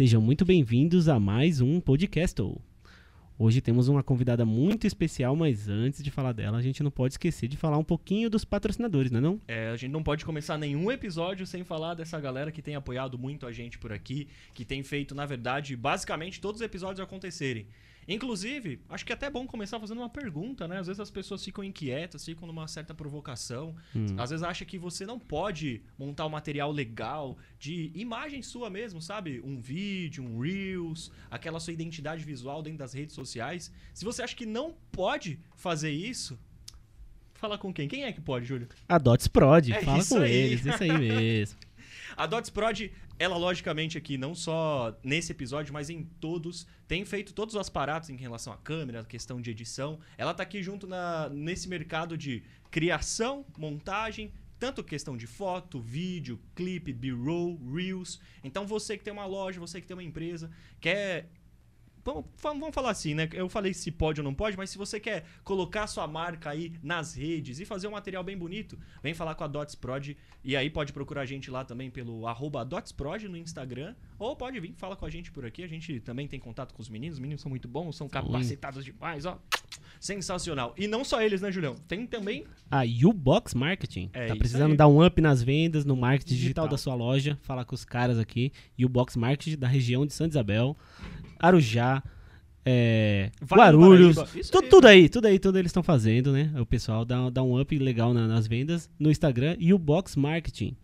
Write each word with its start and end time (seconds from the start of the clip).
Sejam 0.00 0.22
muito 0.22 0.46
bem-vindos 0.46 1.10
a 1.10 1.20
mais 1.20 1.60
um 1.60 1.78
podcast. 1.78 2.40
Hoje 3.38 3.60
temos 3.60 3.86
uma 3.86 4.02
convidada 4.02 4.46
muito 4.46 4.86
especial, 4.86 5.36
mas 5.36 5.68
antes 5.68 6.02
de 6.02 6.10
falar 6.10 6.32
dela, 6.32 6.56
a 6.56 6.62
gente 6.62 6.82
não 6.82 6.90
pode 6.90 7.12
esquecer 7.12 7.46
de 7.48 7.58
falar 7.58 7.76
um 7.76 7.84
pouquinho 7.84 8.30
dos 8.30 8.42
patrocinadores, 8.42 9.10
não 9.10 9.18
é 9.18 9.20
não? 9.20 9.40
É, 9.46 9.68
a 9.68 9.76
gente 9.76 9.92
não 9.92 10.02
pode 10.02 10.24
começar 10.24 10.56
nenhum 10.56 10.90
episódio 10.90 11.46
sem 11.46 11.64
falar 11.64 11.92
dessa 11.92 12.18
galera 12.18 12.50
que 12.50 12.62
tem 12.62 12.76
apoiado 12.76 13.18
muito 13.18 13.46
a 13.46 13.52
gente 13.52 13.78
por 13.78 13.92
aqui, 13.92 14.26
que 14.54 14.64
tem 14.64 14.82
feito, 14.82 15.14
na 15.14 15.26
verdade, 15.26 15.76
basicamente 15.76 16.40
todos 16.40 16.62
os 16.62 16.64
episódios 16.64 17.00
acontecerem. 17.00 17.66
Inclusive, 18.12 18.80
acho 18.88 19.06
que 19.06 19.12
é 19.12 19.14
até 19.14 19.30
bom 19.30 19.46
começar 19.46 19.78
fazendo 19.78 19.98
uma 19.98 20.08
pergunta, 20.08 20.66
né? 20.66 20.78
Às 20.78 20.88
vezes 20.88 20.98
as 20.98 21.10
pessoas 21.10 21.44
ficam 21.44 21.62
inquietas, 21.62 22.24
ficam 22.24 22.46
numa 22.46 22.66
certa 22.66 22.92
provocação. 22.92 23.76
Hum. 23.94 24.16
Às 24.18 24.30
vezes 24.30 24.42
acha 24.42 24.64
que 24.64 24.76
você 24.76 25.06
não 25.06 25.18
pode 25.18 25.82
montar 25.96 26.26
um 26.26 26.30
material 26.30 26.72
legal 26.72 27.38
de 27.58 27.92
imagem 27.94 28.42
sua 28.42 28.68
mesmo, 28.68 29.00
sabe? 29.00 29.40
Um 29.44 29.60
vídeo, 29.60 30.24
um 30.24 30.40
Reels, 30.40 31.12
aquela 31.30 31.60
sua 31.60 31.72
identidade 31.72 32.24
visual 32.24 32.62
dentro 32.62 32.80
das 32.80 32.92
redes 32.92 33.14
sociais. 33.14 33.72
Se 33.94 34.04
você 34.04 34.22
acha 34.22 34.34
que 34.34 34.44
não 34.44 34.74
pode 34.90 35.38
fazer 35.54 35.90
isso, 35.90 36.38
Fala 37.40 37.56
com 37.56 37.72
quem? 37.72 37.88
Quem 37.88 38.04
é 38.04 38.12
que 38.12 38.20
pode, 38.20 38.44
Júlio? 38.44 38.68
A 38.86 38.98
Dots 38.98 39.26
Prod. 39.26 39.70
É 39.70 39.80
Fala 39.80 40.04
com 40.04 40.18
aí. 40.18 40.30
eles, 40.30 40.66
isso 40.66 40.82
aí 40.82 40.92
mesmo. 40.92 41.58
A 42.14 42.26
Dots 42.26 42.50
Prod, 42.50 42.90
ela 43.20 43.36
logicamente 43.36 43.98
aqui, 43.98 44.16
não 44.16 44.34
só 44.34 44.98
nesse 45.04 45.30
episódio, 45.30 45.74
mas 45.74 45.90
em 45.90 46.02
todos, 46.02 46.66
tem 46.88 47.04
feito 47.04 47.34
todos 47.34 47.54
os 47.54 47.68
aparatos 47.68 48.08
em 48.08 48.16
relação 48.16 48.50
à 48.50 48.56
câmera, 48.56 49.04
questão 49.04 49.42
de 49.42 49.50
edição. 49.50 50.00
Ela 50.16 50.32
tá 50.32 50.42
aqui 50.42 50.62
junto 50.62 50.86
na, 50.86 51.28
nesse 51.28 51.68
mercado 51.68 52.16
de 52.16 52.42
criação, 52.70 53.44
montagem, 53.58 54.32
tanto 54.58 54.82
questão 54.82 55.18
de 55.18 55.26
foto, 55.26 55.78
vídeo, 55.78 56.40
clipe, 56.54 56.94
B-roll, 56.94 57.60
reels. 57.70 58.18
Então 58.42 58.66
você 58.66 58.96
que 58.96 59.04
tem 59.04 59.12
uma 59.12 59.26
loja, 59.26 59.60
você 59.60 59.82
que 59.82 59.86
tem 59.86 59.94
uma 59.94 60.02
empresa, 60.02 60.50
quer 60.80 61.28
Vamos, 62.04 62.24
vamos 62.42 62.74
falar 62.74 62.90
assim, 62.90 63.14
né? 63.14 63.28
Eu 63.32 63.48
falei 63.48 63.74
se 63.74 63.90
pode 63.90 64.20
ou 64.20 64.24
não 64.24 64.34
pode, 64.34 64.56
mas 64.56 64.70
se 64.70 64.78
você 64.78 64.98
quer 64.98 65.24
colocar 65.44 65.86
sua 65.86 66.06
marca 66.06 66.50
aí 66.50 66.72
nas 66.82 67.14
redes 67.14 67.60
e 67.60 67.64
fazer 67.64 67.88
um 67.88 67.92
material 67.92 68.24
bem 68.24 68.36
bonito, 68.36 68.78
vem 69.02 69.14
falar 69.14 69.34
com 69.34 69.44
a 69.44 69.46
Dots 69.46 69.74
Prod. 69.74 70.16
E 70.42 70.56
aí 70.56 70.70
pode 70.70 70.92
procurar 70.92 71.22
a 71.22 71.26
gente 71.26 71.50
lá 71.50 71.64
também 71.64 71.90
pelo 71.90 72.26
arroba 72.26 72.64
DotsProd 72.64 73.28
no 73.28 73.36
Instagram. 73.36 73.94
Ou 74.18 74.34
pode 74.34 74.58
vir, 74.58 74.72
fala 74.74 74.96
com 74.96 75.04
a 75.04 75.10
gente 75.10 75.30
por 75.30 75.44
aqui. 75.44 75.62
A 75.62 75.68
gente 75.68 76.00
também 76.00 76.26
tem 76.26 76.40
contato 76.40 76.72
com 76.72 76.80
os 76.80 76.88
meninos. 76.88 77.16
Os 77.16 77.20
meninos 77.20 77.42
são 77.42 77.50
muito 77.50 77.68
bons, 77.68 77.96
são 77.96 78.08
capacitados 78.08 78.84
demais, 78.84 79.26
ó. 79.26 79.38
Sensacional. 79.98 80.74
E 80.78 80.88
não 80.88 81.04
só 81.04 81.20
eles, 81.20 81.42
né, 81.42 81.52
Julião? 81.52 81.74
Tem 81.86 82.06
também. 82.06 82.44
A 82.70 82.82
U-Box 82.84 83.54
Marketing. 83.54 84.08
É 84.14 84.28
tá 84.28 84.36
precisando 84.36 84.70
aí. 84.70 84.76
dar 84.76 84.88
um 84.88 85.04
up 85.04 85.20
nas 85.20 85.42
vendas, 85.42 85.84
no 85.84 85.94
marketing 85.94 86.34
digital. 86.34 86.64
digital 86.64 86.68
da 86.68 86.78
sua 86.78 86.94
loja. 86.94 87.38
Falar 87.42 87.66
com 87.66 87.74
os 87.74 87.84
caras 87.84 88.18
aqui. 88.18 88.50
U-Box 88.82 89.16
Marketing 89.18 89.58
da 89.58 89.68
região 89.68 90.06
de 90.06 90.14
Santa 90.14 90.30
Isabel. 90.30 90.74
Arujá, 91.40 92.02
é, 92.64 93.30
Guarulhos, 93.50 94.16
tudo, 94.50 94.68
tudo, 94.68 94.86
aí, 94.86 95.08
tudo 95.08 95.26
aí, 95.26 95.38
tudo 95.38 95.58
eles 95.58 95.70
estão 95.70 95.82
fazendo, 95.82 96.32
né? 96.32 96.52
O 96.60 96.66
pessoal 96.66 97.04
dá, 97.04 97.30
dá 97.30 97.42
um 97.42 97.60
up 97.60 97.78
legal 97.78 98.12
na, 98.12 98.26
nas 98.26 98.46
vendas 98.46 98.88
no 98.98 99.10
Instagram 99.10 99.56
e 99.58 99.72
o 99.72 99.78
Box 99.78 100.16
Marketing. 100.16 100.76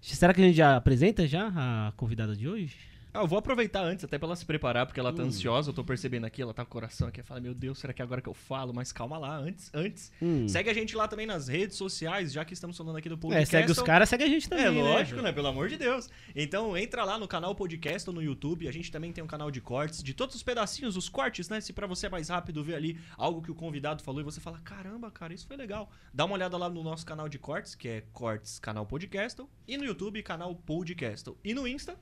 Será 0.00 0.32
que 0.32 0.40
a 0.40 0.44
gente 0.44 0.56
já 0.56 0.76
apresenta 0.76 1.26
já 1.26 1.48
a 1.48 1.92
convidada 1.96 2.34
de 2.34 2.48
hoje? 2.48 2.76
Ah, 3.12 3.20
eu 3.20 3.26
vou 3.26 3.38
aproveitar 3.38 3.82
antes, 3.82 4.04
até 4.04 4.18
pra 4.18 4.26
ela 4.26 4.36
se 4.36 4.44
preparar, 4.44 4.86
porque 4.86 5.00
ela 5.00 5.12
tá 5.12 5.22
hum. 5.22 5.26
ansiosa, 5.26 5.70
eu 5.70 5.74
tô 5.74 5.82
percebendo 5.82 6.24
aqui, 6.24 6.42
ela 6.42 6.52
tá 6.52 6.64
com 6.64 6.70
o 6.70 6.72
coração 6.72 7.08
aqui, 7.08 7.22
fala, 7.22 7.40
meu 7.40 7.54
Deus, 7.54 7.78
será 7.78 7.92
que 7.92 8.02
é 8.02 8.04
agora 8.04 8.20
que 8.20 8.28
eu 8.28 8.34
falo? 8.34 8.72
Mas 8.74 8.92
calma 8.92 9.18
lá, 9.18 9.36
antes, 9.36 9.70
antes. 9.74 10.12
Hum. 10.20 10.46
Segue 10.48 10.68
a 10.70 10.74
gente 10.74 10.94
lá 10.94 11.08
também 11.08 11.26
nas 11.26 11.48
redes 11.48 11.76
sociais, 11.76 12.32
já 12.32 12.44
que 12.44 12.52
estamos 12.52 12.76
falando 12.76 12.96
aqui 12.96 13.08
do 13.08 13.16
podcast. 13.16 13.56
É, 13.56 13.60
segue 13.60 13.72
os 13.72 13.82
caras, 13.82 14.08
segue 14.08 14.24
a 14.24 14.28
gente 14.28 14.48
também, 14.48 14.66
É, 14.66 14.70
né? 14.70 14.82
lógico, 14.82 15.16
né? 15.16 15.24
né? 15.24 15.32
Pelo 15.32 15.48
amor 15.48 15.68
de 15.68 15.76
Deus. 15.76 16.08
Então, 16.34 16.76
entra 16.76 17.04
lá 17.04 17.18
no 17.18 17.26
canal 17.26 17.54
podcast 17.54 18.08
ou 18.08 18.14
no 18.14 18.22
YouTube, 18.22 18.68
a 18.68 18.72
gente 18.72 18.90
também 18.92 19.12
tem 19.12 19.24
um 19.24 19.26
canal 19.26 19.50
de 19.50 19.60
cortes, 19.60 20.02
de 20.02 20.12
todos 20.14 20.34
os 20.34 20.42
pedacinhos, 20.42 20.96
os 20.96 21.08
cortes, 21.08 21.48
né? 21.48 21.60
Se 21.60 21.72
pra 21.72 21.86
você 21.86 22.06
é 22.06 22.10
mais 22.10 22.28
rápido 22.28 22.62
ver 22.62 22.74
ali 22.74 22.98
algo 23.16 23.42
que 23.42 23.50
o 23.50 23.54
convidado 23.54 24.02
falou 24.02 24.20
e 24.20 24.24
você 24.24 24.40
fala, 24.40 24.58
caramba, 24.58 25.10
cara, 25.10 25.32
isso 25.32 25.46
foi 25.46 25.56
legal. 25.56 25.90
Dá 26.12 26.24
uma 26.24 26.34
olhada 26.34 26.56
lá 26.56 26.68
no 26.68 26.82
nosso 26.82 27.06
canal 27.06 27.28
de 27.28 27.38
cortes, 27.38 27.74
que 27.74 27.88
é 27.88 28.04
Cortes 28.12 28.58
Canal 28.58 28.84
Podcast, 28.86 29.42
e 29.66 29.76
no 29.76 29.84
YouTube, 29.84 30.22
canal 30.22 30.54
Podcast. 30.54 31.30
E 31.42 31.54
no 31.54 31.66
Insta, 31.66 31.98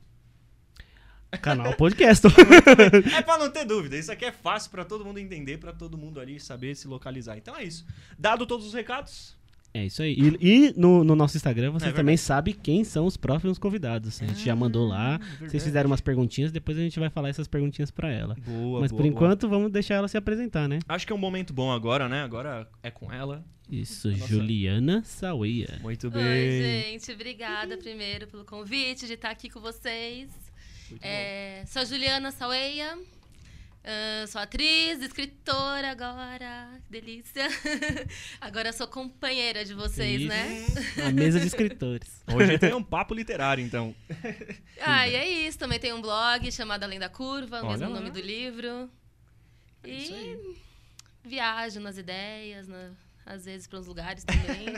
Canal 1.41 1.75
podcast. 1.75 2.27
é 3.17 3.23
pra 3.23 3.39
não 3.39 3.51
ter 3.51 3.65
dúvida. 3.65 3.97
Isso 3.97 4.13
aqui 4.13 4.25
é 4.25 4.33
fácil 4.33 4.71
para 4.71 4.85
todo 4.85 5.05
mundo 5.05 5.19
entender, 5.19 5.59
para 5.59 5.73
todo 5.73 5.99
mundo 5.99 6.21
ali 6.21 6.39
saber 6.41 6.75
se 6.75 6.87
localizar. 6.89 7.37
Então 7.37 7.57
é 7.57 7.65
isso. 7.65 7.85
Dado 8.19 8.47
todos 8.47 8.67
os 8.67 8.75
recados. 8.75 9.37
É 9.77 9.85
isso 9.85 10.01
aí. 10.01 10.17
E, 10.19 10.39
e 10.41 10.75
no, 10.75 11.05
no, 11.05 11.15
nosso 11.15 11.37
Instagram 11.37 11.71
você 11.71 11.89
é 11.89 11.93
também 11.93 12.17
sabe 12.17 12.55
quem 12.55 12.83
são 12.83 13.05
os 13.05 13.17
próximos 13.17 13.59
convidados. 13.59 14.23
A 14.23 14.27
gente 14.27 14.43
já 14.43 14.57
mandou 14.57 14.89
lá. 14.89 15.21
É 15.43 15.49
Vocês 15.49 15.63
fizeram 15.63 15.91
umas 15.91 16.01
perguntinhas, 16.01 16.51
depois 16.51 16.79
a 16.79 16.81
gente 16.81 16.99
vai 16.99 17.11
falar 17.11 17.29
essas 17.29 17.47
perguntinhas 17.47 17.91
para 17.91 18.11
ela. 18.11 18.35
Boa, 18.47 18.81
Mas 18.81 18.91
boa, 18.91 19.03
por 19.03 19.07
enquanto, 19.07 19.47
boa. 19.47 19.59
vamos 19.59 19.73
deixar 19.73 19.97
ela 19.97 20.09
se 20.09 20.17
apresentar, 20.17 20.67
né? 20.67 20.79
Acho 20.89 21.07
que 21.07 21.13
é 21.13 21.17
um 21.17 21.19
momento 21.19 21.53
bom 21.53 21.71
agora, 21.71 22.09
né? 22.09 22.23
Agora 22.23 22.67
é 22.83 22.91
com 22.91 23.13
ela. 23.13 23.45
Isso, 23.71 24.11
nossa... 24.11 24.27
Juliana 24.27 25.03
Saueia. 25.05 25.79
Muito 25.83 26.11
bem. 26.11 26.25
Oi, 26.25 26.63
gente. 26.63 27.13
Obrigada 27.13 27.77
primeiro 27.77 28.27
pelo 28.29 28.45
convite 28.45 29.07
de 29.07 29.13
estar 29.13 29.31
aqui 29.31 29.51
com 29.51 29.61
vocês. 29.61 30.31
É, 31.01 31.65
sou 31.67 31.85
Juliana 31.85 32.31
Saueia, 32.31 32.97
uh, 32.97 34.27
sou 34.29 34.41
atriz, 34.41 35.01
escritora 35.01 35.91
agora, 35.91 36.81
delícia. 36.89 37.49
agora 38.41 38.73
sou 38.73 38.87
companheira 38.87 39.65
de 39.65 39.75
vocês, 39.75 40.23
Isso. 40.23 40.29
né? 40.31 40.67
A 41.07 41.11
mesa 41.11 41.41
de 41.41 41.47
escritores. 41.47 42.23
Hoje 42.33 42.59
tem 42.59 42.75
um 42.75 42.83
papo 42.83 43.15
literário, 43.15 43.65
então. 43.65 43.95
ah, 44.81 45.09
e 45.09 45.15
é 45.15 45.29
isso. 45.29 45.59
Também 45.59 45.79
tem 45.79 45.93
um 45.93 46.01
blog 46.01 46.51
chamado 46.53 46.85
Além 46.85 46.99
da 46.99 47.09
Curva, 47.09 47.63
o 47.63 47.69
mesmo 47.69 47.89
lá. 47.89 47.95
nome 47.95 48.11
do 48.11 48.21
livro. 48.21 48.91
É 49.83 49.89
e 49.89 50.57
viajo 51.25 51.81
nas 51.81 51.99
ideias, 51.99 52.69
na 52.69 52.91
às 53.27 53.45
vezes 53.45 53.67
para 53.67 53.81
uns 53.81 53.89
lugares 53.89 54.23
também. 54.23 54.69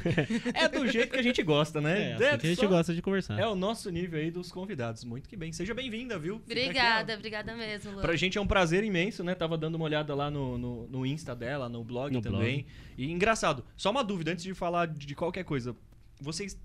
é 0.54 0.66
do 0.66 0.88
jeito 0.88 1.12
que 1.12 1.18
a 1.18 1.22
gente 1.22 1.42
gosta, 1.42 1.78
né? 1.78 2.12
É, 2.12 2.14
assim 2.14 2.24
é 2.24 2.38
que 2.38 2.46
a 2.46 2.50
gente 2.50 2.66
gosta 2.66 2.94
de 2.94 3.02
conversar. 3.02 3.38
É 3.38 3.46
o 3.46 3.54
nosso 3.54 3.90
nível 3.90 4.18
aí 4.18 4.30
dos 4.30 4.50
convidados. 4.50 5.04
Muito 5.04 5.28
que 5.28 5.36
bem. 5.36 5.52
Seja 5.52 5.74
bem-vinda, 5.74 6.18
viu? 6.18 6.36
Obrigada, 6.36 7.12
aqui, 7.12 7.18
obrigada 7.20 7.54
mesmo, 7.54 7.92
Lu. 7.92 8.00
Pra 8.00 8.16
gente 8.16 8.38
é 8.38 8.40
um 8.40 8.46
prazer 8.46 8.82
imenso, 8.82 9.22
né? 9.22 9.34
Tava 9.34 9.58
dando 9.58 9.74
uma 9.74 9.84
olhada 9.84 10.14
lá 10.14 10.30
no, 10.30 10.56
no, 10.56 10.88
no 10.88 11.06
Insta 11.06 11.36
dela, 11.36 11.68
no 11.68 11.84
blog 11.84 12.10
no 12.10 12.22
também. 12.22 12.62
Blog. 12.62 12.66
E 12.96 13.12
engraçado, 13.12 13.62
só 13.76 13.90
uma 13.90 14.02
dúvida 14.02 14.32
antes 14.32 14.42
de 14.42 14.54
falar 14.54 14.86
de 14.86 15.14
qualquer 15.14 15.44
coisa. 15.44 15.76
Vocês 16.18 16.58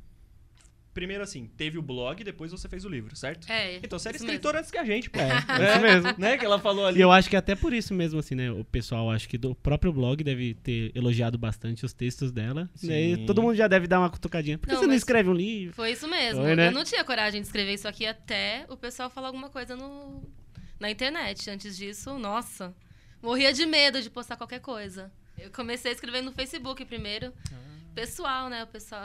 primeiro 0.93 1.23
assim, 1.23 1.49
teve 1.57 1.77
o 1.77 1.81
blog, 1.81 2.23
depois 2.23 2.51
você 2.51 2.69
fez 2.69 2.85
o 2.85 2.89
livro, 2.89 3.15
certo? 3.15 3.49
É. 3.51 3.77
Então 3.77 3.97
você 3.97 4.09
era 4.09 4.17
escritora 4.17 4.59
antes 4.59 4.69
que 4.69 4.77
a 4.77 4.85
gente, 4.85 5.09
pô. 5.09 5.19
É, 5.19 5.31
é 5.31 5.71
isso 5.71 5.81
mesmo. 5.81 6.15
né? 6.17 6.37
Que 6.37 6.45
ela 6.45 6.59
falou 6.59 6.85
ali. 6.85 6.99
E 6.99 7.01
eu 7.01 7.11
acho 7.11 7.29
que 7.29 7.35
até 7.35 7.55
por 7.55 7.73
isso 7.73 7.93
mesmo, 7.93 8.19
assim, 8.19 8.35
né? 8.35 8.51
O 8.51 8.63
pessoal, 8.63 9.09
acho 9.09 9.27
que 9.27 9.37
do 9.37 9.55
próprio 9.55 9.91
blog 9.91 10.23
deve 10.23 10.53
ter 10.55 10.91
elogiado 10.95 11.37
bastante 11.37 11.85
os 11.85 11.93
textos 11.93 12.31
dela. 12.31 12.69
Sim. 12.75 12.91
E 12.91 13.25
todo 13.25 13.41
mundo 13.41 13.55
já 13.55 13.67
deve 13.67 13.87
dar 13.87 13.99
uma 13.99 14.09
cutucadinha. 14.09 14.57
Por 14.57 14.67
que 14.67 14.73
não, 14.73 14.81
você 14.81 14.87
não 14.87 14.93
escreve 14.93 15.29
um 15.29 15.33
livro? 15.33 15.75
Foi 15.75 15.91
isso 15.91 16.07
mesmo. 16.07 16.41
Foi, 16.41 16.55
né? 16.55 16.67
Eu 16.67 16.71
não 16.71 16.83
tinha 16.83 17.03
coragem 17.03 17.41
de 17.41 17.47
escrever 17.47 17.73
isso 17.73 17.87
aqui 17.87 18.05
até 18.05 18.65
o 18.69 18.77
pessoal 18.77 19.09
falar 19.09 19.27
alguma 19.27 19.49
coisa 19.49 19.75
no, 19.75 20.21
na 20.79 20.89
internet. 20.91 21.49
Antes 21.49 21.75
disso, 21.75 22.17
nossa, 22.19 22.73
morria 23.21 23.51
de 23.51 23.65
medo 23.65 24.01
de 24.01 24.09
postar 24.09 24.35
qualquer 24.37 24.59
coisa. 24.59 25.11
Eu 25.37 25.49
comecei 25.51 25.91
a 25.91 25.93
escrever 25.93 26.21
no 26.21 26.31
Facebook 26.31 26.85
primeiro. 26.85 27.33
Ah. 27.51 27.55
Pessoal, 27.95 28.49
né? 28.49 28.63
O 28.63 28.67
pessoal 28.67 29.01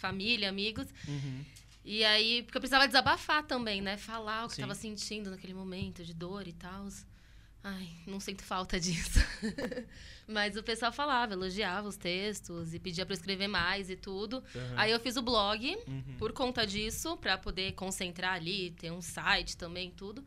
família, 0.00 0.48
amigos. 0.48 0.86
Uhum. 1.06 1.44
E 1.84 2.04
aí, 2.04 2.42
porque 2.42 2.58
eu 2.58 2.60
precisava 2.60 2.86
desabafar 2.86 3.44
também, 3.44 3.80
né? 3.80 3.96
Falar 3.96 4.44
o 4.44 4.48
que 4.48 4.54
estava 4.54 4.74
sentindo 4.74 5.30
naquele 5.30 5.54
momento 5.54 6.04
de 6.04 6.12
dor 6.12 6.46
e 6.46 6.52
tal. 6.52 6.88
Ai, 7.62 7.88
não 8.06 8.18
sinto 8.18 8.42
falta 8.42 8.80
disso. 8.80 9.18
Mas 10.26 10.56
o 10.56 10.62
pessoal 10.62 10.92
falava, 10.92 11.34
elogiava 11.34 11.88
os 11.88 11.96
textos 11.96 12.72
e 12.72 12.78
pedia 12.78 13.04
para 13.04 13.14
escrever 13.14 13.48
mais 13.48 13.90
e 13.90 13.96
tudo. 13.96 14.42
Uhum. 14.54 14.74
Aí 14.76 14.90
eu 14.90 15.00
fiz 15.00 15.16
o 15.16 15.22
blog 15.22 15.76
uhum. 15.86 16.16
por 16.18 16.32
conta 16.32 16.66
disso, 16.66 17.16
para 17.16 17.36
poder 17.36 17.72
concentrar 17.72 18.34
ali, 18.34 18.70
ter 18.70 18.90
um 18.90 19.02
site 19.02 19.56
também, 19.56 19.90
tudo. 19.90 20.24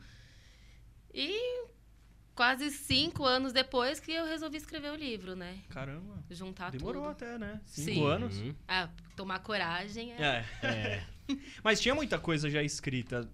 E 1.14 1.66
quase 2.36 2.70
cinco 2.72 3.26
anos 3.26 3.54
depois 3.54 4.00
que 4.00 4.12
eu 4.12 4.26
resolvi 4.26 4.58
escrever 4.58 4.92
o 4.92 4.96
livro, 4.96 5.36
né? 5.36 5.60
Caramba. 5.70 6.24
Juntar 6.30 6.72
Demorou 6.72 7.04
tudo. 7.04 7.12
até, 7.12 7.38
né? 7.38 7.62
Cinco 7.66 7.92
Sim. 7.92 8.06
anos. 8.06 8.38
Uhum. 8.40 8.56
Ah, 8.68 8.90
tomar 9.16 9.40
coragem 9.40 10.14
é. 10.14 10.46
é. 10.62 10.68
é. 10.68 11.04
Mas 11.64 11.80
tinha 11.80 11.96
muita 11.96 12.20
coisa 12.20 12.50
já 12.50 12.62
escrita. 12.62 13.30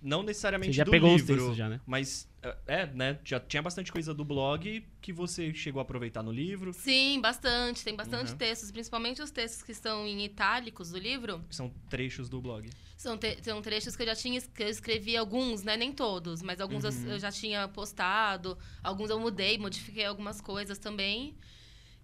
Não 0.00 0.22
necessariamente 0.22 0.72
você 0.72 0.78
já 0.78 0.84
do 0.84 0.90
pegou 0.92 1.10
livro, 1.10 1.24
uns 1.24 1.38
textos 1.38 1.56
já, 1.56 1.68
né? 1.68 1.80
Mas, 1.84 2.28
é, 2.40 2.56
é, 2.68 2.86
né? 2.86 3.18
Já 3.24 3.40
tinha 3.40 3.60
bastante 3.60 3.90
coisa 3.90 4.14
do 4.14 4.24
blog 4.24 4.86
que 5.00 5.12
você 5.12 5.52
chegou 5.52 5.80
a 5.80 5.82
aproveitar 5.82 6.22
no 6.22 6.30
livro. 6.30 6.72
Sim, 6.72 7.20
bastante. 7.20 7.82
Tem 7.82 7.96
bastante 7.96 8.30
uhum. 8.30 8.38
textos, 8.38 8.70
principalmente 8.70 9.20
os 9.20 9.30
textos 9.30 9.62
que 9.62 9.72
estão 9.72 10.06
em 10.06 10.24
itálicos 10.24 10.92
do 10.92 10.98
livro. 10.98 11.44
São 11.50 11.68
trechos 11.90 12.28
do 12.28 12.40
blog. 12.40 12.70
São, 12.98 13.16
te 13.16 13.38
são 13.44 13.62
trechos 13.62 13.94
que 13.94 14.02
eu 14.02 14.06
já 14.06 14.16
tinha 14.16 14.40
que 14.40 14.60
eu 14.60 14.68
escrevi 14.68 15.16
alguns, 15.16 15.62
né? 15.62 15.76
Nem 15.76 15.92
todos, 15.92 16.42
mas 16.42 16.60
alguns 16.60 16.82
uhum. 16.82 17.06
eu, 17.06 17.12
eu, 17.12 17.18
já 17.20 17.30
tinha 17.30 17.68
postado, 17.68 18.58
alguns 18.82 19.08
eu 19.08 19.20
mudei, 19.20 19.56
modifiquei 19.56 20.04
algumas 20.04 20.40
coisas 20.40 20.78
também. 20.78 21.36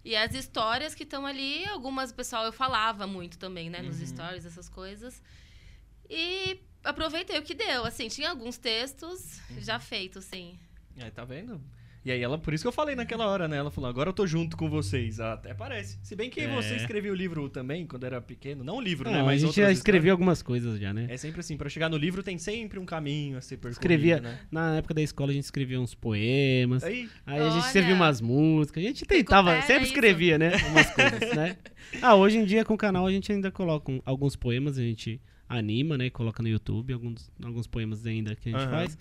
E 0.05 0.15
as 0.15 0.33
histórias 0.33 0.95
que 0.95 1.03
estão 1.03 1.25
ali, 1.25 1.65
algumas, 1.65 2.13
pessoal, 2.13 2.45
eu 2.45 2.53
falava 2.53 3.05
muito 3.05 3.37
também, 3.37 3.69
né? 3.69 3.81
Nos 3.81 3.99
uhum. 3.99 4.07
stories, 4.07 4.45
essas 4.45 4.69
coisas. 4.69 5.21
E 6.09 6.61
aproveitei 6.81 7.37
o 7.39 7.43
que 7.43 7.53
deu. 7.53 7.83
Assim, 7.83 8.07
tinha 8.07 8.29
alguns 8.29 8.57
textos 8.57 9.41
uhum. 9.49 9.59
já 9.59 9.79
feitos, 9.79 10.23
sim. 10.23 10.57
Aí, 10.97 11.11
tá 11.11 11.25
vendo? 11.25 11.61
E 12.05 12.11
aí 12.11 12.21
ela, 12.21 12.37
por 12.37 12.53
isso 12.53 12.63
que 12.63 12.67
eu 12.67 12.71
falei 12.71 12.95
naquela 12.95 13.25
hora, 13.25 13.47
né? 13.47 13.57
Ela 13.57 13.71
falou, 13.71 13.89
agora 13.89 14.09
eu 14.09 14.13
tô 14.13 14.27
junto 14.27 14.55
com 14.55 14.69
vocês. 14.69 15.19
Até 15.19 15.55
parece. 15.55 15.97
Se 16.03 16.15
bem 16.15 16.29
que 16.29 16.41
é. 16.41 16.47
você 16.47 16.75
escreveu 16.75 17.13
o 17.13 17.15
livro 17.15 17.49
também, 17.49 17.87
quando 17.87 18.03
era 18.03 18.21
pequeno. 18.21 18.63
Não 18.63 18.77
o 18.77 18.81
livro, 18.81 19.09
né? 19.09 19.23
Mas 19.23 19.43
a 19.43 19.47
gente 19.47 19.55
já 19.55 19.71
escreveu 19.71 20.11
algumas 20.11 20.43
coisas 20.43 20.79
já, 20.79 20.93
né? 20.93 21.07
É 21.09 21.17
sempre 21.17 21.39
assim, 21.39 21.57
para 21.57 21.67
chegar 21.67 21.89
no 21.89 21.97
livro 21.97 22.21
tem 22.21 22.37
sempre 22.37 22.77
um 22.77 22.85
caminho 22.85 23.39
a 23.39 23.41
ser 23.41 23.57
percorrido, 23.57 23.79
Escrevia, 23.79 24.21
né? 24.21 24.39
na 24.51 24.77
época 24.77 24.93
da 24.93 25.01
escola 25.01 25.31
a 25.31 25.33
gente 25.33 25.45
escrevia 25.45 25.81
uns 25.81 25.95
poemas. 25.95 26.83
Aí, 26.83 27.09
aí 27.25 27.39
a 27.41 27.49
gente 27.49 27.65
escrevia 27.65 27.95
umas 27.95 28.21
músicas. 28.21 28.83
A 28.83 28.87
gente 28.87 29.03
tentava, 29.03 29.59
sempre 29.63 29.85
escrevia, 29.85 30.37
né? 30.37 30.51
Umas 30.69 30.91
coisas, 30.91 31.35
né? 31.35 31.57
Ah, 32.03 32.13
hoje 32.13 32.37
em 32.37 32.45
dia 32.45 32.63
com 32.63 32.75
o 32.75 32.77
canal 32.77 33.07
a 33.07 33.11
gente 33.11 33.31
ainda 33.31 33.49
coloca 33.49 33.91
um, 33.91 33.99
alguns 34.05 34.35
poemas, 34.35 34.77
a 34.77 34.81
gente 34.81 35.19
anima, 35.49 35.97
né? 35.97 36.11
Coloca 36.11 36.43
no 36.43 36.49
YouTube 36.49 36.93
alguns, 36.93 37.31
alguns 37.43 37.65
poemas 37.65 38.05
ainda 38.05 38.35
que 38.35 38.49
a 38.49 38.51
gente 38.51 38.63
uhum. 38.63 38.71
faz. 38.71 38.95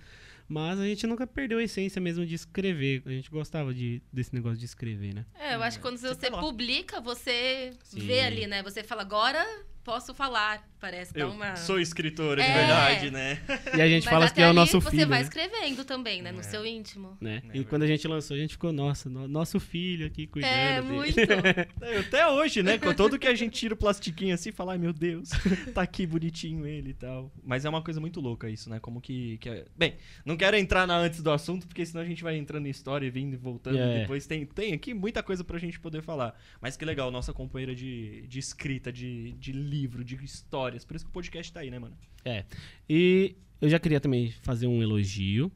Mas 0.48 0.78
a 0.78 0.84
gente 0.84 1.06
nunca 1.06 1.26
perdeu 1.26 1.58
a 1.58 1.62
essência 1.62 2.00
mesmo 2.00 2.24
de 2.26 2.34
escrever. 2.34 3.02
A 3.06 3.10
gente 3.10 3.30
gostava 3.30 3.72
de, 3.72 4.02
desse 4.12 4.34
negócio 4.34 4.58
de 4.58 4.64
escrever, 4.64 5.14
né? 5.14 5.24
É, 5.34 5.54
eu 5.54 5.62
acho 5.62 5.78
que 5.78 5.82
quando 5.82 5.96
você, 5.96 6.14
você 6.14 6.30
publica, 6.30 7.00
você 7.00 7.72
Sim. 7.82 8.00
vê 8.00 8.20
ali, 8.20 8.46
né? 8.46 8.62
Você 8.62 8.82
fala, 8.82 9.02
agora 9.02 9.44
posso 9.84 10.14
falar. 10.14 10.66
Parece 10.80 11.12
eu 11.14 11.30
uma. 11.30 11.56
Sou 11.56 11.80
escritora 11.80 12.42
de 12.42 12.48
é. 12.48 12.52
verdade, 12.52 13.10
né? 13.10 13.40
E 13.74 13.80
a 13.80 13.88
gente 13.88 14.04
Mas 14.04 14.12
fala 14.12 14.30
que 14.30 14.42
é 14.42 14.50
o 14.50 14.52
nosso 14.52 14.80
filho. 14.82 15.02
Você 15.02 15.06
vai 15.06 15.20
né? 15.20 15.24
escrevendo 15.24 15.82
também, 15.82 16.20
né? 16.20 16.30
No 16.30 16.40
é. 16.40 16.42
seu 16.42 16.66
íntimo. 16.66 17.16
Né? 17.20 17.42
É 17.54 17.58
e 17.58 17.64
quando 17.64 17.84
a 17.84 17.86
gente 17.86 18.06
lançou, 18.06 18.36
a 18.36 18.38
gente 18.38 18.52
ficou, 18.52 18.70
nossa, 18.70 19.08
no, 19.08 19.26
nosso 19.26 19.58
filho 19.58 20.06
aqui 20.06 20.26
cuidando. 20.26 20.50
É, 20.50 20.82
dele. 20.82 20.94
muito. 20.94 21.16
Até 22.06 22.28
hoje, 22.28 22.62
né? 22.62 22.76
Com 22.76 22.92
todo 22.92 23.18
que 23.18 23.26
a 23.26 23.34
gente 23.34 23.58
tira 23.58 23.72
o 23.72 23.76
plastiquinho 23.76 24.34
assim 24.34 24.50
e 24.50 24.52
fala, 24.52 24.72
ai 24.72 24.78
meu 24.78 24.92
Deus, 24.92 25.30
tá 25.72 25.80
aqui 25.80 26.06
bonitinho 26.06 26.66
ele 26.66 26.90
e 26.90 26.94
tal. 26.94 27.32
Mas 27.42 27.64
é 27.64 27.68
uma 27.68 27.82
coisa 27.82 27.98
muito 27.98 28.20
louca 28.20 28.50
isso, 28.50 28.68
né? 28.68 28.78
Como 28.78 29.00
que. 29.00 29.38
que 29.38 29.48
é... 29.48 29.64
Bem, 29.74 29.94
não 30.24 30.36
quero 30.36 30.56
entrar 30.56 30.86
na 30.86 30.98
antes 30.98 31.22
do 31.22 31.30
assunto, 31.30 31.66
porque 31.66 31.86
senão 31.86 32.02
a 32.02 32.06
gente 32.06 32.22
vai 32.22 32.36
entrando 32.36 32.66
em 32.66 32.70
história 32.70 33.06
e 33.06 33.10
vindo 33.10 33.32
e 33.32 33.36
voltando. 33.38 33.78
É. 33.78 34.00
Depois 34.00 34.26
tem, 34.26 34.44
tem 34.44 34.74
aqui 34.74 34.92
muita 34.92 35.22
coisa 35.22 35.42
pra 35.42 35.58
gente 35.58 35.80
poder 35.80 36.02
falar. 36.02 36.38
Mas 36.60 36.76
que 36.76 36.84
legal, 36.84 37.10
nossa 37.10 37.32
companheira 37.32 37.74
de, 37.74 38.26
de 38.26 38.38
escrita, 38.38 38.92
de, 38.92 39.32
de 39.32 39.52
livro, 39.52 39.73
de 40.04 40.24
histórias. 40.24 40.84
Por 40.84 40.96
isso 40.96 41.04
que 41.04 41.10
o 41.10 41.12
podcast 41.12 41.52
tá 41.52 41.60
aí, 41.60 41.70
né, 41.70 41.78
mano? 41.78 41.96
É. 42.24 42.44
E 42.88 43.36
eu 43.60 43.68
já 43.68 43.78
queria 43.78 44.00
também 44.00 44.30
fazer 44.42 44.66
um 44.66 44.82
elogio. 44.82 45.50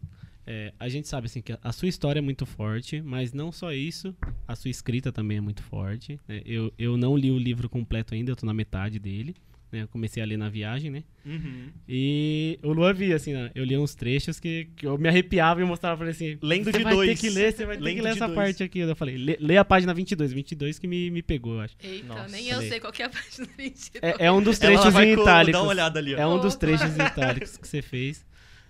É, 0.47 0.73
a 0.81 0.89
gente 0.89 1.07
sabe 1.07 1.27
assim 1.27 1.43
que 1.43 1.59
a 1.63 1.73
sua 1.73 1.89
história 1.89 2.21
é 2.21 2.23
muito 2.23 2.47
forte, 2.47 3.03
mas 3.03 3.35
não 3.35 3.53
só 3.53 3.71
isso, 3.71 4.17
a 4.47 4.57
sua 4.57 4.71
escrita 4.71 5.13
também 5.13 5.37
é 5.37 5.41
muito 5.43 5.63
forte. 5.63 6.19
Né? 6.27 6.41
Eu, 6.47 6.73
eu 6.79 6.97
não 6.97 7.17
li 7.17 7.31
o 7.31 7.39
livro 7.39 7.69
completo 7.69 8.15
ainda, 8.15 8.31
eu 8.31 8.37
tô 8.37 8.47
na 8.47 8.55
metade 8.55 8.99
dele. 8.99 9.37
Né? 9.71 9.83
Eu 9.83 9.89
comecei 9.89 10.23
a 10.23 10.27
ler 10.27 10.39
na 10.39 10.49
viagem, 10.49 10.91
né? 10.91 11.05
Uhum. 11.27 11.71
E 11.87 12.59
o 12.63 12.73
Lua 12.73 12.93
via, 12.95 13.17
assim, 13.17 13.35
né? 13.35 13.51
eu 13.55 13.63
li 13.65 13.77
uns 13.77 13.95
trechos 13.95 14.41
que, 14.41 14.67
que 14.75 14.87
eu 14.87 14.97
me 14.97 15.09
arrepiava 15.09 15.61
e 15.61 15.65
mostrava 15.65 15.99
pra 15.99 16.07
ele 16.07 16.13
assim: 16.13 16.39
Lendo 16.43 16.73
de 16.73 16.79
vai 16.83 16.95
dois. 16.95 17.11
ter 17.11 17.29
que 17.29 17.35
ler, 17.35 17.53
você 17.53 17.67
vai 17.67 17.77
ter 17.77 17.85
Lendo 17.85 17.97
que 17.97 18.03
ler 18.03 18.11
essa 18.11 18.27
dois. 18.27 18.35
parte 18.35 18.63
aqui. 18.63 18.79
Eu 18.79 18.97
falei: 18.97 19.19
lê, 19.19 19.37
lê, 19.39 19.57
a 19.59 19.65
página 19.65 19.93
22, 19.93 20.33
22 20.33 20.79
que 20.79 20.87
me, 20.87 21.11
me 21.11 21.23
pegou, 21.23 21.57
eu 21.57 21.61
acho. 21.61 21.77
Eita, 21.83 22.07
Nossa, 22.07 22.29
nem 22.29 22.49
falei. 22.49 22.67
eu 22.67 22.71
sei 22.71 22.81
qual 22.81 22.93
que 22.93 23.03
é 23.03 23.07
a 23.07 23.11
página 23.11 23.47
22. 23.59 24.03
É, 24.03 24.27
é 24.27 24.33
um 24.33 24.41
dos 24.43 24.59
trechos 24.59 24.95
em 24.95 25.13
itálicos. 25.13 25.53
Dá 25.53 25.63
uma 25.63 25.71
olhada 25.71 25.99
ali, 25.99 26.15
ó. 26.15 26.19
É 26.19 26.27
um 26.27 26.41
dos 26.41 26.57
trechos 26.57 26.97
em 26.97 27.03
itálicos 27.05 27.57
que 27.59 27.69
você 27.69 27.83
fez. 27.83 28.27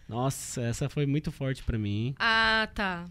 Nossa, 0.08 0.62
essa 0.62 0.88
foi 0.88 1.04
muito 1.04 1.30
forte 1.30 1.62
pra 1.62 1.78
mim. 1.78 2.14
Ah, 2.18 2.66
tá. 2.74 3.04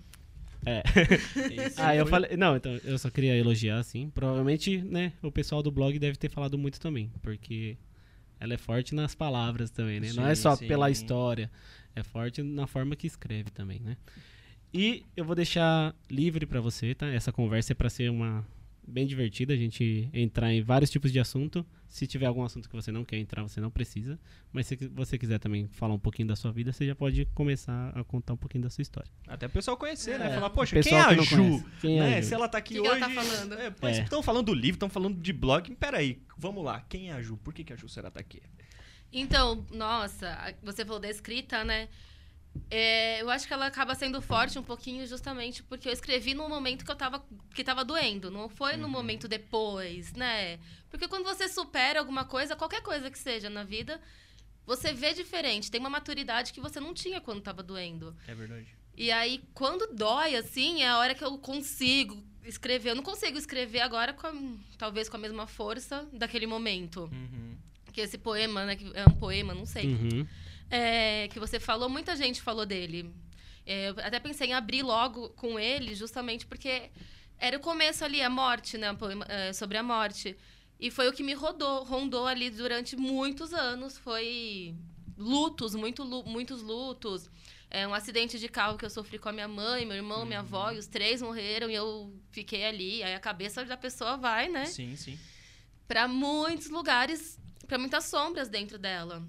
É. 0.68 0.84
ah, 1.78 1.96
eu 1.96 2.06
falei. 2.06 2.36
Não, 2.36 2.58
então, 2.58 2.74
eu 2.84 2.98
só 2.98 3.10
queria 3.10 3.36
elogiar, 3.36 3.80
assim. 3.80 4.10
Provavelmente, 4.10 4.82
né, 4.82 5.14
o 5.22 5.32
pessoal 5.32 5.64
do 5.64 5.72
blog 5.72 5.98
deve 5.98 6.18
ter 6.18 6.30
falado 6.30 6.58
muito 6.58 6.80
também. 6.80 7.10
Porque 7.22 7.78
ela 8.40 8.54
é 8.54 8.58
forte 8.58 8.94
nas 8.94 9.16
palavras 9.16 9.70
também, 9.70 10.00
né? 10.00 10.10
Sim, 10.10 10.18
não 10.18 10.28
é 10.28 10.36
só 10.36 10.56
sim. 10.56 10.68
pela 10.68 10.92
história, 10.92 11.50
é 11.96 12.04
forte 12.04 12.44
na 12.44 12.68
forma 12.68 12.96
que 12.96 13.08
escreve 13.08 13.50
também, 13.50 13.80
né? 13.80 13.98
E 14.74 15.06
eu 15.16 15.24
vou 15.24 15.36
deixar 15.36 15.96
livre 16.10 16.46
para 16.46 16.60
você, 16.60 16.94
tá? 16.94 17.08
Essa 17.08 17.32
conversa 17.32 17.72
é 17.72 17.76
para 17.76 17.90
ser 17.90 18.12
uma 18.12 18.46
bem 18.88 19.06
divertida, 19.06 19.54
a 19.54 19.58
gente 19.58 20.10
entrar 20.14 20.52
em 20.54 20.62
vários 20.62 20.90
tipos 20.90 21.12
de 21.12 21.20
assunto. 21.20 21.66
Se 21.88 22.08
tiver 22.08 22.26
algum 22.26 22.44
assunto 22.44 22.70
que 22.70 22.76
você 22.76 22.92
não 22.92 23.04
quer 23.04 23.18
entrar, 23.18 23.44
você 23.44 23.60
não 23.60 23.70
precisa. 23.70 24.20
Mas 24.52 24.68
se 24.68 24.76
você 24.88 25.18
quiser 25.18 25.40
também 25.40 25.68
falar 25.68 25.94
um 25.94 26.00
pouquinho 26.00 26.28
da 26.28 26.36
sua 26.36 26.52
vida, 26.52 26.72
você 26.72 26.86
já 26.86 26.96
pode 26.96 27.26
começar 27.34 27.92
a 27.96 28.04
contar 28.04 28.34
um 28.34 28.38
pouquinho 28.38 28.64
da 28.64 28.70
sua 28.70 28.82
história. 28.82 29.12
Até 29.28 29.46
o 29.46 29.50
pessoal 29.50 29.76
conhecer, 29.78 30.18
né? 30.18 30.26
é. 30.26 30.30
né? 30.30 30.36
Falar, 30.36 30.50
poxa, 30.50 30.82
quem 30.82 30.94
é 30.94 31.02
a 31.02 31.14
Ju? 31.14 31.66
Quem 31.82 32.00
né? 32.00 32.14
é 32.14 32.18
a 32.18 32.22
Ju? 32.22 32.28
Se 32.28 32.34
ela 32.34 32.48
tá 32.48 32.58
aqui 32.58 32.76
que 32.76 32.80
hoje. 32.80 32.92
Que 32.92 33.04
ela 33.04 33.14
tá 33.14 33.22
falando? 33.22 33.54
É, 33.54 33.92
Estão 33.92 34.20
é. 34.20 34.24
falando 34.24 34.46
do 34.46 34.54
livro, 34.54 34.76
estão 34.76 34.90
falando 34.90 35.20
de 35.20 35.34
blog. 35.34 35.76
Peraí, 35.76 36.22
vamos 36.38 36.64
lá. 36.64 36.82
Quem 36.88 37.10
é 37.10 37.14
a 37.14 37.22
Ju? 37.22 37.38
Por 37.38 37.54
que, 37.54 37.64
que 37.64 37.74
a 37.74 37.76
Ju 37.76 37.90
será 37.90 38.10
tá 38.10 38.20
aqui? 38.20 38.42
Então, 39.12 39.66
nossa, 39.72 40.54
você 40.64 40.84
falou 40.86 41.00
da 41.00 41.10
escrita, 41.10 41.64
né? 41.64 41.88
É, 42.70 43.22
eu 43.22 43.30
acho 43.30 43.48
que 43.48 43.54
ela 43.54 43.66
acaba 43.66 43.96
sendo 43.96 44.22
forte 44.22 44.58
um 44.58 44.64
pouquinho 44.64 45.06
justamente 45.08 45.64
porque 45.64 45.88
eu 45.88 45.94
escrevi 45.94 46.34
no 46.34 46.48
momento 46.48 46.86
que 46.86 46.92
eu 46.92 46.96
tava, 46.96 47.24
que 47.54 47.64
tava 47.64 47.84
doendo, 47.84 48.30
não 48.30 48.50
foi 48.50 48.78
no 48.78 48.86
uhum. 48.86 48.92
momento 48.92 49.28
depois, 49.28 50.14
né? 50.14 50.60
Porque 50.90 51.08
quando 51.08 51.24
você 51.24 51.48
supera 51.48 52.00
alguma 52.00 52.26
coisa, 52.26 52.56
qualquer 52.56 52.82
coisa 52.82 53.10
que 53.12 53.20
seja 53.20 53.50
na 53.50 53.64
vida, 53.64 54.00
você 54.66 54.94
vê 54.94 55.14
diferente, 55.14 55.72
tem 55.72 55.80
uma 55.80 55.90
maturidade 55.90 56.54
que 56.54 56.60
você 56.60 56.80
não 56.80 56.94
tinha 56.94 57.22
quando 57.22 57.42
tava 57.42 57.64
doendo. 57.64 58.16
É 58.28 58.36
verdade. 58.36 58.68
E 58.96 59.12
aí, 59.12 59.44
quando 59.54 59.94
dói, 59.94 60.36
assim, 60.36 60.82
é 60.82 60.90
a 60.90 60.98
hora 60.98 61.14
que 61.14 61.24
eu 61.24 61.38
consigo 61.38 62.22
escrever. 62.44 62.92
Eu 62.92 62.96
não 62.96 63.04
consigo 63.04 63.38
escrever 63.38 63.82
agora, 63.82 64.12
com, 64.12 64.58
talvez 64.78 65.08
com 65.08 65.18
a 65.18 65.20
mesma 65.20 65.46
força 65.46 66.08
daquele 66.12 66.48
momento. 66.48 67.10
Uhum. 67.12 67.56
Que 67.94 68.02
esse 68.02 68.18
poema, 68.18 68.66
né? 68.66 68.76
Que 68.76 68.92
é 68.96 69.06
um 69.08 69.14
poema, 69.14 69.54
não 69.54 69.66
sei. 69.66 69.86
Uhum 69.86 70.28
é, 70.70 71.28
que 71.30 71.40
você 71.40 71.60
falou, 71.60 71.90
muita 71.90 72.16
gente 72.16 72.42
falou 72.42 72.66
dele. 72.66 73.14
É, 73.66 73.90
eu 73.90 73.96
até 74.00 74.20
pensei 74.20 74.50
em 74.50 74.54
abrir 74.54 74.84
logo 74.84 75.30
com 75.30 75.60
ele, 75.60 75.94
justamente 75.94 76.46
porque 76.46 76.90
era 77.38 77.58
o 77.58 77.60
começo 77.60 78.04
ali, 78.04 78.22
a 78.22 78.30
morte, 78.30 78.78
né? 78.78 78.88
É, 79.28 79.54
sobre 79.54 79.78
a 79.78 79.84
morte. 79.84 80.38
E 80.80 80.92
foi 80.92 81.08
o 81.08 81.14
que 81.14 81.24
me 81.24 81.34
rodou, 81.34 81.84
rondou 81.84 82.28
ali 82.28 82.50
durante 82.50 82.96
muitos 82.96 83.54
anos. 83.54 83.98
Foi 83.98 84.76
lutos, 85.18 85.76
muito, 85.76 86.06
muitos 86.26 86.62
lutos. 86.62 87.30
É 87.70 87.86
um 87.86 87.94
acidente 87.94 88.40
de 88.40 88.48
carro 88.48 88.78
que 88.78 88.86
eu 88.86 88.90
sofri 88.90 89.20
com 89.20 89.28
a 89.28 89.34
minha 89.34 89.48
mãe, 89.48 89.86
meu 89.86 89.98
irmão, 89.98 90.26
minha 90.26 90.40
avó, 90.40 90.72
e 90.72 90.78
os 90.78 90.88
três 90.88 91.22
morreram 91.22 91.70
e 91.70 91.76
eu 91.76 92.14
fiquei 92.32 92.66
ali. 92.66 93.04
Aí 93.04 93.14
a 93.14 93.20
cabeça 93.20 93.66
da 93.66 93.76
pessoa 93.76 94.16
vai, 94.16 94.48
né? 94.48 94.66
Sim, 94.66 94.96
sim. 94.96 95.20
Para 95.88 96.08
muitos 96.08 96.70
lugares, 96.70 97.38
para 97.68 97.78
muitas 97.78 98.06
sombras 98.06 98.48
dentro 98.48 98.78
dela. 98.78 99.22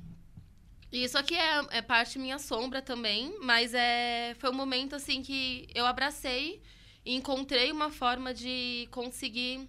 Isso 0.90 1.18
aqui 1.18 1.34
é, 1.34 1.66
é 1.70 1.82
parte 1.82 2.18
minha 2.18 2.38
sombra 2.38 2.80
também, 2.80 3.36
mas 3.42 3.74
é, 3.74 4.34
foi 4.38 4.50
um 4.50 4.54
momento 4.54 4.96
assim 4.96 5.22
que 5.22 5.68
eu 5.74 5.84
abracei 5.84 6.62
e 7.04 7.14
encontrei 7.14 7.70
uma 7.70 7.90
forma 7.90 8.32
de 8.32 8.88
conseguir 8.90 9.68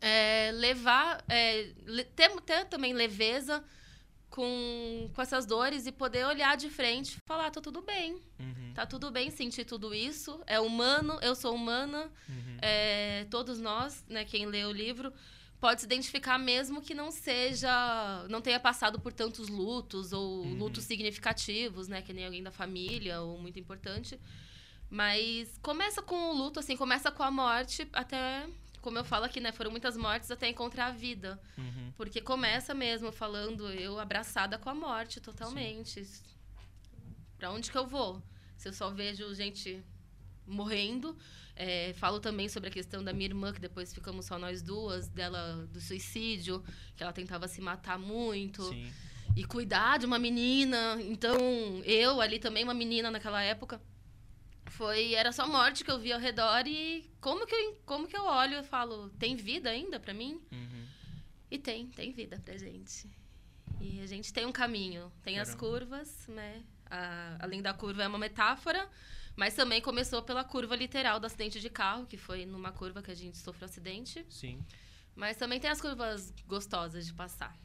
é, 0.00 0.50
levar, 0.52 1.24
é, 1.28 1.72
ter, 2.14 2.30
ter 2.42 2.64
também 2.66 2.92
leveza 2.92 3.64
com, 4.30 5.10
com 5.12 5.22
essas 5.22 5.44
dores 5.44 5.86
e 5.86 5.92
poder 5.92 6.24
olhar 6.24 6.56
de 6.56 6.70
frente 6.70 7.16
e 7.16 7.20
falar, 7.26 7.50
tá 7.50 7.60
tudo 7.60 7.82
bem. 7.82 8.22
Uhum. 8.38 8.72
Tá 8.74 8.86
tudo 8.86 9.10
bem 9.10 9.30
sentir 9.30 9.64
tudo 9.64 9.92
isso. 9.94 10.40
É 10.46 10.60
humano, 10.60 11.18
eu 11.20 11.34
sou 11.34 11.54
humana. 11.54 12.10
Uhum. 12.28 12.56
É, 12.62 13.26
todos 13.28 13.60
nós, 13.60 14.04
né, 14.08 14.24
quem 14.24 14.46
lê 14.46 14.64
o 14.64 14.72
livro, 14.72 15.12
pode 15.60 15.82
se 15.82 15.86
identificar 15.86 16.38
mesmo 16.38 16.80
que 16.80 16.94
não 16.94 17.10
seja, 17.10 18.26
não 18.28 18.40
tenha 18.40 18.58
passado 18.58 18.98
por 18.98 19.12
tantos 19.12 19.48
lutos 19.48 20.12
ou 20.12 20.42
uhum. 20.42 20.56
lutos 20.56 20.84
significativos, 20.84 21.86
né, 21.86 22.00
que 22.00 22.12
nem 22.12 22.24
alguém 22.24 22.42
da 22.42 22.50
família 22.50 23.20
ou 23.20 23.38
muito 23.38 23.58
importante. 23.58 24.18
Mas 24.88 25.58
começa 25.62 26.00
com 26.00 26.30
o 26.30 26.32
luto, 26.32 26.58
assim, 26.58 26.76
começa 26.76 27.12
com 27.12 27.22
a 27.22 27.30
morte 27.30 27.86
até, 27.92 28.48
como 28.80 28.98
eu 28.98 29.04
falo 29.04 29.26
aqui, 29.26 29.38
né, 29.38 29.52
foram 29.52 29.70
muitas 29.70 29.96
mortes 29.96 30.30
até 30.30 30.48
encontrar 30.48 30.86
a 30.86 30.92
vida. 30.92 31.38
Uhum. 31.58 31.92
Porque 31.94 32.22
começa 32.22 32.72
mesmo 32.72 33.12
falando 33.12 33.70
eu 33.70 34.00
abraçada 34.00 34.56
com 34.58 34.70
a 34.70 34.74
morte 34.74 35.20
totalmente. 35.20 36.02
Para 37.36 37.52
onde 37.52 37.70
que 37.70 37.76
eu 37.76 37.86
vou? 37.86 38.22
Se 38.56 38.68
eu 38.68 38.72
só 38.72 38.90
vejo 38.90 39.34
gente 39.34 39.84
morrendo, 40.46 41.16
é, 41.62 41.92
falo 41.92 42.18
também 42.20 42.48
sobre 42.48 42.70
a 42.70 42.72
questão 42.72 43.04
da 43.04 43.12
minha 43.12 43.26
irmã, 43.26 43.52
que 43.52 43.60
depois 43.60 43.92
ficamos 43.92 44.24
só 44.24 44.38
nós 44.38 44.62
duas, 44.62 45.08
dela 45.08 45.68
do 45.70 45.78
suicídio, 45.78 46.64
que 46.96 47.02
ela 47.02 47.12
tentava 47.12 47.46
se 47.46 47.60
matar 47.60 47.98
muito. 47.98 48.62
Sim. 48.64 48.90
E 49.36 49.44
cuidar 49.44 49.98
de 49.98 50.06
uma 50.06 50.18
menina. 50.18 50.96
Então, 51.02 51.36
eu 51.84 52.18
ali 52.18 52.38
também, 52.38 52.64
uma 52.64 52.72
menina 52.72 53.10
naquela 53.10 53.42
época. 53.42 53.78
Foi, 54.70 55.12
era 55.12 55.32
só 55.32 55.46
morte 55.46 55.84
que 55.84 55.90
eu 55.90 55.98
via 55.98 56.14
ao 56.14 56.20
redor 56.20 56.66
e 56.66 57.10
como 57.20 57.46
que 57.46 57.54
eu, 57.54 57.78
como 57.84 58.06
que 58.06 58.16
eu 58.16 58.24
olho 58.24 58.60
e 58.60 58.62
falo, 58.62 59.10
tem 59.18 59.36
vida 59.36 59.68
ainda 59.68 60.00
para 60.00 60.14
mim? 60.14 60.40
Uhum. 60.50 60.86
E 61.50 61.58
tem, 61.58 61.88
tem 61.88 62.10
vida 62.10 62.40
pra 62.42 62.56
gente. 62.56 63.06
E 63.78 64.00
a 64.00 64.06
gente 64.06 64.32
tem 64.32 64.46
um 64.46 64.52
caminho, 64.52 65.12
tem 65.22 65.34
Caramba. 65.34 65.50
as 65.50 65.54
curvas, 65.54 66.26
né? 66.26 66.62
A, 66.90 67.36
além 67.40 67.60
da 67.60 67.74
curva 67.74 68.02
é 68.02 68.08
uma 68.08 68.18
metáfora, 68.18 68.88
mas 69.36 69.54
também 69.54 69.80
começou 69.80 70.22
pela 70.22 70.44
curva 70.44 70.76
literal 70.76 71.18
do 71.18 71.26
acidente 71.26 71.60
de 71.60 71.70
carro, 71.70 72.06
que 72.06 72.16
foi 72.16 72.44
numa 72.44 72.72
curva 72.72 73.02
que 73.02 73.10
a 73.10 73.14
gente 73.14 73.38
sofreu 73.38 73.66
acidente. 73.66 74.24
Sim. 74.28 74.58
Mas 75.14 75.36
também 75.36 75.60
tem 75.60 75.70
as 75.70 75.80
curvas 75.80 76.32
gostosas 76.46 77.06
de 77.06 77.12
passar. 77.12 77.56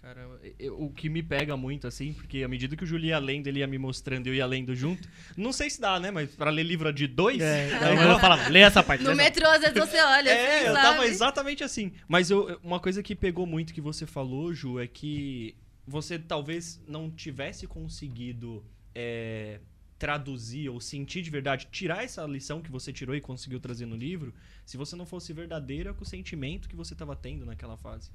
Cara, 0.00 0.26
eu, 0.58 0.80
o 0.80 0.90
que 0.90 1.10
me 1.10 1.22
pega 1.22 1.58
muito, 1.58 1.86
assim, 1.86 2.14
porque 2.14 2.42
à 2.42 2.48
medida 2.48 2.74
que 2.74 2.84
o 2.84 2.86
Júlio 2.86 3.08
ia 3.08 3.18
lendo, 3.18 3.48
ele 3.48 3.58
ia 3.58 3.66
me 3.66 3.76
mostrando 3.76 4.26
e 4.26 4.30
eu 4.30 4.34
ia 4.34 4.46
lendo 4.46 4.74
junto. 4.74 5.06
Não 5.36 5.52
sei 5.52 5.68
se 5.68 5.78
dá, 5.78 6.00
né? 6.00 6.10
Mas 6.10 6.34
pra 6.34 6.48
ler 6.48 6.62
livro 6.62 6.90
de 6.90 7.06
dois. 7.06 7.38
É, 7.38 7.68
é 7.70 8.10
eu 8.10 8.18
falava, 8.18 8.48
lê 8.48 8.60
essa 8.60 8.82
parte. 8.82 9.04
No 9.04 9.14
metrô, 9.14 9.46
às 9.46 9.60
vezes 9.60 9.78
você 9.78 10.00
olha. 10.00 10.30
É, 10.30 10.56
assim, 10.56 10.66
eu 10.68 10.74
sabe? 10.74 10.86
tava 10.86 11.06
exatamente 11.06 11.62
assim. 11.62 11.92
Mas 12.08 12.30
eu, 12.30 12.58
uma 12.64 12.80
coisa 12.80 13.02
que 13.02 13.14
pegou 13.14 13.44
muito 13.44 13.74
que 13.74 13.80
você 13.80 14.06
falou, 14.06 14.54
Ju, 14.54 14.80
é 14.80 14.86
que 14.86 15.54
você 15.86 16.18
talvez 16.18 16.80
não 16.88 17.10
tivesse 17.10 17.66
conseguido. 17.66 18.64
É, 18.94 19.60
traduzir 20.00 20.70
ou 20.70 20.80
sentir 20.80 21.20
de 21.20 21.28
verdade, 21.30 21.68
tirar 21.70 22.02
essa 22.02 22.24
lição 22.26 22.62
que 22.62 22.70
você 22.72 22.90
tirou 22.90 23.14
e 23.14 23.20
conseguiu 23.20 23.60
trazer 23.60 23.84
no 23.84 23.94
livro, 23.94 24.32
se 24.64 24.78
você 24.78 24.96
não 24.96 25.04
fosse 25.04 25.30
verdadeira 25.34 25.92
com 25.92 26.02
o 26.02 26.06
sentimento 26.06 26.70
que 26.70 26.74
você 26.74 26.94
estava 26.94 27.14
tendo 27.14 27.44
naquela 27.44 27.76
fase. 27.76 28.10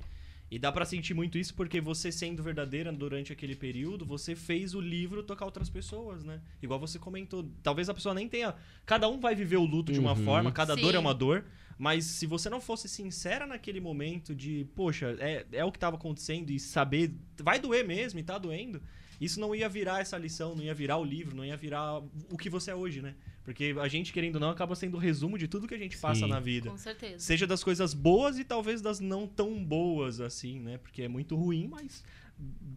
E 0.50 0.58
dá 0.58 0.72
para 0.72 0.84
sentir 0.86 1.14
muito 1.14 1.38
isso 1.38 1.54
porque 1.54 1.80
você 1.80 2.12
sendo 2.12 2.42
verdadeira 2.42 2.92
durante 2.92 3.32
aquele 3.32 3.56
período, 3.56 4.04
você 4.04 4.36
fez 4.36 4.74
o 4.74 4.82
livro 4.82 5.22
tocar 5.22 5.46
outras 5.46 5.70
pessoas, 5.70 6.24
né? 6.24 6.42
Igual 6.62 6.80
você 6.80 6.98
comentou, 6.98 7.48
talvez 7.62 7.88
a 7.88 7.94
pessoa 7.94 8.16
nem 8.16 8.28
tenha, 8.28 8.56
cada 8.84 9.08
um 9.08 9.20
vai 9.20 9.36
viver 9.36 9.58
o 9.58 9.66
luto 9.66 9.92
de 9.92 10.00
uma 10.00 10.16
Uhum. 10.16 10.24
forma, 10.24 10.52
cada 10.52 10.76
Sim. 10.76 10.82
dor 10.82 10.96
é 10.96 11.00
uma 11.00 11.14
dor, 11.14 11.46
mas 11.78 12.06
se 12.06 12.26
você 12.26 12.50
não 12.50 12.62
fosse 12.62 12.88
sincera 12.90 13.46
naquele 13.46 13.80
momento 13.80 14.34
de, 14.34 14.66
poxa, 14.76 15.16
é, 15.20 15.46
é 15.52 15.64
o 15.66 15.72
que 15.72 15.78
estava 15.78 15.98
acontecendo 15.98 16.50
e 16.50 16.60
saber, 16.60 17.14
vai 17.38 17.60
doer 17.60 17.86
mesmo 17.86 18.20
e 18.20 18.24
tá 18.24 18.38
doendo, 18.38 18.82
isso 19.20 19.40
não 19.40 19.56
ia 19.56 19.70
virar 19.70 20.02
essa 20.02 20.18
lição, 20.18 20.56
não 20.56 20.64
ia 20.64 20.74
virar 20.74 20.98
o 20.98 21.04
livro, 21.04 21.36
não 21.36 21.46
ia 21.46 21.58
virar 21.58 22.00
o 22.30 22.38
que 22.38 22.50
você 22.50 22.72
é 22.72 22.76
hoje, 22.76 23.02
né? 23.02 23.16
Porque 23.46 23.76
a 23.80 23.88
gente, 23.88 24.12
querendo 24.12 24.36
ou 24.36 24.42
não, 24.42 24.50
acaba 24.50 24.76
sendo 24.76 24.98
o 24.98 25.00
resumo 25.00 25.38
de 25.38 25.48
tudo 25.48 25.68
que 25.68 25.76
a 25.76 25.78
gente 25.78 25.96
passa 26.00 26.22
Sim. 26.22 26.28
na 26.28 26.40
vida. 26.40 26.72
Com 26.72 26.78
certeza. 26.78 27.20
Seja 27.20 27.46
das 27.46 27.64
coisas 27.64 27.94
boas 27.94 28.40
e 28.40 28.44
talvez 28.44 28.82
das 28.82 29.00
não 29.00 29.28
tão 29.28 29.64
boas, 29.64 30.20
assim, 30.20 30.60
né? 30.60 30.80
Porque 30.80 31.04
é 31.04 31.08
muito 31.08 31.36
ruim, 31.36 31.68
mas. 31.68 32.04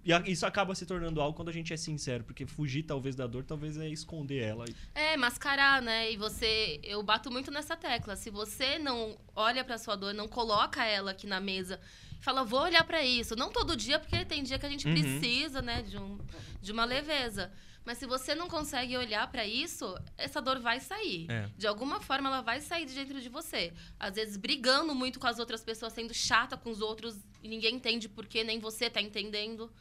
e 0.04 0.30
Isso 0.30 0.44
acaba 0.44 0.74
se 0.74 0.84
tornando 0.84 1.22
algo 1.22 1.34
quando 1.34 1.48
a 1.48 1.52
gente 1.52 1.72
é 1.72 1.76
sincero, 1.78 2.22
porque 2.22 2.44
fugir 2.44 2.82
talvez 2.82 3.16
da 3.16 3.26
dor, 3.26 3.44
talvez 3.44 3.78
é 3.78 3.88
esconder 3.88 4.42
ela. 4.42 4.66
É, 4.94 5.16
mascarar, 5.16 5.80
né? 5.80 6.12
E 6.12 6.18
você. 6.18 6.78
Eu 6.82 7.02
bato 7.02 7.30
muito 7.30 7.50
nessa 7.50 7.74
tecla. 7.74 8.14
Se 8.14 8.28
você 8.28 8.78
não 8.78 9.16
olha 9.34 9.64
pra 9.64 9.78
sua 9.78 9.96
dor, 9.96 10.12
não 10.12 10.28
coloca 10.28 10.84
ela 10.84 11.12
aqui 11.12 11.26
na 11.26 11.40
mesa. 11.40 11.80
Fala, 12.20 12.44
vou 12.44 12.60
olhar 12.62 12.84
pra 12.84 13.04
isso. 13.04 13.36
Não 13.36 13.50
todo 13.50 13.76
dia, 13.76 13.98
porque 13.98 14.24
tem 14.24 14.42
dia 14.42 14.58
que 14.58 14.66
a 14.66 14.68
gente 14.68 14.86
Uhum. 14.86 14.94
precisa, 14.94 15.62
né, 15.62 15.82
de, 15.82 15.96
um, 15.96 16.18
de 16.60 16.72
uma 16.72 16.84
leveza. 16.84 17.52
Mas 17.84 17.96
se 17.98 18.06
você 18.06 18.34
não 18.34 18.48
consegue 18.48 18.96
olhar 18.98 19.26
pra 19.30 19.46
isso, 19.46 19.96
essa 20.18 20.42
dor 20.42 20.58
vai 20.58 20.78
sair. 20.78 21.26
É. 21.30 21.48
De 21.56 21.66
alguma 21.66 22.00
forma, 22.00 22.28
ela 22.28 22.42
vai 22.42 22.60
sair 22.60 22.84
de 22.84 22.92
dentro 22.94 23.18
de 23.20 23.28
você. 23.30 23.72
Às 23.98 24.16
vezes, 24.16 24.36
brigando 24.36 24.94
muito 24.94 25.18
com 25.18 25.26
as 25.26 25.38
outras 25.38 25.64
pessoas, 25.64 25.94
sendo 25.94 26.12
chata 26.12 26.54
com 26.56 26.70
os 26.70 26.82
outros, 26.82 27.16
e 27.42 27.48
ninguém 27.48 27.76
entende 27.76 28.06
por 28.08 28.26
quê, 28.26 28.44
nem 28.44 28.58
você 28.58 28.90
tá 28.90 29.00
entendendo. 29.00 29.72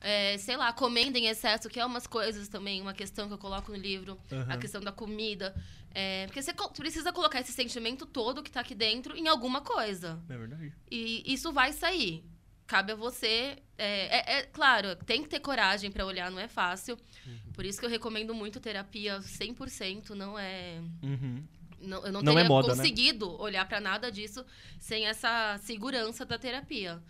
É, 0.00 0.36
sei 0.38 0.56
lá, 0.56 0.72
comendo 0.72 1.16
em 1.18 1.26
excesso, 1.26 1.68
que 1.68 1.80
é 1.80 1.84
umas 1.86 2.06
coisas 2.06 2.48
também, 2.48 2.80
uma 2.80 2.92
questão 2.92 3.26
que 3.28 3.34
eu 3.34 3.38
coloco 3.38 3.72
no 3.72 3.78
livro, 3.78 4.18
a 4.30 4.34
Aham. 4.36 4.58
questão 4.58 4.80
da 4.80 4.92
comida. 4.92 5.54
É, 5.94 6.26
porque 6.26 6.42
você 6.42 6.52
precisa 6.76 7.12
colocar 7.12 7.40
esse 7.40 7.52
sentimento 7.52 8.04
todo 8.04 8.42
que 8.42 8.50
tá 8.50 8.60
aqui 8.60 8.74
dentro 8.74 9.16
em 9.16 9.26
alguma 9.26 9.62
coisa. 9.62 10.22
É 10.28 10.36
verdade. 10.36 10.72
E 10.90 11.22
isso 11.32 11.52
vai 11.52 11.72
sair. 11.72 12.24
Cabe 12.66 12.92
a 12.92 12.94
você. 12.96 13.56
É, 13.78 14.18
é- 14.18 14.38
é 14.38 14.42
claro, 14.42 14.94
tem 14.96 15.22
que 15.22 15.28
ter 15.28 15.40
coragem 15.40 15.90
pra 15.90 16.04
olhar, 16.04 16.30
não 16.30 16.38
é 16.38 16.48
fácil. 16.48 16.98
Uhum. 17.26 17.52
Por 17.54 17.64
isso 17.64 17.78
que 17.80 17.86
eu 17.86 17.90
recomendo 17.90 18.34
muito 18.34 18.60
terapia 18.60 19.20
100%. 19.22 20.10
Não 20.10 20.38
é. 20.38 20.80
Uhum. 21.02 21.42
Não, 21.80 22.04
eu 22.06 22.12
não, 22.12 22.22
Não 22.22 22.32
é 22.32 22.34
teria 22.36 22.48
moda, 22.48 22.68
né? 22.68 22.74
conseguido 22.76 23.40
olhar 23.40 23.66
pra 23.68 23.80
nada 23.80 24.10
disso 24.10 24.44
sem 24.80 25.06
essa 25.06 25.58
segurança 25.62 26.24
da 26.24 26.38
terapia. 26.38 27.02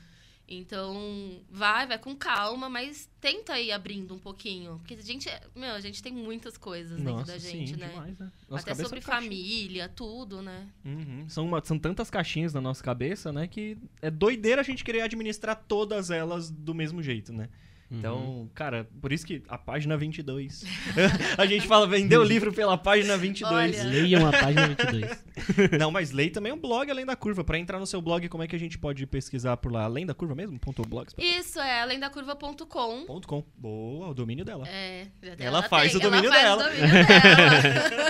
Então, 0.48 1.40
vai, 1.50 1.86
vai 1.86 1.98
com 1.98 2.14
calma, 2.14 2.68
mas 2.68 3.08
tenta 3.20 3.58
ir 3.58 3.72
abrindo 3.72 4.14
um 4.14 4.18
pouquinho. 4.18 4.78
Porque 4.78 4.94
a 4.94 5.02
gente, 5.02 5.28
é- 5.28 5.40
meu, 5.56 5.72
a 5.74 5.80
gente 5.80 6.00
tem 6.02 6.12
muitas 6.12 6.56
coisas 6.56 6.98
dentro 6.98 7.12
Nossa, 7.14 7.32
da 7.32 7.38
gente, 7.38 7.70
sim, 7.70 7.76
né? 7.76 7.88
demais, 7.88 8.18
né? 8.18 8.30
Até 8.50 8.74
sobre 8.74 9.00
família, 9.00 9.88
tudo, 9.88 10.40
né? 10.42 10.68
Uhum. 10.84 11.28
São, 11.28 11.44
uma- 11.46 11.64
são 11.64 11.78
tantas 11.78 12.08
caixinhas 12.10 12.54
na 12.54 12.60
nossa 12.60 12.82
cabeça, 12.82 13.32
né? 13.32 13.48
Que 13.48 13.76
é 14.00 14.10
doideira 14.10 14.60
a 14.60 14.64
gente 14.64 14.84
querer 14.84 15.00
administrar 15.00 15.56
todas 15.66 16.10
elas 16.10 16.48
do 16.48 16.74
mesmo 16.74 17.02
jeito, 17.02 17.32
né? 17.32 17.48
Uhum. 17.90 17.98
Então, 17.98 18.50
cara, 18.54 18.88
por 19.00 19.12
isso 19.12 19.24
que 19.26 19.42
a 19.48 19.56
página 19.56 19.96
22. 19.96 20.64
a 21.38 21.46
gente 21.46 21.66
fala, 21.68 21.86
vendeu 21.86 22.20
o 22.20 22.24
livro 22.24 22.52
pela 22.52 22.76
página 22.76 23.16
22. 23.16 23.52
Olha. 23.80 23.84
Leiam 23.88 24.26
a 24.26 24.32
página 24.32 24.68
22. 24.68 25.24
Não, 25.78 25.90
mas 25.90 26.10
lei 26.10 26.30
também 26.30 26.52
um 26.52 26.58
blog 26.58 26.90
Além 26.90 27.06
da 27.06 27.14
Curva. 27.14 27.44
Pra 27.44 27.58
entrar 27.58 27.78
no 27.78 27.86
seu 27.86 28.00
blog, 28.02 28.28
como 28.28 28.42
é 28.42 28.48
que 28.48 28.56
a 28.56 28.58
gente 28.58 28.76
pode 28.78 29.06
pesquisar 29.06 29.56
por 29.56 29.70
lá? 29.70 29.84
Além 29.84 30.04
da 30.04 30.14
Curva 30.14 30.34
mesmo? 30.34 30.58
Ponto 30.58 30.82
blogspot. 30.82 31.24
Isso 31.24 31.60
é 31.60 31.80
alendacurva.com. 31.82 33.04
Ponto 33.06 33.28
com. 33.28 33.44
Boa, 33.56 34.08
o 34.08 34.14
domínio 34.14 34.44
dela. 34.44 34.66
É, 34.68 35.06
já- 35.22 35.34
Ela 35.38 35.62
faz 35.62 35.94
o 35.94 36.00
domínio 36.00 36.32
ela 36.32 36.56
dela. 36.56 36.64
Faz 36.64 36.76
o 36.76 36.80
domínio 36.82 37.06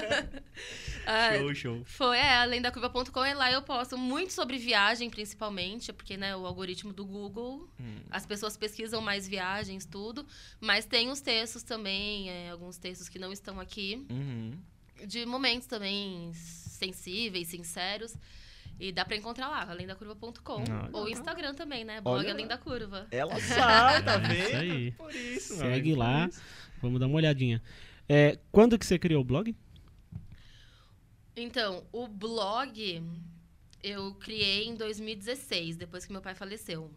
dela. 0.08 0.26
Ah, 1.08 1.36
Show, 1.38 1.54
show. 1.54 1.82
Foi, 1.84 2.16
é, 2.18 2.34
alendacurva.com 2.38 3.24
e 3.24 3.32
lá 3.32 3.52
eu 3.52 3.62
posto 3.62 3.96
muito 3.96 4.32
sobre 4.32 4.58
viagem, 4.58 5.08
principalmente, 5.08 5.92
porque, 5.92 6.16
né, 6.16 6.34
o 6.34 6.44
algoritmo 6.44 6.92
do 6.92 7.04
Google, 7.06 7.68
Hum. 7.78 7.98
as 8.10 8.26
pessoas 8.26 8.56
pesquisam 8.56 9.00
mais 9.00 9.28
viagens, 9.66 9.84
tudo, 9.84 10.24
mas 10.60 10.84
tem 10.86 11.10
os 11.10 11.20
textos 11.20 11.62
também, 11.62 12.30
é, 12.30 12.50
alguns 12.50 12.78
textos 12.78 13.08
que 13.08 13.18
não 13.18 13.32
estão 13.32 13.58
aqui, 13.60 14.06
Uhum. 14.10 14.56
de 15.06 15.26
momentos 15.26 15.66
também 15.66 16.32
sensíveis, 16.34 17.48
sinceros, 17.48 18.14
e 18.78 18.92
dá 18.92 19.04
pra 19.04 19.16
encontrar 19.16 19.48
lá, 19.48 19.68
alendacurva.com, 19.70 20.64
Ah, 20.70 20.88
ou 20.92 21.08
Instagram 21.08 21.54
também, 21.54 21.84
né, 21.84 22.00
blog 22.00 22.18
Olha. 22.18 22.32
Além 22.32 22.46
da 22.46 22.58
Curva. 22.58 23.06
Ela 23.10 23.34
sabe, 23.40 24.04
tá 24.04 24.14
É 24.14 24.18
vendo? 24.18 24.46
isso 24.46 24.56
aí. 24.56 24.92
Por 24.92 25.14
isso, 25.14 25.54
Segue 25.56 25.72
amigo, 25.74 25.96
por 25.96 25.98
lá. 25.98 26.28
isso. 26.28 26.42
Vamos 26.82 27.00
dar 27.00 27.06
uma 27.06 27.16
olhadinha. 27.16 27.62
É, 28.08 28.38
quando 28.52 28.78
que 28.78 28.86
você 28.86 28.98
criou 28.98 29.22
o 29.22 29.24
blog? 29.24 29.54
Então, 31.34 31.84
o 31.92 32.06
blog 32.06 33.02
eu 33.82 34.14
criei 34.14 34.66
em 34.66 34.74
2016, 34.74 35.76
depois 35.76 36.04
que 36.06 36.12
meu 36.12 36.22
pai 36.22 36.34
faleceu. 36.34 36.90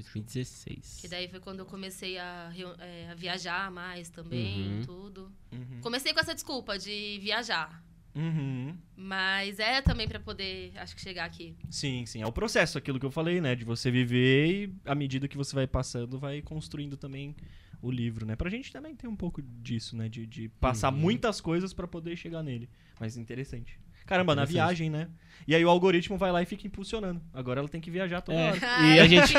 2016. 0.00 0.98
Que 1.00 1.08
daí 1.08 1.28
foi 1.28 1.40
quando 1.40 1.60
eu 1.60 1.66
comecei 1.66 2.18
a, 2.18 2.52
é, 2.78 3.08
a 3.10 3.14
viajar 3.14 3.70
mais 3.70 4.08
também, 4.10 4.78
Uhum. 4.78 4.82
tudo. 4.84 5.32
Uhum. 5.52 5.80
Comecei 5.80 6.12
com 6.12 6.20
essa 6.20 6.34
desculpa 6.34 6.78
de 6.78 7.18
viajar. 7.20 7.82
Uhum. 8.14 8.76
Mas 8.96 9.58
é 9.60 9.80
também 9.80 10.08
pra 10.08 10.18
poder, 10.18 10.72
acho 10.76 10.94
que, 10.96 11.00
chegar 11.00 11.24
aqui. 11.24 11.54
Sim, 11.70 12.04
sim. 12.06 12.20
É 12.22 12.26
o 12.26 12.32
processo, 12.32 12.76
aquilo 12.76 12.98
que 12.98 13.06
eu 13.06 13.10
falei, 13.12 13.40
né? 13.40 13.54
De 13.54 13.64
você 13.64 13.90
viver 13.90 14.46
e, 14.64 14.74
à 14.84 14.94
medida 14.94 15.28
que 15.28 15.36
você 15.36 15.54
vai 15.54 15.66
passando, 15.66 16.18
vai 16.18 16.42
construindo 16.42 16.96
também 16.96 17.36
o 17.80 17.90
livro, 17.92 18.26
né? 18.26 18.34
Pra 18.34 18.50
gente 18.50 18.72
também 18.72 18.96
tem 18.96 19.08
um 19.08 19.14
pouco 19.14 19.40
disso, 19.40 19.96
né? 19.96 20.08
De, 20.08 20.26
de 20.26 20.48
passar 20.48 20.92
Uhum. 20.92 20.98
muitas 20.98 21.40
coisas 21.40 21.72
pra 21.72 21.86
poder 21.86 22.16
chegar 22.16 22.42
nele. 22.42 22.68
Mas 22.98 23.16
interessante. 23.16 23.78
Caramba, 24.08 24.34
na 24.34 24.44
viagem, 24.44 24.88
né? 24.90 25.06
E 25.46 25.54
aí 25.54 25.64
o 25.64 25.68
algoritmo 25.70 26.16
vai 26.18 26.32
lá 26.32 26.42
e 26.42 26.46
fica 26.46 26.66
impulsionando. 26.66 27.22
Agora 27.32 27.60
ela 27.60 27.68
tem 27.68 27.80
que 27.80 27.90
viajar 27.90 28.20
toda 28.20 28.38
É. 28.38 28.48
hora. 28.50 28.58
E 28.94 29.00
a 29.00 29.06
gente- 29.06 29.32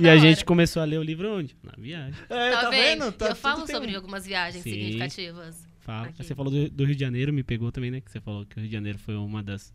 E 0.00 0.08
a 0.08 0.10
hora. 0.12 0.18
gente 0.18 0.44
começou 0.44 0.80
a 0.82 0.84
ler 0.84 0.98
o 0.98 1.02
livro 1.02 1.32
onde? 1.36 1.56
Na 1.62 1.72
viagem. 1.76 2.14
É, 2.30 2.50
Tá, 2.52 2.70
vendo? 2.70 3.12
Tá, 3.12 3.26
eu 3.28 3.36
falo 3.36 3.66
sobre 3.66 3.92
um- 3.92 3.96
algumas 3.96 4.24
viagens 4.26 4.62
Sim. 4.64 4.70
significativas. 4.70 5.68
Fala. 5.80 6.06
Aqui. 6.08 6.24
Você 6.24 6.34
falou 6.34 6.50
do, 6.50 6.70
do 6.70 6.84
Rio 6.84 6.94
de 6.94 7.00
Janeiro, 7.00 7.32
me 7.32 7.42
pegou 7.42 7.70
também, 7.70 7.90
né? 7.90 8.00
Que 8.00 8.10
você 8.10 8.20
falou 8.20 8.46
que 8.46 8.56
o 8.56 8.60
Rio 8.60 8.68
de 8.68 8.72
Janeiro 8.72 8.98
foi 8.98 9.14
uma 9.16 9.42
das. 9.42 9.72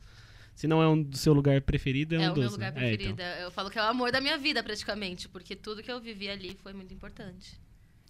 Se 0.55 0.67
não 0.67 0.81
é 0.81 0.87
um 0.87 1.01
do 1.01 1.15
seu 1.17 1.31
lugar 1.33 1.61
preferido, 1.61 2.15
é, 2.15 2.23
É, 2.23 2.27
um 2.27 2.31
o 2.31 2.35
dos. 2.35 2.43
meu 2.43 2.51
lugar 2.51 2.73
né? 2.73 2.81
É, 2.89 2.93
então. 2.95 3.13
preferido. 3.15 3.21
Eu 3.43 3.51
falo 3.51 3.69
que 3.69 3.77
é 3.79 3.81
o 3.81 3.85
amor 3.85 4.11
da 4.11 4.19
minha 4.19 4.37
vida, 4.37 4.61
praticamente. 4.63 5.29
Porque 5.29 5.55
tudo 5.55 5.81
que 5.83 5.91
eu 5.91 5.99
vivi 6.01 6.27
ali 6.29 6.57
foi 6.61 6.73
muito 6.73 6.93
importante. 6.93 7.53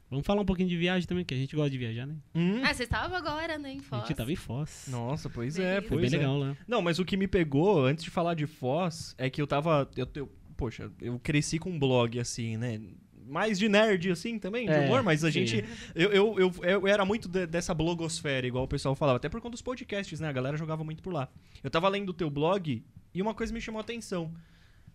Vamos 0.10 0.26
falar 0.26 0.42
um 0.42 0.46
pouquinho 0.46 0.68
de 0.70 0.76
viagem 0.76 1.08
também, 1.08 1.24
que 1.24 1.34
a 1.34 1.38
gente 1.38 1.56
gosta 1.56 1.70
de 1.70 1.78
viajar, 1.78 2.08
né? 2.08 2.16
Hum. 2.34 2.62
Ah, 2.64 2.74
você 2.74 2.84
estava 2.84 3.16
agora, 3.16 3.58
né, 3.60 3.74
em 3.74 3.78
A 3.80 3.82
Foz. 3.84 4.02
gente 4.08 4.18
tava 4.18 4.32
em 4.32 4.36
Foz. 4.36 4.88
Nossa, 4.90 5.30
pois 5.30 5.60
é, 5.60 5.82
Foi 5.82 5.90
pois 6.00 6.10
bem 6.12 6.18
é. 6.20 6.22
legal 6.24 6.38
lá. 6.38 6.58
Não, 6.68 6.82
mas 6.82 6.98
o 6.98 7.06
que 7.06 7.16
me 7.16 7.28
pegou, 7.28 7.86
antes 7.86 8.04
de 8.04 8.10
falar 8.10 8.34
de 8.34 8.48
Foz, 8.48 9.14
é 9.18 9.30
que 9.30 9.40
eu 9.42 9.46
tava. 9.46 9.88
Eu, 9.96 10.08
eu- 10.16 10.32
poxa, 10.58 10.92
eu 11.00 11.20
cresci 11.20 11.60
com 11.60 11.70
um 11.70 11.78
blog 11.80 12.20
assim, 12.20 12.58
né? 12.58 12.82
Mais 13.28 13.60
de 13.60 13.70
nerd, 13.70 14.10
assim, 14.10 14.40
também, 14.40 14.66
de 14.66 14.72
É, 14.74 14.80
humor, 14.80 15.04
mas 15.04 15.24
a 15.24 15.32
sim. 15.32 15.46
gente. 15.46 15.64
Eu, 15.94 16.12
eu, 16.12 16.36
eu, 16.40 16.54
eu 16.64 16.88
era 16.88 17.06
muito 17.06 17.30
de- 17.30 17.46
dessa 17.46 17.76
blogosfera, 17.76 18.48
igual 18.48 18.64
o 18.64 18.68
pessoal 18.68 18.96
falava, 18.96 19.18
até 19.18 19.30
por 19.30 19.40
conta 19.40 19.52
dos 19.52 19.62
podcasts, 19.62 20.20
né? 20.20 20.28
A 20.28 20.32
galera 20.32 20.58
jogava 20.58 20.84
muito 20.84 21.04
por 21.04 21.14
lá. 21.14 21.30
Eu 21.64 21.70
tava 21.70 21.88
lendo 21.88 22.10
o 22.10 22.14
teu 22.14 22.32
blog 22.32 22.84
e 23.14 23.22
uma 23.22 23.36
coisa 23.36 23.54
me 23.54 23.62
chamou 23.62 23.78
a 23.78 23.84
atenção. 23.84 24.34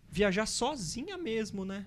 Viajar 0.09 0.45
sozinha 0.45 1.17
mesmo, 1.17 1.63
né? 1.63 1.85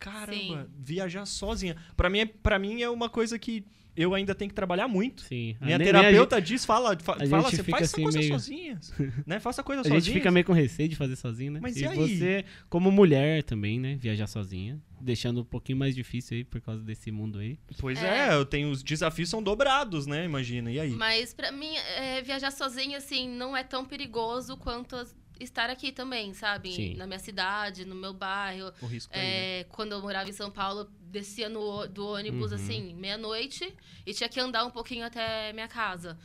Caramba, 0.00 0.62
Sim. 0.64 0.68
viajar 0.78 1.26
sozinha. 1.26 1.76
Pra 1.96 2.08
mim, 2.10 2.20
é, 2.20 2.26
pra 2.26 2.58
mim 2.58 2.80
é 2.82 2.88
uma 2.90 3.08
coisa 3.08 3.38
que 3.38 3.64
eu 3.94 4.14
ainda 4.14 4.34
tenho 4.34 4.48
que 4.48 4.54
trabalhar 4.54 4.88
muito. 4.88 5.20
Sim. 5.22 5.56
Minha 5.60 5.76
nem 5.76 5.88
a 5.88 5.92
terapeuta 5.92 6.40
diz, 6.40 6.64
fala, 6.64 6.96
fa- 6.98 7.16
a 7.20 7.26
fala 7.26 7.42
gente 7.42 7.56
você 7.56 7.62
fica 7.64 7.78
faz 7.78 7.92
assim 7.92 8.00
essa 8.00 8.02
coisa 8.02 8.18
meio- 8.18 8.30
sozinha, 8.32 8.80
né? 9.26 9.38
Faça 9.40 9.62
coisa 9.62 9.80
A 9.82 9.84
sozinha. 9.84 10.00
gente 10.00 10.14
fica 10.14 10.30
meio 10.30 10.46
com 10.46 10.52
receio 10.54 10.88
de 10.88 10.96
fazer 10.96 11.16
sozinho, 11.16 11.52
né? 11.52 11.60
Mas 11.62 11.76
e 11.76 11.80
e 11.82 11.86
aí? 11.86 11.96
você, 11.96 12.44
como 12.70 12.90
mulher 12.90 13.42
também, 13.42 13.78
né? 13.78 13.96
Viajar 13.96 14.26
sozinha. 14.26 14.80
Deixando 14.98 15.40
um 15.42 15.44
pouquinho 15.44 15.76
mais 15.78 15.94
difícil 15.94 16.36
aí 16.38 16.44
por 16.44 16.60
causa 16.62 16.82
desse 16.82 17.10
mundo 17.10 17.38
aí. 17.40 17.58
Pois 17.78 18.02
É. 18.02 18.28
é. 18.30 18.34
eu 18.34 18.44
tenho 18.46 18.70
os 18.70 18.82
desafios 18.82 19.28
são 19.28 19.42
dobrados, 19.42 20.06
né? 20.06 20.24
Imagina. 20.24 20.70
E 20.72 20.80
aí? 20.80 20.90
Mas 20.92 21.34
pra 21.34 21.50
mim, 21.52 21.74
é, 21.96 22.22
viajar 22.22 22.50
sozinha, 22.52 22.96
assim, 22.98 23.28
não 23.28 23.54
é 23.56 23.62
tão 23.62 23.84
perigoso 23.84 24.56
quanto 24.56 24.96
as- 24.96 25.14
estar 25.40 25.70
aqui 25.70 25.90
também, 25.92 26.32
sabe? 26.34 26.72
Sim. 26.72 26.94
Na 26.96 27.06
minha 27.06 27.18
cidade, 27.18 27.84
no 27.84 27.94
meu 27.94 28.12
bairro. 28.12 28.72
O 28.82 28.86
risco 28.86 29.12
tá 29.12 29.18
aí, 29.18 29.24
né? 29.26 29.60
É, 29.60 29.64
quando 29.70 29.92
eu 29.92 30.00
morava 30.02 30.28
em 30.28 30.32
São 30.32 30.50
Paulo, 30.50 30.90
descia 31.00 31.48
no, 31.48 31.86
do 31.88 32.06
ônibus, 32.06 32.50
Uhum. 32.52 32.56
assim, 32.56 32.94
meia-noite, 32.94 33.74
e 34.06 34.12
tinha 34.14 34.28
que 34.28 34.38
andar 34.38 34.64
um 34.64 34.70
pouquinho 34.70 35.04
até 35.04 35.52
minha 35.52 35.68
casa. 35.68 36.18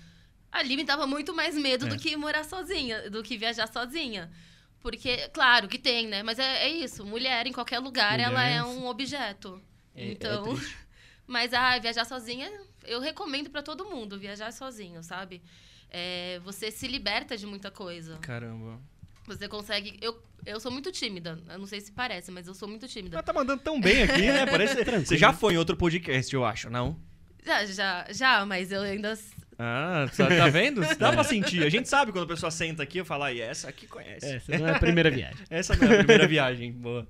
Ali 0.52 0.76
me 0.78 0.84
dava 0.84 1.06
muito 1.08 1.34
mais 1.34 1.56
medo 1.58 1.86
É. 1.86 1.90
do 1.90 1.98
que 1.98 2.16
morar 2.16 2.44
sozinha, 2.46 3.10
do 3.10 3.22
que 3.24 3.38
viajar 3.38 3.68
sozinha. 3.68 4.32
Porque, 4.80 5.28
claro 5.30 5.68
que 5.68 5.80
tem, 5.80 6.08
né? 6.08 6.22
Mas 6.22 6.38
é, 6.40 6.66
é 6.66 6.70
isso, 6.70 7.04
mulher 7.06 7.48
em 7.48 7.52
qualquer 7.52 7.80
lugar, 7.80 8.20
ela 8.20 8.44
é 8.44 8.64
um 8.64 8.86
objeto. 8.88 9.60
É- 9.96 10.04
é 10.08 10.12
então, 10.12 10.44
mas 11.26 11.54
ah, 11.54 11.78
viajar 11.80 12.06
sozinha, 12.06 12.52
eu 12.84 13.00
recomendo 13.00 13.50
pra 13.50 13.64
todo 13.64 13.86
mundo 13.86 14.20
viajar 14.20 14.52
sozinho, 14.54 15.02
sabe? 15.02 15.42
É, 15.90 16.40
você 16.44 16.70
se 16.72 16.88
liberta 16.88 17.36
de 17.38 17.46
muita 17.48 17.72
coisa. 17.72 18.18
Caramba. 18.20 18.80
Você 19.28 19.48
consegue. 19.48 19.98
Eu, 20.02 20.22
eu 20.46 20.60
sou 20.60 20.72
muito 20.72 20.92
tímida. 20.92 21.40
Eu 21.50 21.58
não 21.60 21.66
sei 21.66 21.82
se 21.82 21.92
parece, 21.92 22.32
mas 22.32 22.48
eu 22.48 22.54
sou 22.54 22.68
muito 22.68 22.88
tímida. 22.88 23.18
Mas 23.18 23.26
tá 23.26 23.34
mandando 23.34 23.62
tão 23.62 23.80
bem 23.80 24.04
aqui, 24.04 24.22
né? 24.22 24.46
Parece... 24.50 24.84
Você 25.06 25.18
já 25.18 25.34
foi 25.34 25.56
em 25.56 25.58
outro 25.58 25.76
podcast, 25.76 26.34
eu 26.34 26.46
acho, 26.46 26.70
não? 26.70 27.00
Já, 27.46 27.66
já, 27.66 28.08
já, 28.10 28.46
mas 28.46 28.72
eu 28.72 28.82
ainda. 28.82 29.18
Ah, 29.58 30.06
tá, 30.18 30.28
tá 30.28 30.48
vendo? 30.48 30.82
Dá 30.98 31.14
pra 31.14 31.24
sentir. 31.24 31.64
A 31.64 31.70
gente 31.70 31.88
sabe 31.88 32.12
quando 32.12 32.26
a 32.26 32.28
pessoa 32.28 32.52
senta 32.52 32.84
aqui 32.84 33.00
e 33.00 33.06
fala, 33.06 33.32
e 33.32 33.40
essa 33.40 33.70
aqui 33.70 33.88
conhece. 33.88 34.26
Essa 34.36 34.58
não 34.58 34.68
é 34.68 34.72
a 34.72 34.80
primeira 34.80 35.10
viagem. 35.10 35.38
Essa 35.50 35.76
não 35.76 35.88
é 35.88 35.94
a 35.94 35.98
primeira 36.00 36.28
viagem. 36.28 36.72
Boa. 36.72 37.08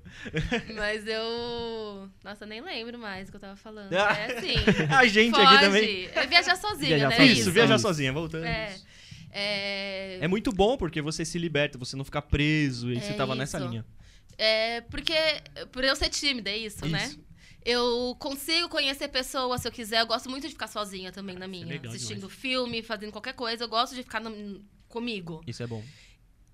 Mas 0.74 1.06
eu. 1.06 2.08
Nossa, 2.22 2.46
nem 2.46 2.60
lembro 2.60 2.98
mais 2.98 3.28
o 3.28 3.32
que 3.32 3.36
eu 3.36 3.40
tava 3.40 3.56
falando. 3.56 3.92
Ah, 3.94 4.16
É 4.16 4.38
assim. 4.38 4.54
A 4.94 5.06
gente 5.06 5.32
Pode. 5.34 5.46
aqui 5.46 5.64
também. 5.64 6.08
É 6.14 6.26
viajar 6.26 6.56
sozinha, 6.56 6.96
Viajar 6.96 7.18
né? 7.18 7.24
Isso, 7.24 7.40
isso. 7.40 7.52
viajar 7.52 7.74
Isso. 7.76 7.82
sozinha, 7.82 8.12
voltando. 8.12 8.44
É. 8.44 8.76
É, 9.38 10.18
É 10.22 10.28
muito 10.28 10.50
bom 10.52 10.76
porque 10.76 11.00
você 11.02 11.24
se 11.24 11.38
liberta, 11.38 11.76
você 11.78 11.94
não 11.96 12.04
fica 12.04 12.22
preso 12.22 12.90
e 12.92 12.96
É 12.96 13.00
você 13.00 13.12
tava 13.14 13.34
nessa 13.34 13.58
isso. 13.58 13.68
linha. 13.68 13.84
é 14.38 14.80
porque. 14.82 15.14
Por 15.72 15.84
eu 15.84 15.94
ser 15.96 16.08
tímida, 16.08 16.50
é 16.50 16.56
isso, 16.58 16.84
né? 16.86 17.04
Isso. 17.06 17.20
Eu 17.64 18.16
consigo 18.20 18.68
conhecer 18.68 19.08
pessoas 19.08 19.60
se 19.60 19.66
eu 19.68 19.72
quiser. 19.72 20.00
Eu 20.00 20.06
gosto 20.06 20.30
muito 20.30 20.44
de 20.46 20.52
ficar 20.52 20.68
sozinha 20.68 21.10
também 21.10 21.36
na 21.36 21.48
minha. 21.48 21.66
legal 21.66 21.92
assistindo 21.92 22.28
filme, 22.28 22.82
fazendo 22.82 23.10
qualquer 23.12 23.34
coisa. 23.34 23.64
Eu 23.64 23.68
gosto 23.68 23.94
de 23.94 24.02
ficar 24.04 24.20
no- 24.20 24.64
comigo. 24.88 25.42
Isso 25.46 25.62
é 25.62 25.66
bom. 25.66 25.82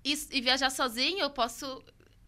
E, 0.03 0.13
e 0.31 0.41
viajar 0.41 0.69
sozinha, 0.71 1.21
eu 1.23 1.29
posso 1.29 1.83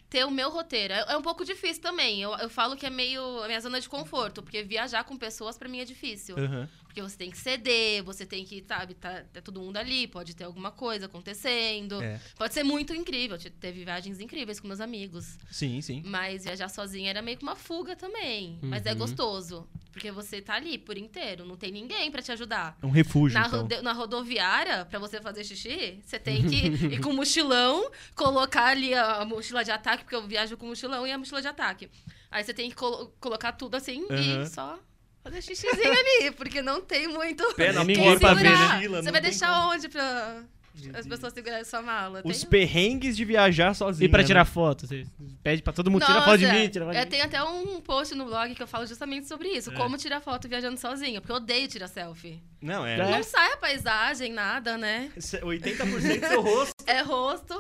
ter 0.08 0.24
o 0.24 0.30
meu 0.30 0.52
roteiro. 0.52 0.94
É, 0.94 1.14
é 1.14 1.18
um 1.18 1.22
pouco 1.24 1.44
difícil 1.44 1.82
também. 1.82 2.22
Eu, 2.22 2.34
eu 2.38 2.48
falo 2.50 2.76
que 2.78 2.86
é 2.86 2.90
meio 2.92 3.44
a 3.44 3.48
minha 3.48 3.60
zona 3.60 3.82
de 3.82 3.90
conforto, 3.90 4.44
porque 4.44 4.62
viajar 4.64 5.04
com 5.04 5.18
pessoas 5.18 5.58
pra 5.58 5.68
mim 5.68 5.80
é 5.80 5.86
difícil. 5.86 6.38
Aham. 6.38 6.70
Porque 6.96 7.10
você 7.10 7.18
tem 7.18 7.30
que 7.30 7.38
ceder, 7.38 8.02
você 8.06 8.26
tem 8.26 8.46
que, 8.46 8.64
sabe, 8.66 8.94
tá, 8.94 9.26
tá 9.34 9.42
todo 9.42 9.60
mundo 9.60 9.76
ali, 9.76 10.08
pode 10.08 10.34
ter 10.34 10.46
alguma 10.46 10.72
coisa 10.72 11.08
acontecendo. 11.08 12.02
É. 12.02 12.22
Pode 12.38 12.54
ser 12.54 12.64
muito 12.64 12.94
incrível. 12.96 13.38
te- 13.38 13.50
Teve 13.50 13.84
viagens 13.84 14.22
incríveis 14.22 14.62
com 14.62 14.68
meus 14.70 14.80
amigos. 14.80 15.38
Sim, 15.52 15.82
sim. 15.82 16.02
Mas 16.06 16.46
viajar 16.46 16.70
sozinha 16.70 17.10
era 17.10 17.22
meio 17.22 17.36
que 17.38 17.44
uma 17.44 17.56
fuga 17.58 17.98
também. 17.98 18.58
Mas 18.62 18.86
é 18.86 18.94
Uhum. 18.94 19.00
gostoso. 19.00 19.68
Porque 19.92 20.10
você 20.10 20.42
tá 20.42 20.54
ali 20.54 20.78
por 20.78 20.98
inteiro, 20.98 21.46
não 21.46 21.58
tem 21.58 21.70
ninguém 21.70 22.10
pra 22.10 22.22
te 22.22 22.32
ajudar. 22.32 22.78
É 22.82 22.86
um 22.86 22.92
refúgio, 22.92 23.38
Na, 23.38 23.48
então. 23.48 23.62
rode- 23.64 23.82
na 23.82 23.92
rodoviária, 23.92 24.86
pra 24.86 24.98
você 24.98 25.20
fazer 25.20 25.44
xixi, 25.44 26.00
você 26.02 26.18
tem 26.18 26.48
que 26.48 26.56
ir 26.96 27.02
com 27.02 27.12
mochilão, 27.12 27.92
colocar 28.16 28.68
ali 28.68 28.94
a, 28.94 29.26
mochila 29.26 29.66
de 29.66 29.72
ataque, 29.72 30.04
porque 30.06 30.16
eu 30.16 30.26
viajo 30.26 30.56
com 30.56 30.66
mochilão 30.66 31.06
e 31.06 31.12
a 31.12 31.18
mochila 31.18 31.42
de 31.42 31.48
ataque. 31.50 31.90
Aí 32.32 32.42
você 32.42 32.54
tem 32.54 32.70
que 32.70 32.76
colo- 32.78 33.14
colocar 33.20 33.52
tudo 33.52 33.76
assim 33.76 34.06
Aham. 34.10 34.44
e 34.44 34.48
só 34.48 34.80
fazer 35.26 35.42
xixizinho 35.42 35.92
ali, 35.92 36.32
porque 36.32 36.62
não 36.62 36.80
tem 36.82 37.08
muito 37.08 37.44
Pé 37.56 37.72
na 37.72 37.84
porta, 37.84 38.36
né? 38.36 38.50
mochila, 38.74 39.02
Você 39.02 39.12
vai 39.12 39.22
deixar 39.22 39.48
como. 39.54 39.74
onde 39.74 39.90
pra 39.90 40.44
as 40.94 41.08
pessoas 41.08 41.34
segurarem 41.34 41.64
sua 41.66 41.82
mala? 41.82 42.22
Os 42.24 42.42
Tem- 42.42 42.50
perrengues 42.50 43.16
de 43.18 43.26
viajar 43.26 43.74
sozinho. 43.74 44.06
E 44.06 44.10
pra 44.10 44.22
né? 44.22 44.28
tirar 44.28 44.46
foto? 44.46 44.88
Você 44.88 45.06
pede 45.44 45.62
pra 45.62 45.74
todo 45.74 45.90
mundo 45.92 46.06
tirar 46.06 46.24
foto 46.24 46.38
de 46.38 46.46
Nossa, 46.48 46.60
mim, 46.60 46.70
tirar 46.70 46.86
foto 46.86 46.94
de 46.94 47.00
é, 47.00 47.04
mim. 47.06 47.10
Tem 47.12 47.22
até 47.22 47.44
um 47.44 47.82
post 47.82 48.14
no 48.16 48.26
blog 48.26 48.54
que 48.56 48.62
eu 48.64 48.68
falo 48.68 48.86
justamente 48.86 49.28
sobre 49.28 49.50
isso. 49.50 49.72
É. 49.72 49.76
Como 49.76 49.98
tirar 49.98 50.22
foto 50.22 50.48
viajando 50.48 50.80
sozinho. 50.80 51.22
Porque 51.22 51.32
eu 51.32 51.38
odeio 51.38 51.68
tirar 51.68 51.88
selfie. 51.88 52.42
Não, 52.62 52.86
é. 52.86 52.96
É. 53.00 53.12
Não 53.12 53.22
sai 53.24 53.54
a 53.54 53.58
paisagem, 53.58 54.32
nada, 54.32 54.78
né? 54.78 55.12
80% 55.16 56.20
do 56.20 56.28
seu 56.28 56.42
rosto. 56.42 56.76
É 56.88 57.02
rosto. 57.02 57.54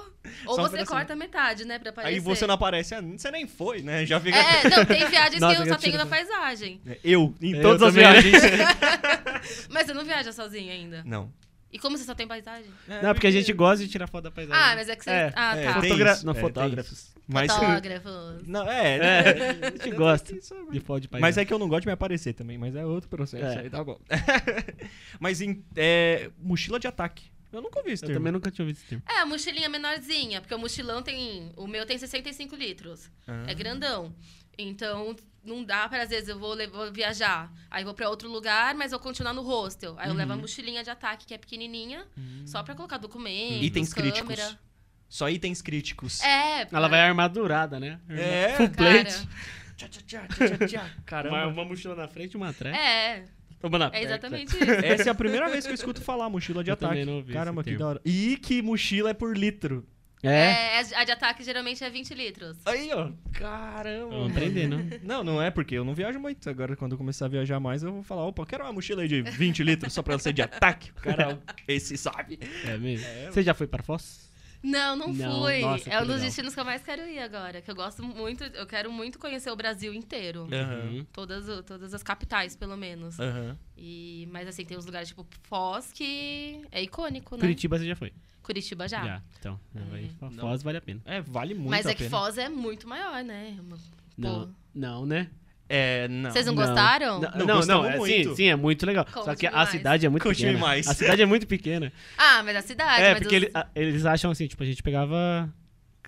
Ou 0.45 0.53
Só 0.55 0.61
um 0.61 0.65
você 0.65 0.71
pedacinho. 0.73 0.85
corta 0.97 1.15
metade, 1.15 1.65
né? 1.65 1.79
Pra 1.79 1.89
aparecer. 1.89 2.13
Aí 2.13 2.19
você 2.19 2.45
não 2.45 2.53
aparece. 2.53 2.93
Ah, 2.93 3.01
você 3.01 3.31
nem 3.31 3.47
foi, 3.47 3.81
né? 3.81 4.05
Já 4.05 4.19
fica. 4.19 4.37
É, 4.37 4.69
não, 4.69 4.85
tem 4.85 5.03
viagens 5.09 5.41
Nossa, 5.41 5.55
que 5.55 5.61
eu 5.61 5.65
eu 5.65 5.73
só 5.73 5.79
tenho 5.79 5.97
na 5.97 6.05
foto. 6.05 6.09
paisagem. 6.11 6.79
Eu, 7.03 7.33
em 7.41 7.53
Eu 7.55 7.61
todas 7.63 7.81
as 7.81 7.95
né? 7.95 8.01
viagens. 8.01 8.33
Mas 9.69 9.85
você 9.87 9.93
não 9.93 10.03
viaja 10.05 10.31
sozinho 10.31 10.71
ainda. 10.71 11.01
Não. 11.05 11.31
E 11.75 11.77
como 11.77 11.97
você 11.97 12.05
só 12.05 12.15
tem 12.15 12.25
paisagem? 12.25 12.71
Não, 12.88 13.13
porque 13.13 13.27
a 13.27 13.31
gente 13.31 13.51
gosta 13.51 13.83
de 13.83 13.91
tirar 13.91 14.07
foto 14.07 14.23
da 14.23 14.31
paisagem. 14.31 14.63
Ah, 14.63 14.75
mas 14.77 14.88
é 14.88 14.95
que 14.95 15.03
você. 15.03 15.09
É, 15.09 15.33
ah, 15.35 15.57
é, 15.57 15.65
tá. 15.65 15.81
Fotogra... 15.81 16.19
Não, 16.23 16.31
é, 16.31 16.35
fotógrafos. 16.35 17.13
Mas. 17.27 17.51
Fotógrafos. 17.51 18.47
Não, 18.47 18.71
é. 18.71 18.95
É, 18.95 18.97
né? 18.97 19.67
a 19.67 19.71
gente 19.71 19.91
gosta 19.91 20.41
Sobre- 20.41 20.71
de 20.71 20.79
foto 20.79 21.01
de 21.01 21.09
paisagem. 21.09 21.21
Mas 21.21 21.38
é 21.38 21.43
que 21.43 21.53
eu 21.53 21.59
não 21.59 21.67
gosto 21.67 21.81
de 21.81 21.88
me 21.88 21.91
aparecer 21.91 22.31
também, 22.31 22.57
mas 22.57 22.77
é 22.77 22.85
outro 22.85 23.09
processo. 23.09 23.43
É. 23.43 23.63
Aí 23.63 23.69
tá 23.69 23.83
bom. 23.83 23.99
mas 25.19 25.41
em, 25.41 25.65
é, 25.75 26.31
mochila 26.41 26.79
de 26.79 26.88
ataque. 26.88 27.25
Eu 27.51 27.61
nunca 27.61 27.79
ouvi 27.79 27.91
esse 27.91 28.05
Eu 28.05 28.07
termo. 28.07 28.21
também 28.21 28.31
nunca 28.31 28.49
tinha 28.49 28.63
ouvido 28.63 28.77
esse 28.77 28.85
termo. 28.85 29.03
É, 29.09 29.19
a 29.19 29.25
mochilinha 29.25 29.67
menorzinha, 29.67 30.39
porque 30.39 30.55
o 30.55 30.59
mochilão 30.59 31.03
tem. 31.03 31.51
O 31.57 31.67
meu 31.67 31.85
tem 31.85 31.97
65 31.97 32.55
litros. 32.55 33.09
Ah. 33.27 33.43
É 33.47 33.53
grandão. 33.53 34.15
Então, 34.57 35.15
não 35.43 35.63
dá 35.63 35.87
para, 35.89 36.03
às 36.03 36.09
vezes, 36.09 36.29
eu 36.29 36.39
vou, 36.39 36.55
vou 36.71 36.91
viajar. 36.91 37.51
Aí 37.69 37.83
vou 37.83 37.93
pra 37.93 38.09
outro 38.09 38.29
lugar, 38.29 38.73
mas 38.75 38.91
vou 38.91 38.99
continuar 38.99 39.33
no 39.33 39.41
hostel. 39.41 39.95
Aí 39.97 40.09
eu 40.09 40.13
levo 40.15 40.33
a 40.33 40.37
mochilinha 40.37 40.83
de 40.83 40.89
ataque, 40.89 41.25
que 41.25 41.33
é 41.33 41.37
pequenininha, 41.37 42.05
só 42.45 42.63
pra 42.63 42.73
colocar 42.75 42.97
documento, 42.97 43.63
Itens 43.63 43.93
câmera. 43.93 44.13
críticos. 44.23 44.57
Só 45.07 45.29
itens 45.29 45.61
críticos. 45.61 46.21
É, 46.21 46.67
Ela 46.71 46.87
vai 46.87 46.99
armadurada, 46.99 47.79
né? 47.79 47.99
É, 48.09 48.53
Full 48.57 48.69
cara. 48.71 49.03
plate. 49.03 49.27
Tchá, 49.77 49.87
tchá, 49.89 50.01
tchá, 50.05 50.27
tchá, 50.27 50.67
tchá. 50.67 50.81
Uma, 50.95 51.03
Caramba. 51.05 51.47
uma 51.47 51.65
mochila 51.65 51.95
na 51.95 52.07
frente 52.07 52.33
e 52.33 52.37
uma 52.37 52.49
atrás. 52.49 52.75
É, 52.75 53.23
é 53.93 54.03
exatamente 54.03 54.55
isso. 54.55 54.63
Essa 54.83 55.09
é 55.09 55.11
a 55.11 55.15
primeira 55.15 55.49
vez 55.49 55.65
que 55.65 55.71
eu 55.71 55.75
escuto 55.75 56.01
falar 56.01 56.29
mochila 56.29 56.63
de 56.63 56.69
Eu 56.69 56.73
ataque. 56.73 56.91
também 56.93 57.05
não 57.05 57.15
ouvi 57.17 57.33
Caramba, 57.33 57.61
esse 57.61 57.65
que 57.65 57.69
termo. 57.71 57.79
da 57.83 57.89
hora. 57.89 58.01
E 58.05 58.37
que 58.37 58.61
mochila 58.61 59.09
é 59.09 59.13
por 59.13 59.37
litro. 59.37 59.85
É. 60.27 60.79
É, 60.81 60.95
a 60.95 61.03
de 61.03 61.11
ataque 61.11 61.43
geralmente 61.43 61.83
é 61.83 61.89
20 61.89 62.13
litros. 62.13 62.57
Aí, 62.65 62.89
ó. 62.93 63.11
Caramba. 63.33 64.09
Vamos 64.09 64.31
aprender, 64.31 64.67
não? 64.67 64.79
Não, 65.03 65.23
não 65.23 65.41
é 65.41 65.51
porque 65.51 65.75
eu 65.75 65.83
não 65.85 65.93
viajo 65.93 66.19
muito. 66.19 66.49
Agora, 66.49 66.75
quando 66.75 66.93
eu 66.93 66.97
começar 66.97 67.25
a 67.25 67.29
viajar 67.29 67.59
mais, 67.59 67.83
eu 67.83 67.91
vou 67.91 68.03
falar: 68.03 68.25
opa, 68.25 68.45
quero 68.45 68.63
uma 68.63 68.73
mochila 68.73 69.01
aí 69.03 69.07
de 69.07 69.21
20 69.21 69.63
litros 69.63 69.93
só 69.93 70.01
pra 70.01 70.17
ser 70.19 70.33
de 70.33 70.41
ataque. 70.41 70.91
O 70.91 70.95
cara, 70.95 71.39
esse 71.67 71.97
sabe. 71.97 72.39
É 72.65 72.77
mesmo? 72.77 73.05
É. 73.05 73.31
Você 73.31 73.43
já 73.43 73.53
foi 73.53 73.67
para 73.67 73.83
Foz? 73.83 74.25
Não, 74.63 74.95
não, 74.95 75.13
Não, 75.13 75.41
fui. 75.43 75.59
nossa, 75.61 75.88
é 75.88 75.97
um 75.97 75.99
dos 76.01 76.07
legal. 76.15 76.25
destinos 76.25 76.53
que 76.55 76.59
eu 76.59 76.65
mais 76.65 76.81
quero 76.81 77.03
ir 77.07 77.19
agora. 77.19 77.61
Que 77.61 77.69
eu 77.69 77.75
gosto 77.75 78.01
muito, 78.03 78.43
eu 78.43 78.65
quero 78.65 78.91
muito 78.91 79.19
conhecer 79.19 79.51
o 79.51 79.55
Brasil 79.55 79.93
inteiro. 79.93 80.47
Aham. 80.51 80.89
Uhum. 80.91 81.05
Todas, 81.13 81.45
todas 81.65 81.93
as 81.93 82.01
capitais, 82.01 82.55
pelo 82.55 82.75
menos. 82.75 83.19
Aham. 83.19 83.55
E, 83.77 84.27
mas 84.31 84.47
assim, 84.47 84.65
tem 84.65 84.75
uns 84.75 84.85
lugares 84.88 85.09
tipo 85.09 85.23
Foz 85.43 85.91
que 85.93 86.61
é 86.71 86.81
icônico, 86.81 87.35
né? 87.35 87.41
Curitiba 87.41 87.77
você 87.77 87.85
já 87.85 87.95
foi? 87.95 88.11
Curitiba 88.45 88.88
já. 88.88 89.03
Já. 89.03 89.21
Então, 89.39 89.60
vai, 89.73 90.10
Não. 90.21 90.31
Foz 90.39 90.62
vale 90.63 90.77
a 90.77 90.81
pena. 90.81 91.01
É, 91.05 91.19
vale 91.21 91.53
muito 91.55 91.69
mas 91.69 91.86
a 91.86 91.91
é 91.91 91.93
que 91.95 92.03
pena. 92.03 92.10
Foz 92.17 92.38
é 92.38 92.47
muito 92.47 92.88
maior, 92.88 93.23
né? 93.23 93.58
Não, 94.17 94.53
não, 94.73 95.05
né? 95.05 95.29
É, 95.67 96.08
não. 96.08 96.29
Vocês 96.29 96.45
não, 96.45 96.53
Não. 96.53 96.63
gostaram? 96.63 97.19
Não, 97.19 97.31
Não, 97.31 97.38
não, 97.39 97.45
não, 97.47 97.55
gostamos 97.58 97.88
é, 97.88 97.97
muito. 97.97 98.29
sim, 98.29 98.36
sim, 98.36 98.43
é 98.49 98.55
muito 98.55 98.86
legal. 98.86 99.03
Só 99.12 99.23
Conte 99.23 99.39
que 99.39 99.47
a 99.47 99.51
mais. 99.51 99.69
cidade 99.69 100.05
é 100.05 100.10
muito 100.10 100.21
Conte 100.23 100.36
pequena. 100.43 100.60
mais. 100.60 100.88
A 100.88 100.93
cidade 100.93 101.21
é 101.23 101.25
muito 101.25 101.47
pequena. 101.47 101.91
Ah, 102.17 102.43
mas 102.43 102.55
a 102.55 102.62
cidade. 102.62 103.01
é, 103.01 103.10
mas 103.13 103.19
porque 103.19 103.36
os- 103.36 103.43
ele- 103.43 103.51
a- 103.51 103.67
eles 103.73 104.05
acham 104.05 104.29
assim, 104.29 104.45
tipo, 104.45 104.62
a 104.62 104.65
gente 104.65 104.84
pegava 104.84 105.51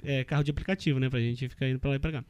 é, 0.03 0.23
carro 0.23 0.43
de 0.43 0.51
aplicativo, 0.51 0.99
né? 0.99 1.09
Pra 1.09 1.19
gente 1.19 1.47
ficar 1.49 1.67
indo 1.67 1.79
pra 1.79 1.91
lá 1.91 1.95
e 1.95 1.99
pra 1.99 2.11
cá. 2.11 2.23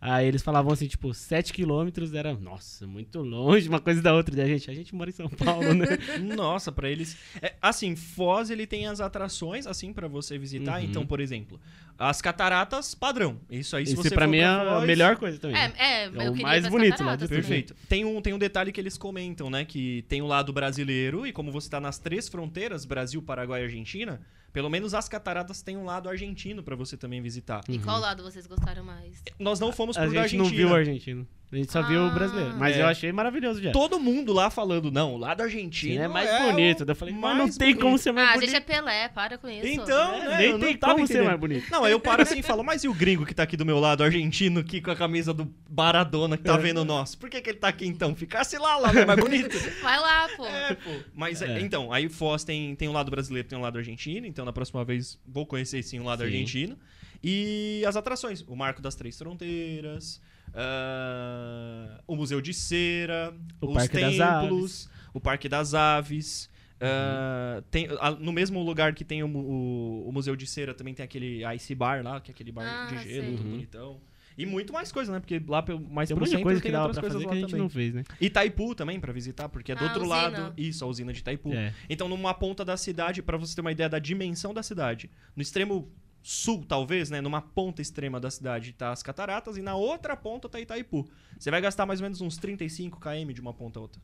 Aí 0.00 0.26
eles 0.26 0.42
falavam 0.42 0.70
assim, 0.70 0.86
tipo, 0.86 1.14
7 1.14 1.52
quilômetros 1.52 2.12
era, 2.12 2.34
nossa, 2.34 2.86
muito 2.86 3.22
longe 3.22 3.68
uma 3.68 3.80
coisa 3.80 4.02
da 4.02 4.14
outra. 4.14 4.36
Daí 4.36 4.44
a 4.44 4.48
gente, 4.48 4.70
a 4.70 4.74
gente 4.74 4.94
mora 4.94 5.08
em 5.08 5.14
São 5.14 5.30
Paulo, 5.30 5.72
né? 5.72 5.86
Nossa, 6.36 6.70
pra 6.70 6.90
eles. 6.90 7.16
É, 7.40 7.54
assim, 7.62 7.96
Foz 7.96 8.50
ele 8.50 8.66
tem 8.66 8.86
as 8.86 9.00
atrações 9.00 9.66
assim 9.66 9.94
pra 9.94 10.06
você 10.06 10.36
visitar. 10.36 10.78
Uhum. 10.80 10.84
Então, 10.84 11.06
por 11.06 11.20
exemplo, 11.20 11.58
as 11.98 12.20
cataratas 12.20 12.94
padrão. 12.94 13.40
Isso 13.48 13.74
aí, 13.76 13.86
se 13.86 13.94
Isso 13.94 14.02
você 14.02 14.10
pra 14.10 14.26
for 14.26 14.30
mim 14.30 14.38
é 14.38 14.44
a 14.44 14.74
Foz, 14.74 14.86
melhor 14.86 15.16
coisa 15.16 15.38
também. 15.38 15.56
É, 15.56 15.72
é, 15.78 16.04
É 16.04 16.26
eu 16.26 16.32
o 16.32 16.42
mais 16.42 16.68
bonito 16.68 17.02
lá 17.02 17.16
cataratas 17.16 17.28
de 17.28 17.28
também. 17.28 17.42
Perfeito. 17.42 17.74
Tem 17.88 18.04
um, 18.04 18.20
tem 18.20 18.34
um 18.34 18.38
detalhe 18.38 18.72
que 18.72 18.80
eles 18.80 18.98
comentam, 18.98 19.48
né? 19.48 19.64
Que 19.64 20.04
tem 20.08 20.20
o 20.20 20.26
lado 20.26 20.52
brasileiro, 20.52 21.26
e 21.26 21.32
como 21.32 21.50
você 21.50 21.70
tá 21.70 21.80
nas 21.80 21.98
três 21.98 22.28
fronteiras, 22.28 22.84
Brasil, 22.84 23.22
Paraguai 23.22 23.62
e 23.62 23.64
Argentina, 23.64 24.20
pelo 24.54 24.70
menos 24.70 24.94
as 24.94 25.08
cataratas 25.08 25.60
têm 25.62 25.76
um 25.76 25.84
lado 25.84 26.08
argentino 26.08 26.62
pra 26.62 26.76
você 26.76 26.96
também 26.96 27.20
visitar. 27.20 27.60
E 27.68 27.76
qual 27.80 27.98
lado 28.00 28.22
vocês 28.22 28.46
gostaram 28.46 28.84
mais? 28.84 29.20
Nós 29.38 29.58
não 29.58 29.72
fomos 29.72 29.96
Uhum. 29.96 30.02
A 30.02 30.06
pro 30.06 30.14
da 30.14 30.22
gente 30.22 30.36
não 30.38 30.44
Argentina. 30.44 30.66
viu 30.68 30.72
o 30.74 30.78
argentino. 30.78 31.28
A 31.54 31.58
gente 31.58 31.70
só 31.72 31.82
viu 31.82 32.02
o 32.06 32.10
brasileiro. 32.10 32.50
Ah. 32.52 32.56
Mas 32.58 32.76
É. 32.76 32.82
eu 32.82 32.86
achei 32.86 33.12
maravilhoso 33.12 33.62
já. 33.62 33.70
Todo 33.70 34.00
mundo 34.00 34.32
lá 34.32 34.50
falando, 34.50 34.90
não, 34.90 35.14
o 35.14 35.16
lado 35.16 35.38
Sim, 35.38 35.44
argentino 35.44 36.02
é 36.02 36.08
mais 36.08 36.28
o 36.28 36.50
bonito. 36.50 36.84
Eu 36.86 36.96
falei, 36.96 37.14
mas 37.14 37.38
não 37.38 37.48
tem 37.48 37.68
bonito. 37.68 37.80
como 37.82 37.96
ser 37.98 38.12
mais 38.12 38.26
Ah, 38.28 38.30
a 38.30 38.34
bonito. 38.34 38.50
gente 38.50 38.56
é 38.56 38.60
Pelé, 38.60 39.08
para 39.08 39.38
com 39.38 39.48
isso. 39.48 39.66
Então, 39.66 40.14
É, 40.14 40.28
né, 40.28 40.36
nem 40.38 40.50
eu 40.50 40.58
tem 40.58 40.76
como 40.76 40.96
ser 40.98 41.02
entendendo. 41.04 41.26
mais 41.26 41.38
bonito. 41.40 41.70
Não, 41.70 41.84
aí 41.84 41.92
eu 41.92 42.00
paro 42.00 42.22
assim 42.22 42.40
e 42.40 42.42
falo, 42.42 42.64
mas 42.64 42.82
e 42.82 42.88
o 42.88 42.92
gringo 42.94 43.24
que 43.24 43.34
tá 43.34 43.44
aqui 43.44 43.56
do 43.56 43.64
meu 43.64 43.78
lado, 43.78 44.02
argentino, 44.02 44.58
aqui 44.60 44.80
com 44.80 44.90
a 44.90 44.96
camisa 44.96 45.32
do 45.32 45.44
Baradona, 45.70 46.36
que 46.36 46.42
tá 46.42 46.56
vendo 46.56 46.80
o 46.80 46.84
nosso? 46.84 47.16
Por 47.18 47.30
que, 47.30 47.40
que 47.40 47.50
ele 47.50 47.58
tá 47.58 47.68
aqui 47.68 47.86
então? 47.86 48.14
Ficasse 48.16 48.58
lá, 48.58 48.76
lá, 48.76 48.92
não 48.92 49.02
é 49.02 49.06
mais 49.06 49.20
bonito. 49.20 49.56
Vai 49.80 49.98
lá, 50.00 50.28
pô. 50.36 50.46
É, 50.46 50.74
pô. 50.74 50.90
Mas 51.14 51.40
é, 51.40 51.58
É. 51.58 51.60
então, 51.60 51.92
aí 51.92 52.08
Foz 52.08 52.42
tem, 52.42 52.74
tem 52.74 52.88
um 52.88 52.92
lado 52.92 53.10
brasileiro, 53.10 53.46
tem 53.48 53.56
um 53.56 53.62
lado 53.62 53.78
argentino, 53.78 54.26
então 54.26 54.44
na 54.44 54.52
próxima 54.52 54.84
vez 54.84 55.18
vou 55.26 55.46
conhecer 55.46 55.82
sim 55.84 56.00
o 56.00 56.04
lado 56.04 56.18
Sim. 56.20 56.24
argentino. 56.26 56.76
E 57.22 57.82
as 57.86 57.96
atrações, 57.96 58.42
o 58.46 58.54
Marco 58.54 58.82
das 58.82 58.94
Três 58.94 59.16
Fronteiras, 59.16 60.20
ah, 60.54 62.00
o 62.06 62.16
Museu 62.16 62.40
de 62.40 62.52
Cera, 62.54 63.34
O 63.60 63.66
os 63.68 63.74
Parque 63.74 64.00
das 64.00 64.16
templos, 64.16 64.88
o 65.12 65.20
Parque 65.20 65.48
das 65.48 65.74
Aves. 65.74 66.50
ah, 66.80 67.62
tem, 67.70 67.88
ah, 68.00 68.10
no 68.12 68.32
mesmo 68.32 68.62
lugar 68.62 68.94
que 68.94 69.04
tem 69.04 69.22
o, 69.22 69.26
o- 69.28 70.08
o 70.08 70.12
Museu 70.12 70.36
de 70.36 70.46
Cera, 70.46 70.74
também 70.74 70.94
tem 70.94 71.04
aquele 71.04 71.42
Ice 71.54 71.74
Bar 71.74 72.02
lá, 72.02 72.20
que 72.20 72.30
é 72.30 72.32
aquele 72.34 72.52
bar 72.52 72.64
Ah, 72.66 72.86
de 72.86 72.98
gelo, 73.02 73.26
sei. 73.26 73.36
tudo 73.36 73.44
Uhum. 73.44 73.50
bonitão. 73.52 74.00
E 74.36 74.44
muito 74.44 74.72
mais 74.72 74.90
coisa, 74.90 75.12
né? 75.12 75.20
Porque 75.20 75.40
lá 75.46 75.62
pelo- 75.62 75.78
mais 75.88 76.08
Tem 76.08 76.16
pro 76.16 76.26
centro 76.26 76.42
coisa 76.42 76.60
tem 76.60 76.72
que 76.72 76.76
outras 76.76 76.96
pra 76.96 77.02
coisas 77.02 77.22
fazer 77.22 77.26
lá 77.26 77.30
que 77.30 77.36
a 77.36 77.40
gente 77.40 77.50
também. 77.50 77.62
não 77.62 77.68
fez, 77.70 77.94
né? 77.94 78.02
Itaipu 78.20 78.74
também, 78.74 78.98
pra 78.98 79.12
visitar, 79.12 79.48
porque 79.48 79.70
é 79.70 79.76
do 79.76 79.82
Ah, 79.84 79.84
outro 79.84 80.00
usina. 80.02 80.16
lado. 80.16 80.54
Isso, 80.56 80.84
a 80.84 80.88
usina 80.88 81.12
de 81.12 81.20
Itaipu. 81.20 81.52
É. 81.52 81.72
Então, 81.88 82.08
numa 82.08 82.34
ponta 82.34 82.64
da 82.64 82.76
cidade, 82.76 83.22
pra 83.22 83.36
você 83.36 83.54
ter 83.54 83.60
uma 83.60 83.70
ideia 83.70 83.88
da 83.88 84.00
dimensão 84.00 84.52
da 84.52 84.60
cidade, 84.60 85.08
no 85.36 85.40
extremo 85.42 85.88
sul, 86.26 86.64
talvez, 86.66 87.10
né? 87.10 87.20
Numa 87.20 87.42
ponta 87.42 87.82
extrema 87.82 88.18
da 88.18 88.30
cidade 88.30 88.72
tá 88.72 88.90
as 88.90 89.02
cataratas 89.02 89.58
e 89.58 89.62
na 89.62 89.74
outra 89.76 90.16
ponta 90.16 90.48
tá 90.48 90.58
Itaipu. 90.58 91.06
Você 91.38 91.50
vai 91.50 91.60
gastar 91.60 91.84
mais 91.84 92.00
ou 92.00 92.04
menos 92.04 92.22
uns 92.22 92.38
35 92.38 92.98
km 92.98 93.30
de 93.34 93.42
uma 93.42 93.52
ponta 93.52 93.78
a 93.78 93.82
outra. 93.82 94.00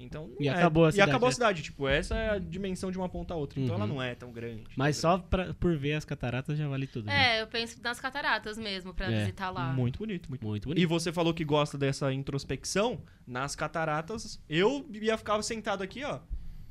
Então, 0.00 0.30
E 0.38 0.46
é- 0.46 0.52
acabou 0.52 0.84
a 0.86 0.88
E 0.90 0.92
cidade, 0.92 1.10
acabou 1.10 1.26
a 1.26 1.30
é. 1.30 1.32
cidade. 1.34 1.62
Tipo, 1.62 1.88
essa 1.88 2.14
é 2.14 2.30
a 2.30 2.38
dimensão 2.38 2.88
de 2.90 2.96
uma 2.96 3.08
ponta 3.08 3.34
a 3.34 3.36
outra. 3.36 3.60
Então, 3.60 3.74
Uhum. 3.74 3.82
ela 3.82 3.92
não 3.92 4.00
é 4.00 4.14
tão 4.14 4.30
grande. 4.32 4.62
Mas 4.76 4.96
só 4.96 5.18
pra, 5.18 5.52
por 5.54 5.76
ver 5.76 5.94
as 5.94 6.04
cataratas 6.04 6.56
já 6.56 6.68
vale 6.68 6.86
tudo. 6.86 7.06
né? 7.06 7.38
É, 7.38 7.42
eu 7.42 7.48
penso 7.48 7.82
nas 7.82 7.98
cataratas 8.00 8.56
mesmo, 8.56 8.94
pra 8.94 9.10
É, 9.10 9.18
visitar 9.18 9.50
lá. 9.50 9.72
Muito 9.72 9.98
bonito, 9.98 10.28
muito 10.28 10.46
Muito 10.46 10.64
E 10.64 10.66
bonito. 10.68 10.88
você 10.88 11.12
falou 11.12 11.34
que 11.34 11.44
gosta 11.44 11.76
dessa 11.76 12.12
introspecção 12.12 13.02
nas 13.26 13.54
cataratas. 13.56 14.40
Eu 14.48 14.88
ia 14.92 15.18
ficar 15.18 15.42
sentado 15.42 15.82
aqui, 15.82 16.04
ó. 16.04 16.20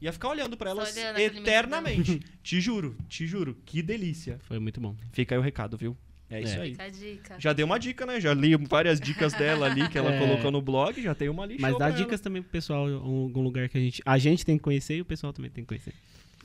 Ia 0.01 0.13
ficar 0.13 0.29
olhando 0.29 0.55
pra 0.55 0.71
Só 0.73 0.81
elas 0.81 0.95
olhando 0.95 1.19
eternamente. 1.19 2.19
te 2.43 2.61
juro, 2.61 2.95
te 3.09 3.25
juro. 3.25 3.57
Que 3.65 3.81
delícia. 3.81 4.37
Foi 4.43 4.59
muito 4.59 4.79
bom. 4.79 4.95
Fica 5.11 5.33
aí 5.35 5.39
o 5.39 5.41
recado, 5.41 5.75
viu? 5.77 5.97
É 6.29 6.41
isso 6.41 6.55
É. 6.55 6.61
aí. 6.61 6.71
Fica 6.71 6.83
a 6.83 6.89
dica. 6.89 7.35
Já 7.39 7.53
dei 7.53 7.63
uma 7.63 7.79
dica, 7.79 8.05
né? 8.05 8.19
Já 8.19 8.33
li 8.33 8.55
várias 8.57 8.99
dicas 8.99 9.33
dela 9.33 9.65
ali 9.65 9.87
que 9.89 9.97
ela 9.97 10.13
É. 10.13 10.19
colocou 10.19 10.51
no 10.51 10.61
blog. 10.61 11.01
Já 11.01 11.15
tem 11.15 11.29
uma 11.29 11.45
lista. 11.45 11.61
Mas 11.61 11.77
dá 11.77 11.89
dicas 11.89 12.19
também 12.19 12.41
pro 12.41 12.51
pessoal, 12.51 12.87
algum 12.87 13.41
lugar 13.41 13.69
que 13.69 13.77
a 13.77 13.81
gente, 13.81 14.01
a 14.05 14.17
gente 14.17 14.45
tem 14.45 14.57
que 14.57 14.63
conhecer 14.63 14.97
e 14.97 15.01
o 15.01 15.05
pessoal 15.05 15.31
também 15.33 15.49
tem 15.49 15.63
que 15.63 15.69
conhecer. 15.69 15.93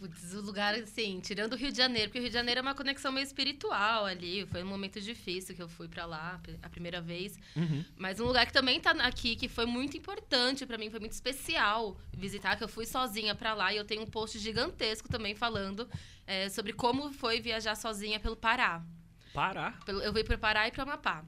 Putz, 0.03 0.35
o 0.35 0.41
lugar, 0.41 0.75
assim, 0.75 1.21
tirando 1.21 1.53
o 1.53 1.57
Rio 1.57 1.71
de 1.71 1.77
Janeiro, 1.79 2.09
porque 2.09 2.19
o 2.19 2.23
Rio 2.23 2.29
de 2.31 2.35
Janeiro 2.35 2.59
é 2.59 2.63
uma 2.63 2.75
conexão 2.75 3.13
meio 3.13 3.23
espiritual 3.25 4.05
ali. 4.05 4.45
Foi 4.47 4.61
um 4.63 4.67
momento 4.67 5.01
difícil 5.01 5.55
que 5.55 5.63
eu 5.63 5.69
fui 5.69 5.87
pra 5.87 6.05
lá 6.07 6.41
a 6.61 6.69
primeira 6.69 7.01
vez. 7.01 7.39
Uhum. 7.55 7.85
Mas 7.97 8.19
um 8.19 8.25
lugar 8.25 8.45
que 8.45 8.53
também 8.53 8.81
tá 8.81 8.91
aqui, 8.91 9.37
que 9.37 9.47
foi 9.49 9.65
muito 9.65 9.97
importante 9.97 10.67
pra 10.67 10.77
mim, 10.77 10.91
foi 10.91 10.99
muito 10.99 11.13
especial 11.13 11.97
visitar, 12.13 12.57
que 12.57 12.65
eu 12.65 12.69
fui 12.69 12.85
sozinha 12.85 13.33
pra 13.37 13.55
lá 13.55 13.73
e 13.73 13.77
eu 13.77 13.85
tenho 13.85 14.03
um 14.03 14.07
post 14.07 14.39
gigantesco 14.41 15.09
também 15.09 15.37
falando 15.37 15.89
é, 16.27 16.49
sobre 16.49 16.73
como 16.73 17.13
foi 17.13 17.41
viajar 17.41 17.77
sozinha 17.77 18.19
pelo 18.19 18.35
Pará. 18.35 18.83
Pelo- 19.87 20.03
Eu 20.03 20.13
fui 20.13 20.25
pro 20.25 20.37
Pará 20.37 20.67
e 20.67 20.73
pro 20.73 20.83
Amapá. 20.83 21.25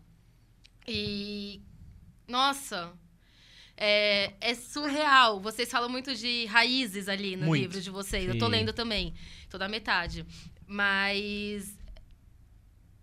E. 0.88 1.62
Nossa! 2.26 2.92
É, 3.76 4.32
é 4.40 4.54
surreal. 4.54 5.40
Vocês 5.40 5.70
falam 5.70 5.88
muito 5.88 6.14
de 6.14 6.46
raízes 6.46 7.08
ali 7.08 7.36
no 7.36 7.46
Muito. 7.46 7.62
livro 7.62 7.80
de 7.80 7.90
vocês. 7.90 8.28
Eu 8.28 8.38
tô 8.38 8.46
Sim. 8.46 8.52
lendo 8.52 8.72
também. 8.72 9.14
Tô 9.50 9.58
na 9.58 9.68
metade. 9.68 10.24
Mas. 10.66 11.76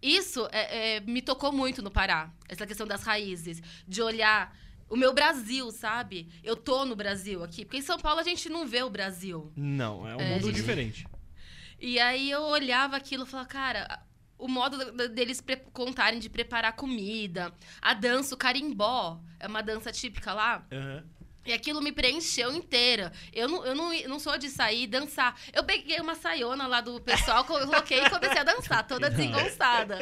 Isso 0.02 0.48
é- 0.52 0.96
é, 0.96 1.00
me 1.02 1.22
tocou 1.22 1.52
muito 1.52 1.82
no 1.82 1.92
Pará. 1.92 2.32
Essa 2.50 2.66
questão 2.66 2.88
das 2.88 3.04
raízes. 3.04 3.62
De 3.88 4.02
olhar 4.02 4.56
o 4.90 4.96
meu 4.96 5.14
Brasil, 5.14 5.70
sabe? 5.72 6.28
Eu 6.44 6.56
tô 6.56 6.86
no 6.86 6.96
Brasil 6.96 7.44
aqui. 7.44 7.64
Porque 7.66 7.78
em 7.78 7.82
São 7.84 8.00
Paulo 8.00 8.20
a 8.20 8.24
gente 8.24 8.50
não 8.50 8.66
vê 8.68 8.82
o 8.82 8.90
Brasil. 8.90 9.52
Não, 9.56 10.08
é 10.08 10.16
um 10.16 10.20
É, 10.22 10.30
mundo 10.30 10.46
gente. 10.48 10.56
diferente. 10.56 11.06
E 11.80 12.00
aí 12.00 12.30
eu 12.32 12.42
olhava 12.44 12.96
aquilo 12.98 13.24
e 13.26 13.28
falava, 13.28 13.48
cara, 13.50 14.04
o 14.44 14.48
modo 14.48 14.78
deles 15.10 15.44
contarem 15.72 16.20
de 16.20 16.30
preparar 16.30 16.74
comida, 16.74 17.54
a 17.82 17.94
dança, 17.94 18.34
o 18.36 18.38
carimbó, 18.38 19.20
é 19.40 19.48
uma 19.48 19.62
dança 19.62 19.92
típica 19.92 20.34
lá. 20.34 20.66
Aham. 20.72 21.04
E 21.44 21.52
aquilo 21.54 21.82
me 21.82 21.92
preencheu 21.92 22.54
inteira. 22.54 23.12
Eu 23.34 23.50
não, 23.50 23.66
eu 23.66 23.74
não, 23.74 23.92
não 24.08 24.20
sou 24.20 24.38
de 24.38 24.48
sair 24.48 24.84
e 24.84 24.88
dançar. 24.88 25.36
Eu 25.52 25.64
peguei 25.64 26.00
uma 26.00 26.14
saiona 26.14 26.68
lá 26.68 26.82
do 26.82 27.02
pessoal, 27.02 27.44
coloquei 27.46 28.00
e 28.00 28.10
comecei 28.12 28.38
a 28.38 28.44
dançar, 28.44 28.86
toda 28.86 29.10
desengonçada. 29.10 29.98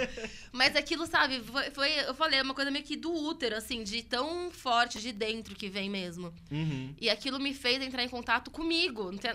Mas 0.52 0.75
aquilo, 0.75 1.08
sabe, 1.08 1.39
foi, 1.39 1.71
foi- 1.71 1.99
eu 2.10 2.13
falei, 2.13 2.39
é 2.39 2.41
uma 2.41 2.54
coisa 2.54 2.69
meio 2.69 2.84
que 2.84 2.97
do 2.97 3.10
útero, 3.13 3.56
assim, 3.56 3.84
de 3.86 4.04
tão 4.04 4.52
forte 4.52 4.99
de 4.99 5.13
dentro 5.13 5.56
que 5.56 5.69
vem 5.69 5.89
mesmo. 5.89 6.34
Uhum. 6.52 6.93
E 6.99 7.10
aquilo 7.10 7.39
me 7.39 7.54
fez 7.54 7.82
entrar 7.82 8.04
em 8.04 8.10
contato 8.10 8.52
comigo. 8.52 9.10
Não 9.10 9.17
tem- 9.17 9.32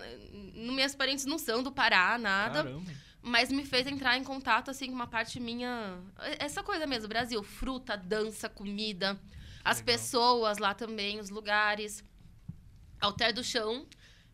Meus 0.75 0.95
parentes 0.95 1.25
não 1.25 1.38
são 1.38 1.62
do 1.62 1.73
Pará, 1.73 2.19
nada. 2.19 2.64
Caramba. 2.64 2.93
Mas 3.27 3.51
me 3.51 3.65
fez 3.65 3.87
entrar 3.87 4.19
em 4.19 4.23
contato, 4.23 4.71
assim, 4.71 4.89
com 4.89 4.95
uma 4.95 5.07
parte 5.07 5.41
minha. 5.41 5.99
Essa 6.39 6.63
coisa 6.63 6.87
mesmo, 6.87 7.09
Brasil. 7.09 7.43
Fruta, 7.43 7.97
dança, 7.97 8.51
comida. 8.51 9.19
As 9.65 9.79
Legal. 9.79 9.95
pessoas 9.95 10.59
lá 10.59 10.75
também, 10.75 11.19
os 11.19 11.31
lugares. 11.31 12.05
Alter 13.01 13.33
do 13.33 13.43
Chão. 13.43 13.87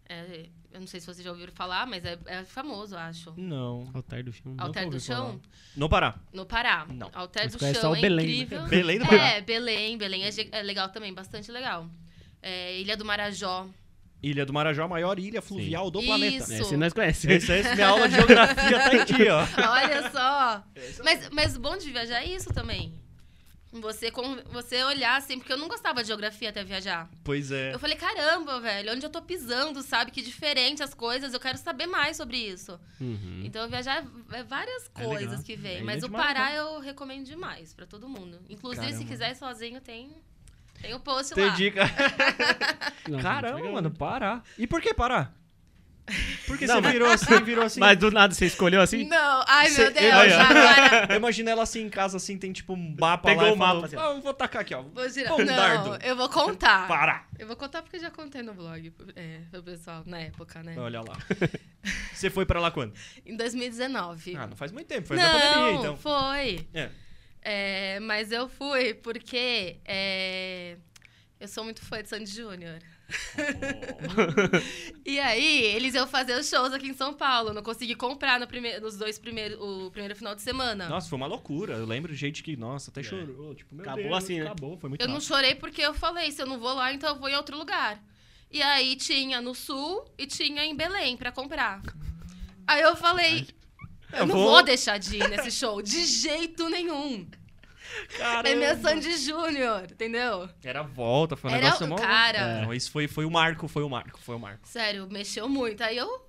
é, 0.09 0.49
eu 0.73 0.81
não 0.81 0.87
sei 0.87 1.01
se 1.01 1.07
vocês 1.07 1.25
já 1.25 1.31
ouviram 1.31 1.53
falar, 1.53 1.87
mas 1.87 2.05
é, 2.05 2.19
é 2.27 2.45
famoso, 2.45 2.97
acho. 2.97 3.33
Não. 3.37 3.91
Altar 3.93 4.23
do 4.23 4.33
chão. 4.33 4.55
Alter 4.59 4.89
do 4.89 5.01
Chão, 5.01 5.41
No 5.77 5.89
Pará. 5.89 6.19
no 6.33 6.47
Pará. 6.47 6.87
Não. 6.89 7.11
Alter 7.13 7.45
Mas 7.45 7.53
do 7.53 7.59
Chão 7.59 7.75
só 7.75 7.91
o 7.93 7.97
é 7.97 8.01
Belém, 8.01 8.27
né? 8.27 8.33
incrível. 8.33 8.67
Belém 8.67 8.99
do 9.01 9.07
Pará. 9.07 9.23
É, 9.29 9.41
Belém. 9.41 9.99
Belém 9.99 10.25
é, 10.25 10.31
é 10.53 10.63
legal 10.63 10.89
também, 10.91 11.13
bastante 11.13 11.51
legal. 11.51 11.89
É, 12.43 12.81
Ilha 12.81 12.97
do 12.97 13.05
Marajó. 13.05 13.69
Ilha 14.23 14.45
do 14.45 14.53
Marajó, 14.53 14.85
a 14.85 14.89
maior 14.89 15.19
ilha 15.19 15.41
fluvial 15.41 15.91
do 15.91 16.03
planeta. 16.03 16.37
Isso. 16.45 16.53
Esse 16.63 16.77
nós 16.77 16.93
conhecemos. 16.93 17.49
Essa 17.49 17.69
é 17.71 17.75
minha 17.75 17.89
aula 17.89 18.09
de 18.09 18.15
geografia 18.17 18.79
tá 18.79 19.03
aqui, 19.03 19.29
ó. 19.29 19.41
Olha 19.73 20.11
só. 20.11 20.63
Mas, 21.03 21.31
mas 21.31 21.57
o 21.57 21.61
bom 21.61 21.77
de 21.77 21.91
viajar 21.91 22.23
é 22.23 22.27
isso 22.27 22.53
também. 22.53 22.95
Você, 23.73 24.11
com, 24.11 24.35
você 24.51 24.83
olhar 24.83 25.17
assim, 25.17 25.39
porque 25.39 25.53
eu 25.53 25.57
não 25.57 25.69
gostava 25.69 26.03
de 26.03 26.09
geografia 26.09 26.49
até 26.51 26.65
viajar. 26.65 27.09
Pois 27.23 27.53
é. 27.53 27.73
Eu 27.73 27.79
falei, 27.79 27.97
caramba, 27.97 28.59
velho, 28.61 28.93
onde 28.93 29.07
eu 29.07 29.11
tô 29.11 29.23
pisando, 29.23 29.81
sabe? 29.81 30.11
Que 30.11 30.21
diferente 30.23 30.83
as 30.83 30.93
coisas, 30.93 31.33
eu 31.33 31.39
quero 31.39 31.57
saber 31.57 31.87
mais 31.87 32.17
sobre 32.17 32.37
isso. 32.37 32.81
Uhum. 33.01 33.43
Então, 33.45 33.69
viajar 33.69 34.05
é 34.33 34.43
várias 34.43 34.91
É 34.97 35.05
coisas 35.05 35.31
legal. 35.31 35.43
que 35.45 35.53
É 35.53 35.57
vem. 35.57 35.77
ilha 35.77 35.85
Mas 35.85 36.03
o 36.03 36.11
Pará 36.11 36.53
eu 36.53 36.81
recomendo 36.81 37.25
demais 37.25 37.73
pra 37.73 37.87
todo 37.87 38.09
mundo. 38.09 38.41
Inclusive, 38.51 38.87
se 38.87 38.93
Caramba. 38.93 39.09
quiser 39.09 39.31
ir 39.31 39.37
sozinho, 39.37 39.81
tem, 39.81 40.11
tem 40.81 40.95
o 40.95 41.01
post 41.01 41.35
Tem 41.35 41.47
lá. 41.47 41.55
dica. 41.55 41.83
Nossa, 43.09 43.23
Caramba, 43.23 43.57
legal. 43.57 43.73
mano, 43.73 43.91
Pará. 43.91 44.43
E 44.59 44.67
por 44.67 44.81
que 44.81 44.93
Pará? 44.95 45.33
Por 46.45 46.59
que 46.59 46.67
Não, 46.67 46.75
você 46.77 46.81
mas- 46.81 46.93
virou 46.93 47.09
assim, 47.09 47.41
virou 47.45 47.65
assim? 47.65 47.79
Mas 47.79 47.97
do 47.97 48.11
nada 48.11 48.35
você 48.35 48.45
escolheu 48.47 48.81
assim? 48.81 49.05
Não, 49.05 49.45
ai 49.47 49.69
Cê- 49.71 49.83
meu 49.83 49.93
Deus, 49.93 50.15
Olha. 50.15 50.41
agora. 50.41 51.07
Eu 51.11 51.17
imagino 51.17 51.49
ela 51.51 51.63
assim 51.63 51.83
em 51.83 51.89
casa, 51.89 52.17
assim, 52.17 52.37
tem 52.37 52.53
tipo 52.53 52.73
um 52.73 52.97
mapa 52.99 53.29
Pegou 53.29 53.45
lá 53.45 53.49
e 53.51 53.53
o 53.53 53.57
mapa, 53.57 53.71
falou, 53.73 53.85
assim. 53.85 53.97
"Ah, 53.97 54.17
eu 54.17 54.21
vou 54.21 54.35
tacar 54.35 54.63
aqui, 54.63 54.75
ó. 54.75 54.83
Vou 54.83 55.09
girar. 55.09 55.29
Pô, 55.33 55.41
um 55.41 55.45
Não, 55.45 55.55
dardo. 55.55 55.99
eu 56.05 56.17
vou 56.17 56.29
contar. 56.29 56.89
Pará. 56.89 57.27
Eu 57.39 57.47
vou 57.47 57.55
contar 57.55 57.83
porque 57.83 57.97
eu 57.97 58.01
já 58.01 58.11
contei 58.11 58.43
no 58.43 58.53
blog 58.55 58.93
é, 59.15 59.39
pro 59.53 59.63
pessoal, 59.63 60.03
na 60.05 60.19
época, 60.19 60.61
né? 60.65 60.75
Olha 60.79 61.01
lá. 61.01 61.17
Você 62.13 62.29
foi 62.29 62.45
pra 62.45 62.59
lá 62.61 62.73
quando? 62.73 62.93
Em 63.25 63.37
2019. 63.37 64.35
Ah, 64.37 64.49
não 64.49 64.57
faz 64.57 64.73
muito 64.73 64.89
tempo, 64.89 65.07
foi 65.07 65.17
não, 65.17 65.23
na 65.23 65.39
pandemia, 65.41 65.79
então. 65.79 65.97
foi. 65.97 66.67
É. 66.75 66.91
É, 67.43 67.99
mas 68.01 68.31
eu 68.33 68.49
fui 68.49 68.95
porque 68.95 69.79
é, 69.85 70.77
eu 71.39 71.49
sou 71.49 71.65
muito 71.65 71.83
fã 71.83 72.03
de 72.03 72.09
Sandy 72.09 72.31
Júnior. 72.31 72.81
e 75.05 75.19
aí, 75.19 75.65
eles 75.65 75.95
iam 75.95 76.07
fazer 76.07 76.39
os 76.39 76.49
shows 76.49 76.73
aqui 76.73 76.89
em 76.89 76.95
São 76.95 77.13
Paulo. 77.15 77.53
Não 77.53 77.63
consegui 77.63 77.95
comprar 77.95 78.39
no 78.39 78.47
primeiro, 78.47 78.81
nos 78.83 78.97
dois 78.97 79.19
primeiros, 79.19 79.59
o 79.61 79.91
primeiro 79.91 80.15
final 80.15 80.35
de 80.35 80.43
semana. 80.43 80.89
Nossa, 80.89 81.09
foi 81.09 81.17
uma 81.17 81.27
loucura. 81.27 81.75
Eu 81.75 81.87
lembro 81.87 82.13
de 82.13 82.19
gente 82.19 82.43
que, 82.43 82.57
nossa, 82.57 82.91
até 82.91 83.03
chorou. 83.03 83.55
Tipo, 83.55 83.75
meu 83.75 83.85
Acabou 83.85 84.05
Deus, 84.05 84.17
assim, 84.17 84.39
né? 84.39 84.47
Acabou, 84.47 84.77
foi 84.77 84.91
muito 84.91 85.01
eu 85.01 85.09
não 85.09 85.21
chorei 85.21 85.55
porque 85.55 85.81
eu 85.81 85.95
falei, 85.95 86.31
se 86.31 86.43
eu 86.43 86.47
não 86.47 86.59
vou 86.59 86.75
lá, 86.75 86.93
então 86.93 87.09
eu 87.09 87.19
vou 87.19 87.29
em 87.29 87.35
outro 87.35 87.57
lugar. 87.57 88.01
E 88.51 88.61
aí 88.63 88.97
tinha 88.97 89.41
no 89.41 89.55
sul 89.55 90.05
e 90.19 90.27
tinha 90.27 90.65
em 90.65 90.75
Belém 90.75 91.17
pra 91.17 91.33
comprar. 91.33 91.81
Aí 92.67 92.83
eu 92.83 92.95
falei, 92.97 93.49
eu 94.13 94.19
Eu 94.21 94.27
não 94.27 94.35
vou- 94.35 94.51
vou 94.51 94.63
deixar 94.63 94.99
de 94.99 95.17
ir 95.17 95.29
nesse 95.29 95.51
show, 95.51 95.81
de 95.83 96.05
jeito 96.05 96.69
nenhum. 96.69 97.27
Caramba. 98.17 98.49
É 98.49 98.55
meu 98.55 98.77
Sandy 98.81 99.17
Júnior, 99.19 99.85
entendeu? 99.91 100.49
Era 100.63 100.81
a 100.81 100.85
volta, 100.85 101.37
foi 101.37 101.51
um 101.51 101.55
Era 101.55 101.65
negócio 101.65 101.89
mó- 101.89 101.97
cara. 101.97 102.63
Não, 102.63 102.73
isso 102.73 102.91
foi, 102.91 103.09
foi 103.09 103.25
o 103.25 103.31
marco, 103.31 103.67
foi 103.67 103.83
o 103.83 103.89
marco, 103.89 104.19
foi 104.21 104.37
o 104.37 104.39
marco. 104.39 104.67
Sério, 104.69 105.09
mexeu 105.11 105.49
muito. 105.49 105.83
Aí 105.83 105.97
eu. 105.97 106.29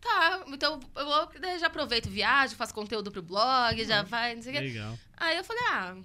Tá, 0.00 0.42
então 0.46 0.80
eu 0.96 1.04
vou. 1.04 1.28
Já 1.58 1.66
aproveito, 1.66 2.08
viagem, 2.08 2.56
faço 2.56 2.72
conteúdo 2.72 3.10
pro 3.10 3.22
blog, 3.22 3.78
Uhum. 3.80 3.86
já 3.86 4.02
vai, 4.02 4.34
não 4.34 4.42
sei 4.42 4.52
o 4.52 4.54
quê. 4.56 4.60
Legal. 4.62 4.98
Aí 5.16 5.36
eu 5.36 5.44
falei, 5.44 5.62
ah, 5.72 5.96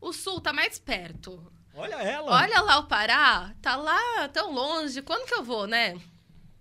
o 0.00 0.12
sul 0.12 0.40
tá 0.40 0.52
mais 0.52 0.78
perto. 0.78 1.52
Olha 1.76 1.96
ela! 1.96 2.32
Olha 2.32 2.60
lá 2.62 2.78
o 2.78 2.84
Pará, 2.86 3.52
tá 3.60 3.76
lá 3.76 4.28
tão 4.32 4.50
longe, 4.52 5.02
quando 5.02 5.26
que 5.26 5.34
eu 5.34 5.42
vou, 5.44 5.66
né? 5.66 5.96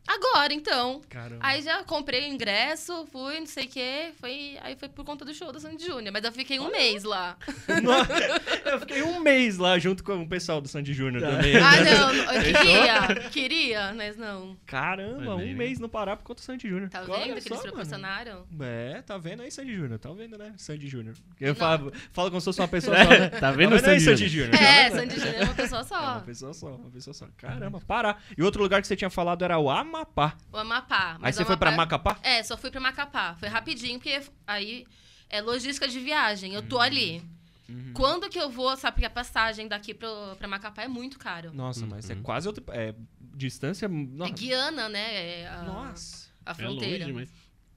Agora, 0.08 0.54
então. 0.54 1.02
Caramba. 1.10 1.40
Aí 1.42 1.62
já 1.62 1.84
comprei 1.84 2.30
o 2.30 2.34
ingresso, 2.34 3.06
fui, 3.12 3.40
não 3.40 3.46
sei 3.46 3.66
o 3.66 3.70
quê. 3.70 4.12
Foi, 4.20 4.58
aí 4.62 4.76
foi 4.76 4.90
por 4.90 5.06
conta 5.06 5.24
do 5.24 5.34
show 5.34 5.52
da 5.52 5.60
Sandy 5.60 5.86
Júnior. 5.86 6.12
Mas 6.12 6.24
eu 6.24 6.32
fiquei 6.32 6.60
um 6.60 6.70
mês 6.70 7.04
lá. 7.04 7.38
eu 8.66 8.80
fiquei 8.80 9.02
um 9.02 9.20
mês 9.20 9.58
lá 9.58 9.80
junto 9.80 10.04
com 10.04 10.22
o 10.22 10.28
pessoal 10.28 10.60
do 10.60 10.68
Sandy 10.68 10.94
Júnior 10.94 11.22
também. 11.22 11.56
Ah, 11.56 11.82
não, 11.82 12.14
eu 12.14 12.44
queria. 12.44 13.30
Queria, 13.30 13.94
mas 13.94 14.18
não. 14.18 14.58
Caramba, 14.66 15.36
um 15.36 15.54
mês 15.54 15.80
no 15.80 15.88
Pará 15.88 16.16
por 16.16 16.24
conta 16.24 16.42
do 16.42 16.46
Sandy 16.46 16.68
Júnior. 16.68 16.90
Tá 16.90 17.02
vendo 17.02 17.12
Olha 17.12 17.42
que 17.42 17.50
eles 17.50 17.62
proporcionaram? 17.62 18.46
É, 18.62 19.02
tá 19.02 19.18
vendo 19.18 19.42
aí 19.42 19.52
Sandy 19.52 19.76
Júnior. 19.76 20.00
Tá 20.00 20.12
vendo, 20.12 20.38
né? 20.38 20.54
Sandy 20.58 20.88
Júnior. 20.88 21.16
Eu 21.40 21.56
falo, 21.56 21.94
falo 22.12 22.30
como 22.30 22.42
se 22.42 22.46
fosse 22.46 22.60
uma 22.62 22.68
pessoa 22.68 22.98
só, 23.04 23.10
né? 23.10 23.30
Tá 23.30 23.52
vendo, 23.52 23.80
tá 23.80 23.88
vendo 23.88 24.02
Sandy, 24.02 24.28
Júnior? 24.28 24.56
É, 24.56 24.90
Sandy 24.92 25.16
Júnior 25.16 25.36
é 25.36 25.44
uma 25.44 25.54
pessoa 25.54 25.84
só. 25.84 25.96
É 25.96 26.00
uma 26.00 26.22
pessoa 26.22 26.54
só, 26.54 26.68
uma 26.76 26.90
pessoa 26.90 27.14
só. 27.14 27.28
Caramba, 27.38 27.82
Pará. 27.82 28.18
E 28.38 28.44
outro 28.44 28.62
lugar 28.62 28.82
que 28.82 28.88
você 28.88 28.96
tinha 28.96 29.10
falado 29.10 29.44
era 29.44 29.58
o 29.58 29.70
Amapá. 29.94 30.38
O 30.52 30.58
Amapá. 30.58 31.18
Aí 31.22 31.32
você 31.32 31.46
foi 31.46 31.56
pra 31.56 31.72
Macapá? 31.72 32.18
É, 32.24 32.42
só 32.42 32.58
fui 32.58 32.72
pra 32.72 32.82
Macapá. 32.82 33.36
Foi 33.36 33.48
rapidinho, 33.48 34.00
porque 34.00 34.22
aí 34.48 34.86
é 35.30 35.42
logística 35.42 35.88
de 35.88 36.00
viagem. 36.00 36.54
Eu 36.54 36.64
tô 36.64 36.78
uhum. 36.78 36.82
ali. 36.82 37.24
Uhum. 37.70 37.92
Quando 37.94 38.30
que 38.30 38.40
eu 38.40 38.50
vou, 38.50 38.76
sabe? 38.76 38.96
Porque 38.96 39.06
a 39.06 39.10
passagem 39.10 39.68
daqui 39.68 39.94
pro, 39.94 40.36
pra 40.38 40.48
Macapá 40.48 40.84
é 40.84 40.88
muito 40.88 41.18
caro. 41.20 41.54
Nossa, 41.54 41.82
uhum. 41.82 41.90
mas 41.92 42.10
é 42.10 42.14
uhum. 42.14 42.24
quase 42.24 42.48
outra. 42.48 42.64
É, 42.70 42.94
distância. 43.36 43.88
Nossa. 43.88 44.32
É 44.32 44.34
Guiana, 44.34 44.90
né? 44.90 45.42
É 45.42 45.48
a, 45.48 45.62
Nossa. 45.64 46.28
A 46.46 46.54
fronteira. 46.54 47.04
É 47.04 47.08
longe, 47.08 47.14
mas... 47.14 47.30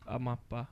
Amapá. 0.07 0.66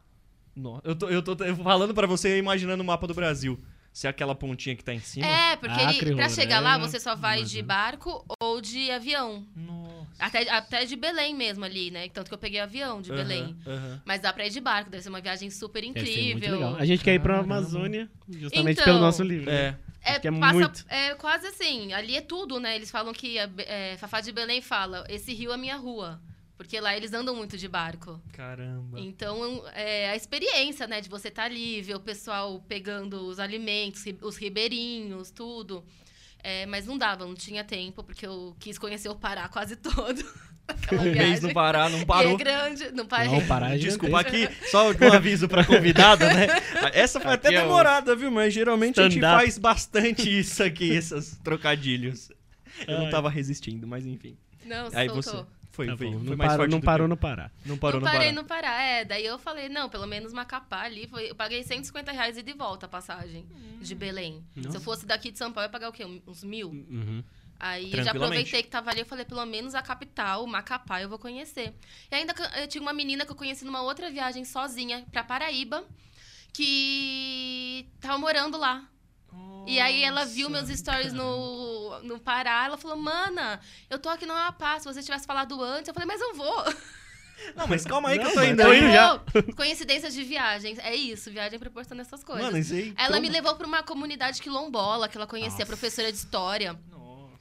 Nossa. 0.57 0.83
Eu 0.87 0.96
tô, 0.96 1.09
eu 1.09 1.22
tô 1.22 1.37
falando 1.62 1.94
pra 1.94 2.07
você 2.07 2.38
imaginando 2.38 2.83
o 2.83 2.87
mapa 2.87 3.07
do 3.07 3.14
Brasil. 3.14 3.62
Se 3.94 4.09
é 4.09 4.11
aquela 4.11 4.35
pontinha 4.35 4.74
que 4.74 4.83
tá 4.83 4.92
em 4.92 4.98
cima. 4.98 5.24
É, 5.24 5.54
porque 5.54 5.80
Acre, 5.80 6.09
ele, 6.09 6.16
pra 6.16 6.28
chegar 6.28 6.59
lá, 6.59 6.76
você 6.76 6.98
só 6.98 7.14
vai 7.14 7.44
de 7.44 7.62
barco 7.62 8.26
ou 8.42 8.61
de 8.61 8.90
avião. 8.90 9.46
Nossa. 9.54 10.09
Até, 10.18 10.50
até 10.50 10.85
de 10.85 10.96
Belém 10.96 11.33
mesmo 11.33 11.64
ali, 11.64 11.92
né? 11.92 12.09
Tanto 12.09 12.26
que 12.26 12.35
eu 12.35 12.38
peguei 12.38 12.59
avião 12.59 13.00
de 13.00 13.12
Belém. 13.12 13.57
Mas 14.04 14.20
dá 14.20 14.33
pra 14.33 14.48
ir 14.48 14.50
de 14.50 14.61
barco, 14.61 14.90
deve 14.90 15.04
ser 15.04 15.11
uma 15.11 15.20
viagem 15.20 15.48
super 15.48 15.85
incrível. 15.85 16.74
A 16.76 16.85
gente 16.85 17.04
quer 17.04 17.14
ir 17.14 17.20
pra 17.20 17.38
Amazônia 17.38 18.11
justamente 18.28 18.72
então, 18.72 18.85
pelo 18.85 18.98
nosso 18.98 19.22
livro. 19.22 19.48
É. 19.48 19.78
É, 20.07 20.16
é, 20.16 20.20
passa, 20.33 20.52
muito. 20.52 20.85
é 20.88 21.14
quase 21.14 21.46
assim, 21.46 21.94
ali 21.94 22.16
é 22.16 22.20
tudo, 22.20 22.61
né? 22.61 22.76
Eles 22.76 22.90
falam 22.90 23.14
que 23.14 23.38
é, 23.38 23.96
Fafá 23.96 24.20
de 24.20 24.33
Belém 24.33 24.61
fala, 24.61 25.07
esse 25.09 25.33
rio 25.33 25.50
é 25.50 25.57
minha 25.57 25.76
rua. 25.76 26.20
Porque 26.57 26.79
lá 26.81 26.97
eles 26.97 27.12
andam 27.12 27.35
muito 27.35 27.59
de 27.59 27.67
barco. 27.67 28.21
Caramba. 28.33 29.01
Então, 29.01 29.64
é 29.75 30.11
a 30.11 30.17
experiência, 30.17 30.87
né? 30.87 31.01
De 31.01 31.09
você 31.09 31.29
estar 31.29 31.43
tá 31.43 31.47
ali, 31.47 31.83
ver 31.83 31.97
o 31.97 32.01
pessoal 32.01 32.62
pegando 32.69 33.27
os 33.27 33.40
alimentos, 33.40 34.05
os 34.23 34.37
ribeirinhos, 34.37 35.31
tudo. 35.31 35.85
É, 36.43 36.64
mas 36.67 36.87
não 36.87 36.97
dava, 36.97 37.25
não 37.25 37.35
tinha 37.35 37.64
tempo, 37.64 38.05
porque 38.05 38.27
eu 38.27 38.55
quis 38.61 38.79
conhecer 38.79 39.09
o 39.09 39.17
Pará 39.17 39.49
quase 39.49 39.77
todo. 39.77 40.23
um 40.93 41.03
mês 41.03 41.40
no 41.40 41.53
Pará, 41.53 41.88
não 41.88 42.05
parou. 42.05 42.33
E 42.33 42.35
é 42.35 42.37
grande, 42.37 42.93
não 42.93 43.07
parei. 43.07 43.33
Não, 43.33 43.47
Pará 43.47 43.75
é 43.75 43.79
Desculpa, 43.79 44.21
aqui, 44.21 44.49
só 44.71 44.90
um 44.90 45.12
aviso 45.12 45.49
pra 45.49 45.64
convidada, 45.64 46.33
né? 46.33 46.47
Essa 46.93 47.19
foi 47.19 47.33
aqui 47.33 47.49
até 47.49 47.57
é 47.57 47.62
demorada, 47.62 48.12
é 48.12 48.17
viu? 48.17 48.31
Mas 48.31 48.55
geralmente 48.55 49.01
a 49.01 49.09
gente 49.09 49.21
faz 49.21 49.59
bastante 49.59 50.38
isso 50.38 50.62
aqui, 50.62 50.90
esses 50.90 51.37
trocadilhos. 51.43 52.31
Eu 52.87 52.99
não 52.99 53.11
tava 53.11 53.29
resistindo, 53.29 53.87
mas 53.87 54.07
enfim. 54.07 54.37
Não, 54.64 54.88
Aí 54.93 55.09
soltou. 55.09 55.23
você 55.23 55.47
foi, 55.75 55.87
tá 55.87 55.97
foi, 55.97 56.13
foi, 56.13 56.21
não, 56.21 56.37
mais 56.37 56.53
parou, 56.53 56.69
não 56.69 56.81
parou 56.81 57.09
no 57.09 57.17
Pará. 57.17 57.51
Não 57.67 57.77
parou 57.77 58.01
não 58.01 58.07
no 58.07 58.13
parei 58.13 58.29
Pará. 58.29 58.43
no 58.43 58.49
Pará, 58.49 58.83
é. 58.83 59.05
Daí 59.05 59.27
eu 59.27 59.39
falei, 59.39 59.69
não, 59.69 59.89
pelo 59.89 60.07
menos 60.07 60.33
Macapá 60.33 60.83
ali. 60.83 61.09
Foi, 61.09 61.31
eu 61.31 61.35
paguei 61.35 61.65
150 61.65 62.13
reais 62.13 62.39
e 62.39 62.43
de 62.43 62.53
volta 62.53 62.87
a 62.87 62.89
passagem 62.89 63.45
hum. 63.51 63.79
de 63.81 63.95
Belém. 63.95 64.45
Nossa. 64.55 64.71
Se 64.71 64.77
eu 64.77 64.81
fosse 64.81 65.05
daqui 65.05 65.33
de 65.33 65.39
São 65.39 65.53
Paulo, 65.53 65.65
eu 65.65 65.69
ia 65.69 65.73
pagar 65.73 65.89
o 65.89 65.93
quê? 65.93 66.05
Uns 66.27 66.45
mil? 66.45 66.69
Uhum. 66.69 67.25
Aí 67.59 67.91
já 67.91 68.11
aproveitei 68.11 68.63
que 68.63 68.69
tava 68.69 68.91
ali, 68.91 69.01
eu 69.01 69.07
falei, 69.07 69.25
pelo 69.25 69.45
menos 69.47 69.75
a 69.75 69.83
capital, 69.83 70.47
Macapá, 70.47 71.01
eu 71.01 71.09
vou 71.09 71.19
conhecer. 71.19 71.75
E 72.11 72.15
ainda 72.15 72.35
eu 72.61 72.69
tinha 72.69 72.83
uma 72.83 72.93
menina 72.93 73.25
que 73.25 73.33
eu 73.33 73.37
conheci 73.37 73.65
numa 73.65 73.83
outra 73.83 74.11
viagem 74.11 74.45
sozinha 74.45 75.05
pra 75.11 75.25
Paraíba, 75.25 75.85
que 76.53 77.87
tava 78.01 78.19
morando 78.19 78.57
lá. 78.57 78.89
E 79.66 79.81
aí 79.81 80.05
ela 80.05 80.25
viu 80.25 80.51
meus 80.51 80.68
stories 80.68 81.12
no, 81.12 81.99
no 82.03 82.18
Pará, 82.18 82.66
ela 82.66 82.77
falou, 82.77 82.97
mana, 82.99 83.61
eu 83.88 83.99
tô 83.99 84.11
aqui 84.11 84.27
no 84.27 84.33
Amapá, 84.33 84.79
se 84.79 84.85
você 84.85 85.03
tivesse 85.03 85.27
falado 85.27 85.62
antes, 85.62 85.88
eu 85.88 85.94
falei, 85.94 86.07
mas 86.07 86.20
eu 86.20 86.35
vou. 86.35 86.64
Não, 87.57 87.66
mas 87.66 87.85
calma 87.85 88.11
aí 88.11 88.18
que 88.18 88.25
não, 88.25 88.31
eu 88.31 88.37
tô 88.37 88.44
indo 88.44 88.62
aí 88.62 88.92
já. 88.92 89.20
Coincidências 89.57 90.14
de 90.14 90.23
viagem. 90.23 90.77
É 90.79 90.94
isso, 90.94 91.31
viagem 91.33 91.59
proporciona 91.59 92.01
essas 92.03 92.23
coisas. 92.23 92.44
Mano, 92.44 92.57
isso 92.57 92.73
aí. 92.73 92.94
Ela 92.97 93.20
me 93.20 93.29
levou 93.29 93.57
pra 93.57 93.66
uma 93.66 93.83
comunidade 93.83 94.40
quilombola, 94.40 95.09
que 95.09 95.16
ela 95.16 95.27
conhecia, 95.27 95.51
Nossa. 95.51 95.66
professora 95.66 96.12
de 96.12 96.16
história. 96.16 96.79
Nossa. 96.88 97.35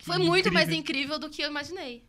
Foi 0.00 0.18
muito 0.18 0.48
incrível. 0.48 0.52
mais 0.52 0.68
incrível 0.68 1.18
do 1.18 1.30
que 1.30 1.42
eu 1.42 1.48
imaginei. 1.48 2.04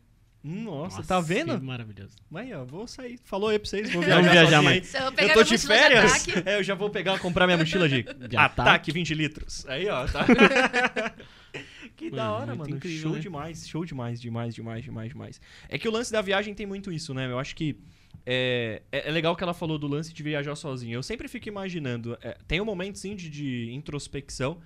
Nossa, 0.46 0.98
Nossa, 0.98 1.08
tá 1.08 1.20
vendo? 1.20 1.60
maravilhoso. 1.60 2.14
Mas 2.30 2.52
ó, 2.52 2.64
vou 2.64 2.86
sair. 2.86 3.18
Falou 3.24 3.48
aí 3.48 3.58
pra 3.58 3.68
vocês, 3.68 3.92
vou 3.92 4.00
viajar, 4.00 4.30
viajar 4.30 4.62
mais. 4.62 4.94
Eu, 4.94 5.00
eu 5.18 5.34
tô 5.34 5.42
de 5.42 5.58
férias. 5.58 6.24
De 6.24 6.48
é, 6.48 6.58
eu 6.58 6.62
já 6.62 6.76
vou 6.76 6.88
pegar, 6.88 7.18
comprar 7.18 7.48
minha 7.48 7.58
mochila 7.58 7.88
de, 7.88 8.04
de 8.04 8.36
ataque 8.38 8.92
20 8.92 9.12
litros. 9.12 9.66
Aí, 9.66 9.88
ó, 9.88 10.06
tá. 10.06 10.24
que 11.96 12.10
da 12.12 12.30
hora, 12.30 12.54
mano. 12.54 12.76
Incrível, 12.76 13.02
show 13.02 13.12
né? 13.14 13.18
demais, 13.18 13.68
show 13.68 13.84
demais, 13.84 14.20
demais, 14.20 14.54
demais, 14.54 14.84
demais, 14.84 15.08
demais. 15.08 15.40
É 15.68 15.76
que 15.78 15.88
o 15.88 15.90
lance 15.90 16.12
da 16.12 16.22
viagem 16.22 16.54
tem 16.54 16.64
muito 16.64 16.92
isso, 16.92 17.12
né? 17.12 17.28
Eu 17.28 17.40
acho 17.40 17.56
que 17.56 17.76
é, 18.24 18.82
é, 18.92 19.08
é 19.08 19.10
legal 19.10 19.34
que 19.34 19.42
ela 19.42 19.54
falou 19.54 19.76
do 19.76 19.88
lance 19.88 20.14
de 20.14 20.22
viajar 20.22 20.54
sozinho. 20.54 20.94
Eu 20.94 21.02
sempre 21.02 21.26
fico 21.26 21.48
imaginando. 21.48 22.16
É, 22.22 22.38
tem 22.46 22.60
um 22.60 22.64
momento, 22.64 23.00
sim, 23.00 23.16
de, 23.16 23.28
de 23.28 23.72
introspecção. 23.72 24.60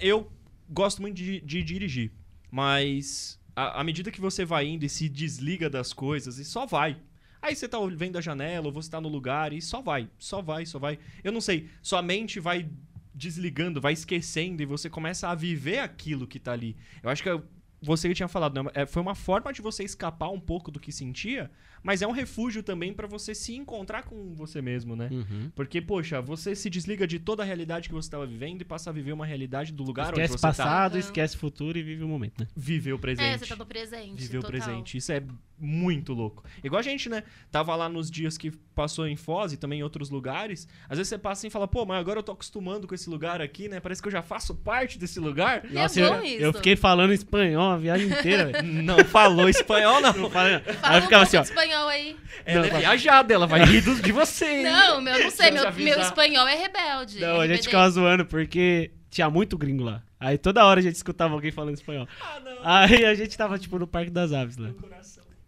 Eu 0.00 0.32
gosto 0.70 1.02
muito 1.02 1.16
de, 1.16 1.38
de 1.42 1.62
dirigir, 1.62 2.12
mas 2.50 3.37
à 3.58 3.84
medida 3.84 4.10
que 4.10 4.20
você 4.20 4.44
vai 4.44 4.66
indo 4.66 4.84
e 4.84 4.88
se 4.88 5.08
desliga 5.08 5.68
das 5.68 5.92
coisas, 5.92 6.38
e 6.38 6.44
só 6.44 6.64
vai. 6.64 6.96
Aí 7.40 7.54
você 7.54 7.68
tá 7.68 7.78
vendo 7.94 8.18
a 8.18 8.20
janela, 8.20 8.66
ou 8.66 8.72
você 8.72 8.90
tá 8.90 9.00
no 9.00 9.08
lugar, 9.08 9.52
e 9.52 9.60
só 9.60 9.80
vai, 9.80 10.08
só 10.18 10.42
vai, 10.42 10.66
só 10.66 10.78
vai. 10.78 10.98
Eu 11.22 11.32
não 11.32 11.40
sei, 11.40 11.68
sua 11.82 12.02
mente 12.02 12.40
vai 12.40 12.68
desligando, 13.14 13.80
vai 13.80 13.92
esquecendo, 13.92 14.62
e 14.62 14.66
você 14.66 14.88
começa 14.88 15.28
a 15.28 15.34
viver 15.34 15.78
aquilo 15.78 16.26
que 16.26 16.38
tá 16.38 16.52
ali. 16.52 16.76
Eu 17.02 17.10
acho 17.10 17.22
que 17.22 17.40
você 17.80 18.12
tinha 18.12 18.28
falado, 18.28 18.62
né? 18.62 18.70
É, 18.74 18.86
foi 18.86 19.02
uma 19.02 19.14
forma 19.14 19.52
de 19.52 19.62
você 19.62 19.84
escapar 19.84 20.30
um 20.30 20.40
pouco 20.40 20.70
do 20.70 20.80
que 20.80 20.92
sentia, 20.92 21.50
mas 21.82 22.02
é 22.02 22.06
um 22.06 22.12
refúgio 22.12 22.62
também 22.62 22.92
para 22.92 23.06
você 23.06 23.34
se 23.34 23.54
encontrar 23.54 24.02
com 24.04 24.34
você 24.34 24.60
mesmo, 24.60 24.96
né? 24.96 25.08
Uhum. 25.10 25.50
Porque, 25.54 25.80
poxa, 25.80 26.20
você 26.20 26.54
se 26.54 26.68
desliga 26.68 27.06
de 27.06 27.18
toda 27.18 27.42
a 27.42 27.46
realidade 27.46 27.88
que 27.88 27.94
você 27.94 28.06
estava 28.06 28.26
vivendo 28.26 28.62
e 28.62 28.64
passa 28.64 28.90
a 28.90 28.92
viver 28.92 29.12
uma 29.12 29.26
realidade 29.26 29.72
do 29.72 29.82
lugar 29.82 30.06
esquece 30.06 30.32
onde 30.32 30.40
você 30.40 30.46
passado, 30.46 30.56
tá. 30.56 30.62
Esquece 30.62 30.78
passado, 30.78 30.98
esquece 30.98 31.36
futuro 31.36 31.78
e 31.78 31.82
vive 31.82 32.04
o 32.04 32.08
momento, 32.08 32.40
né? 32.40 32.46
Viver 32.56 32.92
o 32.92 32.98
presente. 32.98 33.26
É, 33.26 33.38
você 33.38 33.46
tá 33.46 33.56
no 33.56 33.66
presente. 33.66 34.20
Viver 34.20 34.38
o 34.38 34.42
presente. 34.42 34.96
Isso 34.96 35.12
é 35.12 35.22
muito 35.60 36.12
louco. 36.12 36.44
Igual 36.62 36.80
a 36.80 36.82
gente, 36.82 37.08
né? 37.08 37.22
Tava 37.50 37.74
lá 37.74 37.88
nos 37.88 38.10
dias 38.10 38.38
que 38.38 38.50
passou 38.74 39.06
em 39.06 39.16
Foz 39.16 39.52
e 39.52 39.56
também 39.56 39.80
em 39.80 39.82
outros 39.82 40.10
lugares. 40.10 40.68
Às 40.88 40.98
vezes 40.98 41.08
você 41.08 41.18
passa 41.18 41.40
assim 41.40 41.46
e 41.48 41.50
fala, 41.50 41.66
pô, 41.66 41.84
mas 41.84 41.98
agora 41.98 42.18
eu 42.18 42.22
tô 42.22 42.32
acostumando 42.32 42.86
com 42.86 42.94
esse 42.94 43.10
lugar 43.10 43.40
aqui, 43.40 43.68
né? 43.68 43.80
Parece 43.80 44.00
que 44.00 44.08
eu 44.08 44.12
já 44.12 44.22
faço 44.22 44.54
parte 44.54 44.98
desse 44.98 45.18
lugar. 45.18 45.64
E 45.64 45.76
é 45.76 45.82
Nossa, 45.82 46.00
é 46.00 46.08
bom 46.08 46.16
eu, 46.16 46.24
isso. 46.24 46.42
eu 46.42 46.52
fiquei 46.52 46.76
falando 46.76 47.12
espanhol 47.12 47.72
a 47.72 47.76
viagem 47.76 48.08
inteira. 48.08 48.62
não 48.62 49.04
falou 49.04 49.48
espanhol, 49.48 50.00
não. 50.00 50.12
não 50.12 50.30
fala, 50.30 50.60
Fala 50.60 50.98
um 50.98 51.02
ficava 51.02 51.22
assim, 51.24 51.36
ó. 51.36 51.42
espanhol 51.42 51.88
aí. 51.88 52.16
Ela 52.44 52.66
não, 52.66 52.76
é 52.76 52.80
viajada, 52.80 53.34
ela 53.34 53.46
vai 53.46 53.64
rir 53.64 53.82
de 53.82 54.12
você. 54.12 54.62
Não, 54.62 55.00
meu, 55.00 55.18
não 55.18 55.30
sei. 55.30 55.50
Meu, 55.50 55.72
meu 55.72 56.00
espanhol 56.00 56.46
é 56.46 56.54
rebelde. 56.54 57.20
Não, 57.20 57.40
a 57.40 57.46
gente 57.46 57.64
ficava 57.64 57.90
zoando 57.90 58.24
porque 58.24 58.92
tinha 59.10 59.28
muito 59.28 59.56
gringo 59.56 59.84
lá. 59.84 60.02
Aí 60.20 60.36
toda 60.36 60.64
hora 60.64 60.80
a 60.80 60.82
gente 60.82 60.96
escutava 60.96 61.34
alguém 61.34 61.50
falando 61.50 61.74
espanhol. 61.74 62.08
Ah, 62.20 62.40
não. 62.40 62.58
Aí 62.64 63.04
a 63.04 63.14
gente 63.14 63.36
tava, 63.36 63.58
tipo, 63.58 63.78
no 63.78 63.86
Parque 63.86 64.10
das 64.10 64.32
Aves 64.32 64.56
lá. 64.56 64.70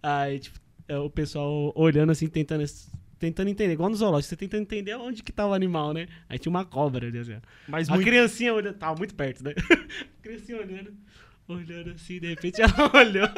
Aí, 0.02 0.38
tipo, 0.38 0.58
é, 0.88 0.98
o 0.98 1.08
pessoal 1.08 1.72
olhando 1.76 2.10
assim, 2.10 2.26
tentando, 2.26 2.64
tentando 3.18 3.48
entender. 3.48 3.74
Igual 3.74 3.90
no 3.90 3.96
zoológico, 3.96 4.30
você 4.30 4.36
tentando 4.36 4.62
entender 4.62 4.94
onde 4.96 5.22
que 5.22 5.32
tá 5.32 5.46
o 5.46 5.54
animal, 5.54 5.92
né? 5.92 6.08
Aí 6.28 6.38
tinha 6.38 6.50
uma 6.50 6.64
cobra 6.64 7.06
ali, 7.06 7.18
assim. 7.18 7.36
Mas 7.68 7.88
a 7.88 7.94
muito... 7.94 8.06
criancinha 8.06 8.52
olhando, 8.52 8.76
tava 8.76 8.96
muito 8.96 9.14
perto, 9.14 9.44
né? 9.44 9.54
a 10.18 10.22
criancinha 10.22 10.58
olhando, 10.58 10.92
olhando 11.46 11.90
assim, 11.90 12.18
de 12.18 12.28
repente 12.28 12.60
ela 12.60 12.72
olhou. 12.94 13.28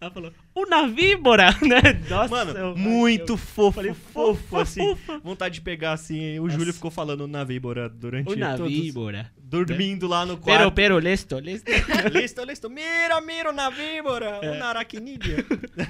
Ela 0.00 0.10
falou, 0.10 0.32
o 0.54 0.88
víbora, 0.88 1.50
né? 1.62 2.00
Nossa, 2.08 2.28
Mano, 2.28 2.58
eu, 2.58 2.76
muito 2.76 3.34
eu, 3.34 3.36
fofo, 3.36 3.72
falei, 3.72 3.94
fofo, 3.94 4.58
assim. 4.58 4.96
Vontade 5.22 5.54
de 5.54 5.60
pegar 5.60 5.92
assim. 5.92 6.38
O 6.38 6.44
Nossa. 6.44 6.58
Júlio 6.58 6.72
ficou 6.72 6.90
falando 6.90 7.26
víbora 7.44 7.88
durante 7.88 8.32
o 8.32 8.36
navíbora. 8.36 9.24
Todos, 9.24 9.42
dormindo 9.52 10.08
lá 10.08 10.24
no 10.24 10.38
quarto. 10.38 10.58
Pero, 10.58 10.72
pero, 10.72 10.98
lesto, 10.98 11.38
lesto. 11.38 11.70
lesto, 12.12 12.44
lesto. 12.44 12.70
Mira, 12.70 13.20
mira 13.20 13.50
o 13.50 13.52
navíbora, 13.52 14.40
é. 14.42 14.50
o 14.50 14.64
aracnídeo. 14.64 15.44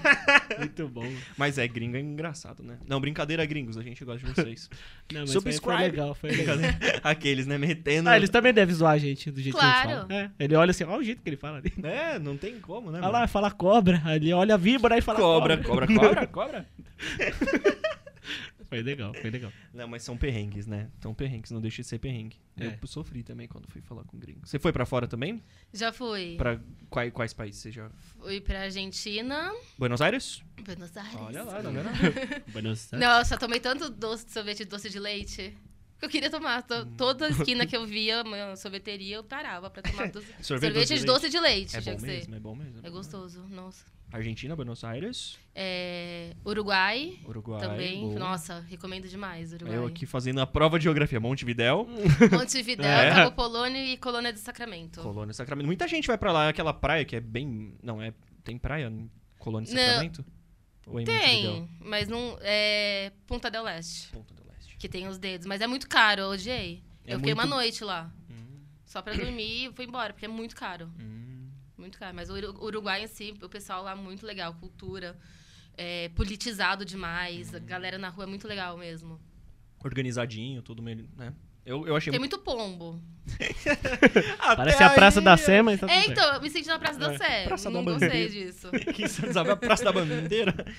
muito 0.59 0.89
bom. 0.89 1.07
Mas 1.37 1.59
é, 1.59 1.69
gringo 1.69 1.97
é 1.97 2.01
engraçado, 2.01 2.63
né? 2.63 2.79
Não, 2.87 3.01
brincadeira, 3.01 3.45
gringos, 3.47 3.79
a 3.79 3.83
gente 3.83 4.05
gosta 4.05 4.27
de 4.27 4.35
vocês. 4.35 4.69
Não, 5.13 5.21
mas 5.21 5.31
Subscribe. 5.31 5.77
Foi 5.77 5.83
legal, 5.83 6.15
foi 6.15 6.31
legal. 6.31 6.57
Aqueles, 7.05 7.47
né, 7.47 7.57
metendo... 7.57 8.09
Ah, 8.09 8.17
eles 8.17 8.31
também 8.31 8.53
devem 8.53 8.75
zoar 8.75 8.95
a 8.95 8.99
gente 8.99 9.31
do 9.31 9.41
jeito 9.41 9.57
claro. 9.57 9.73
que 9.73 9.89
eles 9.89 10.07
falam. 10.09 10.11
É, 10.11 10.31
ele 10.39 10.57
olha 10.57 10.71
assim, 10.71 10.85
olha 10.85 10.99
o 10.99 11.05
jeito 11.05 11.23
que 11.23 11.29
ele 11.29 11.37
fala 11.37 11.59
ali. 11.59 11.73
É, 11.83 12.19
não 12.19 12.37
tem 12.37 12.59
como, 12.59 12.91
né? 12.91 12.99
Olha 13.01 13.09
lá, 13.09 13.29
fala 13.29 13.51
cobra, 13.73 14.03
ali 14.05 14.33
olha 14.33 14.55
a 14.55 14.59
víbora 14.59 14.99
e 14.99 15.01
fala 15.01 15.19
cobra. 15.19 15.57
Cobra, 15.57 15.87
cobra, 15.87 16.27
cobra, 16.27 16.27
cobra. 16.29 16.69
foi 18.69 18.83
legal, 18.83 19.15
foi 19.15 19.31
legal. 19.31 19.51
Não, 19.73 19.89
mas 19.89 20.03
são 20.03 20.15
perrengues, 20.15 20.67
né? 20.67 20.91
São 21.01 21.15
perrengues, 21.15 21.51
não 21.51 21.61
deixa 21.61 21.81
de 21.81 21.89
ser 21.89 21.99
perrengue. 21.99 22.37
É. 22.61 22.67
Eu 22.67 22.87
sofri 22.87 23.23
também 23.23 23.49
quando 23.49 23.67
fui 23.69 23.81
falar 23.81 24.05
com 24.05 24.19
gringo. 24.19 24.41
Você 24.45 24.59
foi 24.59 24.73
para 24.73 24.85
fora 24.85 25.09
também? 25.09 25.43
Já 25.73 25.91
fui. 25.91 26.37
Para 26.37 26.61
quais, 26.91 27.13
quais 27.13 27.33
países 27.33 27.63
você 27.63 27.73
já? 27.73 27.89
Fui 28.19 28.43
pra 28.43 28.63
Argentina. 28.63 29.51
Buenos 29.79 30.03
Aires? 30.03 30.43
Buenos 30.63 30.95
Aires. 30.95 31.17
Olha 31.17 31.43
lá, 31.43 31.63
tá 31.63 31.71
vendo? 31.71 32.43
Buenos 32.53 32.93
Aires. 32.93 33.09
Nossa, 33.09 33.39
tomei 33.39 33.59
tanto 33.59 33.89
doce 33.89 34.27
de 34.27 34.33
sorvete 34.33 34.65
doce 34.67 34.91
de 34.91 34.99
leite 34.99 35.57
eu 36.03 36.09
queria 36.09 36.29
tomar. 36.29 36.65
Hum. 36.71 36.95
Toda 36.97 37.29
esquina 37.31 37.65
que 37.65 37.77
eu 37.77 37.87
via, 37.87 38.23
uma 38.23 38.57
sorveteria, 38.57 39.17
eu 39.17 39.25
parava 39.25 39.71
pra 39.71 39.83
tomar 39.83 40.11
doce. 40.11 40.27
sorvete, 40.43 40.73
sorvete 40.73 40.99
de 40.99 41.07
doce 41.07 41.29
de 41.31 41.39
leite. 41.39 41.77
É 41.77 41.81
bom 41.81 42.01
mesmo, 42.01 42.35
é 42.35 42.41
bom 42.41 42.57
mesmo. 42.57 42.81
É 42.93 42.95
gostoso, 42.95 43.47
nossa. 43.49 43.87
Argentina, 44.13 44.55
Buenos 44.55 44.85
Aires. 44.85 45.39
É, 45.55 46.37
Uruguai. 46.45 47.19
Uruguai. 47.27 47.61
Também. 47.61 48.01
Boa. 48.03 48.19
Nossa, 48.19 48.61
recomendo 48.69 49.09
demais. 49.09 49.55
Uruguai. 49.55 49.75
Eu 49.75 49.87
aqui 49.87 50.05
fazendo 50.05 50.43
a 50.43 50.47
prova 50.47 50.79
de 50.79 50.85
geografia. 50.85 51.19
Montevidéu. 51.19 51.89
Montevidéu, 52.31 52.85
é. 52.85 53.11
Cabo 53.11 53.35
Polônio 53.35 53.83
e 53.83 53.97
Colônia 53.97 54.31
de 54.31 54.41
Sacramento. 54.41 55.01
Colônia 55.01 55.31
de 55.31 55.37
Sacramento. 55.37 55.65
Muita 55.65 55.89
gente 55.89 56.07
vai 56.07 56.19
pra 56.19 56.31
lá. 56.31 56.51
Aquela 56.51 56.75
praia 56.75 57.07
que 57.07 57.17
é 57.17 57.21
bem. 57.21 57.75
Não, 57.83 58.03
é. 58.03 58.13
Tem 58.45 58.59
praia 58.59 58.89
em 58.89 59.11
Colônia 59.39 59.67
de 59.67 59.73
Sacramento? 59.73 60.23
Não. 60.87 60.93
Ou 60.93 61.01
é 61.01 61.05
tem, 61.05 61.69
mas 61.81 62.09
não. 62.09 62.37
É 62.43 63.11
Punta 63.27 63.51
del 63.51 63.63
Leste. 63.63 64.09
Punta 64.13 64.35
del 64.35 64.45
Leste. 64.53 64.77
Que 64.77 64.89
tem 64.89 65.09
os 65.09 65.17
dedos. 65.17 65.47
Mas 65.47 65.63
é 65.63 65.67
muito 65.67 65.89
caro, 65.89 66.21
eu 66.21 66.29
odiei. 66.29 66.83
É 67.07 67.15
eu 67.15 67.19
fiquei 67.19 67.35
muito... 67.35 67.49
uma 67.49 67.57
noite 67.57 67.83
lá. 67.83 68.13
Hum. 68.29 68.61
Só 68.85 69.01
pra 69.01 69.15
dormir 69.15 69.69
e 69.69 69.73
fui 69.73 69.87
embora, 69.87 70.13
porque 70.13 70.27
é 70.27 70.29
muito 70.29 70.55
caro. 70.55 70.93
Hum. 71.01 71.22
Muito 71.83 71.99
caro. 71.99 72.15
Mas 72.15 72.31
o 72.31 72.35
Uruguai 72.65 73.03
em 73.03 73.09
si, 73.09 73.35
o 73.43 73.49
pessoal 73.49 73.83
lá 73.83 73.97
muito 73.97 74.25
legal, 74.25 74.55
cultura. 74.55 75.19
É, 75.77 76.11
politizado 76.11 76.85
demais. 76.85 77.53
A 77.53 77.59
galera 77.59 77.99
na 77.99 78.09
rua 78.09 78.23
é 78.23 78.27
muito 78.29 78.47
legal 78.47 78.79
mesmo. 78.79 79.21
Organizadinho, 79.85 80.63
tudo 80.63 80.81
meio, 80.81 81.09
né? 81.17 81.35
Eu, 81.67 81.87
eu 81.87 81.97
achei 81.97 82.13
Tem 82.13 82.21
muito 82.21 82.39
pombo. 82.39 83.01
Parece 84.57 84.83
a 84.83 84.91
Praça 84.91 85.21
da 85.21 85.37
Sé, 85.37 85.61
mas 85.61 85.81
tá 85.81 85.89
É, 85.89 86.07
então, 86.07 86.35
eu 86.35 86.41
me 86.41 86.51
senti 86.51 86.69
na 86.69 86.79
Praça 86.79 86.99
da 87.01 87.15
é, 87.15 87.19
Sé. 87.19 87.45
Praça 87.47 87.71
não 87.71 87.85
da 87.85 87.93
gostei 87.93 88.29
disso. 88.29 88.71
que 88.95 89.09
sabe 89.09 89.51
a 89.51 89.57
Praça 89.57 89.85
da 89.85 89.93
Bandeira. 89.93 90.55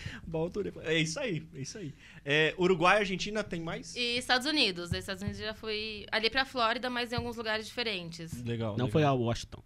É 0.83 0.95
isso 0.95 1.19
aí, 1.19 1.47
é 1.53 1.61
isso 1.61 1.77
aí. 1.77 1.93
É, 2.25 2.53
Uruguai, 2.57 2.99
Argentina, 2.99 3.43
tem 3.43 3.61
mais? 3.61 3.95
E 3.95 4.17
Estados 4.17 4.47
Unidos. 4.47 4.91
Estados 4.91 5.21
Unidos 5.21 5.39
já 5.39 5.53
fui 5.53 6.05
ali 6.11 6.29
pra 6.29 6.43
Flórida, 6.43 6.89
mas 6.89 7.11
em 7.11 7.15
alguns 7.15 7.37
lugares 7.37 7.65
diferentes. 7.65 8.43
Legal. 8.43 8.71
Não 8.71 8.85
legal. 8.85 8.89
foi 8.89 9.03
a 9.03 9.11
Washington. 9.13 9.63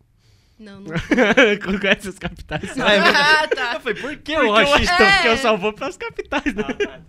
Não, 0.60 0.82
não. 0.82 0.90
Conhece 1.80 2.10
as 2.10 2.18
capitais. 2.18 2.78
Ah, 2.80 2.94
é 2.94 3.00
ah, 3.00 3.48
tá. 3.48 3.74
Eu 3.76 3.80
falei, 3.80 4.02
por 4.02 4.18
que 4.18 4.36
o 4.36 4.50
Washington? 4.50 5.04
É. 5.04 5.14
Porque 5.14 5.28
eu 5.28 5.38
só 5.38 5.56
vou 5.56 5.72
pras 5.72 5.98
capitais, 5.98 6.54
né? 6.54 6.64
Ah, 6.90 7.02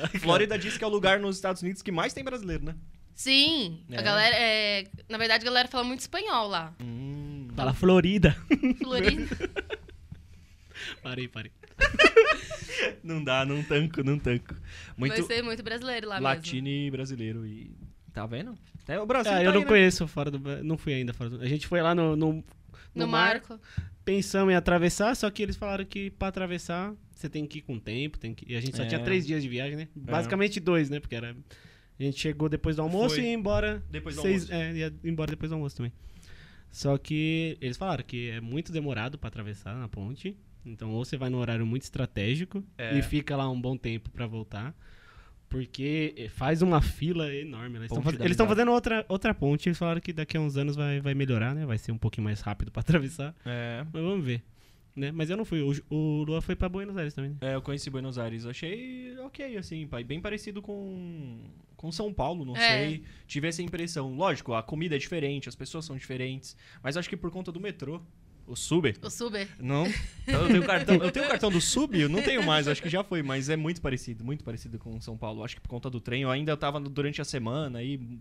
tá, 0.00 0.08
Flórida 0.18 0.58
diz 0.58 0.76
que 0.76 0.84
é 0.84 0.86
o 0.86 0.90
lugar 0.90 1.20
nos 1.20 1.36
Estados 1.36 1.62
Unidos 1.62 1.82
que 1.82 1.92
mais 1.92 2.12
tem 2.12 2.24
brasileiro, 2.24 2.64
né? 2.64 2.74
Sim. 3.14 3.82
É. 3.90 3.98
A 3.98 4.02
galera, 4.02 4.36
é... 4.36 4.86
na 5.08 5.18
verdade, 5.18 5.42
a 5.42 5.44
galera 5.44 5.68
fala 5.68 5.84
muito 5.84 6.00
espanhol 6.00 6.48
lá. 6.48 6.74
Hum. 6.80 7.48
Fala 7.54 7.74
Florida. 7.74 8.36
Florida. 8.78 9.36
parei, 11.02 11.26
parei. 11.26 11.52
não 13.02 13.22
dá, 13.22 13.44
não 13.44 13.62
tanco, 13.62 14.02
não 14.02 14.18
tanco. 14.18 14.54
Muito 14.96 15.14
Vai 15.14 15.22
ser 15.22 15.42
muito 15.42 15.62
brasileiro 15.62 16.08
lá 16.08 16.18
Latino 16.18 16.68
mesmo. 16.68 16.86
e 16.86 16.90
brasileiro. 16.90 17.46
E 17.46 17.76
tá 18.12 18.26
vendo? 18.26 18.56
É, 18.88 18.98
o 18.98 19.06
Brasil 19.06 19.32
é, 19.32 19.36
tá 19.36 19.42
eu 19.42 19.52
não 19.52 19.58
aí, 19.58 19.64
né? 19.64 19.68
conheço 19.68 20.08
fora 20.08 20.30
do 20.30 20.64
Não 20.64 20.78
fui 20.78 20.94
ainda 20.94 21.12
fora 21.12 21.30
do 21.30 21.42
A 21.42 21.46
gente 21.46 21.66
foi 21.66 21.82
lá 21.82 21.94
no, 21.94 22.16
no, 22.16 22.32
no, 22.32 22.44
no 22.94 23.06
marco. 23.06 23.52
Mar, 23.52 23.60
pensamos 24.04 24.52
em 24.52 24.56
atravessar, 24.56 25.14
só 25.14 25.30
que 25.30 25.42
eles 25.42 25.56
falaram 25.56 25.84
que 25.84 26.10
pra 26.10 26.28
atravessar 26.28 26.94
você 27.18 27.28
tem 27.28 27.46
que 27.46 27.58
ir 27.58 27.62
com 27.62 27.78
tempo. 27.78 28.18
Tem 28.18 28.32
que... 28.32 28.50
E 28.50 28.56
a 28.56 28.60
gente 28.60 28.76
só 28.76 28.84
é. 28.84 28.86
tinha 28.86 29.02
três 29.02 29.26
dias 29.26 29.42
de 29.42 29.48
viagem, 29.48 29.76
né? 29.76 29.88
É. 29.94 30.10
Basicamente 30.10 30.58
dois, 30.58 30.88
né? 30.88 31.00
Porque 31.00 31.14
era. 31.14 31.36
A 31.98 32.02
gente 32.02 32.18
chegou 32.18 32.48
depois 32.48 32.76
do 32.76 32.82
almoço 32.82 33.16
foi. 33.16 33.24
e 33.24 33.26
ia 33.26 33.34
embora. 33.34 33.82
Depois 33.90 34.14
do 34.16 34.22
seis, 34.22 34.50
almoço. 34.50 34.68
É, 34.68 34.72
ia 34.72 34.94
embora 35.04 35.30
depois 35.30 35.50
do 35.50 35.54
almoço 35.56 35.76
também. 35.76 35.92
Só 36.70 36.96
que 36.96 37.58
eles 37.60 37.76
falaram 37.76 38.04
que 38.04 38.30
é 38.30 38.40
muito 38.40 38.72
demorado 38.72 39.18
para 39.18 39.28
atravessar 39.28 39.74
na 39.74 39.88
ponte. 39.88 40.36
Então, 40.64 40.90
ou 40.92 41.04
você 41.04 41.16
vai 41.16 41.28
num 41.28 41.38
horário 41.38 41.66
muito 41.66 41.82
estratégico 41.82 42.62
é. 42.76 42.98
e 42.98 43.02
fica 43.02 43.36
lá 43.36 43.50
um 43.50 43.60
bom 43.60 43.76
tempo 43.76 44.10
para 44.10 44.26
voltar. 44.26 44.74
Porque 45.48 46.30
faz 46.34 46.60
uma 46.60 46.82
fila 46.82 47.32
enorme. 47.34 47.78
Né? 47.78 47.86
Eles 48.20 48.32
estão 48.32 48.46
fazendo 48.46 48.70
outra, 48.70 49.04
outra 49.08 49.32
ponte. 49.32 49.68
Eles 49.68 49.78
falaram 49.78 50.00
que 50.00 50.12
daqui 50.12 50.36
a 50.36 50.40
uns 50.40 50.56
anos 50.56 50.76
vai, 50.76 51.00
vai 51.00 51.14
melhorar, 51.14 51.54
né? 51.54 51.64
Vai 51.64 51.78
ser 51.78 51.90
um 51.90 51.98
pouquinho 51.98 52.24
mais 52.24 52.40
rápido 52.40 52.70
para 52.70 52.80
atravessar. 52.82 53.34
É. 53.46 53.84
Mas 53.92 54.02
vamos 54.02 54.24
ver. 54.24 54.42
Né? 54.94 55.12
Mas 55.12 55.30
eu 55.30 55.36
não 55.36 55.44
fui. 55.44 55.62
O, 55.62 55.72
o 55.94 56.24
Lua 56.24 56.42
foi 56.42 56.56
para 56.56 56.68
Buenos 56.68 56.96
Aires 56.96 57.14
também. 57.14 57.30
Né? 57.30 57.36
É, 57.40 57.54
eu 57.54 57.62
conheci 57.62 57.88
Buenos 57.88 58.18
Aires. 58.18 58.44
Achei 58.44 59.16
ok, 59.20 59.56
assim, 59.56 59.86
pai. 59.86 60.02
Bem 60.02 60.20
parecido 60.20 60.60
com, 60.60 61.38
com 61.76 61.92
São 61.92 62.12
Paulo, 62.12 62.44
não 62.44 62.56
é. 62.56 62.68
sei. 62.68 63.04
Tive 63.26 63.46
essa 63.46 63.62
impressão. 63.62 64.14
Lógico, 64.14 64.54
a 64.54 64.62
comida 64.62 64.96
é 64.96 64.98
diferente, 64.98 65.48
as 65.48 65.54
pessoas 65.54 65.84
são 65.84 65.96
diferentes. 65.96 66.56
Mas 66.82 66.96
acho 66.96 67.08
que 67.08 67.16
por 67.16 67.30
conta 67.30 67.52
do 67.52 67.60
metrô. 67.60 68.02
O 68.48 68.56
Suber? 68.56 68.96
O 69.02 69.10
Suber. 69.10 69.46
Não. 69.60 69.86
Então, 70.26 70.42
eu 70.42 70.48
tenho 70.48 70.66
cartão, 70.66 70.94
eu 70.96 71.12
tenho 71.12 71.28
cartão 71.28 71.50
do 71.50 71.60
Sub, 71.60 72.00
eu 72.00 72.08
não 72.08 72.22
tenho 72.22 72.42
mais, 72.42 72.66
acho 72.66 72.82
que 72.82 72.88
já 72.88 73.04
foi, 73.04 73.22
mas 73.22 73.50
é 73.50 73.56
muito 73.56 73.80
parecido, 73.82 74.24
muito 74.24 74.42
parecido 74.42 74.78
com 74.78 74.98
São 75.00 75.18
Paulo. 75.18 75.44
Acho 75.44 75.56
que 75.56 75.60
por 75.60 75.68
conta 75.68 75.90
do 75.90 76.00
trem, 76.00 76.22
eu 76.22 76.30
ainda 76.30 76.56
tava 76.56 76.80
durante 76.80 77.20
a 77.20 77.24
semana 77.24 77.78
aí, 77.80 78.18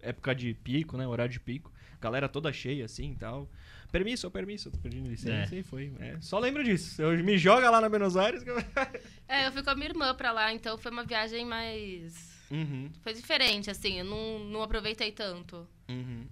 época 0.00 0.34
de 0.34 0.52
pico, 0.52 0.98
né, 0.98 1.06
horário 1.06 1.32
de 1.32 1.40
pico. 1.40 1.72
Galera 1.98 2.28
toda 2.28 2.52
cheia 2.52 2.84
assim 2.84 3.12
e 3.12 3.16
tal. 3.16 3.50
Permisso, 3.90 4.30
permisso, 4.30 4.70
tô 4.70 4.78
pedindo 4.78 5.08
licença 5.08 5.54
é. 5.54 5.58
e 5.58 5.62
foi. 5.62 5.92
É, 5.98 6.16
só 6.20 6.38
lembro 6.38 6.62
disso. 6.62 7.00
Eu 7.00 7.12
me 7.24 7.36
joga 7.36 7.68
lá 7.70 7.80
na 7.80 7.88
Buenos 7.88 8.16
Aires. 8.16 8.42
Que... 8.42 8.50
é, 9.28 9.46
eu 9.46 9.52
fui 9.52 9.62
com 9.62 9.70
a 9.70 9.74
minha 9.74 9.88
irmã 9.88 10.14
pra 10.14 10.30
lá, 10.30 10.52
então 10.52 10.78
foi 10.78 10.90
uma 10.90 11.04
viagem 11.04 11.44
mais. 11.44 12.30
Uhum. 12.50 12.90
Foi 13.02 13.12
diferente, 13.12 13.70
assim, 13.70 13.98
eu 13.98 14.04
não, 14.04 14.38
não 14.40 14.62
aproveitei 14.62 15.12
tanto. 15.12 15.66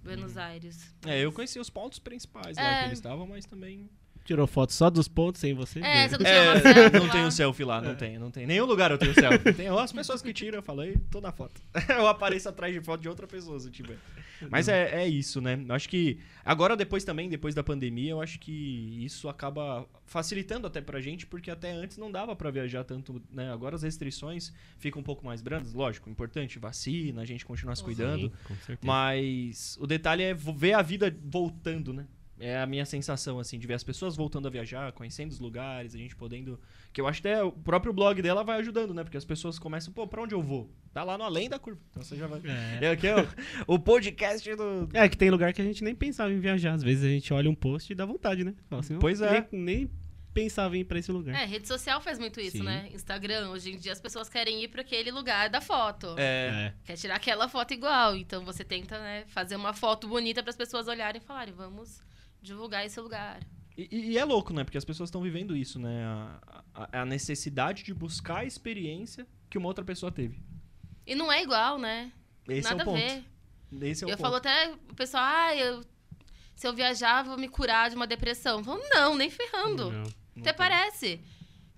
Buenos 0.09 0.35
uhum. 0.35 0.41
Aires. 0.41 0.95
É, 1.05 1.19
eu 1.19 1.31
conheci 1.31 1.59
os 1.59 1.69
pontos 1.69 1.99
principais 1.99 2.57
é. 2.57 2.61
lá 2.63 2.79
que 2.79 2.85
eles 2.85 2.97
estavam, 2.99 3.27
mas 3.27 3.45
também. 3.45 3.89
Tirou 4.29 4.45
foto 4.45 4.71
só 4.73 4.91
dos 4.91 5.07
pontos 5.07 5.41
sem 5.41 5.55
você? 5.55 5.79
É, 5.79 6.07
você 6.07 6.15
não 6.15 6.23
tinha 6.23 6.71
é, 6.85 6.99
Não 6.99 7.09
tenho 7.09 7.31
selfie 7.31 7.63
lá, 7.63 7.81
não 7.81 7.93
é. 7.93 7.95
tem, 7.95 8.19
não 8.19 8.29
tem. 8.29 8.45
Nenhum 8.45 8.65
lugar 8.65 8.91
eu 8.91 8.97
tenho 8.99 9.11
selfie. 9.11 9.51
Tem 9.57 9.67
as 9.69 9.91
pessoas 9.91 10.21
que 10.21 10.31
tiram, 10.31 10.59
eu 10.59 10.61
falei, 10.61 10.97
tô 11.09 11.19
na 11.19 11.31
foto. 11.31 11.59
eu 11.89 12.05
apareço 12.07 12.47
atrás 12.47 12.71
de 12.71 12.79
foto 12.79 13.01
de 13.01 13.09
outra 13.09 13.25
pessoa, 13.25 13.59
se 13.59 13.71
tiver. 13.71 13.97
Mas 14.47 14.67
é, 14.67 15.01
é 15.01 15.07
isso, 15.07 15.41
né? 15.41 15.59
Eu 15.67 15.73
acho 15.73 15.89
que 15.89 16.19
agora, 16.45 16.77
depois 16.77 17.03
também, 17.03 17.27
depois 17.27 17.55
da 17.55 17.63
pandemia, 17.63 18.11
eu 18.11 18.21
acho 18.21 18.39
que 18.39 19.03
isso 19.03 19.27
acaba 19.27 19.87
facilitando 20.05 20.67
até 20.67 20.79
pra 20.79 21.01
gente, 21.01 21.25
porque 21.25 21.49
até 21.49 21.71
antes 21.71 21.97
não 21.97 22.11
dava 22.11 22.35
para 22.35 22.51
viajar 22.51 22.83
tanto, 22.83 23.19
né? 23.31 23.51
Agora 23.51 23.75
as 23.75 23.81
restrições 23.81 24.53
ficam 24.77 25.01
um 25.01 25.03
pouco 25.03 25.25
mais 25.25 25.41
brandas, 25.41 25.73
lógico, 25.73 26.07
importante, 26.07 26.59
vacina, 26.59 27.23
a 27.23 27.25
gente 27.25 27.43
continuar 27.43 27.75
se 27.75 27.83
cuidando. 27.83 28.31
Sim, 28.67 28.77
mas 28.83 29.75
o 29.81 29.87
detalhe 29.87 30.21
é 30.21 30.35
ver 30.35 30.73
a 30.73 30.83
vida 30.83 31.11
voltando, 31.25 31.91
né? 31.91 32.05
É 32.39 32.57
a 32.57 32.65
minha 32.65 32.85
sensação, 32.85 33.37
assim, 33.37 33.59
de 33.59 33.67
ver 33.67 33.73
as 33.73 33.83
pessoas 33.83 34.15
voltando 34.15 34.47
a 34.47 34.51
viajar, 34.51 34.91
conhecendo 34.93 35.31
os 35.31 35.39
lugares, 35.39 35.93
a 35.93 35.97
gente 35.97 36.15
podendo. 36.15 36.59
Que 36.93 37.01
eu 37.01 37.07
acho 37.07 37.21
que 37.21 37.27
até 37.27 37.43
o 37.43 37.51
próprio 37.51 37.91
blog 37.91 38.21
dela 38.21 38.43
vai 38.43 38.59
ajudando, 38.59 38.93
né? 38.93 39.03
Porque 39.03 39.17
as 39.17 39.25
pessoas 39.25 39.59
começam, 39.59 39.93
pô, 39.93 40.07
pra 40.07 40.21
onde 40.21 40.33
eu 40.33 40.41
vou? 40.41 40.69
Tá 40.93 41.03
lá 41.03 41.17
no 41.17 41.23
além 41.23 41.49
da 41.49 41.59
curva. 41.59 41.81
Então 41.91 42.01
você 42.01 42.15
já 42.15 42.27
vai. 42.27 42.41
É. 42.45 42.85
é 42.85 42.91
aqui, 42.91 43.07
ó, 43.09 43.25
o 43.67 43.77
podcast 43.77 44.55
do. 44.55 44.89
É, 44.93 45.09
que 45.09 45.17
tem 45.17 45.29
lugar 45.29 45.51
que 45.53 45.61
a 45.61 45.65
gente 45.65 45.83
nem 45.83 45.93
pensava 45.93 46.31
em 46.31 46.39
viajar. 46.39 46.73
Às 46.73 46.83
vezes 46.83 47.03
a 47.03 47.09
gente 47.09 47.33
olha 47.33 47.49
um 47.49 47.55
post 47.55 47.91
e 47.91 47.95
dá 47.95 48.05
vontade, 48.05 48.43
né? 48.43 48.55
Fala 48.69 48.79
assim, 48.79 48.97
pois 48.97 49.21
é. 49.21 49.47
Nem, 49.51 49.61
nem 49.61 49.91
pensava 50.33 50.77
em 50.77 50.81
ir 50.81 50.85
pra 50.85 50.97
esse 50.97 51.11
lugar. 51.11 51.35
É, 51.35 51.45
rede 51.45 51.67
social 51.67 51.99
faz 51.99 52.17
muito 52.17 52.39
isso, 52.39 52.57
Sim. 52.57 52.63
né? 52.63 52.89
Instagram, 52.93 53.49
hoje 53.49 53.71
em 53.71 53.77
dia 53.77 53.91
as 53.91 53.99
pessoas 53.99 54.29
querem 54.29 54.63
ir 54.63 54.69
para 54.69 54.81
aquele 54.81 55.11
lugar 55.11 55.49
da 55.49 55.59
foto. 55.59 56.15
É. 56.17 56.71
é. 56.71 56.73
Quer 56.85 56.95
tirar 56.95 57.15
aquela 57.15 57.49
foto 57.49 57.73
igual. 57.73 58.15
Então 58.15 58.45
você 58.45 58.63
tenta, 58.63 58.97
né, 58.97 59.25
fazer 59.27 59.57
uma 59.57 59.73
foto 59.73 60.07
bonita 60.07 60.41
para 60.41 60.51
as 60.51 60.55
pessoas 60.55 60.87
olharem 60.87 61.21
e 61.21 61.25
falarem, 61.25 61.53
vamos 61.53 62.01
divulgar 62.41 62.85
esse 62.85 62.99
lugar. 62.99 63.39
E, 63.77 64.11
e, 64.11 64.17
é 64.17 64.25
louco, 64.25 64.51
né? 64.53 64.63
Porque 64.63 64.77
as 64.77 64.83
pessoas 64.83 65.07
estão 65.07 65.21
vivendo 65.21 65.55
isso, 65.55 65.79
né? 65.79 66.03
A, 66.03 66.63
a, 66.73 67.01
a, 67.01 67.05
necessidade 67.05 67.83
de 67.83 67.93
buscar 67.93 68.39
a 68.39 68.45
experiência 68.45 69.25
que 69.49 69.57
uma 69.57 69.67
outra 69.67 69.85
pessoa 69.85 70.11
teve. 70.11 70.41
E 71.07 71.15
não 71.15 71.31
é 71.31 71.41
igual, 71.41 71.77
né? 71.77 72.11
Esse 72.47 72.69
Nada 72.69 72.81
é 72.81 72.83
o 72.83 72.85
ponto. 72.85 72.97
a 72.97 73.07
ver. 73.07 73.23
Esse 73.87 74.03
é 74.03 74.07
o 74.07 74.09
eu 74.09 74.17
ponto. 74.17 74.21
falo 74.21 74.35
até 74.35 74.73
o 74.89 74.95
pessoal, 74.95 75.23
ah, 75.23 75.55
eu, 75.55 75.83
se 76.55 76.67
eu 76.67 76.73
viajar, 76.73 77.23
vou 77.23 77.37
me 77.37 77.47
curar 77.47 77.89
de 77.89 77.95
uma 77.95 78.05
depressão. 78.05 78.59
Eu 78.59 78.63
falo, 78.65 78.81
não, 78.89 79.15
nem 79.15 79.29
ferrando. 79.29 79.91
Não, 79.91 80.03
não 80.03 80.41
até 80.41 80.51
tem. 80.51 80.55
parece. 80.55 81.21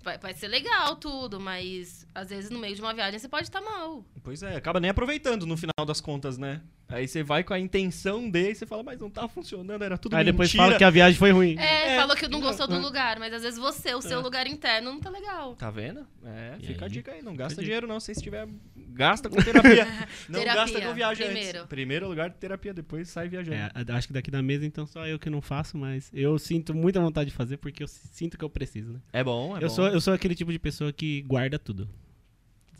Vai, 0.01 0.17
vai 0.17 0.33
ser 0.33 0.47
legal 0.47 0.95
tudo, 0.95 1.39
mas 1.39 2.07
às 2.13 2.29
vezes 2.29 2.49
no 2.49 2.59
meio 2.59 2.75
de 2.75 2.81
uma 2.81 2.93
viagem 2.93 3.19
você 3.19 3.27
pode 3.27 3.43
estar 3.43 3.61
mal. 3.61 4.05
Pois 4.23 4.43
é, 4.43 4.55
acaba 4.55 4.79
nem 4.79 4.89
aproveitando 4.89 5.45
no 5.45 5.57
final 5.57 5.85
das 5.85 6.01
contas, 6.01 6.37
né? 6.37 6.61
Aí 6.91 7.07
você 7.07 7.23
vai 7.23 7.41
com 7.41 7.53
a 7.53 7.59
intenção 7.59 8.29
de 8.29 8.51
e 8.51 8.55
você 8.55 8.65
fala, 8.65 8.83
mas 8.83 8.99
não 8.99 9.09
tá 9.09 9.27
funcionando, 9.27 9.81
era 9.81 9.97
tudo 9.97 10.13
Aí 10.13 10.19
mentira. 10.19 10.33
depois 10.33 10.51
fala 10.51 10.77
que 10.77 10.83
a 10.83 10.89
viagem 10.89 11.17
foi 11.17 11.31
ruim. 11.31 11.57
É, 11.57 11.93
é 11.93 11.95
falou 11.95 12.15
que 12.15 12.27
não 12.27 12.41
gostou 12.41 12.67
do 12.67 12.77
lugar, 12.77 13.17
mas 13.17 13.33
às 13.33 13.41
vezes 13.43 13.57
você, 13.57 13.95
o 13.95 14.01
seu 14.01 14.19
é. 14.19 14.21
lugar 14.21 14.45
interno, 14.45 14.91
não 14.91 14.99
tá 14.99 15.09
legal. 15.09 15.55
Tá 15.55 15.71
vendo? 15.71 16.05
É, 16.25 16.57
e 16.59 16.67
fica 16.67 16.85
aí? 16.85 16.85
a 16.85 16.93
dica 16.93 17.11
aí, 17.13 17.21
não 17.21 17.33
gasta 17.33 17.61
dinheiro 17.61 17.87
não, 17.87 17.99
se 17.99 18.13
tiver, 18.15 18.45
gasta 18.75 19.29
com 19.29 19.37
terapia. 19.37 19.85
não 20.27 20.41
terapia, 20.41 20.53
gasta 20.53 20.81
com 20.81 20.93
viagem 20.93 21.25
primeiro. 21.27 21.59
Antes. 21.59 21.69
Primeiro 21.69 22.07
lugar 22.09 22.29
de 22.29 22.35
terapia, 22.35 22.73
depois 22.73 23.07
sai 23.07 23.29
viajando. 23.29 23.55
É, 23.55 23.71
acho 23.93 24.07
que 24.07 24.13
daqui 24.13 24.29
da 24.29 24.41
mesa, 24.41 24.65
então, 24.65 24.85
só 24.85 25.07
eu 25.07 25.17
que 25.17 25.29
não 25.29 25.41
faço, 25.41 25.77
mas 25.77 26.11
eu 26.13 26.37
sinto 26.37 26.73
muita 26.73 26.99
vontade 26.99 27.29
de 27.29 27.35
fazer 27.35 27.55
porque 27.55 27.83
eu 27.83 27.87
sinto 27.87 28.37
que 28.37 28.43
eu 28.43 28.49
preciso, 28.49 28.91
né? 28.91 28.99
É 29.13 29.23
bom, 29.23 29.55
é 29.55 29.63
eu 29.63 29.69
bom. 29.69 29.75
Sou, 29.75 29.87
eu 29.87 30.01
sou 30.01 30.13
aquele 30.13 30.35
tipo 30.35 30.51
de 30.51 30.59
pessoa 30.59 30.91
que 30.91 31.21
guarda 31.21 31.57
tudo. 31.57 31.87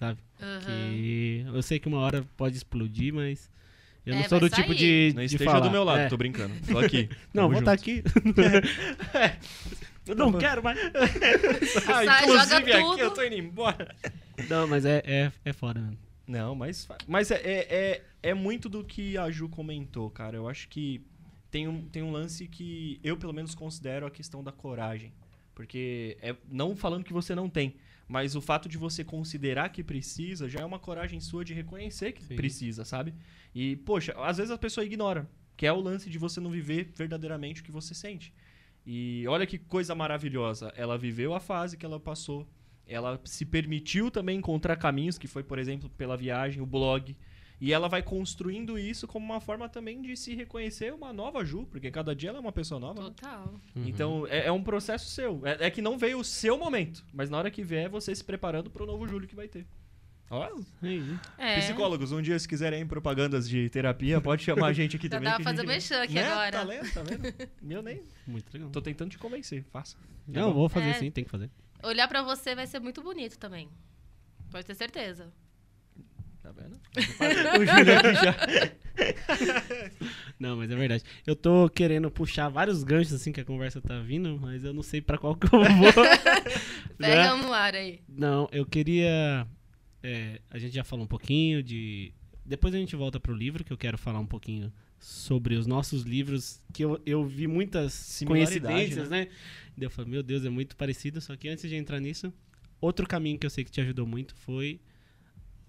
Sabe? 0.02 0.20
Uhum. 0.42 0.60
Que 0.66 1.46
eu 1.54 1.62
sei 1.62 1.80
que 1.80 1.88
uma 1.88 2.00
hora 2.00 2.26
pode 2.36 2.58
explodir, 2.58 3.14
mas 3.14 3.52
eu 4.04 4.16
não 4.16 4.22
é, 4.24 4.28
sou 4.28 4.40
do 4.40 4.50
sair. 4.50 4.62
tipo 4.64 4.74
de. 4.74 5.14
Não 5.16 5.22
de 5.22 5.26
esteja 5.28 5.52
falar. 5.52 5.60
do 5.68 5.70
meu 5.70 5.84
lado, 5.84 6.00
é. 6.00 6.10
tô 6.10 6.18
brincando. 6.18 6.56
Tô 6.68 6.80
aqui. 6.80 7.08
não, 7.32 7.48
vou 7.48 7.60
estar 7.60 7.66
tá 7.66 7.72
aqui. 7.74 8.04
é. 9.14 9.38
Eu 10.08 10.16
não 10.16 10.34
quero 10.34 10.64
mais. 10.64 10.80
ah, 11.88 12.04
Sai, 12.04 12.24
inclusive 12.24 12.74
aqui 12.74 13.00
eu 13.00 13.12
tô 13.12 13.24
indo 13.24 13.36
embora. 13.36 13.96
Não, 14.50 14.68
mas 14.68 14.86
é, 14.86 15.04
é, 15.06 15.32
é 15.46 15.54
foda, 15.54 15.80
mano. 15.80 15.98
Não, 16.28 16.56
mas, 16.56 16.88
mas 17.08 17.30
é, 17.30 17.36
é, 17.36 17.68
é, 17.70 18.02
é 18.24 18.34
muito 18.34 18.68
do 18.68 18.84
que 18.84 19.16
a 19.20 19.30
Ju 19.30 19.48
comentou, 19.50 20.10
cara. 20.10 20.36
Eu 20.36 20.48
acho 20.48 20.68
que 20.68 21.06
tem 21.52 21.68
um, 21.68 21.84
tem 21.84 22.02
um 22.02 22.12
lance 22.12 22.48
que 22.48 23.00
eu, 23.04 23.16
pelo 23.18 23.34
menos, 23.34 23.54
considero 23.54 24.08
a 24.08 24.12
questão 24.12 24.44
da 24.44 24.52
coragem. 24.52 25.14
Porque, 25.54 26.18
é, 26.22 26.36
não 26.50 26.76
falando 26.76 27.04
que 27.04 27.14
você 27.14 27.36
não 27.36 27.48
tem, 27.48 27.76
mas 28.12 28.36
o 28.36 28.42
fato 28.42 28.68
de 28.68 28.78
você 28.78 29.06
considerar 29.06 29.70
que 29.70 29.82
precisa 29.82 30.50
já 30.50 30.60
é 30.60 30.66
uma 30.66 30.78
coragem 30.78 31.22
sua 31.22 31.46
de 31.46 31.54
reconhecer 31.54 32.12
que 32.12 32.22
Sim. 32.22 32.36
precisa, 32.36 32.84
sabe? 32.84 33.14
E, 33.56 33.78
poxa, 33.78 34.14
às 34.18 34.36
vezes 34.36 34.52
a 34.52 34.58
pessoa 34.58 34.86
ignora, 34.86 35.30
que 35.56 35.66
é 35.66 35.72
o 35.72 35.80
lance 35.80 36.10
de 36.10 36.18
você 36.18 36.42
não 36.42 36.52
viver 36.52 36.92
verdadeiramente 36.94 37.62
o 37.62 37.64
que 37.64 37.72
você 37.72 37.96
sente. 37.96 38.34
E 38.86 39.24
olha 39.30 39.48
que 39.48 39.58
coisa 39.58 39.96
maravilhosa. 39.96 40.74
Ela 40.76 40.98
viveu 40.98 41.34
a 41.34 41.40
fase 41.40 41.78
que 41.78 41.86
ela 41.86 42.02
passou. 42.02 42.46
Ela 42.86 43.18
se 43.24 43.46
permitiu 43.46 44.12
também 44.12 44.40
encontrar 44.40 44.76
caminhos, 44.76 45.18
que 45.18 45.28
foi, 45.28 45.42
por 45.42 45.58
exemplo, 45.58 45.90
pela 45.92 46.18
viagem, 46.18 46.62
o 46.62 46.66
blog. 46.66 47.16
E 47.62 47.72
ela 47.72 47.88
vai 47.88 48.02
construindo 48.02 48.80
isso 48.80 49.08
como 49.08 49.24
uma 49.24 49.40
forma 49.40 49.70
também 49.70 50.02
de 50.02 50.18
se 50.18 50.34
reconhecer 50.34 50.92
uma 50.92 51.14
nova 51.14 51.46
Ju, 51.46 51.68
porque 51.70 51.92
cada 51.92 52.16
dia 52.16 52.30
ela 52.30 52.40
é 52.40 52.42
uma 52.42 52.52
pessoa 52.52 52.80
nova. 52.80 53.04
Né? 53.04 53.10
Total. 53.10 53.46
Né? 53.46 53.60
Uhum. 53.76 53.88
Então 53.88 54.28
é, 54.28 54.48
é, 54.48 54.52
um 54.52 54.64
processo 54.64 55.12
seu. 55.12 55.40
É, 55.46 55.68
é, 55.68 55.70
que 55.70 55.80
não 55.80 55.96
veio 55.96 56.18
o 56.18 56.24
seu 56.24 56.58
momento, 56.58 57.06
mas 57.14 57.30
na 57.30 57.38
hora 57.38 57.52
que 57.52 57.62
vier, 57.62 57.88
você 57.88 58.16
se 58.16 58.24
preparando 58.24 58.72
para 58.72 58.82
o 58.82 58.86
novo 58.88 59.08
Júlio 59.08 59.28
que 59.28 59.36
vai 59.36 59.48
ter. 59.48 59.68
Ó, 60.32 60.50
é. 61.38 61.60
Psicólogos, 61.60 62.12
um 62.12 62.22
dia 62.22 62.40
se 62.40 62.48
quiserem 62.48 62.88
propagandas 62.88 63.48
de 63.48 63.70
terapia, 63.70 64.20
pode 64.20 64.42
chamar 64.44 64.68
a 64.68 64.74
gente 64.74 64.96
aqui 64.96 65.06
Já 65.12 65.18
também. 65.18 65.30
Dá 65.30 65.36
pra 65.36 65.44
fazer 65.44 65.68
mexer 65.68 65.96
aqui 65.96 66.16
né? 66.16 66.32
agora. 66.32 66.52
Tá 66.52 66.64
lendo, 66.64 66.94
tá 66.94 67.04
vendo? 67.04 67.50
Meu 67.62 67.84
nem. 67.84 68.02
Muito 68.26 68.52
legal. 68.52 68.70
Tô 68.72 68.82
tentando 68.82 69.12
te 69.12 69.20
convencer, 69.20 69.64
faça. 69.72 69.98
Não, 70.28 70.52
vou 70.52 70.68
fazer 70.68 70.90
é. 70.90 70.94
sim, 70.94 71.12
tem 71.12 71.24
que 71.24 71.30
fazer. 71.30 71.52
Olhar 71.84 72.08
pra 72.08 72.24
você 72.24 72.56
vai 72.56 72.66
ser 72.66 72.80
muito 72.80 73.04
bonito 73.04 73.38
também. 73.38 73.70
Pode 74.50 74.66
ter 74.66 74.74
certeza. 74.74 75.32
Tá 76.54 76.64
vendo? 76.64 76.80
o 77.62 77.66
Júlio 77.66 77.98
aqui 77.98 78.14
já. 78.16 78.36
Não, 80.40 80.58
mas 80.58 80.70
é 80.72 80.76
verdade. 80.76 81.04
Eu 81.26 81.36
tô 81.36 81.70
querendo 81.70 82.12
puxar 82.12 82.50
vários 82.50 82.84
ganchos 82.84 83.14
assim 83.14 83.32
que 83.32 83.42
a 83.42 83.46
conversa 83.46 83.82
tá 83.82 84.00
vindo, 84.00 84.38
mas 84.42 84.64
eu 84.64 84.74
não 84.74 84.84
sei 84.84 85.02
pra 85.02 85.18
qual 85.18 85.36
que 85.36 85.48
eu 85.48 85.60
vou. 85.60 85.94
Pega 86.98 87.36
um 87.36 87.44
no 87.44 87.54
ar 87.54 87.74
aí. 87.76 88.02
Não, 88.08 88.50
eu 88.52 88.66
queria 88.66 89.48
é, 90.04 90.42
a 90.50 90.58
gente 90.58 90.74
já 90.74 90.84
falou 90.84 91.06
um 91.06 91.08
pouquinho 91.08 91.62
de. 91.62 92.14
Depois 92.46 92.74
a 92.74 92.78
gente 92.78 92.96
volta 92.96 93.20
pro 93.20 93.34
livro, 93.34 93.64
que 93.64 93.72
eu 93.72 93.78
quero 93.78 93.98
falar 93.98 94.20
um 94.20 94.26
pouquinho 94.26 94.74
sobre 95.00 95.56
os 95.56 95.68
nossos 95.68 96.04
livros, 96.04 96.60
que 96.74 96.84
eu, 96.84 97.00
eu 97.06 97.24
vi 97.26 97.48
muitas 97.48 98.22
coincidências, 98.26 99.10
né? 99.10 99.28
né? 99.78 99.86
Eu 99.86 99.90
falei, 99.90 100.12
meu 100.12 100.24
Deus, 100.24 100.44
é 100.44 100.50
muito 100.50 100.76
parecido. 100.76 101.22
Só 101.22 101.36
que 101.36 101.48
antes 101.48 101.70
de 101.70 101.76
entrar 101.76 102.00
nisso, 102.00 102.34
outro 102.80 103.08
caminho 103.08 103.38
que 103.38 103.46
eu 103.46 103.50
sei 103.50 103.64
que 103.64 103.72
te 103.72 103.82
ajudou 103.82 104.08
muito 104.08 104.36
foi 104.36 104.82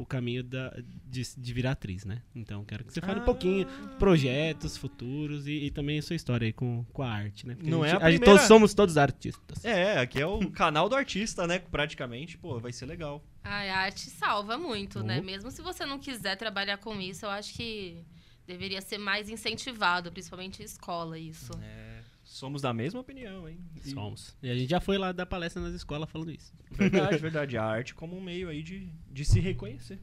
o 0.03 0.07
caminho 0.07 0.43
da, 0.43 0.77
de, 1.07 1.23
de 1.37 1.53
virar 1.53 1.73
atriz, 1.73 2.05
né? 2.05 2.23
Então, 2.35 2.65
quero 2.65 2.85
que 2.85 2.93
você 2.93 3.01
fale 3.01 3.21
ah. 3.21 3.23
um 3.23 3.25
pouquinho 3.25 3.67
projetos 4.01 4.77
futuros 4.77 5.47
e, 5.47 5.67
e, 5.67 5.71
também 5.71 5.99
a 5.99 6.03
sua 6.03 6.17
história 6.17 6.47
aí 6.47 6.53
com, 6.53 6.85
com 6.93 7.03
a 7.03 7.09
arte, 7.09 7.47
né? 7.47 7.55
Porque 7.55 7.71
Não 7.71 7.85
a 7.85 7.89
gente, 7.89 7.95
é 7.95 7.97
a 7.97 8.01
primeira... 8.01 8.25
todos 8.25 8.43
somos 8.43 8.75
todos 8.75 8.97
artistas. 8.97 9.65
É, 9.65 9.99
aqui 10.01 10.21
é 10.21 10.27
o 10.27 10.51
canal 10.51 10.89
do 10.89 10.97
artista, 10.97 11.47
né? 11.47 11.61
Praticamente, 11.61 12.37
pô, 12.37 12.59
vai 12.59 12.73
ser 12.73 12.87
legal. 12.87 13.25
a 13.45 13.79
arte 13.79 14.11
salva 14.11 14.59
muito, 14.59 14.99
uhum. 14.99 15.07
né? 15.07 15.21
Mesmo 15.21 15.51
se 15.53 15.63
você 15.63 15.87
não 15.87 16.01
quiser 16.01 16.37
trabalhar 16.37 16.79
com 16.79 17.01
isso, 17.01 17.25
eu 17.25 17.31
acho 17.31 17.55
que 17.55 18.05
deveria 18.45 18.81
ser 18.81 18.99
mais 18.99 19.31
incentivado, 19.31 20.11
principalmente 20.11 20.63
em 20.63 20.65
escola, 20.65 21.17
isso. 21.17 21.53
É. 21.63 22.01
Somos 22.33 22.63
da 22.63 22.73
mesma 22.73 22.99
opinião, 22.99 23.47
hein? 23.47 23.59
E... 23.85 23.91
Somos. 23.91 24.35
E 24.43 24.51
a 24.51 24.55
gente 24.55 24.71
já 24.71 24.81
foi 24.81 24.97
lá 24.97 25.13
dar 25.13 25.27
palestra 25.27 25.61
nas 25.61 25.75
escolas 25.75 26.11
falando 26.11 26.31
isso. 26.31 26.51
Verdade, 26.71 27.19
verdade. 27.19 27.59
A 27.59 27.63
arte 27.63 27.95
como 27.95 28.17
um 28.17 28.23
meio 28.23 28.49
aí 28.49 28.63
de, 28.63 28.89
de 29.11 29.23
se 29.23 29.39
reconhecer. 29.39 30.01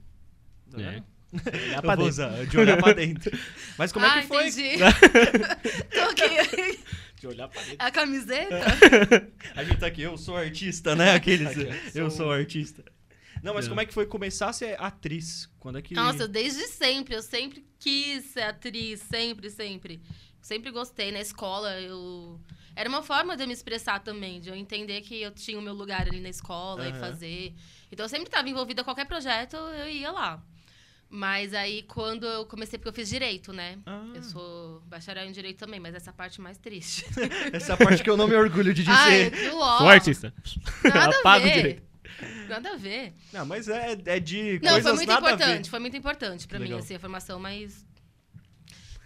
Tá 0.70 0.80
é. 0.80 1.04
Olhar 1.34 1.82
pra 1.82 1.96
dentro. 1.96 2.10
Usar, 2.10 2.46
de 2.46 2.58
olhar 2.60 2.78
pra 2.78 2.94
dentro. 2.94 3.36
Mas 3.80 3.92
como 3.92 4.06
ah, 4.06 4.20
é 4.20 4.22
que 4.22 4.28
foi? 4.28 4.48
Entendi. 4.48 4.78
Tô 5.90 6.02
aqui. 6.02 6.80
De 7.16 7.28
olhar 7.28 7.48
pra 7.48 7.62
dentro. 7.64 7.78
A 7.80 7.90
camiseta? 7.90 8.60
a 9.56 9.64
gente 9.64 9.80
tá 9.80 9.88
aqui, 9.88 10.04
eu 10.04 10.16
sou 10.16 10.38
artista, 10.38 10.96
né? 10.96 11.14
Aqueles. 11.16 11.96
eu 11.96 12.12
sou 12.12 12.32
artista. 12.32 12.84
Não, 13.42 13.56
mas 13.56 13.66
Não. 13.66 13.72
como 13.72 13.82
é 13.82 13.86
que 13.86 13.94
foi 13.94 14.06
começar 14.06 14.50
a 14.50 14.54
ser 14.54 14.80
atriz? 14.80 15.50
Quando 15.60 15.80
é 15.80 15.82
que. 15.82 15.96
Nossa, 15.96 16.28
desde 16.28 16.68
sempre. 16.68 17.16
Eu 17.16 17.24
sempre 17.24 17.66
quis 17.80 18.26
ser 18.26 18.42
atriz. 18.42 19.02
Sempre, 19.02 19.50
sempre. 19.50 20.00
Sempre 20.42 20.72
gostei. 20.72 21.12
Na 21.12 21.20
escola, 21.20 21.80
eu. 21.80 22.40
Era 22.76 22.88
uma 22.88 23.04
forma 23.04 23.36
de 23.36 23.44
eu 23.44 23.48
me 23.48 23.54
expressar 23.54 24.00
também, 24.00 24.40
de 24.40 24.50
eu 24.50 24.56
entender 24.56 25.02
que 25.02 25.22
eu 25.22 25.32
tinha 25.32 25.60
o 25.60 25.62
meu 25.62 25.74
lugar 25.74 26.08
ali 26.08 26.20
na 26.22 26.30
escola 26.30 26.84
uhum. 26.84 26.96
e 26.96 27.00
fazer. 27.00 27.54
Então 27.92 28.06
eu 28.06 28.10
sempre 28.10 28.28
estava 28.28 28.48
envolvida 28.48 28.82
em 28.82 28.84
qualquer 28.84 29.06
projeto, 29.06 29.58
eu 29.58 29.90
ia 29.90 30.12
lá. 30.12 30.42
Mas 31.10 31.56
aí, 31.56 31.82
quando 31.84 32.28
eu 32.28 32.46
comecei, 32.46 32.78
porque 32.78 32.90
eu 32.90 32.94
fiz 32.94 33.10
direito, 33.10 33.52
né? 33.52 33.80
Ah. 33.84 34.06
Eu 34.14 34.22
sou 34.22 34.80
bacharel 34.86 35.26
em 35.26 35.32
direito 35.32 35.58
também, 35.58 35.80
mas 35.80 35.96
essa 35.96 36.14
parte 36.14 36.40
mais 36.40 36.60
triste. 36.60 37.04
essa 37.52 37.76
parte 37.76 38.04
que 38.04 38.10
eu 38.10 38.16
não 38.16 38.28
me 38.28 38.36
orgulho 38.36 38.72
de 38.74 38.84
dizer. 38.84 38.94
Ai, 38.94 39.50
sou 39.50 39.90
artista. 39.90 40.32
Nada 40.84 41.20
a 41.26 41.40
ver. 41.40 41.54
direito. 41.54 41.90
Nada 42.48 42.74
a 42.74 42.76
ver. 42.76 43.14
Não, 43.34 43.46
mas 43.46 43.68
é, 43.68 43.98
é 44.06 44.20
de 44.20 44.60
Não, 44.62 44.80
foi 44.82 44.94
muito 44.94 45.12
importante. 45.12 45.70
Foi 45.70 45.80
muito 45.80 45.98
importante 45.98 46.48
pra 46.48 46.60
Legal. 46.60 46.78
mim, 46.78 46.84
assim, 46.84 46.94
a 46.94 47.00
formação, 47.00 47.40
mas 47.40 47.86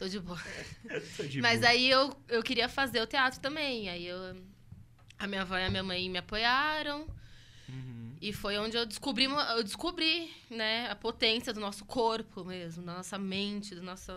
Tô 0.03 0.09
de 0.09 0.19
boa. 0.19 0.39
Tô 1.15 1.23
de 1.23 1.39
Mas 1.39 1.61
boa. 1.61 1.71
aí 1.71 1.89
eu, 1.89 2.13
eu 2.27 2.43
queria 2.43 2.67
fazer 2.67 3.01
o 3.01 3.07
teatro 3.07 3.39
também. 3.39 3.87
Aí 3.87 4.05
eu, 4.05 4.35
a 5.17 5.25
minha 5.25 5.43
avó 5.43 5.57
e 5.57 5.63
a 5.63 5.69
minha 5.69 5.81
mãe 5.83 6.09
me 6.09 6.17
apoiaram. 6.17 7.07
Uhum. 7.69 8.17
E 8.19 8.33
foi 8.33 8.57
onde 8.57 8.75
eu 8.75 8.85
descobri, 8.85 9.23
eu 9.23 9.63
descobri 9.63 10.29
né, 10.49 10.89
a 10.91 10.95
potência 10.95 11.53
do 11.53 11.61
nosso 11.61 11.85
corpo 11.85 12.43
mesmo, 12.43 12.83
da 12.83 12.95
nossa 12.95 13.17
mente, 13.17 13.73
do 13.73 13.81
nosso, 13.81 14.11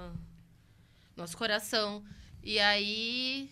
nosso 1.16 1.36
coração. 1.36 2.04
E 2.42 2.58
aí 2.58 3.48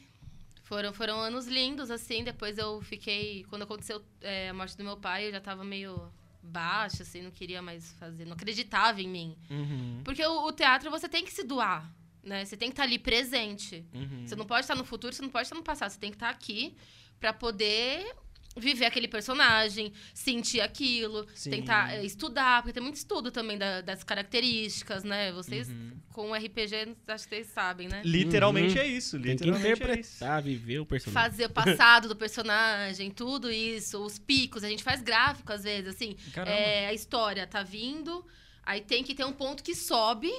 foram, 0.64 0.93
foram 0.93 1.20
anos 1.20 1.47
lindos, 1.47 1.89
assim. 1.89 2.24
Depois 2.24 2.59
eu 2.59 2.82
fiquei. 2.82 3.45
Quando 3.45 3.62
aconteceu 3.62 4.05
é, 4.20 4.49
a 4.49 4.55
morte 4.55 4.76
do 4.76 4.82
meu 4.82 4.97
pai, 4.97 5.28
eu 5.28 5.30
já 5.30 5.41
tava 5.41 5.62
meio 5.62 6.12
baixa, 6.43 7.05
assim, 7.05 7.22
não 7.22 7.30
queria 7.30 7.62
mais 7.62 7.93
fazer, 7.93 8.24
não 8.24 8.35
acreditava 8.35 9.01
em 9.01 9.09
mim. 9.09 9.39
Uhum. 9.49 10.01
Porque 10.05 10.26
o, 10.26 10.47
o, 10.47 10.53
teatro 10.53 10.91
você 10.91 11.09
tem 11.09 11.24
que 11.24 11.32
se 11.32 11.45
doar 11.45 11.89
né? 12.25 12.45
Você 12.45 12.57
tem 12.57 12.68
que 12.68 12.72
estar 12.72 12.83
tá 12.83 12.89
ali 12.89 12.99
presente. 12.99 13.85
Uhum. 13.93 14.27
Você 14.27 14.37
não 14.37 14.47
pode 14.47 14.62
estar 14.62 14.75
no 14.75 14.85
futuro, 14.85 15.14
você 15.14 15.22
não 15.22 15.31
pode 15.31 15.47
estar 15.47 15.57
no 15.57 15.62
passado. 15.62 15.91
Você 15.91 15.99
tem 15.99 16.11
que 16.11 16.16
estar 16.16 16.29
tá 16.29 16.33
aqui 16.33 16.75
para 17.18 17.33
poder 17.33 18.14
viver 18.57 18.85
aquele 18.85 19.09
personagem, 19.09 19.93
sentir 20.12 20.61
aquilo, 20.61 21.27
Sim. 21.35 21.51
tentar 21.51 21.95
é, 21.95 22.05
estudar, 22.05 22.62
porque 22.62 22.72
tem 22.72 22.83
muito 22.83 22.97
estudo 22.97 23.31
também 23.31 23.59
da, 23.59 23.81
das 23.81 24.05
características, 24.05 25.03
né? 25.03 25.33
Vocês 25.33 25.68
uhum. 25.68 25.93
com 26.12 26.31
o 26.31 26.35
RPG, 26.35 26.97
acho 27.09 27.25
que 27.25 27.35
vocês 27.35 27.49
sabem, 27.49 27.89
né? 27.89 28.03
Literalmente 28.05 28.77
uhum. 28.77 28.85
é 28.85 28.87
isso, 28.87 29.16
literalmente 29.16 29.62
tem 29.62 29.75
que 29.75 29.83
interpretar, 29.83 30.39
é 30.39 30.43
viver 30.43 30.79
o 30.79 30.87
personagem. 30.87 31.31
Fazer 31.31 31.47
o 31.47 31.51
passado 31.51 32.09
do 32.09 32.16
personagem, 32.16 33.11
tudo 33.11 33.51
isso, 33.51 34.05
os 34.05 34.18
picos, 34.18 34.62
a 34.62 34.68
gente 34.68 34.85
faz 34.85 35.03
gráfico 35.03 35.53
às 35.53 35.64
vezes, 35.64 35.95
assim, 35.95 36.16
é, 36.47 36.87
a 36.87 36.93
história 36.93 37.47
tá 37.47 37.62
vindo, 37.62 38.25
aí 38.62 38.81
tem 38.81 39.03
que 39.03 39.14
ter 39.14 39.25
um 39.25 39.33
ponto 39.33 39.62
que 39.64 39.75
sobe 39.75 40.31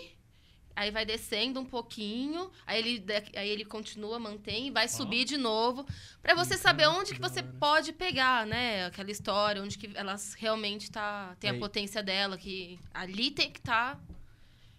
aí 0.76 0.92
vai 0.92 1.06
descendo 1.06 1.60
um 1.60 1.66
pouquinho, 1.66 2.52
aí 2.68 2.80
ele, 2.80 3.04
aí 3.36 3.50
ele 3.50 3.64
continua, 3.64 4.20
mantém 4.20 4.68
e 4.68 4.72
vai 4.72 4.88
subir 4.88 5.24
de 5.24 5.38
novo, 5.38 5.86
para 6.22 6.36
você 6.36 6.58
saber 6.58 6.88
onde 6.88 7.14
que 7.14 7.22
você 7.22 7.42
pode 7.42 7.94
pegar, 7.94 8.46
né? 8.46 8.86
Aquela 8.86 9.10
história, 9.10 9.62
onde 9.62 9.78
que 9.78 9.90
ela 9.96 10.16
realmente 10.38 10.92
tá, 10.92 11.36
tem 11.40 11.52
aí. 11.52 11.56
a 11.56 11.60
potência 11.60 12.04
dela, 12.04 12.38
que 12.38 12.78
ali 12.94 13.32
tem 13.32 13.50
que 13.50 13.60
estar 13.60 13.96
tá 13.96 14.02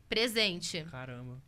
presente. 0.09 0.85
Caramba. 0.91 1.41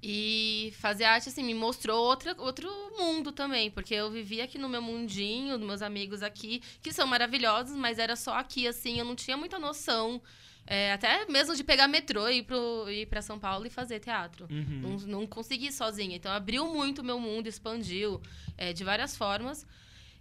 E 0.00 0.72
fazer 0.78 1.04
arte, 1.04 1.28
assim, 1.28 1.42
me 1.42 1.54
mostrou 1.54 2.00
outra, 2.00 2.34
outro 2.38 2.70
mundo 2.96 3.32
também, 3.32 3.68
porque 3.68 3.94
eu 3.94 4.10
vivia 4.10 4.44
aqui 4.44 4.56
no 4.56 4.68
meu 4.68 4.80
mundinho, 4.80 5.58
dos 5.58 5.66
meus 5.66 5.82
amigos 5.82 6.22
aqui, 6.22 6.62
que 6.80 6.92
são 6.92 7.06
maravilhosos, 7.06 7.76
mas 7.76 7.98
era 7.98 8.14
só 8.14 8.34
aqui, 8.34 8.66
assim, 8.66 8.98
eu 8.98 9.04
não 9.04 9.16
tinha 9.16 9.36
muita 9.36 9.58
noção 9.58 10.22
é, 10.70 10.92
até 10.92 11.24
mesmo 11.24 11.56
de 11.56 11.64
pegar 11.64 11.88
metrô 11.88 12.28
e 12.28 12.40
ir, 12.40 12.46
ir 12.90 13.06
para 13.06 13.22
São 13.22 13.38
Paulo 13.38 13.66
e 13.66 13.70
fazer 13.70 14.00
teatro. 14.00 14.46
Uhum. 14.50 14.80
Não, 14.82 14.96
não 15.20 15.26
consegui 15.26 15.72
sozinha. 15.72 16.14
Então, 16.14 16.30
abriu 16.30 16.66
muito 16.66 16.98
o 16.98 17.04
meu 17.04 17.18
mundo, 17.18 17.46
expandiu 17.46 18.20
é, 18.54 18.74
de 18.74 18.84
várias 18.84 19.16
formas. 19.16 19.66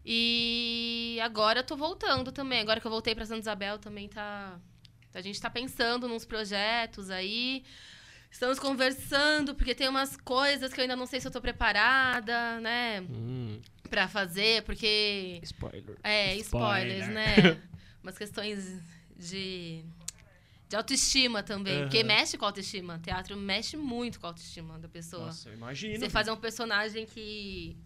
E 0.05 1.19
agora 1.21 1.59
eu 1.59 1.63
tô 1.65 1.75
voltando 1.75 2.31
também. 2.31 2.61
Agora 2.61 2.79
que 2.79 2.87
eu 2.87 2.91
voltei 2.91 3.13
para 3.13 3.25
Santa 3.25 3.41
Isabel, 3.41 3.77
também 3.77 4.07
tá... 4.07 4.57
A 5.13 5.19
gente 5.19 5.35
está 5.35 5.49
pensando 5.49 6.07
nos 6.07 6.23
projetos 6.23 7.09
aí. 7.09 7.65
Estamos 8.31 8.57
conversando, 8.57 9.53
porque 9.53 9.75
tem 9.75 9.89
umas 9.89 10.15
coisas 10.15 10.71
que 10.71 10.79
eu 10.79 10.83
ainda 10.83 10.95
não 10.95 11.05
sei 11.05 11.19
se 11.19 11.27
eu 11.27 11.31
tô 11.31 11.41
preparada, 11.41 12.61
né? 12.61 13.01
Hum. 13.01 13.59
Pra 13.89 14.07
fazer, 14.07 14.63
porque... 14.63 15.41
Spoiler. 15.43 15.97
É, 16.03 16.37
spoilers, 16.37 17.05
Spoiler. 17.05 17.13
né? 17.13 17.61
umas 18.01 18.17
questões 18.17 18.81
de, 19.17 19.83
de 20.67 20.75
autoestima 20.75 21.41
também. 21.41 21.81
Porque 21.81 22.03
mexe 22.03 22.37
com 22.37 22.45
a 22.45 22.49
autoestima. 22.49 22.99
Teatro 22.99 23.37
mexe 23.37 23.77
muito 23.77 24.19
com 24.19 24.27
a 24.27 24.29
autoestima 24.29 24.77
da 24.77 24.87
pessoa. 24.87 25.27
Nossa, 25.27 25.49
eu 25.49 25.53
imagino. 25.53 25.99
Você 25.99 26.09
fazer 26.09 26.31
um 26.31 26.37
personagem 26.37 27.05
que. 27.05 27.77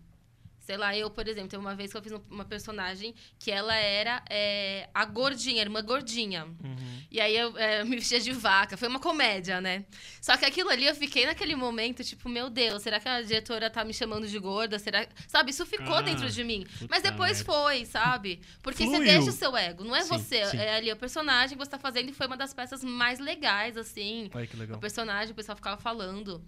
Sei 0.72 0.78
lá, 0.78 0.96
eu, 0.96 1.10
por 1.10 1.28
exemplo, 1.28 1.50
teve 1.50 1.62
uma 1.62 1.76
vez 1.76 1.92
que 1.92 1.98
eu 1.98 2.02
fiz 2.02 2.14
um- 2.14 2.22
uma 2.30 2.46
personagem 2.46 3.14
que 3.38 3.52
ela 3.52 3.76
era 3.76 4.24
é, 4.30 4.88
a 4.94 5.04
gordinha, 5.04 5.62
a 5.62 5.66
irmã 5.66 5.84
gordinha. 5.84 6.46
Uhum. 6.46 7.02
E 7.12 7.20
aí 7.20 7.36
eu 7.36 7.58
é, 7.58 7.84
me 7.84 7.98
vestia 7.98 8.22
de 8.22 8.32
vaca. 8.32 8.78
Foi 8.78 8.88
uma 8.88 8.98
comédia, 9.02 9.60
né? 9.60 9.84
Só 10.22 10.38
que 10.38 10.46
aquilo 10.46 10.70
ali 10.70 10.86
eu 10.86 10.96
fiquei 10.96 11.26
naquele 11.26 11.58
momento, 11.58 12.06
tipo, 12.06 12.30
meu 12.30 12.50
Deus, 12.50 12.82
será 12.84 13.02
que 13.02 13.10
a 13.10 13.22
diretora 13.22 13.70
tá 13.70 13.84
me 13.84 13.94
chamando 13.94 14.26
de 14.30 14.40
gorda? 14.40 14.80
Será. 14.80 15.06
Sabe, 15.28 15.52
isso 15.52 15.66
ficou 15.66 15.96
Ah, 15.96 16.02
dentro 16.02 16.30
de 16.30 16.42
mim. 16.42 16.66
Mas 16.90 17.04
depois 17.04 17.42
foi, 17.42 17.84
sabe? 17.86 18.40
Porque 18.64 18.86
você 18.86 18.96
Fluiu. 18.96 19.12
deixa 19.12 19.30
o 19.30 19.34
seu 19.34 19.58
ego. 19.58 19.84
Não 19.84 19.94
é 19.94 20.04
Sim, 20.04 20.08
você. 20.08 20.46
sim. 20.46 20.58
É 20.58 20.76
ali 20.78 20.90
o 20.90 20.96
personagem 20.96 21.58
que 21.58 21.62
você 21.66 21.72
tá 21.72 21.80
fazendo 21.80 22.08
e 22.12 22.14
foi 22.14 22.28
uma 22.28 22.38
das 22.38 22.54
peças 22.54 22.82
mais 22.82 23.20
legais, 23.20 23.76
assim. 23.76 24.32
Olha 24.34 24.48
que 24.48 24.56
legal. 24.56 24.78
O 24.78 24.80
personagem, 24.80 25.34
o 25.34 25.36
pessoal 25.36 25.58
ficava 25.58 25.76
falando. 25.76 26.42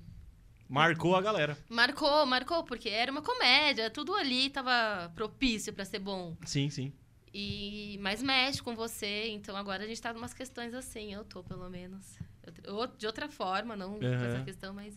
Marcou 0.74 1.16
a 1.16 1.22
galera. 1.22 1.58
Marcou, 1.70 2.26
marcou, 2.26 2.64
porque 2.64 2.90
era 2.90 3.12
uma 3.12 3.22
comédia, 3.22 3.90
tudo 3.90 4.16
ali 4.16 4.50
tava 4.50 5.12
propício 5.16 5.72
pra 5.72 5.86
ser 5.86 6.00
bom. 6.00 6.36
Sim, 6.46 6.70
sim. 6.70 6.92
E 7.34 7.98
mas 8.02 8.22
mexe 8.24 8.62
com 8.62 8.76
você, 8.76 9.28
então 9.30 9.56
agora 9.56 9.84
a 9.84 9.88
gente 9.88 10.02
tá 10.02 10.12
numas 10.14 10.34
questões 10.34 10.74
assim, 10.74 11.14
eu 11.14 11.24
tô 11.24 11.44
pelo 11.44 11.70
menos. 11.70 12.18
Eu- 12.64 12.76
ou- 12.76 12.88
de 12.88 13.06
outra 13.08 13.28
forma, 13.30 13.76
não 13.76 14.00
com 14.00 14.06
Aham. 14.06 14.26
essa 14.26 14.44
questão, 14.44 14.74
mas 14.74 14.96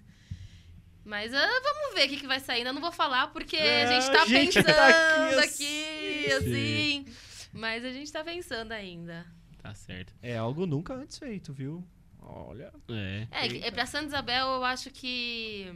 mas 1.04 1.32
ah, 1.32 1.46
vamos 1.62 1.94
ver 1.94 2.06
o 2.06 2.08
que, 2.08 2.16
que 2.20 2.26
vai 2.26 2.40
sair. 2.40 2.58
Ainda 2.58 2.72
não 2.72 2.80
vou 2.80 2.90
falar 2.92 3.28
porque 3.28 3.56
É, 3.56 3.82
a 3.84 3.86
gente 3.86 4.10
tá 4.10 4.22
a 4.22 4.26
gente 4.26 4.54
pensando 4.54 4.74
tá 4.74 4.88
aqui 4.88 5.38
aqui, 5.38 6.26
assim. 6.32 7.04
assim. 7.04 7.06
Mas 7.52 7.84
a 7.84 7.92
gente 7.92 8.10
tá 8.12 8.24
pensando 8.24 8.72
ainda. 8.72 9.24
Tá 9.62 9.74
certo. 9.74 10.12
É 10.22 10.36
algo 10.36 10.66
nunca 10.66 10.94
antes 10.94 11.18
feito, 11.18 11.52
viu? 11.52 11.82
Olha. 12.26 12.72
É. 12.88 13.26
É, 13.30 13.68
é 13.68 13.70
pra 13.70 13.86
Santa 13.86 14.06
Isabel 14.06 14.46
eu 14.46 14.64
acho 14.64 14.90
que. 14.90 15.72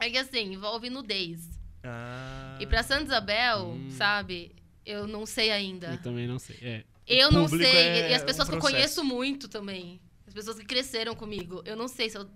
É 0.00 0.08
que 0.08 0.16
assim, 0.18 0.52
envolve 0.52 0.88
nudez. 0.88 1.58
Ah, 1.82 2.56
E 2.60 2.66
pra 2.66 2.82
Santa 2.82 3.04
Isabel, 3.04 3.70
Hum. 3.72 3.90
sabe, 3.90 4.54
eu 4.86 5.06
não 5.06 5.26
sei 5.26 5.50
ainda. 5.50 5.88
Eu 5.88 6.02
também 6.02 6.26
não 6.26 6.38
sei. 6.38 6.56
É. 6.62 6.84
Eu 7.06 7.30
não 7.30 7.48
sei. 7.48 7.64
é 7.66 8.10
e 8.10 8.14
as 8.14 8.22
pessoas 8.22 8.48
um 8.48 8.52
que 8.52 8.56
eu 8.56 8.60
conheço 8.60 9.02
muito 9.04 9.48
também. 9.48 10.00
As 10.26 10.34
pessoas 10.34 10.58
que 10.58 10.64
cresceram 10.64 11.14
comigo. 11.14 11.62
Eu 11.64 11.74
não 11.76 11.88
sei 11.88 12.08
se 12.10 12.18
eu. 12.18 12.28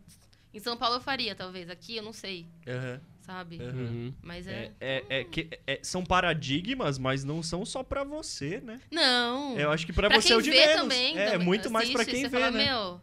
Em 0.55 0.59
São 0.59 0.77
Paulo 0.77 0.97
eu 0.97 1.01
faria, 1.01 1.35
talvez. 1.35 1.69
Aqui 1.71 1.97
eu 1.97 2.03
não 2.03 2.13
sei, 2.13 2.47
Aham, 2.67 3.01
sabe? 3.21 3.59
Uhum. 3.59 4.13
Mas 4.23 4.47
é. 4.47 4.71
É, 4.81 5.05
é, 5.09 5.21
é 5.21 5.25
que 5.25 5.49
é- 5.67 5.79
são 5.83 6.05
paradigmas, 6.05 6.99
mas 6.99 7.25
não 7.25 7.43
são 7.43 7.65
só 7.65 7.83
pra 7.83 8.03
você, 8.05 8.61
né? 8.61 8.81
Não. 8.91 9.59
Eu 9.59 9.71
acho 9.71 9.87
que 9.87 9.93
pra, 9.95 10.09
pra 10.09 10.21
você 10.21 10.29
quem 10.29 10.35
é 10.37 10.39
o 10.39 10.43
de 10.43 10.51
vê 10.51 10.57
menos. 10.67 10.83
também. 10.83 11.19
é 11.19 11.31
também 11.33 11.47
muito 11.47 11.71
mais 11.71 11.91
pra 11.91 12.05
quem 12.05 12.17
você 12.23 12.29
vê, 12.29 12.39
fala, 12.39 12.51
né? 12.51 12.65
Meu, 12.67 13.01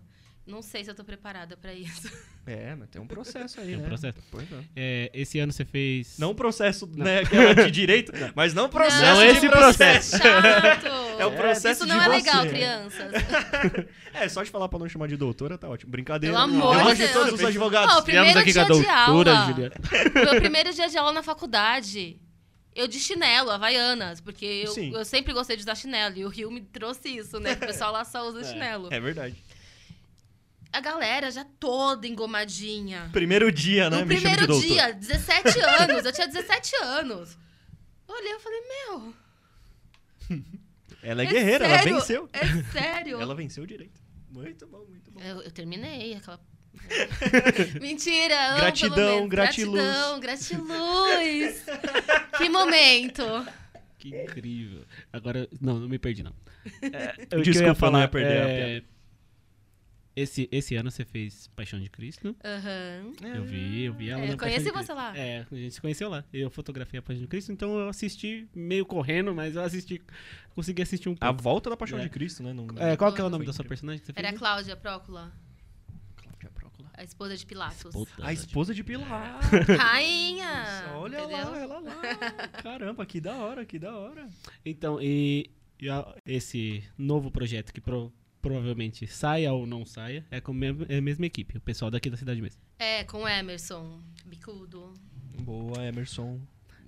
não 0.49 0.61
sei 0.61 0.83
se 0.83 0.89
eu 0.89 0.95
tô 0.95 1.03
preparada 1.03 1.55
pra 1.55 1.73
isso. 1.73 2.11
É, 2.45 2.73
mas 2.75 2.89
tem 2.89 2.99
um 3.01 3.05
processo 3.05 3.59
aí, 3.59 3.67
Tem 3.67 3.75
um 3.77 3.81
né? 3.81 3.87
processo. 3.87 4.17
Pois 4.31 4.51
é. 4.51 4.55
É, 4.75 5.11
esse 5.13 5.37
ano 5.39 5.51
você 5.53 5.63
fez. 5.63 6.17
Não 6.17 6.33
processo, 6.33 6.87
né, 6.95 7.19
aquela 7.19 7.53
de 7.53 7.69
direito, 7.71 8.11
mas 8.33 8.53
não 8.53 8.67
processo 8.67 9.01
Não 9.03 9.19
de 9.19 9.25
esse 9.37 9.47
processo. 9.49 10.17
Chato. 10.19 10.87
É 11.19 11.25
o 11.25 11.31
processo 11.33 11.83
Isso 11.83 11.85
não 11.93 11.99
de 11.99 12.05
é 12.05 12.05
você. 12.07 12.15
legal, 12.15 12.45
crianças. 12.47 13.11
É, 14.11 14.27
só 14.27 14.41
de 14.43 14.49
falar 14.49 14.67
pra 14.67 14.79
não 14.79 14.89
chamar 14.89 15.07
de 15.07 15.15
doutora, 15.15 15.57
tá 15.57 15.69
ótimo. 15.69 15.91
Brincadeira. 15.91 16.35
Pelo 16.35 16.43
amor 16.45 16.73
Eu 16.73 16.79
de 16.79 16.83
gosto 16.85 16.97
de 16.97 17.07
todos 17.13 17.27
Deus. 17.27 17.39
os 17.41 17.45
advogados. 17.45 17.95
Ó, 17.95 17.99
o 17.99 18.03
primeiro 18.03 18.39
aqui 18.39 18.53
com 18.53 18.59
a 18.59 18.63
dia 18.63 18.73
de 18.73 18.83
doutora, 18.85 19.37
aula. 19.37 19.45
Juliana. 19.45 19.75
Meu 20.25 20.35
primeiro 20.41 20.73
dia 20.73 20.89
de 20.89 20.97
aula 20.97 21.11
na 21.13 21.23
faculdade. 21.23 22.19
Eu 22.75 22.87
de 22.87 22.99
chinelo, 22.99 23.49
Havaianas, 23.51 24.19
porque 24.21 24.45
eu, 24.65 24.73
eu 24.93 25.05
sempre 25.05 25.31
gostei 25.33 25.55
de 25.57 25.61
usar 25.63 25.75
chinelo. 25.75 26.17
E 26.17 26.25
o 26.25 26.29
Rio 26.29 26.49
me 26.49 26.61
trouxe 26.61 27.09
isso, 27.09 27.39
né? 27.39 27.53
O 27.53 27.57
pessoal 27.57 27.91
lá 27.91 28.03
só 28.05 28.27
usa 28.27 28.43
chinelo. 28.43 28.87
É 28.91 28.99
verdade. 28.99 29.35
A 30.71 30.79
galera 30.81 31.31
já 31.31 31.43
toda 31.59 32.07
engomadinha. 32.07 33.09
Primeiro 33.11 33.51
dia, 33.51 33.89
né? 33.89 33.97
no 33.99 34.05
me 34.05 34.15
primeiro 34.15 34.59
dia, 34.59 34.93
17 34.93 35.59
anos. 35.59 36.05
Eu 36.05 36.11
tinha 36.13 36.27
17 36.27 36.75
anos. 36.83 37.37
Eu 38.07 38.15
Olhei 38.15 38.33
e 38.33 38.39
falei, 38.39 38.61
meu. 38.61 39.13
Ela 41.01 41.23
é, 41.23 41.25
é 41.25 41.29
guerreira, 41.29 41.65
ela 41.65 41.77
sério? 41.77 41.95
venceu. 41.95 42.29
É 42.33 42.63
sério. 42.71 43.21
Ela 43.21 43.33
venceu 43.33 43.65
direito. 43.65 43.99
Muito 44.29 44.67
bom, 44.67 44.85
muito 44.87 45.11
bom. 45.11 45.19
Eu, 45.21 45.41
eu 45.41 45.51
terminei 45.51 46.13
aquela. 46.13 46.39
Mentira! 47.81 48.55
Gratidão, 48.57 49.27
gratiluz. 49.27 49.81
Gratidão, 49.81 50.19
gratiluz! 50.19 51.65
que 52.37 52.49
momento! 52.49 53.23
Que 53.97 54.09
incrível. 54.09 54.85
Agora, 55.11 55.47
não, 55.59 55.79
não 55.79 55.89
me 55.89 55.99
perdi, 55.99 56.23
não. 56.23 56.33
É, 56.81 57.23
o 57.23 57.27
que 57.27 57.35
eu 57.35 57.41
Desculpa, 57.41 57.87
eu 57.87 57.91
não 57.91 57.99
ia 57.99 58.07
perder 58.07 58.41
a 58.41 58.49
é, 58.49 58.83
esse, 60.21 60.49
esse 60.51 60.75
ano 60.75 60.89
você 60.91 61.05
fez 61.05 61.47
Paixão 61.55 61.79
de 61.79 61.89
Cristo. 61.89 62.35
Aham. 62.43 63.13
Eu 63.35 63.43
vi, 63.43 63.83
eu 63.83 63.93
vi 63.93 64.09
ela 64.09 64.21
É, 64.25 64.31
eu 64.33 64.37
conheci 64.37 64.71
você 64.71 64.93
lá. 64.93 65.17
É, 65.17 65.45
a 65.51 65.55
gente 65.55 65.73
se 65.75 65.81
conheceu 65.81 66.09
lá. 66.09 66.23
Eu 66.33 66.49
fotografei 66.49 66.99
a 66.99 67.01
Paixão 67.01 67.21
de 67.23 67.27
Cristo, 67.27 67.51
então 67.51 67.77
eu 67.79 67.89
assisti 67.89 68.47
meio 68.53 68.85
correndo, 68.85 69.33
mas 69.33 69.55
eu 69.55 69.61
assisti, 69.61 70.01
consegui 70.55 70.81
assistir 70.81 71.09
um 71.09 71.15
A 71.19 71.27
pouco. 71.27 71.41
volta 71.43 71.69
da 71.69 71.77
Paixão 71.77 71.99
É. 71.99 72.03
de 72.03 72.09
Cristo, 72.09 72.43
né? 72.43 72.53
Não, 72.53 72.67
É, 72.77 72.95
qual 72.97 73.13
que 73.13 73.21
é 73.21 73.23
o 73.23 73.29
nome 73.29 73.45
da 73.45 73.53
sua 73.53 73.65
personagem 73.65 73.99
que 73.99 74.05
você 74.07 74.13
fez? 74.13 74.25
Era 74.25 74.35
a 74.35 74.37
Cláudia 74.39 74.75
Prócula, 74.75 75.31
Cláudia 76.15 76.49
Prócula. 76.51 76.89
a 76.93 77.03
esposa 77.03 77.37
de 77.37 77.45
Pilatos. 77.45 77.91
Puta, 77.93 78.11
A 78.25 78.33
esposa 78.33 78.73
de 78.73 78.83
Pilar. 78.83 79.39
Rainha! 79.77 80.45
Nossa, 80.63 80.97
olha 80.97 81.17
entendeu? 81.19 81.49
lá, 81.51 81.59
ela 81.59 81.79
lá. 81.81 82.01
Caramba, 82.63 83.05
que 83.05 83.19
da 83.21 83.35
hora, 83.35 83.65
que 83.65 83.79
da 83.79 83.95
hora. 83.95 84.27
Então, 84.65 85.01
e, 85.01 85.49
e 85.79 85.89
a- 85.89 86.15
esse 86.25 86.83
novo 86.97 87.31
projeto 87.31 87.73
que 87.73 87.79
pro- 87.81 88.11
provavelmente 88.41 89.05
saia 89.07 89.51
ou 89.53 89.65
não 89.65 89.85
saia 89.85 90.25
é 90.31 90.39
com 90.41 90.51
a 90.51 90.55
mesma, 90.55 90.85
é 90.89 90.97
a 90.97 91.01
mesma 91.01 91.25
equipe, 91.25 91.57
o 91.57 91.61
pessoal 91.61 91.91
daqui 91.91 92.09
da 92.09 92.17
cidade 92.17 92.41
mesmo. 92.41 92.61
É, 92.77 93.03
com 93.03 93.23
o 93.23 93.27
Emerson, 93.27 93.99
bicudo. 94.25 94.93
Boa, 95.41 95.83
Emerson. 95.85 96.39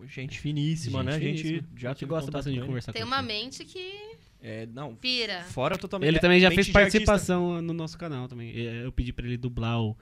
Gente 0.08 0.40
finíssima, 0.40 1.00
Gente 1.04 1.10
né? 1.12 1.16
A 1.16 1.20
gente 1.20 1.44
finíssima. 1.44 1.68
já 1.78 1.90
a 1.90 1.92
gente 1.94 2.00
teve 2.00 2.10
gosta 2.10 2.32
bastante 2.32 2.54
de 2.54 2.60
com 2.60 2.64
ele. 2.64 2.68
conversar 2.70 2.94
Tem 2.94 3.02
com 3.04 3.08
uma 3.08 3.20
ele. 3.20 3.28
mente 3.28 3.64
que 3.66 4.16
É, 4.42 4.66
não, 4.68 4.96
pira. 4.96 5.44
fora 5.44 5.78
totalmente. 5.78 6.08
Ele 6.08 6.20
também 6.20 6.40
já 6.40 6.50
fez 6.50 6.66
de 6.66 6.72
artista. 6.76 6.80
participação 7.06 7.62
no 7.62 7.72
nosso 7.74 7.98
canal 8.00 8.28
também. 8.28 8.50
É, 8.56 8.84
Eu 8.86 8.92
pedi 8.92 9.14
pra 9.14 9.26
ele 9.28 9.38
dublar 9.38 9.80
o, 9.80 9.96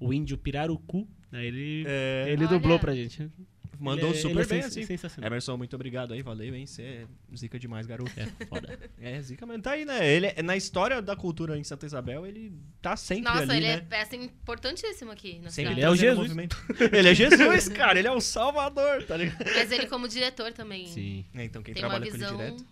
o 0.00 0.12
índio 0.12 0.36
Pirarucu, 0.36 1.06
aí 1.30 1.46
ele, 1.46 1.84
É, 1.86 2.24
ele 2.28 2.44
Olha. 2.46 2.48
dublou 2.48 2.78
pra 2.80 2.94
gente. 2.96 3.30
Mandou 3.78 4.10
Ele 4.10 4.18
é- 4.18 4.20
super 4.20 4.30
ele 4.32 4.40
é 4.42 4.46
bem, 4.46 4.62
sens- 4.62 4.66
assim. 4.72 4.86
sensacional. 4.86 5.28
Emerson, 5.28 5.56
muito 5.56 5.74
obrigado 5.74 6.12
aí, 6.12 6.22
valeu, 6.22 6.54
hein? 6.54 6.66
Você 6.66 6.82
é 6.82 7.06
zica 7.36 7.58
demais, 7.58 7.86
garoto. 7.86 8.12
É 8.16 8.26
foda. 8.46 8.78
É, 9.00 9.20
zica 9.22 9.44
mesmo. 9.46 9.62
Tá 9.62 9.72
aí, 9.72 9.84
né? 9.84 10.06
Ele, 10.08 10.26
é- 10.26 10.42
na 10.42 10.56
história 10.56 11.00
da 11.02 11.14
cultura 11.16 11.58
em 11.58 11.64
Santa 11.64 11.86
Isabel, 11.86 12.26
ele 12.26 12.52
tá 12.82 12.96
sempre 12.96 13.24
Nossa, 13.24 13.42
ali, 13.42 13.56
ele 13.56 13.66
é 13.66 13.76
né? 13.76 13.86
peça 13.88 14.16
importantíssima 14.16 15.12
aqui 15.12 15.38
na 15.38 15.50
Sempre 15.50 15.74
cidade. 15.74 15.80
Ele 15.80 15.86
é 15.86 15.90
o 15.90 15.96
Jesus. 15.96 16.18
movimento. 16.28 16.56
ele 16.92 17.08
é 17.08 17.14
Jesus, 17.14 17.68
cara. 17.68 17.98
Ele 17.98 18.08
é 18.08 18.12
o 18.12 18.20
Salvador, 18.20 19.02
tá 19.04 19.16
ligado? 19.16 19.44
Mas 19.54 19.70
ele 19.72 19.86
como 19.86 20.06
diretor 20.08 20.52
também. 20.52 20.86
Sim. 20.88 21.24
É, 21.34 21.44
então 21.44 21.62
quem 21.62 21.74
Tem 21.74 21.80
trabalha 21.82 22.02
com 22.02 22.08
ele 22.16 22.18
visão... 22.18 22.36
direto. 22.36 22.64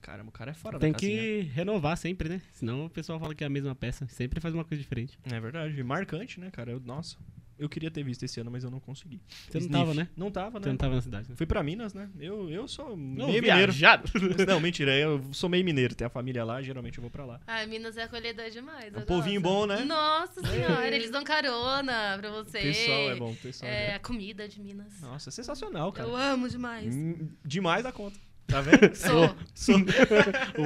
Caramba, 0.00 0.30
o 0.30 0.32
cara 0.32 0.50
é 0.50 0.54
fora 0.54 0.80
Tem 0.80 0.90
da 0.90 0.98
casinha. 0.98 1.16
que 1.22 1.40
renovar 1.54 1.96
sempre, 1.96 2.28
né? 2.28 2.42
Senão 2.50 2.86
o 2.86 2.90
pessoal 2.90 3.20
fala 3.20 3.36
que 3.36 3.44
é 3.44 3.46
a 3.46 3.50
mesma 3.50 3.72
peça. 3.72 4.04
Sempre 4.08 4.40
faz 4.40 4.52
uma 4.52 4.64
coisa 4.64 4.82
diferente. 4.82 5.16
É 5.22 5.38
verdade. 5.38 5.80
Marcante, 5.84 6.40
né, 6.40 6.50
cara? 6.50 6.72
Eu- 6.72 6.80
nossa, 6.80 7.16
eu 7.58 7.68
queria 7.68 7.90
ter 7.90 8.02
visto 8.02 8.22
esse 8.24 8.40
ano, 8.40 8.50
mas 8.50 8.64
eu 8.64 8.70
não 8.70 8.80
consegui. 8.80 9.20
Você 9.48 9.58
não 9.58 9.66
Sniff. 9.66 9.78
tava, 9.78 9.94
né? 9.94 10.08
Não 10.16 10.30
tava, 10.30 10.58
Você 10.58 10.66
né? 10.66 10.72
não 10.72 10.76
tava 10.76 10.94
na 10.96 11.00
cidade. 11.02 11.28
Né? 11.30 11.36
Fui 11.36 11.46
pra 11.46 11.62
Minas, 11.62 11.94
né? 11.94 12.08
Eu, 12.18 12.48
eu 12.50 12.66
sou 12.68 12.96
Não, 12.96 13.26
meio 13.26 13.42
mineiro. 13.42 13.72
viajado. 13.72 14.10
Não, 14.46 14.60
mentira. 14.60 14.96
Eu 14.96 15.22
sou 15.32 15.48
meio 15.48 15.64
mineiro. 15.64 15.94
Tem 15.94 16.06
a 16.06 16.10
família 16.10 16.44
lá, 16.44 16.60
geralmente 16.62 16.98
eu 16.98 17.02
vou 17.02 17.10
pra 17.10 17.24
lá. 17.24 17.40
Ai, 17.46 17.66
Minas 17.66 17.96
é 17.96 18.02
acolhedor 18.04 18.50
demais. 18.50 18.92
É 18.94 18.98
um 18.98 19.02
povinho 19.02 19.40
gosto. 19.40 19.54
bom, 19.54 19.66
né? 19.66 19.84
Nossa 19.84 20.40
senhora, 20.46 20.94
eles 20.94 21.10
dão 21.10 21.22
carona 21.24 22.16
pra 22.18 22.30
você. 22.30 22.58
O 22.58 22.62
pessoal 22.62 23.10
é 23.10 23.14
bom, 23.16 23.30
o 23.32 23.36
pessoal 23.36 23.70
é 23.70 23.86
É, 23.90 23.94
a 23.94 24.00
comida 24.00 24.48
de 24.48 24.60
Minas. 24.60 25.00
Nossa, 25.00 25.28
é 25.28 25.32
sensacional, 25.32 25.92
cara. 25.92 26.08
Eu 26.08 26.16
amo 26.16 26.48
demais. 26.48 26.94
Hum, 26.94 27.28
Demais 27.44 27.82
da 27.84 27.92
conta. 27.92 28.18
Tá 28.46 28.60
vendo? 28.60 28.92
Sou. 28.96 29.34
Sou. 29.54 29.76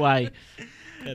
Uai. 0.01 0.32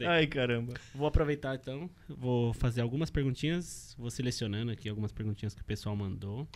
Ai, 0.07 0.27
caramba. 0.27 0.73
Vou 0.93 1.07
aproveitar 1.07 1.55
então, 1.55 1.89
vou 2.07 2.53
fazer 2.53 2.81
algumas 2.81 3.09
perguntinhas, 3.09 3.95
vou 3.97 4.09
selecionando 4.09 4.71
aqui 4.71 4.89
algumas 4.89 5.11
perguntinhas 5.11 5.53
que 5.53 5.61
o 5.61 5.65
pessoal 5.65 5.95
mandou. 5.95 6.47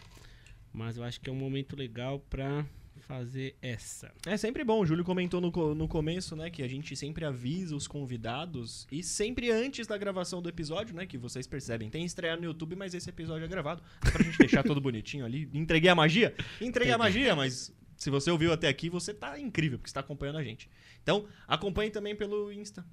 Mas 0.72 0.98
eu 0.98 1.04
acho 1.04 1.22
que 1.22 1.30
é 1.30 1.34
um 1.34 1.38
momento 1.38 1.76
legal 1.76 2.20
pra 2.20 2.66
fazer 3.02 3.56
essa. 3.62 4.12
É 4.26 4.36
sempre 4.38 4.64
bom. 4.64 4.82
O 4.82 4.86
Júlio 4.86 5.04
comentou 5.04 5.40
no, 5.40 5.76
no 5.76 5.88
começo, 5.88 6.36
né, 6.36 6.50
que 6.50 6.64
a 6.64 6.68
gente 6.68 6.96
sempre 6.96 7.26
avisa 7.26 7.76
os 7.76 7.88
convidados 7.88 8.88
e 8.92 9.04
sempre 9.04 9.52
antes 9.52 9.88
da 9.88 9.98
gravação 9.98 10.42
do 10.42 10.50
episódio, 10.50 10.96
né, 10.96 11.06
que 11.06 11.18
vocês 11.18 11.48
percebem. 11.48 11.90
Tem 11.90 12.04
estreia 12.04 12.36
no 12.36 12.46
YouTube, 12.46 12.76
mas 12.76 12.94
esse 12.94 13.10
episódio 13.10 13.46
é 13.46 13.48
gravado. 13.48 13.82
Pra 14.00 14.24
gente 14.24 14.38
deixar 14.38 14.64
todo 14.64 14.82
bonitinho 14.82 15.26
ali. 15.26 15.50
Entreguei 15.54 15.90
a 15.90 15.96
magia? 15.96 16.34
Entreguei 16.60 16.94
a 16.94 16.98
magia, 16.98 17.36
mas 17.36 17.74
se 17.98 18.10
você 18.10 18.30
ouviu 18.30 18.52
até 18.52 18.68
aqui, 18.68 18.90
você 18.90 19.14
tá 19.14 19.40
incrível, 19.40 19.78
porque 19.78 19.90
você 19.90 19.94
tá 19.94 20.02
acompanhando 20.02 20.38
a 20.38 20.44
gente. 20.44 20.70
Então, 21.02 21.28
acompanhe 21.48 21.90
também 21.90 22.16
pelo 22.16 22.52
Insta. 22.52 22.86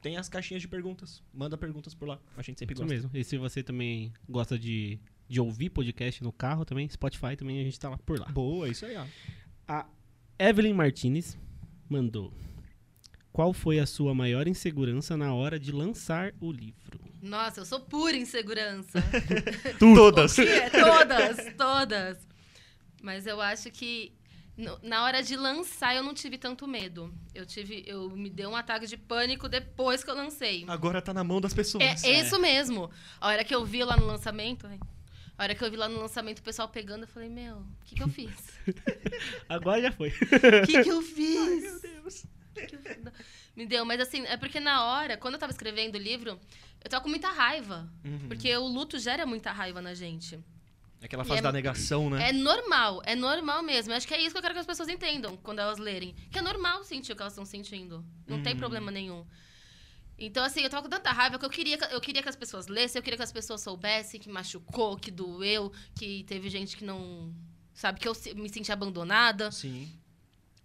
Tem 0.00 0.16
as 0.16 0.28
caixinhas 0.28 0.62
de 0.62 0.68
perguntas. 0.68 1.22
Manda 1.32 1.56
perguntas 1.58 1.94
por 1.94 2.08
lá. 2.08 2.18
A 2.36 2.42
gente 2.42 2.58
sempre 2.58 2.74
Isso 2.74 2.82
gosta. 2.82 2.94
mesmo. 2.94 3.10
E 3.12 3.22
se 3.22 3.36
você 3.36 3.62
também 3.62 4.12
gosta 4.28 4.58
de, 4.58 4.98
de 5.28 5.40
ouvir 5.40 5.68
podcast 5.70 6.22
no 6.22 6.32
carro 6.32 6.64
também, 6.64 6.88
Spotify 6.88 7.36
também, 7.36 7.60
a 7.60 7.64
gente 7.64 7.78
tá 7.78 7.90
lá 7.90 7.98
por 7.98 8.18
lá. 8.18 8.26
Boa, 8.28 8.68
isso 8.68 8.86
aí, 8.86 8.96
ó. 8.96 9.04
A 9.68 9.86
Evelyn 10.38 10.72
Martinez 10.72 11.38
mandou. 11.88 12.32
qual 13.32 13.52
foi 13.52 13.78
a 13.78 13.86
sua 13.86 14.14
maior 14.14 14.48
insegurança 14.48 15.16
na 15.16 15.34
hora 15.34 15.58
de 15.58 15.70
lançar 15.70 16.32
o 16.40 16.50
livro? 16.50 16.98
Nossa, 17.22 17.60
eu 17.60 17.66
sou 17.66 17.80
pura 17.80 18.16
insegurança. 18.16 19.02
todas. 19.78 20.38
É, 20.38 20.70
todas, 20.70 21.54
todas. 21.56 22.28
Mas 23.02 23.26
eu 23.26 23.40
acho 23.40 23.70
que 23.70 24.12
na 24.82 25.04
hora 25.04 25.22
de 25.22 25.36
lançar 25.36 25.94
eu 25.94 26.02
não 26.02 26.14
tive 26.14 26.38
tanto 26.38 26.66
medo. 26.66 27.12
Eu 27.34 27.46
tive, 27.46 27.84
eu 27.86 28.10
me 28.10 28.28
deu 28.30 28.50
um 28.50 28.56
ataque 28.56 28.86
de 28.86 28.96
pânico 28.96 29.48
depois 29.48 30.04
que 30.04 30.10
eu 30.10 30.14
lancei. 30.14 30.64
Agora 30.68 31.00
tá 31.00 31.14
na 31.14 31.24
mão 31.24 31.40
das 31.40 31.54
pessoas. 31.54 32.04
É, 32.04 32.08
é. 32.08 32.20
isso 32.20 32.38
mesmo. 32.38 32.90
A 33.20 33.28
hora 33.28 33.44
que 33.44 33.54
eu 33.54 33.64
vi 33.64 33.82
lá 33.84 33.96
no 33.96 34.06
lançamento, 34.06 34.66
a 34.66 35.42
hora 35.42 35.54
que 35.54 35.64
eu 35.64 35.70
vi 35.70 35.76
lá 35.76 35.88
no 35.88 35.98
lançamento 35.98 36.40
o 36.40 36.42
pessoal 36.42 36.68
pegando, 36.68 37.04
eu 37.04 37.08
falei, 37.08 37.28
meu, 37.28 37.56
o 37.56 37.84
que, 37.84 37.94
que 37.94 38.02
eu 38.02 38.08
fiz? 38.08 38.30
Agora 39.48 39.80
já 39.80 39.92
foi. 39.92 40.10
O 40.10 40.66
que, 40.66 40.82
que 40.82 40.90
eu 40.90 41.00
fiz? 41.02 41.38
Ai, 41.38 41.60
meu 41.60 41.80
Deus. 41.80 42.26
Me 43.56 43.66
deu, 43.66 43.84
mas 43.84 44.00
assim, 44.00 44.24
é 44.26 44.36
porque 44.36 44.60
na 44.60 44.84
hora, 44.84 45.16
quando 45.16 45.34
eu 45.34 45.40
tava 45.40 45.52
escrevendo 45.52 45.94
o 45.94 45.98
livro, 45.98 46.38
eu 46.82 46.90
tava 46.90 47.02
com 47.02 47.08
muita 47.08 47.30
raiva. 47.30 47.90
Uhum. 48.04 48.28
Porque 48.28 48.54
o 48.56 48.66
luto 48.66 48.98
gera 48.98 49.24
muita 49.24 49.52
raiva 49.52 49.80
na 49.80 49.94
gente. 49.94 50.38
Aquela 51.02 51.24
fase 51.24 51.38
é, 51.38 51.42
da 51.42 51.50
negação, 51.50 52.10
né? 52.10 52.28
É 52.28 52.32
normal, 52.32 53.00
é 53.06 53.16
normal 53.16 53.62
mesmo. 53.62 53.92
Acho 53.94 54.06
que 54.06 54.12
é 54.12 54.20
isso 54.20 54.32
que 54.32 54.38
eu 54.38 54.42
quero 54.42 54.54
que 54.54 54.60
as 54.60 54.66
pessoas 54.66 54.88
entendam 54.88 55.36
quando 55.38 55.58
elas 55.58 55.78
lerem. 55.78 56.14
Que 56.30 56.38
é 56.38 56.42
normal 56.42 56.84
sentir 56.84 57.12
o 57.12 57.16
que 57.16 57.22
elas 57.22 57.32
estão 57.32 57.46
sentindo. 57.46 58.04
Não 58.26 58.36
uhum. 58.36 58.42
tem 58.42 58.54
problema 58.54 58.90
nenhum. 58.90 59.26
Então, 60.18 60.44
assim, 60.44 60.60
eu 60.60 60.68
tava 60.68 60.82
com 60.82 60.90
tanta 60.90 61.10
raiva 61.10 61.38
que 61.38 61.44
eu 61.46 61.50
queria, 61.50 61.78
eu 61.90 62.00
queria 62.00 62.22
que 62.22 62.28
as 62.28 62.36
pessoas 62.36 62.66
lessem, 62.66 62.98
eu 62.98 63.02
queria 63.02 63.16
que 63.16 63.22
as 63.22 63.32
pessoas 63.32 63.62
soubessem 63.62 64.20
que 64.20 64.28
machucou, 64.28 64.98
que 64.98 65.10
doeu, 65.10 65.72
que 65.94 66.24
teve 66.24 66.50
gente 66.50 66.76
que 66.76 66.84
não. 66.84 67.34
Sabe, 67.72 67.98
que 67.98 68.06
eu 68.06 68.14
me 68.36 68.50
senti 68.50 68.70
abandonada. 68.70 69.50
Sim. 69.50 69.90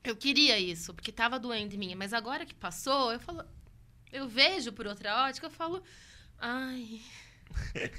Eu 0.03 0.17
queria 0.17 0.59
isso, 0.59 0.93
porque 0.93 1.13
tava 1.13 1.39
doendo 1.39 1.73
em 1.73 1.77
mim. 1.77 1.95
Mas 1.95 2.11
agora 2.11 2.45
que 2.45 2.53
passou, 2.53 3.13
eu 3.13 3.19
falo. 3.21 3.45
Eu 4.11 4.27
vejo 4.27 4.73
por 4.73 4.85
outra 4.85 5.23
ótica, 5.25 5.47
eu 5.47 5.51
falo. 5.51 5.81
Ai. 6.37 7.01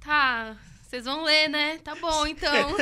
tá, 0.00 0.58
vocês 0.94 1.04
vão 1.04 1.24
ler, 1.24 1.48
né? 1.48 1.78
Tá 1.78 1.94
bom, 1.96 2.24
então. 2.28 2.76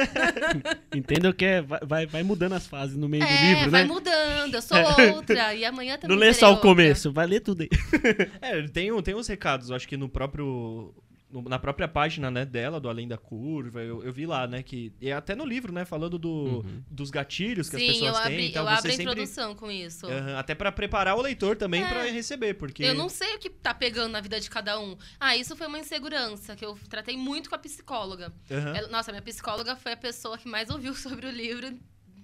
Entendam 0.94 1.32
que 1.32 1.44
é, 1.44 1.62
vai, 1.62 2.06
vai 2.06 2.22
mudando 2.22 2.52
as 2.52 2.66
fases 2.66 2.96
no 2.96 3.08
meio 3.08 3.24
é, 3.24 3.26
do 3.26 3.46
livro, 3.46 3.70
vai 3.70 3.82
né? 3.82 3.86
vai 3.88 3.96
mudando. 3.96 4.54
Eu 4.54 4.62
sou 4.62 4.78
outra. 5.14 5.54
E 5.54 5.64
amanhã 5.64 5.96
também 5.96 6.16
Não 6.16 6.20
lê 6.20 6.32
só 6.34 6.50
outra. 6.50 6.58
o 6.58 6.62
começo, 6.62 7.10
vai 7.10 7.26
ler 7.26 7.40
tudo 7.40 7.62
aí. 7.62 7.70
é, 8.42 8.62
tem, 8.68 9.02
tem 9.02 9.14
uns 9.14 9.26
recados, 9.26 9.70
acho 9.70 9.88
que 9.88 9.96
no 9.96 10.08
próprio 10.08 10.94
na 11.32 11.58
própria 11.58 11.88
página 11.88 12.30
né, 12.30 12.44
dela, 12.44 12.78
do 12.78 12.88
Além 12.88 13.08
da 13.08 13.16
Curva, 13.16 13.80
eu, 13.80 14.04
eu 14.04 14.12
vi 14.12 14.26
lá, 14.26 14.46
né, 14.46 14.62
que... 14.62 14.92
E 15.00 15.10
até 15.10 15.34
no 15.34 15.44
livro, 15.44 15.72
né, 15.72 15.84
falando 15.84 16.18
do, 16.18 16.28
uhum. 16.28 16.82
dos 16.90 17.10
gatilhos 17.10 17.68
que 17.68 17.76
Sim, 17.76 17.88
as 17.88 17.92
pessoas 17.92 18.16
eu 18.16 18.22
têm. 18.22 18.32
Abri, 18.32 18.48
então 18.48 18.62
eu 18.62 18.68
você 18.68 18.74
abro 18.74 18.88
a 18.88 18.90
sempre... 18.90 19.02
introdução 19.04 19.54
com 19.54 19.70
isso. 19.70 20.06
Uhum, 20.06 20.36
até 20.36 20.54
para 20.54 20.70
preparar 20.70 21.16
o 21.16 21.22
leitor 21.22 21.56
também 21.56 21.82
é. 21.82 21.88
para 21.88 22.02
receber, 22.04 22.54
porque... 22.54 22.84
Eu 22.84 22.94
não 22.94 23.08
sei 23.08 23.34
o 23.36 23.38
que 23.38 23.48
tá 23.48 23.72
pegando 23.72 24.12
na 24.12 24.20
vida 24.20 24.38
de 24.38 24.50
cada 24.50 24.78
um. 24.78 24.96
Ah, 25.18 25.36
isso 25.36 25.56
foi 25.56 25.66
uma 25.66 25.78
insegurança 25.78 26.54
que 26.54 26.64
eu 26.64 26.78
tratei 26.88 27.16
muito 27.16 27.48
com 27.48 27.54
a 27.54 27.58
psicóloga. 27.58 28.32
Uhum. 28.50 28.74
Ela, 28.74 28.88
nossa, 28.88 29.10
minha 29.10 29.22
psicóloga 29.22 29.74
foi 29.76 29.92
a 29.92 29.96
pessoa 29.96 30.36
que 30.36 30.48
mais 30.48 30.68
ouviu 30.70 30.94
sobre 30.96 31.26
o 31.26 31.30
livro 31.30 31.78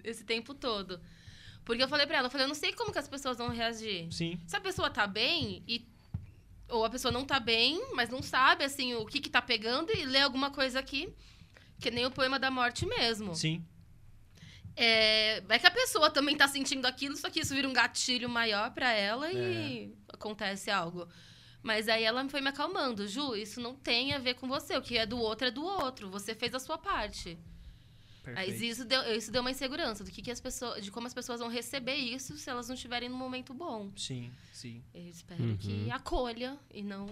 esse 0.05 0.25
tempo 0.25 0.55
todo. 0.55 1.01
Porque 1.65 1.83
eu 1.83 1.89
falei 1.89 2.07
pra 2.07 2.17
ela, 2.19 2.27
eu 2.27 2.31
falei, 2.31 2.45
eu 2.47 2.49
não 2.49 2.55
sei 2.55 2.73
como 2.73 2.91
que 2.91 2.99
as 2.99 3.09
pessoas 3.09 3.37
vão 3.37 3.51
reagir. 3.51 4.09
Sim. 4.11 4.41
Se 4.47 4.57
a 4.57 4.61
pessoa 4.61 4.89
tá 4.89 5.07
bem 5.07 5.63
e 5.69 5.87
ou 6.69 6.85
a 6.85 6.91
pessoa 6.91 7.11
não 7.11 7.25
tá 7.25 7.41
bem, 7.41 7.81
mas 7.95 8.11
não 8.11 8.23
sabe, 8.23 8.65
assim, 8.65 8.95
o 8.95 9.07
que 9.07 9.21
que 9.21 9.31
tá 9.31 9.41
pegando 9.41 9.93
e 9.93 10.05
lê 10.05 10.21
alguma 10.21 10.51
coisa 10.51 10.79
aqui, 10.79 11.13
que 11.81 11.91
nem 11.91 12.07
o 12.07 12.11
poema 12.11 12.39
da 12.39 12.51
morte 12.51 12.85
mesmo. 12.87 13.35
Sim. 13.35 13.65
É, 14.77 15.43
é 15.49 15.59
que 15.59 15.67
a 15.67 15.71
pessoa 15.71 16.11
também 16.11 16.37
tá 16.37 16.47
sentindo 16.47 16.87
aquilo, 16.87 17.17
só 17.17 17.29
que 17.29 17.41
isso 17.41 17.55
vira 17.55 17.69
um 17.69 17.73
gatilho 17.73 18.29
maior 18.29 18.71
para 18.71 18.93
ela 18.93 19.33
e 19.33 19.87
é. 19.87 20.15
acontece 20.15 20.71
algo. 20.71 21.09
Mas 21.63 21.89
aí 21.89 22.05
ela 22.05 22.27
foi 22.29 22.41
me 22.41 22.49
acalmando. 22.49 23.09
Ju, 23.09 23.35
isso 23.35 23.61
não 23.61 23.75
tem 23.75 24.13
a 24.13 24.19
ver 24.19 24.35
com 24.35 24.47
você. 24.47 24.77
O 24.77 24.83
que 24.83 24.97
é 24.97 25.05
do 25.05 25.19
outro 25.19 25.49
é 25.49 25.51
do 25.51 25.65
outro. 25.65 26.09
Você 26.11 26.35
fez 26.35 26.55
a 26.55 26.61
sua 26.61 26.79
parte. 26.79 27.37
Perfeito. 28.35 28.63
Aí 28.63 28.69
isso 28.69 28.85
deu, 28.85 29.03
isso 29.17 29.33
deu 29.33 29.41
uma 29.41 29.51
insegurança 29.51 30.05
do 30.05 30.11
que, 30.11 30.23
que 30.23 30.31
as 30.31 30.41
pessoas, 30.41 30.85
de 30.85 30.91
como 30.91 31.07
as 31.07 31.15
pessoas 31.15 31.41
vão 31.41 31.49
receber 31.49 31.95
isso 31.95 32.37
se 32.37 32.49
elas 32.51 32.69
não 32.69 32.75
estiverem 32.75 33.09
num 33.09 33.17
momento 33.17 33.55
bom. 33.55 33.91
Sim, 33.97 34.31
sim. 34.53 34.83
Eu 34.95 35.09
espero 35.09 35.43
uhum. 35.43 35.57
que 35.57 35.91
acolha 35.91 36.59
e 36.73 36.83
não. 36.83 37.07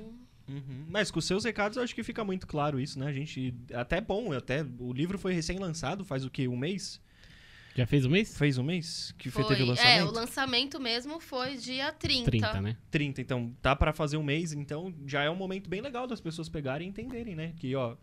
Uhum. 0.49 0.87
Mas 0.89 1.11
com 1.11 1.19
os 1.19 1.25
seus 1.25 1.45
recados 1.45 1.77
eu 1.77 1.83
acho 1.83 1.95
que 1.95 2.03
fica 2.03 2.25
muito 2.25 2.47
claro 2.47 2.79
isso, 2.79 2.99
né? 2.99 3.07
A 3.07 3.13
gente. 3.13 3.55
Até 3.73 4.01
bom, 4.01 4.33
até. 4.33 4.65
O 4.79 4.93
livro 4.93 5.19
foi 5.19 5.33
recém-lançado, 5.33 6.05
faz 6.05 6.25
o 6.25 6.31
quê? 6.31 6.47
Um 6.47 6.57
mês? 6.57 7.01
Já 7.77 7.87
fez 7.87 8.07
um 8.07 8.11
mês? 8.11 8.39
Fez 8.39 8.57
um 8.57 8.63
mês 8.63 9.15
que 9.19 9.31
foi, 9.31 9.43
foi, 9.43 9.53
teve 9.53 9.65
o 9.65 9.67
lançamento? 9.67 9.99
É, 9.99 10.05
o 10.05 10.11
lançamento 10.11 10.81
mesmo 10.81 11.21
foi 11.21 11.59
dia 11.59 11.93
30. 11.93 12.31
30, 12.31 12.61
né? 12.63 12.77
30, 12.91 13.21
então 13.21 13.55
tá 13.61 13.77
para 13.77 13.93
fazer 13.93 14.17
um 14.17 14.23
mês, 14.23 14.53
então 14.53 14.95
já 15.05 15.23
é 15.23 15.29
um 15.29 15.37
momento 15.37 15.69
bem 15.69 15.83
legal 15.83 16.07
das 16.07 16.19
pessoas 16.19 16.49
pegarem 16.49 16.87
e 16.87 16.91
entenderem, 16.91 17.37
né? 17.37 17.53
Que, 17.59 17.75
ó, 17.75 17.95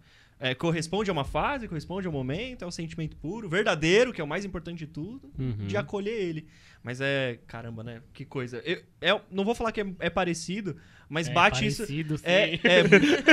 é, 0.43 0.53
corresponde 0.53 1.09
a 1.09 1.13
uma 1.13 1.23
fase, 1.23 1.69
corresponde 1.69 2.05
a 2.05 2.09
um 2.09 2.13
momento, 2.13 2.65
é 2.65 2.67
um 2.67 2.71
sentimento 2.71 3.15
puro, 3.15 3.47
verdadeiro, 3.47 4.11
que 4.11 4.19
é 4.19 4.23
o 4.23 4.27
mais 4.27 4.43
importante 4.43 4.79
de 4.79 4.87
tudo, 4.87 5.31
uhum. 5.39 5.67
de 5.67 5.77
acolher 5.77 6.19
ele. 6.19 6.47
Mas 6.83 6.99
é, 6.99 7.39
caramba, 7.47 7.81
né? 7.81 8.01
Que 8.13 8.25
coisa. 8.25 8.57
Eu, 8.65 8.81
é, 8.99 9.21
não 9.31 9.45
vou 9.45 9.55
falar 9.55 9.71
que 9.71 9.79
é, 9.79 9.85
é 9.99 10.09
parecido, 10.09 10.75
mas 11.07 11.29
é 11.29 11.31
bate 11.31 11.61
parecido, 11.61 12.15
isso. 12.15 12.23
É, 12.27 12.55
é 12.55 12.83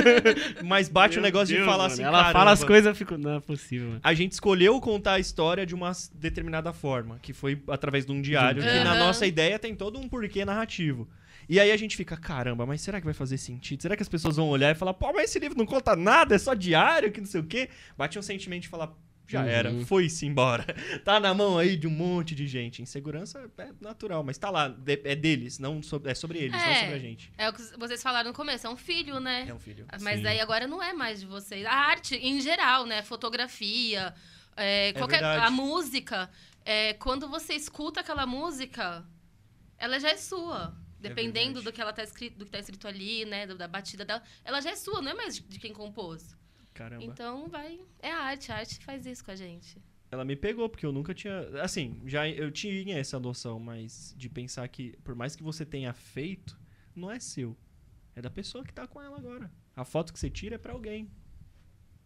mas 0.62 0.88
bate 0.88 1.18
o 1.18 1.20
negócio 1.20 1.52
Deus, 1.52 1.66
de 1.66 1.68
falar 1.68 1.84
mano, 1.84 1.94
assim. 1.94 2.02
Ela 2.04 2.18
caramba, 2.18 2.38
fala 2.38 2.52
as 2.52 2.62
coisas, 2.62 2.86
eu 2.86 2.94
fico. 2.94 3.18
Não 3.18 3.38
é 3.38 3.40
possível. 3.40 3.88
Mano. 3.88 4.00
A 4.04 4.14
gente 4.14 4.30
escolheu 4.30 4.80
contar 4.80 5.14
a 5.14 5.18
história 5.18 5.66
de 5.66 5.74
uma 5.74 5.90
determinada 6.14 6.72
forma, 6.72 7.18
que 7.20 7.32
foi 7.32 7.61
através 7.66 8.06
de 8.06 8.12
um 8.12 8.22
diário, 8.22 8.62
uhum. 8.62 8.68
que 8.68 8.84
na 8.84 8.94
nossa 8.94 9.26
ideia 9.26 9.58
tem 9.58 9.74
todo 9.74 9.98
um 9.98 10.08
porquê 10.08 10.44
narrativo. 10.44 11.08
E 11.51 11.59
aí 11.59 11.72
a 11.72 11.76
gente 11.76 11.96
fica, 11.96 12.16
caramba, 12.16 12.64
mas 12.64 12.80
será 12.80 13.01
que 13.01 13.05
vai 13.05 13.12
fazer 13.12 13.36
sentido? 13.36 13.82
Será 13.82 13.96
que 13.96 14.03
as 14.05 14.09
pessoas 14.09 14.36
vão 14.36 14.48
olhar 14.48 14.70
e 14.70 14.74
falar, 14.76 14.94
pô, 14.94 15.12
mas 15.12 15.24
esse 15.24 15.40
livro 15.40 15.59
não 15.59 15.66
conta 15.66 15.96
nada, 15.96 16.36
é 16.36 16.38
só 16.38 16.55
diário, 16.55 17.11
que 17.11 17.20
não 17.20 17.26
sei 17.26 17.40
o 17.40 17.44
quê? 17.44 17.68
Bate 17.98 18.16
um 18.16 18.22
sentimento 18.22 18.62
de 18.62 18.68
falar, 18.68 18.94
já 19.26 19.40
uhum. 19.40 19.48
era, 19.48 19.84
foi-se 19.84 20.24
embora. 20.26 20.64
tá 21.05 21.18
na 21.18 21.34
mão 21.34 21.59
aí 21.59 21.76
de 21.76 21.88
um 21.88 21.90
monte 21.90 22.36
de 22.36 22.46
gente. 22.46 22.82
Insegurança 22.82 23.51
é 23.59 23.70
natural, 23.80 24.22
mas 24.22 24.38
tá 24.38 24.48
lá, 24.48 24.72
é 24.86 25.16
deles, 25.16 25.59
não 25.59 25.82
sobre, 25.82 26.12
é 26.12 26.14
sobre 26.14 26.38
eles, 26.38 26.55
é, 26.62 26.66
não 26.68 26.74
sobre 26.76 26.94
a 26.94 26.98
gente. 27.01 27.32
É 27.36 27.48
o 27.48 27.53
que 27.53 27.62
vocês 27.76 28.01
falaram 28.01 28.30
no 28.30 28.36
começo, 28.36 28.68
é 28.68 28.70
um 28.70 28.76
filho, 28.76 29.18
né? 29.18 29.46
É 29.48 29.53
um 29.53 29.59
filho. 29.59 29.86
Mas 30.01 30.20
Sim. 30.20 30.28
aí 30.28 30.38
agora 30.38 30.68
não 30.68 30.80
é 30.80 30.92
mais 30.92 31.18
de 31.18 31.26
vocês. 31.26 31.66
A 31.66 31.74
arte, 31.74 32.14
em 32.14 32.40
geral, 32.40 32.86
né? 32.86 33.03
Fotografia, 33.03 34.14
é, 34.57 34.92
qualquer, 34.92 35.24
a 35.24 35.51
música. 35.51 36.30
É, 36.64 36.94
quando 36.94 37.28
você 37.28 37.55
escuta 37.55 37.98
aquela 38.03 38.24
música, 38.24 39.05
ela 39.76 39.98
já 39.98 40.11
é 40.11 40.16
sua. 40.16 40.78
É 41.03 41.09
Dependendo 41.09 41.61
é 41.61 41.62
do 41.62 41.72
que 41.72 41.80
ela 41.80 41.92
tá 41.92 42.03
escrito, 42.03 42.38
do 42.38 42.44
que 42.44 42.51
tá 42.51 42.59
escrito 42.59 42.86
ali, 42.86 43.24
né? 43.24 43.46
Da 43.46 43.66
batida 43.66 44.05
dela, 44.05 44.22
ela 44.44 44.61
já 44.61 44.70
é 44.70 44.76
sua, 44.76 45.01
não 45.01 45.11
é 45.11 45.14
mais 45.14 45.36
de 45.40 45.59
quem 45.59 45.72
compôs. 45.72 46.36
Caramba. 46.74 47.03
Então 47.05 47.48
vai. 47.48 47.80
É 47.98 48.12
a 48.12 48.20
arte, 48.20 48.53
a 48.53 48.57
arte 48.57 48.84
faz 48.84 49.07
isso 49.07 49.24
com 49.24 49.30
a 49.30 49.36
gente. 49.36 49.76
Ela 50.11 50.24
me 50.24 50.34
pegou, 50.34 50.68
porque 50.68 50.84
eu 50.84 50.92
nunca 50.92 51.14
tinha. 51.14 51.40
Assim, 51.62 52.01
já 52.07 52.28
eu 52.28 52.51
tinha 52.51 52.98
essa 52.98 53.18
noção, 53.18 53.59
mas 53.61 54.14
de 54.16 54.28
pensar 54.28 54.66
que, 54.68 54.96
por 55.05 55.14
mais 55.14 55.36
que 55.36 55.42
você 55.42 55.64
tenha 55.64 55.92
feito, 55.92 56.59
não 56.94 57.11
é 57.11 57.20
seu. 57.20 57.57
É 58.14 58.20
da 58.20 58.30
pessoa 58.30 58.64
que 58.64 58.72
tá 58.72 58.86
com 58.86 59.01
ela 59.01 59.16
agora. 59.16 59.51
A 59.74 59.84
foto 59.84 60.12
que 60.12 60.18
você 60.18 60.28
tira 60.28 60.57
é 60.57 60.59
para 60.59 60.72
alguém. 60.72 61.11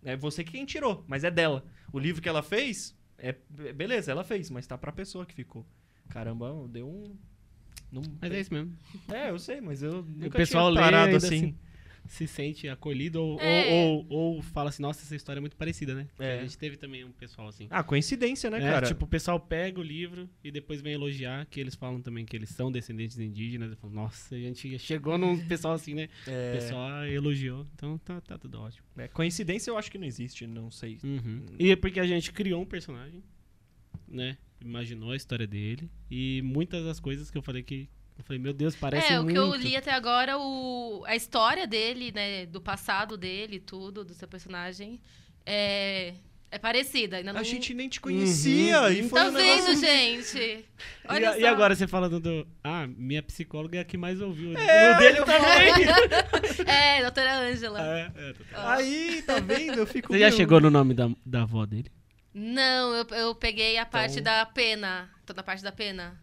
É 0.02 0.16
você 0.16 0.44
quem 0.44 0.66
tirou, 0.66 1.02
mas 1.08 1.24
é 1.24 1.30
dela. 1.30 1.64
O 1.92 1.98
livro 1.98 2.20
que 2.20 2.28
ela 2.28 2.42
fez, 2.42 2.94
é 3.16 3.32
beleza, 3.72 4.12
ela 4.12 4.22
fez, 4.22 4.50
mas 4.50 4.66
tá 4.66 4.76
pra 4.76 4.92
pessoa 4.92 5.24
que 5.24 5.34
ficou. 5.34 5.66
Caramba, 6.10 6.52
deu 6.68 6.86
um, 6.86 7.16
não 7.94 8.02
mas 8.20 8.32
é 8.32 8.40
isso 8.40 8.52
mesmo. 8.52 8.72
É, 9.12 9.30
eu 9.30 9.38
sei, 9.38 9.60
mas 9.60 9.82
eu 9.82 10.02
nunca 10.02 10.28
o 10.28 10.30
pessoal 10.30 10.70
tinha 10.70 10.82
parado 10.82 11.16
assim. 11.16 11.26
assim. 11.26 11.54
Se 12.06 12.26
sente 12.26 12.68
acolhido 12.68 13.22
ou, 13.22 13.40
é. 13.40 13.72
ou, 13.72 14.06
ou, 14.10 14.34
ou, 14.34 14.42
fala 14.42 14.68
assim, 14.68 14.82
nossa, 14.82 15.02
essa 15.02 15.16
história 15.16 15.38
é 15.38 15.40
muito 15.40 15.56
parecida, 15.56 15.94
né? 15.94 16.06
É. 16.18 16.40
A 16.40 16.42
gente 16.42 16.58
teve 16.58 16.76
também 16.76 17.02
um 17.02 17.10
pessoal 17.10 17.48
assim. 17.48 17.66
Ah, 17.70 17.82
coincidência, 17.82 18.50
né, 18.50 18.58
é, 18.58 18.60
cara? 18.60 18.86
Tipo, 18.86 19.06
o 19.06 19.08
pessoal 19.08 19.40
pega 19.40 19.80
o 19.80 19.82
livro 19.82 20.28
e 20.42 20.50
depois 20.50 20.82
vem 20.82 20.92
elogiar, 20.92 21.46
que 21.46 21.58
eles 21.58 21.74
falam 21.74 22.02
também 22.02 22.26
que 22.26 22.36
eles 22.36 22.50
são 22.50 22.70
descendentes 22.70 23.18
indígenas. 23.18 23.72
E 23.72 23.76
falam, 23.76 23.96
nossa, 23.96 24.34
a 24.34 24.38
gente 24.38 24.78
chegou 24.78 25.16
num 25.16 25.38
pessoal 25.48 25.72
assim, 25.72 25.94
né? 25.94 26.10
É. 26.26 26.50
O 26.50 26.60
pessoal 26.60 27.06
elogiou. 27.06 27.66
Então 27.74 27.96
tá, 27.96 28.20
tá 28.20 28.36
tudo 28.36 28.60
ótimo. 28.60 28.86
É, 28.98 29.08
coincidência 29.08 29.70
eu 29.70 29.78
acho 29.78 29.90
que 29.90 29.96
não 29.96 30.06
existe, 30.06 30.46
não 30.46 30.70
sei. 30.70 30.98
Uhum. 31.02 31.46
E 31.58 31.70
é 31.70 31.76
porque 31.76 32.00
a 32.00 32.06
gente 32.06 32.32
criou 32.32 32.60
um 32.60 32.66
personagem, 32.66 33.24
né? 34.06 34.36
Imaginou 34.64 35.10
a 35.10 35.16
história 35.16 35.46
dele. 35.46 35.90
E 36.10 36.40
muitas 36.42 36.84
das 36.84 36.98
coisas 36.98 37.30
que 37.30 37.36
eu 37.36 37.42
falei 37.42 37.62
que 37.62 37.88
eu 38.16 38.22
falei, 38.24 38.40
meu 38.40 38.52
Deus, 38.52 38.76
parece 38.76 39.12
é, 39.12 39.20
muito. 39.20 39.36
É, 39.36 39.42
o 39.42 39.50
que 39.50 39.56
eu 39.56 39.60
li 39.60 39.76
até 39.76 39.92
agora, 39.92 40.38
o, 40.38 41.02
a 41.04 41.16
história 41.16 41.66
dele, 41.66 42.12
né, 42.12 42.46
do 42.46 42.60
passado 42.60 43.16
dele, 43.16 43.58
tudo, 43.58 44.04
do 44.04 44.14
seu 44.14 44.28
personagem, 44.28 45.00
é, 45.44 46.14
é 46.48 46.58
parecida. 46.58 47.16
Ainda 47.16 47.32
não... 47.32 47.40
A 47.40 47.42
gente 47.42 47.74
nem 47.74 47.88
te 47.88 48.00
conhecia. 48.00 48.82
Uhum. 48.82 48.88
E 48.88 49.08
foi 49.08 49.20
tá 49.20 49.28
um 49.28 49.32
vendo, 49.32 49.66
negócio... 49.66 49.80
gente? 49.80 50.64
Olha 51.08 51.36
e, 51.36 51.40
e, 51.40 51.46
agora 51.46 51.74
você 51.74 51.88
falando 51.88 52.20
do... 52.20 52.46
Ah, 52.62 52.86
minha 52.86 53.20
psicóloga 53.20 53.78
é 53.78 53.80
a 53.80 53.84
que 53.84 53.96
mais 53.96 54.20
ouviu. 54.20 54.56
É, 54.56 54.94
o 54.94 54.98
dele 54.98 55.16
também. 55.24 56.66
é, 56.72 57.02
doutora 57.02 57.38
Ângela. 57.40 57.82
É, 57.82 58.12
é, 58.14 58.32
doutora. 58.32 58.74
Aí, 58.74 59.22
tá 59.26 59.40
vendo? 59.40 59.78
Eu 59.80 59.86
fico... 59.88 60.12
Você 60.12 60.20
já 60.20 60.30
chegou 60.30 60.60
no 60.60 60.70
nome 60.70 60.94
da, 60.94 61.10
da 61.26 61.42
avó 61.42 61.66
dele? 61.66 61.90
Não, 62.34 62.92
eu, 62.94 63.04
eu 63.16 63.34
peguei 63.34 63.78
a 63.78 63.86
parte 63.86 64.18
então... 64.18 64.24
da 64.24 64.44
pena. 64.44 65.08
Toda 65.24 65.40
a 65.40 65.44
parte 65.44 65.62
da 65.62 65.70
pena. 65.72 66.20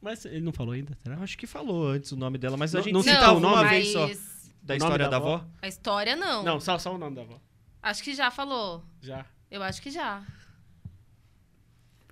Mas 0.00 0.24
ele 0.26 0.42
não 0.42 0.52
falou 0.52 0.74
ainda, 0.74 0.94
será? 1.02 1.16
Acho 1.18 1.38
que 1.38 1.46
falou 1.46 1.88
antes 1.88 2.12
o 2.12 2.16
nome 2.16 2.36
dela, 2.38 2.56
mas 2.56 2.74
a 2.74 2.78
Não- 2.78 2.84
gente 2.84 2.92
não 2.92 3.02
citou 3.02 3.36
o 3.38 3.40
nome? 3.40 3.68
vez 3.70 3.92
só. 3.92 4.06
mas 4.06 4.52
Da 4.62 4.74
O 4.74 4.76
história 4.76 5.04
da 5.06 5.10
da 5.12 5.16
avó? 5.16 5.34
avó? 5.36 5.48
a 5.62 5.66
história 5.68 6.14
não. 6.14 6.42
Não, 6.44 6.60
só, 6.60 6.78
só 6.78 6.94
o 6.94 6.98
nome 6.98 7.16
da 7.16 7.22
avó. 7.22 7.40
Acho 7.82 8.02
que 8.02 8.14
já 8.14 8.30
falou. 8.30 8.84
Já. 9.00 9.24
Eu 9.50 9.62
acho 9.62 9.80
que 9.80 9.90
já. 9.90 10.22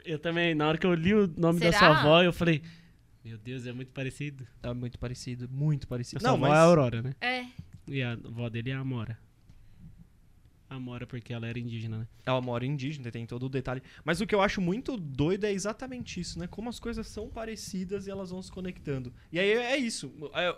Eu 0.04 0.18
também, 0.18 0.54
na 0.54 0.68
hora 0.68 0.78
que 0.78 0.86
eu 0.86 0.94
li 0.94 1.14
o 1.14 1.26
nome 1.36 1.60
da 1.60 1.72
Será? 1.72 1.78
sua 1.78 1.98
avó, 2.00 2.22
eu 2.22 2.32
falei, 2.32 2.62
meu 3.24 3.38
Deus, 3.38 3.66
é 3.66 3.72
muito 3.72 3.90
parecido. 3.92 4.46
Tá 4.60 4.72
muito 4.74 4.98
parecido, 4.98 5.48
muito 5.48 5.84
A 5.84 5.88
parecido. 5.88 6.20
sua 6.20 6.28
Não, 6.28 6.36
avó 6.36 6.46
mas 6.48 6.52
é 6.54 6.56
a 6.56 6.62
Aurora, 6.62 7.02
né? 7.02 7.14
É. 7.20 7.44
E 7.86 8.02
a 8.02 8.12
avó 8.12 8.48
dele 8.48 8.70
é 8.70 8.74
a 8.74 8.80
Amora. 8.80 9.18
Amora 10.68 11.06
porque 11.06 11.32
ela 11.32 11.46
era 11.46 11.58
indígena, 11.58 11.98
né? 11.98 12.08
ela 12.24 12.40
mora 12.40 12.64
indígena, 12.64 13.10
tem 13.10 13.26
todo 13.26 13.46
o 13.46 13.48
detalhe. 13.48 13.82
Mas 14.04 14.20
o 14.20 14.26
que 14.26 14.34
eu 14.34 14.40
acho 14.40 14.60
muito 14.60 14.96
doido 14.96 15.44
é 15.44 15.52
exatamente 15.52 16.20
isso, 16.20 16.38
né? 16.38 16.46
Como 16.46 16.68
as 16.68 16.80
coisas 16.80 17.06
são 17.06 17.28
parecidas 17.28 18.06
e 18.06 18.10
elas 18.10 18.30
vão 18.30 18.42
se 18.42 18.50
conectando. 18.50 19.12
E 19.30 19.38
aí 19.38 19.50
é 19.50 19.76
isso. 19.76 20.12
É, 20.34 20.56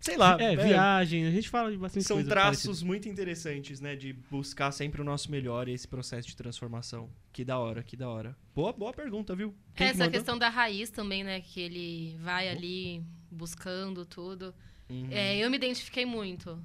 sei 0.00 0.16
lá. 0.16 0.36
é, 0.40 0.56
viagem, 0.56 1.26
a 1.26 1.30
gente 1.30 1.48
fala 1.48 1.70
de 1.70 1.76
bastante 1.76 2.06
São 2.06 2.16
coisa 2.16 2.28
traços 2.28 2.64
parecida. 2.64 2.86
muito 2.86 3.08
interessantes, 3.08 3.80
né? 3.80 3.94
De 3.94 4.12
buscar 4.12 4.72
sempre 4.72 5.00
o 5.00 5.04
nosso 5.04 5.30
melhor 5.30 5.68
e 5.68 5.72
esse 5.72 5.86
processo 5.86 6.26
de 6.26 6.36
transformação. 6.36 7.10
Que 7.32 7.44
da 7.44 7.58
hora, 7.58 7.82
que 7.82 7.96
da 7.96 8.08
hora. 8.08 8.36
Boa, 8.54 8.72
boa 8.72 8.92
pergunta, 8.92 9.36
viu? 9.36 9.54
Quem 9.74 9.86
que 9.86 9.90
Essa 9.92 10.04
mandou? 10.04 10.12
questão 10.12 10.38
da 10.38 10.48
raiz 10.48 10.90
também, 10.90 11.22
né? 11.22 11.40
Que 11.40 11.60
ele 11.60 12.16
vai 12.20 12.48
ali 12.48 13.02
buscando 13.30 14.04
tudo. 14.04 14.54
Uhum. 14.88 15.08
É, 15.10 15.36
eu 15.38 15.50
me 15.50 15.56
identifiquei 15.56 16.04
muito 16.04 16.62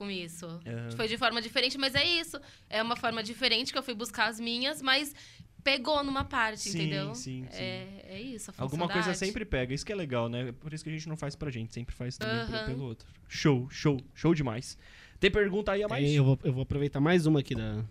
com 0.00 0.10
isso. 0.10 0.46
Aham. 0.46 0.90
Foi 0.96 1.06
de 1.06 1.18
forma 1.18 1.42
diferente, 1.42 1.76
mas 1.76 1.94
é 1.94 2.02
isso. 2.04 2.40
É 2.70 2.82
uma 2.82 2.96
forma 2.96 3.22
diferente 3.22 3.70
que 3.70 3.78
eu 3.78 3.82
fui 3.82 3.92
buscar 3.94 4.28
as 4.30 4.40
minhas, 4.40 4.80
mas 4.80 5.14
pegou 5.62 6.02
numa 6.02 6.24
parte, 6.24 6.60
Sim, 6.62 6.70
entendeu? 6.70 7.14
sim, 7.14 7.44
sim. 7.50 7.58
É, 7.62 8.06
é 8.16 8.20
isso, 8.22 8.50
Alguma 8.56 8.88
coisa 8.88 9.10
arte. 9.10 9.18
sempre 9.18 9.44
pega, 9.44 9.74
isso 9.74 9.84
que 9.84 9.92
é 9.92 9.94
legal, 9.94 10.26
né? 10.30 10.52
Por 10.52 10.72
isso 10.72 10.82
que 10.82 10.88
a 10.88 10.92
gente 10.94 11.06
não 11.06 11.18
faz 11.18 11.36
pra 11.36 11.50
gente, 11.50 11.74
sempre 11.74 11.94
faz 11.94 12.16
também 12.16 12.46
pelo- 12.46 12.56
Aham. 12.56 12.66
pelo 12.66 12.84
outro. 12.84 13.06
Show, 13.28 13.68
show, 13.70 14.00
show 14.14 14.34
demais. 14.34 14.78
Tem 15.20 15.30
pergunta 15.30 15.72
aí 15.72 15.82
a 15.82 15.88
mais? 15.88 16.02
Tem, 16.02 16.16
eu, 16.16 16.24
vou, 16.24 16.38
eu 16.42 16.52
vou 16.54 16.62
aproveitar 16.62 16.98
mais 16.98 17.26
uma 17.26 17.40
aqui 17.40 17.54
da, 17.54 17.84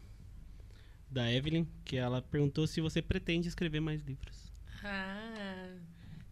da 1.12 1.32
Evelyn, 1.32 1.68
que 1.86 1.96
ela 1.96 2.24
perguntou 2.24 2.66
se 2.66 2.82
você 2.82 3.04
pretende 3.04 3.48
escrever 3.48 3.80
mais 3.82 4.02
livros. 4.02 4.52
Ah. 4.84 5.29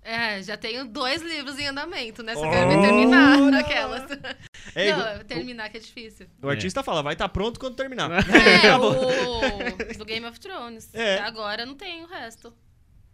É, 0.10 0.42
já 0.42 0.56
tenho 0.56 0.86
dois 0.86 1.22
livros 1.22 1.60
em 1.60 1.68
andamento, 1.68 2.24
né? 2.24 2.34
Só 2.34 2.48
Oh! 2.48 2.50
quero 2.50 2.68
me 2.70 2.82
terminar 2.82 3.38
naquelas. 3.52 4.04
É, 4.74 4.92
não, 4.96 5.26
terminar 5.26 5.70
que 5.70 5.76
é 5.76 5.80
difícil. 5.82 6.28
o 6.42 6.48
artista 6.48 6.82
fala, 6.82 7.04
vai 7.04 7.12
estar 7.14 7.28
pronto 7.28 7.60
quando 7.60 7.76
terminar. 7.76 8.10
É, 8.12 8.74
o 8.80 9.98
do 9.98 10.06
Game 10.06 10.26
of 10.26 10.40
Thrones. 10.40 10.94
É. 10.94 11.18
Agora 11.20 11.66
não 11.66 11.76
tem 11.76 12.04
o 12.04 12.08
resto. 12.08 12.54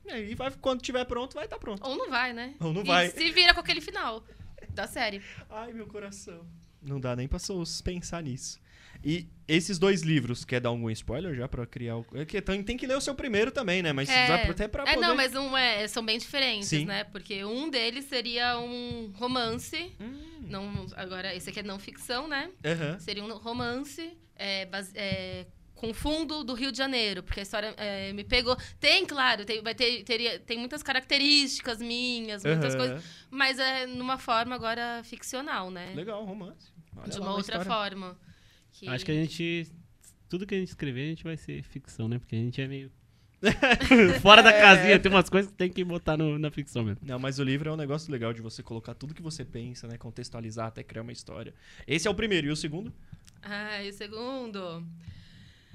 É, 0.05 0.19
E 0.21 0.35
vai, 0.35 0.51
quando 0.51 0.81
tiver 0.81 1.03
pronto, 1.05 1.33
vai 1.33 1.45
estar 1.45 1.57
pronto. 1.57 1.83
Ou 1.83 1.95
não 1.95 2.09
vai, 2.11 2.31
né? 2.31 2.53
Ou 2.59 2.71
não 2.71 2.83
E 2.83 2.85
vai. 2.87 3.09
se 3.09 3.31
vira 3.31 3.55
com 3.55 3.59
aquele 3.61 3.81
final 3.81 4.23
da 4.69 4.85
série. 4.85 5.19
Ai, 5.49 5.73
meu 5.73 5.87
coração. 5.87 6.45
Não 6.79 6.99
dá 6.99 7.15
nem 7.15 7.27
pra 7.27 7.39
pensar 7.83 8.21
nisso. 8.21 8.59
E 9.03 9.27
esses 9.47 9.77
dois 9.77 10.01
livros, 10.01 10.45
quer 10.45 10.61
dar 10.61 10.69
algum 10.69 10.89
spoiler 10.91 11.35
já 11.35 11.47
pra 11.47 11.65
criar 11.65 11.97
o. 11.97 12.05
É 12.13 12.23
que 12.25 12.41
tem, 12.41 12.63
tem 12.63 12.77
que 12.77 12.87
ler 12.87 12.95
o 12.97 13.01
seu 13.01 13.13
primeiro 13.13 13.51
também, 13.51 13.83
né? 13.83 13.91
Mas 13.91 14.07
É, 14.09 14.25
pra- 14.25 14.51
até 14.51 14.67
pra 14.67 14.83
é, 14.83 14.93
poder. 14.95 15.05
não, 15.07 15.15
mas 15.15 15.35
um 15.35 15.55
é, 15.57 15.87
são 15.87 16.05
bem 16.05 16.17
diferentes, 16.17 16.69
Sim. 16.69 16.85
né? 16.85 17.03
Porque 17.03 17.43
um 17.43 17.69
deles 17.69 18.05
seria 18.05 18.57
um 18.59 19.11
romance. 19.15 19.91
Hum. 19.99 20.45
Não, 20.47 20.85
agora, 20.95 21.35
esse 21.35 21.49
aqui 21.49 21.59
é 21.59 21.63
não 21.63 21.77
ficção, 21.79 22.27
né? 22.27 22.49
Aham. 22.65 22.97
Seria 22.99 23.23
um 23.23 23.35
romance 23.37 24.17
é, 24.35 24.65
base- 24.65 24.93
é, 24.95 25.45
com 25.75 25.93
fundo 25.93 26.43
do 26.45 26.53
Rio 26.53 26.71
de 26.71 26.77
Janeiro, 26.77 27.21
porque 27.21 27.41
a 27.41 27.43
história 27.43 27.73
é, 27.75 28.13
me 28.13 28.23
pegou. 28.23 28.55
Tem, 28.79 29.05
claro, 29.05 29.43
tem, 29.43 29.61
vai 29.61 29.75
ter, 29.75 30.03
teria, 30.03 30.39
tem 30.39 30.57
muitas 30.57 30.81
características 30.81 31.79
minhas, 31.79 32.45
muitas 32.45 32.73
Aham. 32.75 32.77
coisas, 32.87 33.03
mas 33.29 33.59
é 33.59 33.85
numa 33.85 34.17
forma 34.17 34.55
agora 34.55 35.01
ficcional, 35.03 35.69
né? 35.69 35.91
Legal, 35.93 36.23
romance. 36.23 36.71
Olha 36.95 37.09
De 37.09 37.19
lá, 37.19 37.25
uma 37.25 37.35
outra 37.35 37.57
história. 37.57 37.65
forma. 37.91 38.17
Que- 38.74 38.88
Acho 38.89 39.05
que 39.05 39.11
a 39.11 39.15
gente. 39.15 39.67
Tudo 40.30 40.45
que 40.47 40.55
a 40.55 40.57
gente 40.57 40.69
escrever, 40.69 41.03
a 41.05 41.09
gente 41.09 41.24
vai 41.24 41.38
ser 41.38 41.61
ficção, 41.63 42.07
né? 42.07 42.17
Porque 42.19 42.36
a 42.36 42.39
gente 42.39 42.59
é 42.61 42.67
meio. 42.67 42.91
Fora 44.21 44.41
da 44.41 44.53
casinha, 44.53 44.97
tem 44.97 45.11
umas 45.11 45.30
coisas 45.30 45.51
que 45.51 45.57
tem 45.57 45.69
que 45.69 45.84
botar 45.84 46.15
no- 46.17 46.39
na 46.39 46.49
ficção 46.49 46.84
mesmo. 46.84 47.05
Não, 47.05 47.19
mas 47.19 47.39
o 47.39 47.43
livro 47.43 47.69
é 47.69 47.74
um 47.74 47.78
negócio 47.78 48.11
legal 48.11 48.34
de 48.34 48.41
você 48.41 48.63
colocar 48.63 48.93
tudo 48.93 49.13
que 49.13 49.21
você 49.21 49.43
pensa, 49.45 49.88
né? 49.88 49.97
Contextualizar 49.97 50.67
até 50.67 50.82
criar 50.82 51.01
uma 51.01 51.11
história. 51.11 51.53
Esse 51.86 52.07
é 52.07 52.11
o 52.11 52.15
primeiro. 52.15 52.47
E 52.47 52.51
o 52.51 52.55
segundo? 52.55 52.91
Ai, 53.41 53.89
o 53.89 53.93
segundo. 53.93 54.84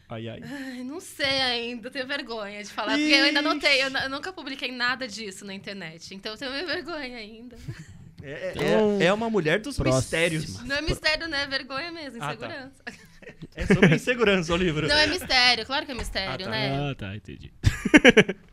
Ai, 0.09 0.29
ai. 0.29 0.41
Ai, 0.43 0.83
não 0.85 1.01
sei 1.01 1.27
ainda, 1.43 1.91
tenho 1.91 2.07
vergonha 2.07 2.63
de 2.65 2.71
falar, 2.71 2.97
porque 2.97 3.13
eu 3.13 3.25
ainda 3.25 3.43
não 3.43 3.59
tenho, 3.61 3.89
eu, 3.89 3.91
eu 4.05 4.09
nunca 4.09 4.33
publiquei 4.33 4.73
nada 4.73 5.07
disso 5.07 5.45
na 5.45 5.53
internet, 5.53 6.15
então 6.15 6.33
eu 6.33 6.39
tenho 6.39 6.67
vergonha 6.67 7.19
ainda. 7.19 7.57
É, 8.23 8.31
é- 8.31 8.53
Então, 8.57 9.01
é- 9.01 9.05
é 9.07 9.13
uma 9.13 9.31
mulher 9.31 9.61
dos 9.61 9.77
próxima. 9.77 9.99
mistérios. 10.01 10.63
Não 10.65 10.77
é 10.77 10.83
mistério, 10.83 11.29
né? 11.29 11.45
É 11.45 11.47
vergonha 11.47 11.93
mesmo, 11.93 12.23
Ah, 12.23 12.27
tá. 12.29 12.35
insegurança. 12.35 12.83
É 13.55 13.67
sobre 13.67 13.95
insegurança 13.95 14.53
o 14.53 14.57
livro. 14.57 14.89
Não 14.89 14.97
é 14.97 15.07
mistério, 15.07 15.65
claro 15.67 15.85
que 15.87 15.93
é 15.93 15.95
mistério, 15.95 16.33
Ah, 16.35 16.39
tá. 16.39 16.51
né? 16.51 16.91
Ah, 16.91 16.95
tá, 16.95 17.15
entendi. 17.17 17.53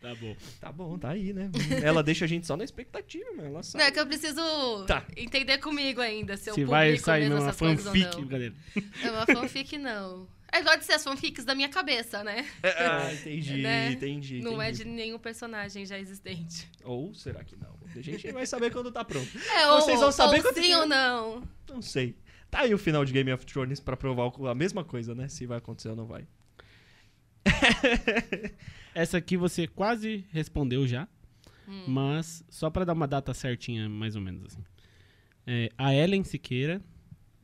tá 0.00 0.14
bom. 0.14 0.36
Tá 0.60 0.72
bom, 0.72 0.98
tá 0.98 1.10
aí, 1.10 1.32
né? 1.32 1.50
Ela 1.82 2.02
deixa 2.02 2.24
a 2.24 2.28
gente 2.28 2.46
só 2.46 2.56
na 2.56 2.64
expectativa, 2.64 3.28
mano. 3.30 3.48
Ela 3.48 3.52
Não, 3.56 3.62
sabe. 3.62 3.84
é 3.84 3.90
que 3.90 3.98
eu 4.00 4.06
preciso 4.06 4.84
Tá. 4.86 5.04
entender 5.16 5.58
comigo 5.58 6.00
ainda, 6.00 6.36
se 6.36 6.48
eu 6.50 6.54
Se 6.54 6.60
publico 6.60 6.70
vai 6.70 6.96
sair 6.98 7.22
mesmo 7.22 7.36
uma 7.36 7.48
essas 7.48 7.58
coisas 7.58 7.86
ou 7.86 7.92
fanfic, 7.92 8.10
não. 8.14 8.20
brincadeira. 8.20 8.54
É 9.02 9.10
uma 9.10 9.26
fanfic, 9.26 9.78
não. 9.78 10.28
É, 10.58 10.62
pode 10.62 10.84
ser 10.84 10.92
as 10.94 11.04
fanfics 11.04 11.44
da 11.44 11.54
minha 11.54 11.68
cabeça, 11.68 12.22
né? 12.24 12.46
Ah, 12.62 13.12
entendi, 13.12 13.62
Né? 13.62 13.92
entendi. 13.92 14.40
Não 14.40 14.60
é 14.60 14.70
entendi. 14.70 14.84
de 14.84 14.90
nenhum 14.90 15.18
personagem 15.18 15.84
já 15.86 15.98
existente. 15.98 16.68
Ou 16.84 17.12
será 17.14 17.42
que 17.44 17.56
não? 17.56 17.76
A 17.94 18.00
gente 18.00 18.30
vai 18.32 18.46
saber 18.46 18.70
quando 18.72 18.90
tá 18.92 19.04
pronto. 19.04 19.28
É, 19.54 19.68
ou, 19.70 19.80
Vocês 19.80 19.98
vão 20.00 20.12
saber 20.12 20.36
ou 20.38 20.42
quando 20.42 20.62
sim 20.62 20.74
ou 20.74 20.86
não. 20.86 21.42
Não 21.68 21.82
sei. 21.82 22.16
Tá 22.50 22.60
aí 22.60 22.72
o 22.74 22.78
final 22.78 23.04
de 23.04 23.12
Game 23.12 23.32
of 23.32 23.44
Thrones 23.44 23.80
pra 23.80 23.96
provar 23.96 24.30
a 24.50 24.54
mesma 24.54 24.84
coisa, 24.84 25.14
né? 25.14 25.28
Se 25.28 25.46
vai 25.46 25.58
acontecer 25.58 25.88
ou 25.88 25.96
não 25.96 26.06
vai. 26.06 26.26
Essa 28.94 29.18
aqui 29.18 29.36
você 29.36 29.66
quase 29.66 30.24
respondeu 30.30 30.86
já, 30.86 31.08
Hum. 31.68 31.84
mas 31.88 32.44
só 32.48 32.70
pra 32.70 32.84
dar 32.84 32.92
uma 32.92 33.08
data 33.08 33.34
certinha, 33.34 33.88
mais 33.88 34.14
ou 34.14 34.22
menos 34.22 34.44
assim. 34.46 34.64
É, 35.46 35.70
a 35.76 35.92
Ellen 35.94 36.22
Siqueira 36.24 36.80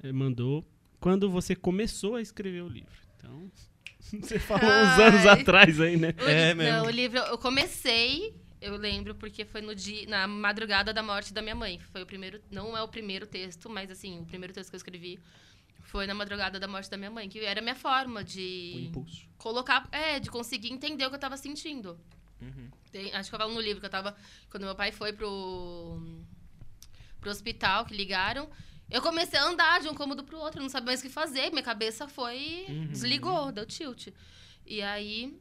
eh, 0.02 0.12
mandou 0.12 0.64
quando 1.00 1.28
você 1.28 1.54
começou 1.56 2.14
a 2.14 2.20
escrever 2.22 2.62
o 2.62 2.68
livro. 2.68 3.01
Então, 3.22 3.50
você 4.20 4.38
falou 4.38 4.64
uns 4.64 4.98
Ai. 4.98 5.08
anos 5.08 5.26
atrás 5.26 5.80
aí, 5.80 5.96
né? 5.96 6.14
O 6.18 6.22
É 6.28 6.48
li- 6.50 6.54
mesmo. 6.54 6.78
Não, 6.78 6.86
o 6.86 6.90
livro 6.90 7.18
eu 7.18 7.38
comecei, 7.38 8.34
eu 8.60 8.76
lembro 8.76 9.14
porque 9.14 9.44
foi 9.44 9.60
no 9.60 9.74
dia, 9.74 10.06
na 10.08 10.26
madrugada 10.26 10.92
da 10.92 11.02
morte 11.02 11.32
da 11.32 11.40
minha 11.40 11.54
mãe. 11.54 11.78
Foi 11.92 12.02
o 12.02 12.06
primeiro, 12.06 12.40
não 12.50 12.76
é 12.76 12.82
o 12.82 12.88
primeiro 12.88 13.26
texto, 13.26 13.70
mas 13.70 13.90
assim, 13.90 14.20
o 14.20 14.26
primeiro 14.26 14.52
texto 14.52 14.70
que 14.70 14.74
eu 14.74 14.78
escrevi 14.78 15.18
foi 15.82 16.06
na 16.06 16.14
madrugada 16.14 16.58
da 16.58 16.66
morte 16.68 16.90
da 16.90 16.96
minha 16.96 17.10
mãe, 17.10 17.28
que 17.28 17.38
era 17.40 17.60
a 17.60 17.62
minha 17.62 17.74
forma 17.74 18.20
O 18.20 18.24
de 18.24 18.86
impulso. 18.88 19.26
colocar, 19.38 19.88
é, 19.92 20.18
de 20.18 20.30
conseguir 20.30 20.72
entender 20.72 21.04
o 21.06 21.10
que 21.10 21.16
eu 21.16 21.20
tava 21.20 21.36
sentindo. 21.36 21.98
Uhum. 22.40 22.68
Tem- 22.90 23.12
acho 23.14 23.28
que 23.30 23.34
eu 23.34 23.38
falo 23.38 23.54
no 23.54 23.60
livro 23.60 23.80
que 23.80 23.86
eu 23.86 23.90
tava. 23.90 24.16
Quando 24.50 24.64
meu 24.64 24.74
pai 24.74 24.90
foi 24.92 25.12
pro, 25.12 26.00
pro 27.20 27.30
hospital, 27.30 27.84
que 27.84 27.94
ligaram, 27.94 28.48
eu 28.92 29.00
comecei 29.00 29.38
a 29.38 29.44
andar 29.44 29.80
de 29.80 29.88
um 29.88 29.94
cômodo 29.94 30.22
pro 30.22 30.38
outro, 30.38 30.60
eu 30.60 30.62
não 30.62 30.68
sabia 30.68 30.86
mais 30.86 31.00
o 31.00 31.02
que 31.02 31.08
fazer. 31.08 31.50
Minha 31.50 31.62
cabeça 31.62 32.06
foi. 32.06 32.66
Uhum. 32.68 32.86
desligou, 32.86 33.50
deu 33.50 33.64
tilt. 33.64 34.08
E 34.66 34.82
aí. 34.82 35.36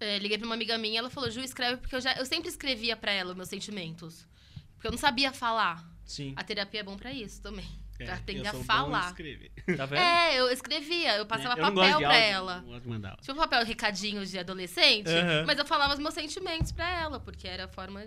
é, 0.00 0.18
liguei 0.18 0.36
pra 0.36 0.46
uma 0.46 0.54
amiga 0.54 0.76
minha, 0.76 0.98
ela 0.98 1.10
falou: 1.10 1.30
Ju, 1.30 1.40
escreve, 1.40 1.78
porque 1.78 1.94
eu, 1.94 2.00
já, 2.00 2.14
eu 2.14 2.26
sempre 2.26 2.48
escrevia 2.48 2.96
pra 2.96 3.12
ela 3.12 3.30
os 3.30 3.36
meus 3.36 3.48
sentimentos. 3.48 4.26
Porque 4.74 4.88
eu 4.88 4.92
não 4.92 4.98
sabia 4.98 5.32
falar. 5.32 5.88
Sim. 6.04 6.34
A 6.36 6.42
terapia 6.42 6.80
é 6.80 6.82
bom 6.82 6.96
pra 6.96 7.12
isso 7.12 7.40
também. 7.40 7.66
É, 8.00 8.04
pra 8.04 8.32
eu 8.32 8.48
a 8.48 8.64
falar. 8.64 9.08
escrever. 9.08 9.50
Tá 9.76 9.84
vendo? 9.84 9.98
É, 9.98 10.38
eu 10.38 10.50
escrevia, 10.50 11.16
eu 11.16 11.26
passava 11.26 11.60
Eu 11.60 11.66
não 11.66 11.74
gosto 11.74 11.92
papel 11.92 11.98
de 11.98 12.04
pra 12.04 12.14
áudio, 12.14 12.32
ela. 12.32 12.56
Não 12.60 12.68
gosto 12.68 12.82
de 12.82 12.88
mandar 12.88 13.08
áudio. 13.10 13.24
Tipo 13.24 13.36
papel 13.36 13.64
recadinho 13.64 14.24
de 14.24 14.38
adolescente, 14.38 15.08
Aham. 15.08 15.44
mas 15.46 15.58
eu 15.58 15.64
falava 15.66 15.94
os 15.94 15.98
meus 15.98 16.14
sentimentos 16.14 16.70
pra 16.70 16.88
ela, 16.88 17.18
porque 17.18 17.48
era 17.48 17.64
a 17.64 17.68
forma. 17.68 18.06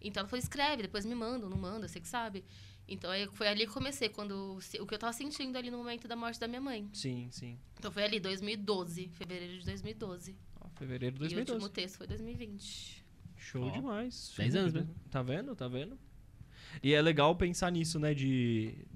Então 0.00 0.22
ela 0.22 0.28
falou: 0.28 0.42
escreve, 0.42 0.82
depois 0.82 1.04
me 1.04 1.14
manda, 1.14 1.48
não 1.48 1.56
manda, 1.56 1.86
você 1.86 2.00
que 2.00 2.08
sabe. 2.08 2.44
Então 2.88 3.10
foi 3.32 3.48
ali 3.48 3.66
que 3.66 3.72
comecei, 3.72 4.08
quando 4.08 4.56
o 4.80 4.86
que 4.86 4.94
eu 4.94 4.98
tava 4.98 5.12
sentindo 5.12 5.56
ali 5.58 5.70
no 5.70 5.76
momento 5.78 6.08
da 6.08 6.16
morte 6.16 6.40
da 6.40 6.48
minha 6.48 6.60
mãe. 6.60 6.88
Sim, 6.92 7.28
sim. 7.30 7.58
Então 7.78 7.92
foi 7.92 8.02
ali, 8.02 8.18
2012, 8.18 9.08
fevereiro 9.08 9.58
de 9.58 9.64
2012. 9.66 10.34
Ó, 10.60 10.68
fevereiro 10.70 11.16
de 11.16 11.22
E 11.24 11.26
o 11.26 11.28
2012. 11.28 11.52
último 11.52 11.68
texto 11.68 11.96
foi 11.98 12.06
2020. 12.06 13.04
Show 13.36 13.62
Ó, 13.64 13.70
demais. 13.70 14.32
dez 14.36 14.52
Show 14.52 14.60
anos 14.60 14.72
demais. 14.72 14.88
mesmo. 14.88 14.94
Tá 15.10 15.22
vendo? 15.22 15.54
Tá 15.54 15.68
vendo? 15.68 15.98
E 16.82 16.92
é 16.94 17.00
legal 17.02 17.36
pensar 17.36 17.70
nisso, 17.70 17.98
né? 17.98 18.14
De. 18.14 18.86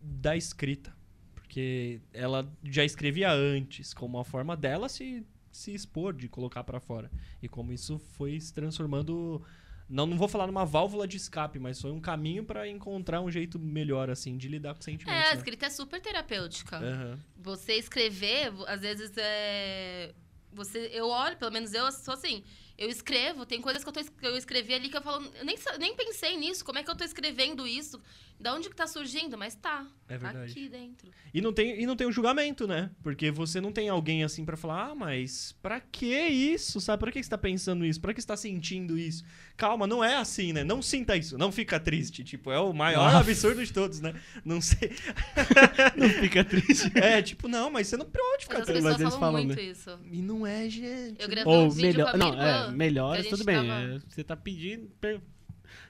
Da 0.00 0.36
escrita. 0.36 0.96
Porque 1.34 2.00
ela 2.12 2.50
já 2.64 2.84
escrevia 2.84 3.30
antes, 3.32 3.94
como 3.94 4.16
uma 4.18 4.24
forma 4.24 4.56
dela 4.56 4.88
se, 4.88 5.24
se 5.52 5.72
expor, 5.74 6.12
de 6.14 6.28
colocar 6.28 6.64
pra 6.64 6.80
fora. 6.80 7.10
E 7.42 7.48
como 7.48 7.72
isso 7.72 7.98
foi 7.98 8.40
se 8.40 8.52
transformando. 8.52 9.42
Não, 9.88 10.04
não 10.04 10.16
vou 10.16 10.26
falar 10.26 10.46
numa 10.46 10.64
válvula 10.64 11.06
de 11.06 11.16
escape, 11.16 11.58
mas 11.58 11.80
foi 11.80 11.92
um 11.92 12.00
caminho 12.00 12.44
pra 12.44 12.68
encontrar 12.68 13.20
um 13.20 13.30
jeito 13.30 13.58
melhor, 13.58 14.10
assim, 14.10 14.36
de 14.36 14.48
lidar 14.48 14.74
com 14.74 14.82
sentimentos. 14.82 15.20
É, 15.20 15.28
a 15.28 15.30
né? 15.30 15.36
escrita 15.36 15.66
é 15.66 15.70
super 15.70 16.00
terapêutica. 16.00 16.76
Aham. 16.78 17.18
Você 17.38 17.74
escrever, 17.74 18.52
às 18.66 18.80
vezes 18.80 19.12
é. 19.16 20.12
Você, 20.52 20.90
eu 20.92 21.08
olho, 21.08 21.36
pelo 21.36 21.52
menos 21.52 21.72
eu 21.72 21.90
sou 21.92 22.14
assim. 22.14 22.42
Eu 22.78 22.90
escrevo, 22.90 23.46
tem 23.46 23.60
coisas 23.60 23.82
que 23.82 23.88
eu, 23.88 23.92
tô, 23.92 24.04
que 24.04 24.26
eu 24.26 24.36
escrevi 24.36 24.74
ali 24.74 24.88
que 24.90 24.96
eu 24.96 25.02
falo, 25.02 25.24
eu 25.38 25.44
nem, 25.46 25.56
nem 25.78 25.96
pensei 25.96 26.36
nisso, 26.36 26.62
como 26.64 26.78
é 26.78 26.82
que 26.82 26.90
eu 26.90 26.94
tô 26.96 27.04
escrevendo 27.04 27.66
isso? 27.66 27.98
Da 28.38 28.52
onde 28.54 28.68
que 28.68 28.76
tá 28.76 28.86
surgindo? 28.86 29.38
Mas 29.38 29.54
tá. 29.54 29.86
É 30.06 30.18
tá 30.18 30.28
verdade. 30.28 30.52
aqui 30.52 30.68
dentro. 30.68 31.10
E 31.32 31.40
não 31.40 31.54
tem 31.54 31.80
e 31.80 31.86
não 31.86 31.96
tem 31.96 32.06
o 32.06 32.12
julgamento, 32.12 32.66
né? 32.66 32.90
Porque 33.02 33.30
você 33.30 33.62
não 33.62 33.72
tem 33.72 33.88
alguém 33.88 34.22
assim 34.24 34.44
pra 34.44 34.58
falar: 34.58 34.90
"Ah, 34.90 34.94
mas 34.94 35.52
pra 35.62 35.80
que 35.80 36.14
isso? 36.14 36.78
Sabe? 36.78 37.00
Pra 37.00 37.10
que 37.10 37.22
você 37.22 37.30
tá 37.30 37.38
pensando 37.38 37.82
isso? 37.82 37.98
Pra 37.98 38.12
que 38.12 38.20
você 38.20 38.26
tá 38.26 38.36
sentindo 38.36 38.98
isso?" 38.98 39.24
Calma, 39.56 39.86
não 39.86 40.04
é 40.04 40.16
assim, 40.16 40.52
né? 40.52 40.62
Não 40.64 40.82
sinta 40.82 41.16
isso, 41.16 41.38
não 41.38 41.50
fica 41.50 41.80
triste, 41.80 42.22
tipo, 42.22 42.50
é 42.52 42.60
o 42.60 42.74
maior 42.74 43.04
Nossa. 43.10 43.20
absurdo 43.20 43.64
de 43.64 43.72
todos, 43.72 44.02
né? 44.02 44.14
Não 44.44 44.60
sei. 44.60 44.92
Não 45.96 46.08
fica 46.10 46.44
triste. 46.44 46.92
É, 46.94 47.22
tipo, 47.22 47.48
não, 47.48 47.70
mas 47.70 47.86
você 47.88 47.96
não 47.96 48.04
pode 48.04 48.22
Mas 48.32 48.42
ficar 48.44 48.58
as 48.58 48.66
triste. 48.66 48.82
mas 48.82 49.00
eles 49.00 49.14
falam, 49.14 49.20
falam, 49.32 49.44
muito 49.44 49.56
né? 49.58 49.62
isso. 49.68 49.98
E 50.10 50.20
não 50.20 50.46
é, 50.46 50.68
gente. 50.68 51.22
Eu 51.22 51.28
gravei 51.28 51.52
Ou 51.52 51.64
um 51.64 51.70
vídeo 51.70 51.88
melhor. 52.04 52.10
com 52.10 52.16
a 52.16 52.18
minha 52.18 52.30
Não, 52.30 52.38
irmã. 52.38 52.65
é, 52.65 52.65
melhores, 52.72 53.22
que 53.22 53.28
a 53.28 53.36
tudo 53.36 53.44
bem. 53.44 53.56
tava- 53.56 53.80
é, 53.82 53.98
Você 54.08 54.24
tá 54.24 54.36
pedindo. 54.36 54.88
per- 55.00 55.20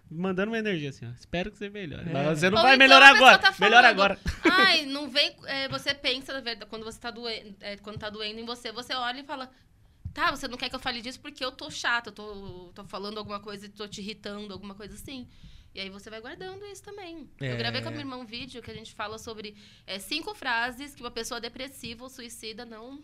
Mandando 0.08 0.52
uma 0.52 0.58
energia 0.58 0.90
assim, 0.90 1.04
ó. 1.06 1.10
Espero 1.18 1.50
que 1.50 1.58
você 1.58 1.68
melhore. 1.68 2.08
É. 2.08 2.12
Mas 2.12 2.38
você 2.38 2.48
não 2.48 2.58
Ou 2.58 2.62
vai 2.62 2.76
então 2.76 2.86
melhorar 2.86 3.08
agora. 3.16 3.38
tá 3.38 3.52
falando, 3.52 3.70
Melhora 3.70 3.88
agora. 3.88 4.20
Ai, 4.44 4.86
não 4.86 5.10
vem. 5.10 5.34
é, 5.46 5.68
você 5.68 5.92
pensa, 5.94 6.32
na 6.32 6.40
verdade, 6.40 6.70
quando 6.70 6.84
você 6.84 6.98
tá 6.98 7.10
doendo, 7.10 7.56
quando 7.82 7.98
tá 7.98 8.08
doendo 8.08 8.38
em 8.38 8.44
você, 8.44 8.70
você 8.70 8.94
olha 8.94 9.20
e 9.20 9.24
fala. 9.24 9.50
Tá, 10.14 10.30
você 10.30 10.46
não 10.48 10.56
quer 10.56 10.70
que 10.70 10.74
eu 10.76 10.80
fale 10.80 11.02
disso 11.02 11.20
porque 11.20 11.44
eu 11.44 11.52
tô 11.52 11.70
chata, 11.70 12.08
eu 12.08 12.12
tô, 12.14 12.70
tô 12.74 12.84
falando 12.84 13.18
alguma 13.18 13.38
coisa 13.40 13.66
e 13.66 13.68
tô 13.68 13.86
te 13.86 14.00
irritando, 14.00 14.50
alguma 14.52 14.74
coisa 14.74 14.94
assim. 14.94 15.28
E 15.74 15.80
aí 15.80 15.90
você 15.90 16.08
vai 16.08 16.20
guardando 16.22 16.64
isso 16.64 16.82
também. 16.82 17.28
É. 17.38 17.52
Eu 17.52 17.56
gravei 17.58 17.82
com 17.82 17.88
a 17.88 17.90
minha 17.90 18.00
irmã 18.02 18.16
um 18.16 18.24
vídeo 18.24 18.62
que 18.62 18.70
a 18.70 18.74
gente 18.74 18.94
fala 18.94 19.18
sobre 19.18 19.54
é, 19.86 19.98
cinco 19.98 20.34
frases 20.34 20.94
que 20.94 21.02
uma 21.02 21.10
pessoa 21.10 21.38
depressiva 21.38 22.02
ou 22.04 22.08
suicida 22.08 22.64
não. 22.64 23.02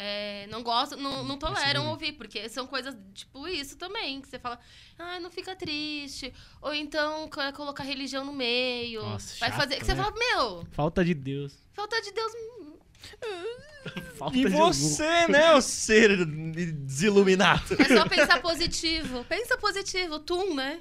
É, 0.00 0.46
não 0.46 0.62
gosta, 0.62 0.96
não, 0.96 1.24
não 1.24 1.36
toleram 1.36 1.82
Sim. 1.82 1.88
ouvir, 1.88 2.12
porque 2.12 2.48
são 2.48 2.66
coisas 2.68 2.96
tipo 3.12 3.48
isso 3.48 3.76
também, 3.76 4.20
que 4.20 4.28
você 4.28 4.38
fala, 4.38 4.58
ai, 4.96 5.18
não 5.18 5.28
fica 5.30 5.56
triste. 5.56 6.32
Ou 6.62 6.72
então 6.72 7.28
co- 7.28 7.52
colocar 7.52 7.82
religião 7.82 8.24
no 8.24 8.32
meio. 8.32 9.02
Nossa, 9.02 9.36
vai 9.40 9.50
chato, 9.50 9.58
fazer. 9.60 9.76
Que 9.78 9.84
você 9.84 9.94
né? 9.94 10.02
fala, 10.04 10.14
meu, 10.16 10.66
Falta 10.70 11.04
de 11.04 11.14
Deus. 11.14 11.52
falta 11.72 12.00
de 12.00 12.12
Deus. 12.12 12.32
Falta 14.16 14.36
E 14.36 14.44
de 14.44 14.48
você, 14.50 15.28
né, 15.28 15.54
o 15.54 15.60
ser 15.62 16.26
desiluminado. 16.26 17.74
É 17.80 17.84
só 17.96 18.06
pensar 18.08 18.40
positivo. 18.42 19.24
Pensa 19.24 19.56
positivo, 19.56 20.18
tum, 20.18 20.54
né? 20.54 20.80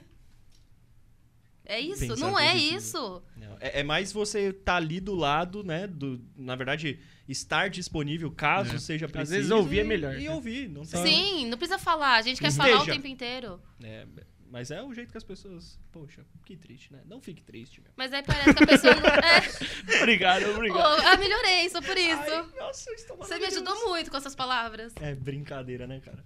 É 1.64 1.80
isso? 1.80 2.00
Pensar 2.08 2.16
não 2.18 2.38
é 2.38 2.52
positivo. 2.54 2.78
isso. 2.78 3.24
Não, 3.36 3.58
É, 3.60 3.80
é 3.80 3.84
mais 3.84 4.12
você 4.12 4.50
estar 4.50 4.78
ali 4.78 5.00
do 5.00 5.16
lado, 5.16 5.64
né? 5.64 5.86
Do, 5.88 6.20
na 6.36 6.56
verdade, 6.56 7.00
estar 7.28 7.70
disponível 7.70 8.32
caso 8.32 8.76
É. 8.76 8.80
seja 8.80 9.06
Às 9.06 9.12
preciso. 9.12 9.34
vezes 9.36 9.52
ouvir 9.52 9.80
é 9.80 9.84
e- 9.86 10.20
E 10.20 10.24
E 10.26 10.30
ouvir, 10.30 10.70
não 10.70 10.86
tá... 10.86 11.02
Sim, 11.04 11.48
não 11.48 11.58
precisa 11.58 11.78
falar. 11.80 12.16
A 12.16 12.22
gente 12.22 12.40
quer 12.42 12.52
falar 12.52 12.70
o 12.70 12.74
Esteja. 12.80 12.92
tempo 12.94 13.08
inteiro. 13.08 13.62
É, 13.84 14.06
mas 14.50 14.72
é 14.72 14.82
o 14.82 14.94
jeito 14.94 15.12
que 15.12 15.18
as 15.18 15.24
pessoas... 15.24 15.78
Poxa, 15.92 16.24
que 16.46 16.56
triste, 16.56 16.94
né? 16.94 17.02
Não 17.06 17.20
fique 17.20 17.44
triste, 17.44 17.82
meu. 17.82 17.92
Mas 17.98 18.14
aí 18.14 18.24
parece 18.24 18.54
que 18.54 18.64
a 18.64 18.68
pessoa. 18.68 18.94
É, 19.94 19.98
Obrigado, 20.02 20.50
obrigado. 20.52 20.80
ah, 21.06 21.18
melhorei, 21.18 21.70
só 21.70 21.82
por 21.82 21.98
isso. 21.98 22.22
Ai, 22.22 22.46
nossa, 22.60 22.90
eu 22.90 22.96
estou 22.96 23.18
Você 23.18 23.38
me 23.38 23.46
ajudou 23.46 23.88
muito 23.90 24.10
com 24.12 24.18
essas 24.18 24.36
palavras. 24.36 24.94
É 25.02 25.14
brincadeira, 25.16 25.86
né, 25.88 26.00
cara? 26.00 26.24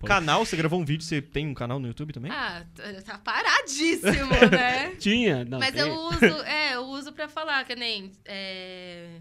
Poxa. 0.00 0.14
Canal, 0.14 0.46
você 0.46 0.56
gravou 0.56 0.80
um 0.80 0.84
vídeo, 0.84 1.04
você 1.04 1.20
tem 1.20 1.46
um 1.46 1.52
canal 1.52 1.78
no 1.78 1.86
YouTube 1.86 2.12
também? 2.14 2.32
Ah, 2.32 2.64
tá 3.04 3.18
paradíssimo, 3.18 4.30
né? 4.50 4.94
Tinha? 4.96 5.44
Não, 5.44 5.58
Mas 5.58 5.72
tem. 5.74 5.82
eu 5.82 5.92
uso, 5.94 6.24
é, 6.44 6.74
eu 6.74 6.84
uso 6.86 7.12
pra 7.12 7.28
falar, 7.28 7.64
que 7.66 7.76
nem. 7.76 8.10
é, 8.24 9.20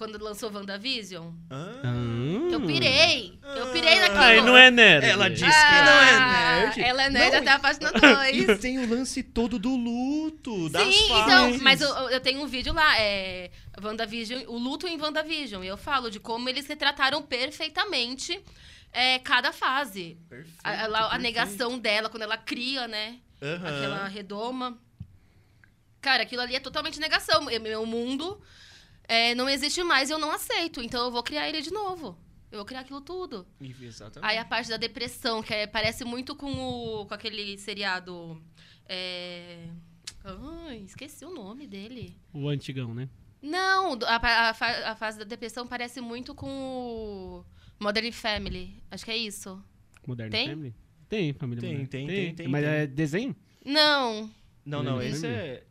quando 0.00 0.18
lançou 0.24 0.50
WandaVision, 0.50 1.30
Ah. 1.50 1.82
Hum. 1.84 2.48
eu 2.50 2.60
pirei. 2.62 3.38
Eu 3.44 3.70
pirei 3.70 4.00
naquilo. 4.00 4.18
Ai, 4.18 4.40
não 4.40 4.56
é 4.56 4.70
nerd. 4.70 5.04
Ela 5.04 5.28
disse 5.28 5.44
Ah, 5.44 5.68
que 5.68 5.84
não 5.84 6.00
é 6.02 6.60
nerd. 6.64 6.80
Ela 6.80 7.02
é 7.02 7.10
nerd 7.10 7.32
Não, 7.32 7.38
até 7.40 7.50
a 7.50 7.58
página 7.58 7.92
E 8.32 8.46
2. 8.46 8.58
tem 8.60 8.78
o 8.78 8.88
lance 8.88 9.22
todo 9.22 9.58
do 9.58 9.76
luto, 9.76 10.70
das 10.70 10.82
Sim, 10.94 11.08
fases. 11.08 11.26
então, 11.26 11.58
mas 11.62 11.82
eu, 11.82 11.88
eu 12.08 12.18
tenho 12.20 12.40
um 12.42 12.46
vídeo 12.46 12.72
lá, 12.72 12.98
é 12.98 13.50
WandaVision, 13.82 14.42
o 14.48 14.56
luto 14.58 14.86
em 14.88 14.98
WandaVision. 14.98 15.62
E 15.62 15.66
eu 15.66 15.76
falo 15.76 16.10
de 16.10 16.18
como 16.18 16.48
eles 16.48 16.66
retrataram 16.66 17.20
perfeitamente 17.22 18.40
é, 18.92 19.18
cada 19.18 19.52
fase. 19.52 20.16
Perfeito, 20.30 20.58
A, 20.64 20.70
a- 20.70 20.84
a 20.84 20.88
perfeito. 20.88 21.18
negação 21.22 21.78
dela, 21.78 22.08
quando 22.08 22.22
ela 22.22 22.38
cria, 22.38 22.88
né? 22.88 23.16
Aham. 23.42 23.56
Aquela 23.68 24.08
redoma. 24.08 24.78
Cara, 26.00 26.22
aquilo 26.22 26.40
ali 26.40 26.56
é 26.56 26.60
totalmente 26.60 26.98
negação. 26.98 27.50
É 27.50 27.58
Meu 27.58 27.84
mundo 27.84 28.40
é, 29.10 29.34
não 29.34 29.48
existe 29.48 29.82
mais 29.82 30.08
e 30.08 30.12
eu 30.12 30.18
não 30.18 30.30
aceito. 30.30 30.80
Então 30.80 31.04
eu 31.04 31.10
vou 31.10 31.22
criar 31.22 31.48
ele 31.48 31.60
de 31.60 31.72
novo. 31.72 32.16
Eu 32.50 32.58
vou 32.58 32.64
criar 32.64 32.80
aquilo 32.80 33.00
tudo. 33.00 33.46
Exatamente. 33.60 34.30
Aí 34.30 34.38
a 34.38 34.44
parte 34.44 34.68
da 34.70 34.76
depressão, 34.76 35.42
que 35.42 35.52
é- 35.52 35.66
parece 35.66 36.04
muito 36.04 36.34
com, 36.36 36.52
o, 36.52 37.06
com 37.06 37.14
aquele 37.14 37.58
seriado. 37.58 38.40
É... 38.88 39.68
Ai, 40.24 40.78
esqueci 40.84 41.24
o 41.24 41.30
nome 41.34 41.66
dele. 41.66 42.16
O 42.32 42.48
antigão, 42.48 42.94
né? 42.94 43.08
Não, 43.42 43.98
a, 44.04 44.16
a 44.16 44.90
a 44.92 44.94
fase 44.96 45.18
da 45.18 45.24
depressão 45.24 45.66
parece 45.66 46.00
muito 46.00 46.34
com 46.34 46.46
o 46.48 47.44
Modern 47.82 48.12
Family. 48.12 48.76
Acho 48.90 49.04
que 49.04 49.10
é 49.10 49.16
isso. 49.16 49.60
Modern 50.06 50.30
Tem? 50.30 50.48
Family? 50.48 50.74
Tem, 51.08 51.32
família 51.32 51.60
Tem, 51.62 51.86
tem, 51.86 52.06
tem, 52.06 52.34
tem, 52.34 52.48
Mas 52.48 52.62
tem. 52.64 52.72
é 52.72 52.86
desenho? 52.86 53.34
Não. 53.64 54.30
Não, 54.64 54.82
não, 54.82 55.02
esse 55.02 55.26
é. 55.26 55.64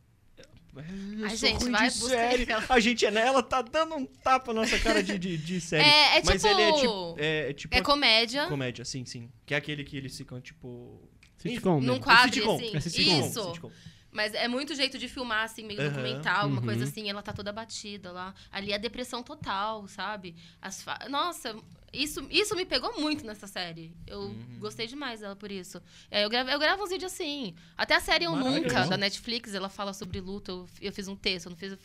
Sou 0.74 1.30
gente, 1.36 1.70
vai 1.70 1.90
buscar 1.90 2.66
A 2.74 2.80
gente 2.80 3.06
é 3.06 3.12
nela, 3.12 3.42
tá 3.42 3.62
dando 3.62 3.96
um 3.96 4.06
tapa 4.06 4.54
na 4.54 4.62
nossa 4.62 4.78
cara 4.80 5.02
de, 5.04 5.18
de, 5.18 5.38
de 5.38 5.60
série. 5.60 5.84
É, 5.84 6.18
é 6.18 6.22
Mas 6.24 6.42
tipo- 6.42 6.48
ele 6.48 6.62
é 6.62 6.74
tipo. 6.74 7.16
É, 7.18 7.50
é 7.50 7.54
tipo. 7.54 7.76
É 7.76 7.82
comédia. 7.82 8.46
comédia, 8.48 8.86
sim, 8.86 9.06
sim. 9.06 9.30
Que 9.46 9.54
é 9.54 9.58
aquele 9.58 9.84
que 9.84 9.98
eles 9.98 10.16
ficam, 10.18 10.40
tipo. 10.40 11.02
Sitcom, 11.38 11.80
Num 11.80 11.94
né? 11.94 12.00
quadro, 12.00 12.34
sitcom, 12.34 12.56
assim. 12.56 12.76
é 12.76 12.80
sitcom, 12.80 13.20
Isso. 13.28 13.44
sitcom. 13.46 13.72
Mas 14.12 14.34
é 14.34 14.48
muito 14.48 14.74
jeito 14.76 14.98
de 14.98 15.08
filmar, 15.08 15.44
assim, 15.46 15.64
meio 15.66 15.80
Aham. 15.82 15.90
documental, 15.90 16.48
uma 16.48 16.60
Uhum. 16.60 16.66
coisa 16.66 16.84
assim. 16.84 17.10
Ela 17.10 17.22
tá 17.22 17.32
toda 17.32 17.54
batida 17.54 18.12
lá. 18.12 18.34
Ali 18.52 18.74
é 18.74 18.78
depressão 18.80 19.22
total, 19.24 19.88
sabe? 19.88 20.36
As 20.62 20.82
fa- 20.82 21.08
Nossa, 21.10 21.56
isso, 21.94 22.26
isso 22.30 22.56
me 22.56 22.66
pegou 22.66 23.00
muito 23.00 23.26
nessa 23.26 23.48
série. 23.48 23.94
Eu 24.06 24.20
Uhum. 24.22 24.58
gostei 24.60 24.88
demais 24.88 25.20
dela 25.22 25.36
por 25.36 25.52
isso. 25.52 25.82
É, 26.12 26.24
eu, 26.26 26.30
gravo, 26.30 26.50
eu 26.50 26.60
gravo 26.60 26.84
uns 26.84 26.90
vídeos 26.90 27.12
assim. 27.12 27.56
Até 27.78 27.96
a 27.96 28.00
série 28.00 28.26
Eu. 28.26 28.36
Nunca, 28.36 28.86
da 28.88 28.98
Netflix, 28.98 29.54
ela 29.54 29.70
fala 29.70 29.94
sobre 29.94 30.20
luto. 30.20 30.52
Eu, 30.52 30.88
eu 30.88 30.92
fiz 30.94 31.08
um 31.08 31.16
texto, 31.16 31.48
eu 31.48 31.50
não 31.52 31.58
fiz, 31.58 31.78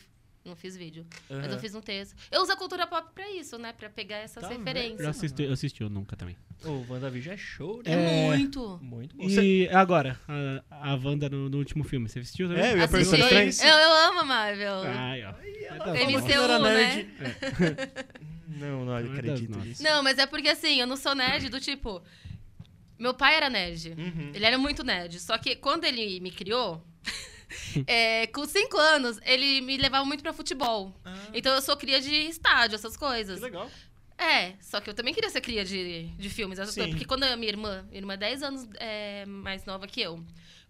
não 0.45 0.55
fiz 0.55 0.77
vídeo. 0.77 1.05
Mas 1.29 1.51
eu 1.51 1.59
fiz 1.59 1.73
um 1.75 1.81
texto. 1.81 2.15
Eu 2.31 2.41
uso 2.41 2.51
a 2.51 2.55
cultura 2.55 2.85
pop 2.87 3.13
pra 3.13 3.29
isso, 3.31 3.57
né? 3.57 3.73
Pra 3.73 3.89
pegar 3.89 4.17
essas 4.17 4.41
Tá 4.43 4.49
referências. 4.49 4.99
Eu 5.01 5.09
assisti, 5.09 5.43
eu 5.43 5.53
assisti 5.53 5.83
o 5.83 5.89
Nunca 5.89 6.15
também. 6.15 6.35
O 6.63 6.85
WandaVision 6.89 7.33
é 7.33 7.37
show, 7.37 7.77
né? 7.83 7.91
É, 7.91 7.93
É. 7.93 8.27
muito. 8.37 8.79
Muito 8.81 9.15
bom. 9.17 9.23
Você- 9.27 9.41
E 9.43 9.69
agora, 9.69 10.19
a, 10.69 10.91
a 10.91 10.95
Wanda 10.95 11.27
no, 11.29 11.49
no 11.49 11.57
último 11.57 11.83
filme, 11.83 12.07
você 12.07 12.19
assistiu 12.19 12.47
também? 12.47 12.63
É, 12.63 12.73
eu 12.73 12.77
ia 12.77 12.83
Assisti. 12.85 13.09
perguntar 13.15 13.41
Eu, 13.43 13.47
isso. 13.49 13.63
eu 13.65 13.93
amo 14.09 14.19
a 14.19 14.23
Marvel. 14.23 14.81
Ai, 14.85 15.23
ó. 15.23 15.29
ela 15.29 15.77
falou 15.77 15.93
bom. 15.95 16.05
que 16.05 16.17
MCU, 16.17 16.47
né? 16.47 16.59
nerd. 16.59 17.09
Não, 18.47 18.85
não 18.85 18.95
é 18.97 19.03
acredito 19.03 19.57
nisso. 19.59 19.83
Não, 19.83 20.01
mas 20.01 20.17
é 20.17 20.25
porque 20.25 20.47
assim, 20.47 20.79
eu 20.79 20.87
não 20.87 20.95
sou 20.95 21.13
nerd 21.13 21.49
do 21.49 21.59
tipo. 21.59 22.01
Meu 22.97 23.13
pai 23.13 23.35
era 23.35 23.49
nerd. 23.49 23.89
Uhum. 23.97 24.31
Ele 24.33 24.45
era 24.45 24.57
muito 24.57 24.81
nerd. 24.83 25.19
Só 25.19 25.37
que 25.37 25.55
quando 25.57 25.83
ele 25.83 26.21
me 26.21 26.31
criou, 26.31 26.81
é, 27.87 28.27
com 28.27 28.45
cinco 28.45 28.77
anos, 28.77 29.19
ele 29.23 29.61
me 29.61 29.77
levava 29.77 30.05
muito 30.05 30.21
pra 30.21 30.33
futebol. 30.33 30.93
Ah, 31.05 31.13
Então 31.33 31.53
eu 31.53 31.61
sou 31.61 31.75
cria 31.77 31.99
de 32.01 32.13
estádio, 32.13 32.75
essas 32.75 32.93
que 32.93 32.99
coisas. 32.99 33.39
legal. 33.41 33.69
É, 34.17 34.53
só 34.61 34.79
que 34.79 34.89
eu 34.89 34.93
também 34.93 35.13
queria 35.13 35.29
ser 35.29 35.41
cria 35.41 35.65
de, 35.65 36.03
de 36.07 36.29
filmes. 36.29 36.57
essas 36.57 36.73
Sim. 36.73 36.81
coisas. 36.81 36.95
Porque 36.95 37.05
quando 37.07 37.23
a 37.23 37.35
minha 37.35 37.51
irmã, 37.51 37.83
minha 37.89 37.99
irmã 37.99 38.13
é 38.13 38.17
10 38.17 38.43
anos 38.43 38.67
é, 38.75 39.25
mais 39.25 39.65
nova 39.65 39.85
que 39.87 39.99
eu. 40.01 40.23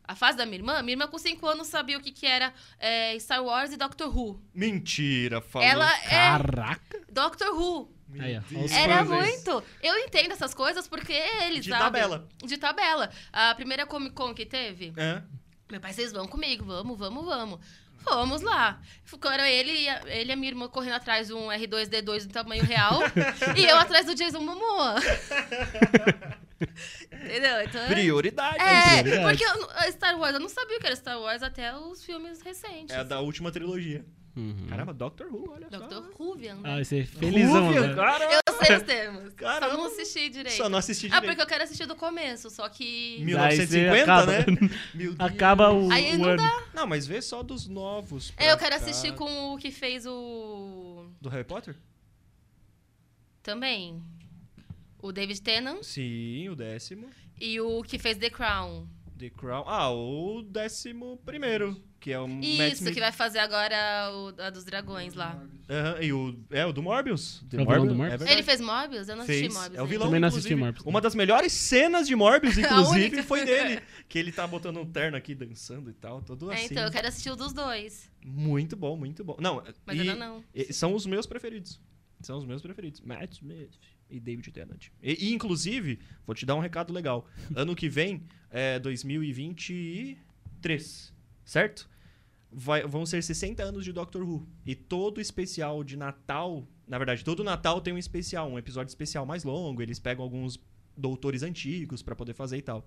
A 0.08 0.16
fase 0.16 0.38
da 0.38 0.46
minha 0.46 0.58
irmã, 0.60 0.82
minha 0.84 0.94
irmã 0.94 1.08
com 1.08 1.18
5 1.18 1.48
anos 1.48 1.68
sabia 1.68 1.98
o 1.98 2.02
que, 2.02 2.12
que 2.12 2.26
era 2.28 2.54
é, 2.80 3.18
Star 3.20 3.44
Wars 3.44 3.72
e 3.74 3.78
Doctor 3.78 4.16
Who. 4.16 4.40
Mentira, 4.54 5.42
falou. 5.42 5.68
Ela 5.68 5.92
é 6.06 6.10
Caraca! 6.10 7.02
Doctor 7.12 7.50
Who. 7.56 7.92
Aí, 8.20 8.40
Era 8.72 9.04
muito. 9.04 9.64
Eu 9.82 9.98
entendo 9.98 10.32
essas 10.32 10.54
coisas 10.54 10.88
porque 10.88 11.12
ele, 11.12 11.60
De 11.60 11.70
sabe? 11.70 11.84
tabela. 11.84 12.28
De 12.44 12.58
tabela. 12.58 13.12
A 13.34 13.54
primeira 13.56 13.86
Comic 13.86 14.14
Con 14.16 14.34
que 14.34 14.46
teve, 14.46 14.94
É. 14.96 15.22
meu 15.70 15.80
pai, 15.82 15.94
vocês 15.94 16.12
vão 16.12 16.28
comigo, 16.28 16.64
vamos, 16.66 16.98
vamos, 16.98 17.26
vamos. 17.26 17.60
Fomos 18.04 18.42
lá. 18.42 18.80
Ficaram 19.04 19.44
ele 19.44 19.72
e 19.72 19.90
a, 19.90 20.02
ele 20.06 20.30
e 20.30 20.34
a 20.34 20.36
minha 20.36 20.50
irmã 20.50 20.68
correndo 20.68 20.94
atrás 20.94 21.28
de 21.28 21.34
um 21.34 21.48
R2D2 21.48 22.28
do 22.28 22.34
tamanho 22.34 22.64
real 22.64 23.00
e 23.58 23.66
eu 23.66 23.78
atrás 23.78 24.06
do 24.06 24.14
Jason 24.14 24.42
Momoa. 24.42 24.96
Entendeu? 27.12 27.62
Então, 27.64 27.88
Prioridade. 27.88 28.58
é, 28.60 29.02
prioridade. 29.02 29.38
porque 29.38 29.44
eu 29.44 29.92
Star 29.92 30.20
Wars, 30.20 30.36
eu 30.36 30.40
não 30.40 30.50
sabia 30.50 30.78
o 30.78 30.80
que 30.80 30.86
era 30.86 30.96
Star 30.96 31.20
Wars 31.20 31.42
até 31.42 31.76
os 31.76 32.04
filmes 32.04 32.42
recentes. 32.42 32.96
É 32.96 33.00
a 33.00 33.04
da 33.04 33.20
última 33.20 33.52
trilogia. 33.52 34.06
Uhum. 34.36 34.68
Caramba, 34.68 34.94
Doctor 34.94 35.28
Who, 35.34 35.50
olha 35.52 35.70
só. 35.70 35.88
Dr. 35.88 36.12
Ruvian, 36.18 36.58
Ah, 36.64 36.76
né? 36.76 36.84
você 36.84 37.00
é 37.00 37.06
felizão, 37.06 37.68
Ruvian, 37.68 37.88
né? 37.88 37.96
caramba. 37.96 38.34
Eu 38.48 38.54
sei 38.66 38.76
os 38.76 38.84
termos. 38.84 39.34
Caramba. 39.36 39.72
Só 39.72 39.78
não 39.78 39.86
assisti 39.88 40.30
direito. 40.30 40.58
Só 40.58 40.70
não 40.70 40.78
assisti 40.78 41.06
Ah, 41.06 41.10
direito. 41.20 41.26
porque 41.28 41.42
eu 41.42 41.48
quero 41.48 41.64
assistir 41.64 41.86
do 41.86 41.96
começo, 41.96 42.50
só 42.50 42.68
que... 42.68 43.16
Daí 43.18 43.26
1950, 43.26 43.96
você 43.96 44.02
acaba. 44.02 44.32
né? 44.32 44.46
Meu 44.94 45.14
Deus. 45.16 45.32
Acaba 45.32 45.72
o, 45.72 45.90
Aí 45.92 46.16
o 46.16 46.18
não 46.18 46.26
ano. 46.30 46.38
dá. 46.38 46.64
Não, 46.74 46.86
mas 46.88 47.08
vê 47.08 47.22
só 47.22 47.42
dos 47.42 47.66
novos. 47.68 48.34
É, 48.36 48.52
eu 48.52 48.58
quero 48.58 48.72
cá. 48.72 48.76
assistir 48.76 49.14
com 49.16 49.54
o 49.54 49.58
que 49.58 49.72
fez 49.72 50.06
o. 50.06 51.06
Do 51.22 51.30
Harry 51.30 51.46
Potter? 51.46 51.76
Também. 53.42 54.02
O 55.02 55.12
David 55.12 55.42
Tennant. 55.42 55.84
Sim, 55.84 56.50
o 56.50 56.56
décimo. 56.56 57.08
E 57.40 57.60
o 57.62 57.84
que 57.84 58.00
fez 58.00 58.18
The 58.18 58.30
Crown. 58.30 58.88
The 59.18 59.30
Crown. 59.30 59.64
Ah, 59.68 59.92
o 59.92 60.42
décimo 60.42 61.18
primeiro, 61.26 61.82
que 62.06 62.14
é 62.14 62.20
o 62.20 62.28
Matt 62.28 62.44
Isso, 62.44 62.76
Smith. 62.84 62.94
que 62.94 63.00
vai 63.00 63.12
fazer 63.12 63.40
agora 63.40 63.76
o, 64.14 64.28
a 64.40 64.52
dos 64.52 64.64
dragões 64.64 65.16
lá. 65.16 65.44
Aham, 65.68 65.98
e 66.04 66.14
o, 66.14 66.38
é 66.52 66.64
o 66.64 66.72
do 66.72 66.84
Morbius. 66.84 67.44
The 67.50 67.58
É 67.58 67.62
o 67.62 67.66
vilão 67.66 67.88
do 67.88 67.96
Morbius? 67.96 68.22
É. 68.22 68.32
Ele 68.32 68.44
fez 68.44 68.62
Morbius? 68.62 69.10
Eu 69.10 69.16
não 69.16 69.24
assisti 69.24 69.42
Fez. 69.42 69.54
Morbius. 69.56 69.80
É 69.80 69.82
o 69.82 69.88
vilão, 69.88 70.06
Também 70.06 70.20
não 70.20 70.28
assisti. 70.28 70.54
Morbius. 70.54 70.86
Uma 70.86 71.02
das 71.02 71.16
melhores 71.16 71.52
cenas 71.52 72.08
de 72.08 72.16
Morbius, 72.16 72.56
inclusive, 72.60 73.24
foi 73.24 73.44
dele. 73.44 73.82
Que 74.08 74.20
ele 74.20 74.32
tá 74.32 74.46
botando 74.46 74.78
um 74.78 74.86
terno 74.86 75.18
aqui, 75.18 75.34
dançando 75.34 75.90
e 75.90 75.96
tal, 75.96 76.22
todo 76.22 76.52
É, 76.52 76.58
assim. 76.58 76.68
então, 76.70 76.84
eu 76.84 76.92
quero 76.92 77.08
assistir 77.08 77.32
o 77.32 77.36
dos 77.36 77.54
dois. 77.54 78.08
Muito 78.24 78.76
bom, 78.76 78.96
muito 78.96 79.24
bom. 79.24 79.36
Não, 79.40 79.64
Mas 79.84 79.98
e- 79.98 80.02
ainda 80.02 80.14
não. 80.14 80.44
e 80.54 80.72
são 80.72 80.94
os 80.94 81.08
meus 81.08 81.26
preferidos. 81.26 81.82
São 82.22 82.38
os 82.38 82.46
meus 82.46 82.62
preferidos. 82.62 83.02
Matt 83.02 83.34
Smith 83.34 83.72
e 84.12 84.20
David 84.20 84.52
Tennant. 84.52 84.90
E, 85.02 85.30
e, 85.30 85.34
inclusive, 85.34 85.98
vou 86.24 86.36
te 86.36 86.46
dar 86.46 86.54
um 86.54 86.60
recado 86.60 86.94
legal. 86.94 87.28
Ano 87.56 87.76
que 87.76 87.90
vem, 87.90 88.22
é 88.52 88.78
2023, 88.78 91.12
certo? 91.44 91.95
Vai- 92.58 92.88
vão 92.88 93.06
ser 93.06 93.22
60 93.22 93.62
anos 93.62 93.84
de 93.84 93.92
Doctor 93.92 94.24
Who. 94.24 94.48
E 94.66 94.74
todo 94.74 95.20
especial 95.20 95.84
de 95.84 95.98
Natal, 95.98 96.66
na 96.88 96.98
verdade, 96.98 97.24
todo 97.24 97.44
Natal 97.44 97.82
tem 97.82 97.94
um 97.94 97.98
especial, 97.98 98.50
um 98.50 98.58
episódio 98.58 98.90
especial 98.90 99.26
mais 99.26 99.44
longo. 99.44 99.82
Eles 99.82 100.00
pegam 100.00 100.24
alguns 100.24 100.58
doutores 100.96 101.44
antigos 101.44 102.02
pra 102.02 102.16
poder 102.16 102.34
fazer 102.34 102.56
e 102.58 102.62
tal. 102.62 102.86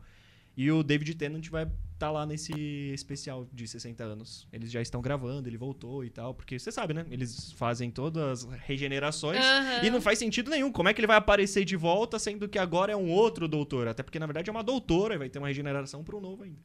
E 0.57 0.73
o 0.73 0.83
David 0.83 1.15
Tennant 1.15 1.47
vai 1.51 1.71
estar 1.93 2.11
lá 2.11 2.25
nesse 2.27 2.53
especial 2.93 3.47
de 3.53 3.69
60 3.69 4.03
anos. 4.03 4.49
Eles 4.53 4.73
já 4.73 4.81
estão 4.81 5.01
gravando, 5.03 5.49
ele 5.49 5.57
voltou 5.59 6.03
e 6.03 6.11
tal. 6.11 6.33
Porque 6.35 6.59
você 6.59 6.73
sabe, 6.73 6.95
né? 6.95 7.05
Eles 7.11 7.53
fazem 7.53 7.91
todas 7.91 8.45
as 8.45 8.53
regenerações. 8.63 9.39
Aham. 9.39 9.85
E 9.85 9.91
não 9.91 10.01
faz 10.01 10.19
sentido 10.19 10.51
nenhum. 10.51 10.73
Como 10.73 10.89
é 10.89 10.95
que 10.95 11.01
ele 11.01 11.07
vai 11.07 11.17
aparecer 11.19 11.65
de 11.65 11.77
volta, 11.77 12.19
sendo 12.19 12.49
que 12.49 12.59
agora 12.59 12.91
é 12.91 12.97
um 12.97 13.11
outro 13.11 13.47
doutor? 13.47 13.87
Até 13.87 14.03
porque, 14.03 14.19
na 14.19 14.27
verdade, 14.27 14.49
é 14.49 14.53
uma 14.53 14.65
doutora 14.65 15.15
e 15.15 15.19
vai 15.19 15.29
ter 15.29 15.39
uma 15.39 15.47
regeneração 15.49 16.03
para 16.03 16.17
um 16.17 16.21
novo 16.21 16.43
ainda. 16.43 16.59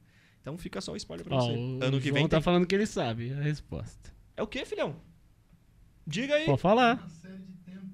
Então 0.44 0.58
fica 0.58 0.80
só 0.82 0.92
o 0.92 0.96
spoiler 0.98 1.26
pra 1.26 1.38
Ó, 1.38 1.40
você. 1.40 1.54
o 1.58 1.80
ano 1.84 1.98
que 2.02 2.10
João 2.10 2.14
vem 2.16 2.28
tá 2.28 2.36
tem. 2.38 2.44
falando 2.44 2.68
que 2.68 2.76
ele 2.76 2.86
sabe 2.86 3.32
a 3.34 3.40
resposta. 3.42 4.12
É 4.36 4.44
o 4.44 4.48
quê, 4.48 4.66
filhão? 4.66 4.98
Diga 6.06 6.36
aí. 6.36 6.46
Pode 6.46 6.62
falar. 6.62 6.98
Uma 6.98 7.08
série 7.10 7.38
de 7.38 7.54
tempo. 7.66 7.88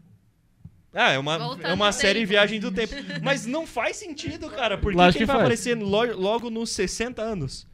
Ah, 0.91 1.12
é 1.12 1.20
uma, 1.20 1.36
é 1.62 1.74
uma 1.74 1.86
no 1.88 1.93
série 1.93 2.20
tempo. 2.22 2.30
Viagem 2.30 2.60
do 2.60 2.72
Tempo. 2.72 2.95
Mas 3.22 3.45
não 3.45 3.68
faz 3.68 3.97
sentido, 3.97 4.50
cara. 4.50 4.80
Por 4.80 4.91
que, 4.91 4.97
Lógico 4.97 5.12
que 5.14 5.18
ele 5.20 5.24
que 5.24 5.28
vai 5.28 5.36
faz. 5.36 5.43
aparecer 5.45 5.78
lo- 5.78 6.20
logo 6.20 6.50
nos 6.50 6.72
60 6.72 7.22
anos? 7.22 7.68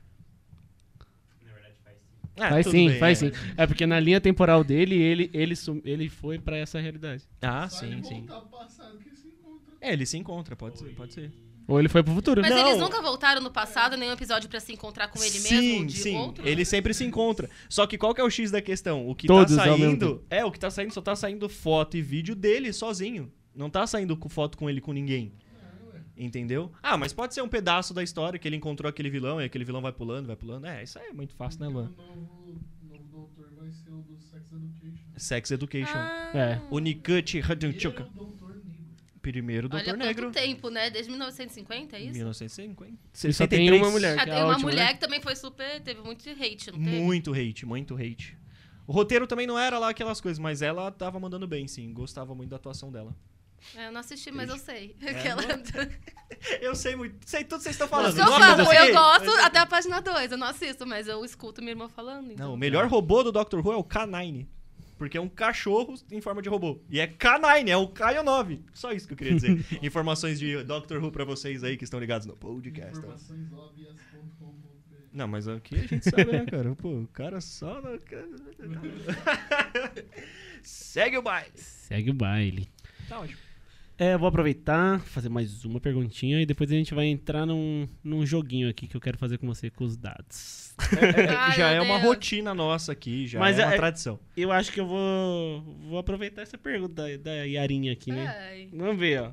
Ah, 2.38 2.50
faz 2.50 2.66
tudo 2.66 2.74
sim, 2.74 2.90
bem, 2.90 3.00
faz 3.00 3.24
é. 3.24 3.32
sim. 3.32 3.38
É 3.56 3.66
porque 3.66 3.86
na 3.86 3.98
linha 3.98 4.20
temporal 4.20 4.62
dele, 4.62 4.96
ele, 5.02 5.30
ele, 5.34 5.56
sum- 5.56 5.82
ele 5.86 6.10
foi 6.10 6.38
pra 6.38 6.58
essa 6.58 6.82
realidade. 6.82 7.24
Ah, 7.42 7.70
Só 7.70 7.80
sim, 7.80 7.94
ele 7.94 8.04
sim. 8.04 8.26
passado 8.52 8.98
que 8.98 9.16
se 9.16 9.30
encontra. 9.30 9.74
É, 9.80 9.94
ele 9.94 10.06
se 10.06 10.18
encontra, 10.18 10.54
pode 10.54 10.78
ser. 10.78 10.94
Pode 10.96 11.14
ser. 11.14 11.32
Ou 11.68 11.80
ele 11.80 11.90
foi 11.90 12.04
pro 12.04 12.14
futuro. 12.14 12.42
Mas 12.42 12.52
Não. 12.52 12.68
eles 12.68 12.80
nunca 12.80 13.02
voltaram 13.02 13.42
no 13.42 13.50
passado, 13.52 13.98
nenhum 13.98 14.12
episódio 14.14 14.48
pra 14.48 14.60
se 14.60 14.72
encontrar 14.72 15.08
com 15.08 15.20
ele 15.24 15.32
sim, 15.32 15.56
mesmo, 15.72 15.88
de 15.88 15.98
sim. 15.98 16.16
outro? 16.18 16.48
Ele 16.48 16.64
sempre 16.64 16.94
se 16.94 17.04
encontra. 17.04 17.50
Só 17.68 17.88
que 17.88 17.98
qual 17.98 18.14
que 18.14 18.22
é 18.22 18.24
o 18.24 18.30
X 18.30 18.52
da 18.52 18.62
questão? 18.62 19.08
O 19.08 19.16
que 19.16 19.28
Todos 19.28 19.56
tá 19.56 19.64
ao 19.64 19.78
mesmo 19.78 20.00
saindo. 20.00 20.24
É, 20.30 20.46
o 20.46 20.52
que 20.52 20.60
tá 20.60 20.70
saindo 20.70 20.94
só 20.94 21.02
tá 21.02 21.16
saindo 21.16 21.50
foto 21.50 21.98
e 21.98 22.02
vídeo 22.02 22.36
dele 22.36 22.72
sozinho. 22.72 23.32
Não 23.56 23.70
tá 23.70 23.88
saindo 23.88 24.16
com 24.16 24.30
foto 24.30 24.58
com 24.58 24.70
ele 24.70 24.80
com 24.80 24.94
ninguém. 24.94 25.34
Entendeu? 26.18 26.72
Ah, 26.82 26.96
mas 26.96 27.12
pode 27.12 27.34
ser 27.34 27.42
um 27.42 27.48
pedaço 27.48 27.94
da 27.94 28.02
história 28.02 28.40
que 28.40 28.48
ele 28.48 28.56
encontrou 28.56 28.90
aquele 28.90 29.10
vilão 29.10 29.42
e 29.42 29.46
aquele 29.46 29.66
vilão 29.66 29.82
vai 29.82 29.92
pulando, 29.92 30.28
vai 30.28 30.36
pulando. 30.36 30.66
É, 30.66 30.82
isso 30.84 30.98
aí 30.98 31.08
é 31.08 31.14
muito 31.14 31.36
fácil, 31.36 31.60
né, 31.62 31.68
Luan? 31.68 31.92
O 31.98 32.02
novo, 32.02 32.62
novo 32.90 33.04
doutor 33.12 33.52
vai 33.58 33.70
ser 33.72 33.90
o 33.90 33.98
do 33.98 34.18
Sex 34.18 34.52
Education. 34.54 35.14
Sex 35.18 35.52
Education. 35.52 35.98
Ah, 35.98 36.32
É. 36.34 36.62
Unicute 36.72 37.38
Ele 37.40 37.46
é 39.30 39.32
Hudunchuka. 39.32 39.66
o 39.66 39.70
doutor 39.70 39.70
negro. 39.70 39.70
Primeiro 39.70 39.70
Olha 39.72 39.84
Doutor 39.84 39.98
quanto 39.98 40.06
Negro. 40.06 40.32
tempo, 40.32 40.70
né? 40.70 40.90
Desde 40.90 41.10
1950, 41.10 41.96
é 41.96 42.00
isso? 42.02 42.14
1950. 42.14 42.92
E 42.92 43.34
só 43.34 43.48
tem 43.48 43.68
63. 43.68 43.82
uma 43.82 43.92
mulher. 43.92 44.20
Ah, 44.20 44.24
que 44.24 44.30
é 44.30 44.34
tem 44.34 44.44
uma 44.44 44.50
última, 44.52 44.70
mulher 44.70 44.86
né? 44.88 44.94
que 44.94 45.00
também 45.00 45.22
foi 45.22 45.36
super. 45.36 45.82
Teve 45.82 46.02
muito 46.02 46.30
hate, 46.30 46.72
não 46.72 46.80
teve? 46.84 47.00
Muito 47.00 47.34
hate, 47.34 47.66
muito 47.66 47.96
hate. 47.96 48.38
O 48.88 48.92
roteiro 48.92 49.26
também 49.26 49.48
não 49.48 49.58
era 49.58 49.80
lá 49.80 49.90
aquelas 49.90 50.22
coisas, 50.22 50.38
mas 50.38 50.62
ela 50.62 50.92
tava 50.92 51.20
mandando 51.20 51.48
bem, 51.48 51.68
sim. 51.68 51.92
Gostava 51.92 52.36
muito 52.36 52.50
da 52.52 52.58
atuação 52.58 52.92
dela. 52.92 53.16
É, 53.76 53.88
eu 53.88 53.92
não 53.92 54.00
assisti, 54.00 54.32
mas 54.32 54.48
eu 54.48 54.58
sei. 54.58 54.96
É, 55.02 55.10
Aquela... 55.10 55.42
Eu 56.62 56.76
sei 56.76 56.96
muito. 56.96 57.18
Sei 57.26 57.44
tudo 57.44 57.58
que 57.58 57.64
vocês 57.64 57.76
estão 57.76 57.88
falando. 57.88 58.18
eu 58.18 58.26
falo, 58.26 58.44
acompanhei. 58.44 58.90
eu 58.90 58.94
gosto 58.94 59.30
até 59.42 59.60
a 59.60 59.66
página 59.66 60.02
2. 60.02 60.32
Eu 60.32 60.38
não 60.38 60.48
assisto, 60.48 60.86
mas 60.86 61.08
eu 61.08 61.24
escuto 61.24 61.62
minha 61.62 61.72
irmã 61.72 61.88
falando. 61.88 62.32
Então. 62.32 62.48
Não, 62.48 62.54
o 62.56 62.58
melhor 62.58 62.88
robô 62.88 63.24
do 63.24 63.32
Dr. 63.32 63.60
Who 63.60 63.72
é 63.72 63.76
o 63.78 63.84
K9. 63.84 64.48
Porque 64.98 65.18
é 65.18 65.22
um 65.22 65.28
cachorro 65.30 65.94
em 66.12 66.22
forma 66.22 66.42
de 66.42 66.48
robô. 66.50 66.80
E 66.90 67.00
é 67.00 67.08
K9, 67.08 67.68
é 67.68 67.76
o 67.78 67.88
Kaio 67.90 68.24
9. 68.24 68.62
Só 68.74 68.92
isso 68.94 69.06
que 69.08 69.14
eu 69.14 69.18
queria 69.18 69.34
dizer. 69.36 69.66
Informações 69.84 70.40
de 70.40 70.64
Dr. 70.64 70.98
Who 71.04 71.12
pra 71.12 71.26
vocês 71.26 71.64
aí 71.64 71.76
que 71.78 71.84
estão 71.84 72.00
ligados 72.00 72.26
no 72.26 72.36
podcast. 72.38 73.00
tá? 73.02 73.08
Não, 75.12 75.28
mas 75.28 75.48
aqui 75.48 75.76
a 75.76 75.80
gente 75.88 76.10
sabe, 76.10 76.26
né, 76.26 76.46
cara? 76.46 76.76
Pô, 76.76 76.90
o 77.02 77.08
cara 77.08 77.40
só. 77.42 77.82
no- 77.82 78.00
Segue 80.64 81.18
o 81.18 81.22
baile. 81.22 81.52
Segue 81.56 82.10
o 82.10 82.14
baile. 82.14 82.70
Tá 83.08 83.20
ótimo. 83.20 83.40
É, 83.98 84.14
eu 84.14 84.20
vou 84.20 84.28
aproveitar, 84.28 85.00
fazer 85.00 85.30
mais 85.30 85.64
uma 85.64 85.80
perguntinha 85.80 86.42
e 86.42 86.46
depois 86.46 86.70
a 86.70 86.74
gente 86.76 86.94
vai 86.94 87.06
entrar 87.06 87.46
num, 87.46 87.88
num 88.04 88.26
joguinho 88.26 88.70
aqui 88.70 88.88
que 88.88 88.96
eu 88.98 89.00
quero 89.00 89.18
fazer 89.18 89.38
com 89.38 89.48
você 89.48 89.70
com 89.70 89.86
os 89.86 89.96
dados. 89.96 90.76
Ai, 91.40 91.56
já 91.56 91.70
meu 91.72 91.78
é 91.78 91.82
uma 91.82 91.98
rotina 91.98 92.54
nossa 92.54 92.92
aqui, 92.92 93.26
já 93.26 93.40
Mas 93.40 93.58
é 93.58 93.66
uma 93.66 93.74
é- 93.74 93.78
tradição. 93.78 94.20
Eu 94.36 94.52
acho 94.52 94.70
que 94.74 94.82
eu 94.82 94.86
vou, 94.86 95.62
vou 95.88 95.98
aproveitar 95.98 96.42
essa 96.42 96.58
pergunta 96.58 96.94
da, 97.04 97.18
da 97.18 97.32
Yarinha 97.46 97.94
aqui, 97.94 98.12
né? 98.12 98.28
Ai, 98.28 98.68
Vamos 98.74 99.00
ver, 99.00 99.22
ó. 99.22 99.32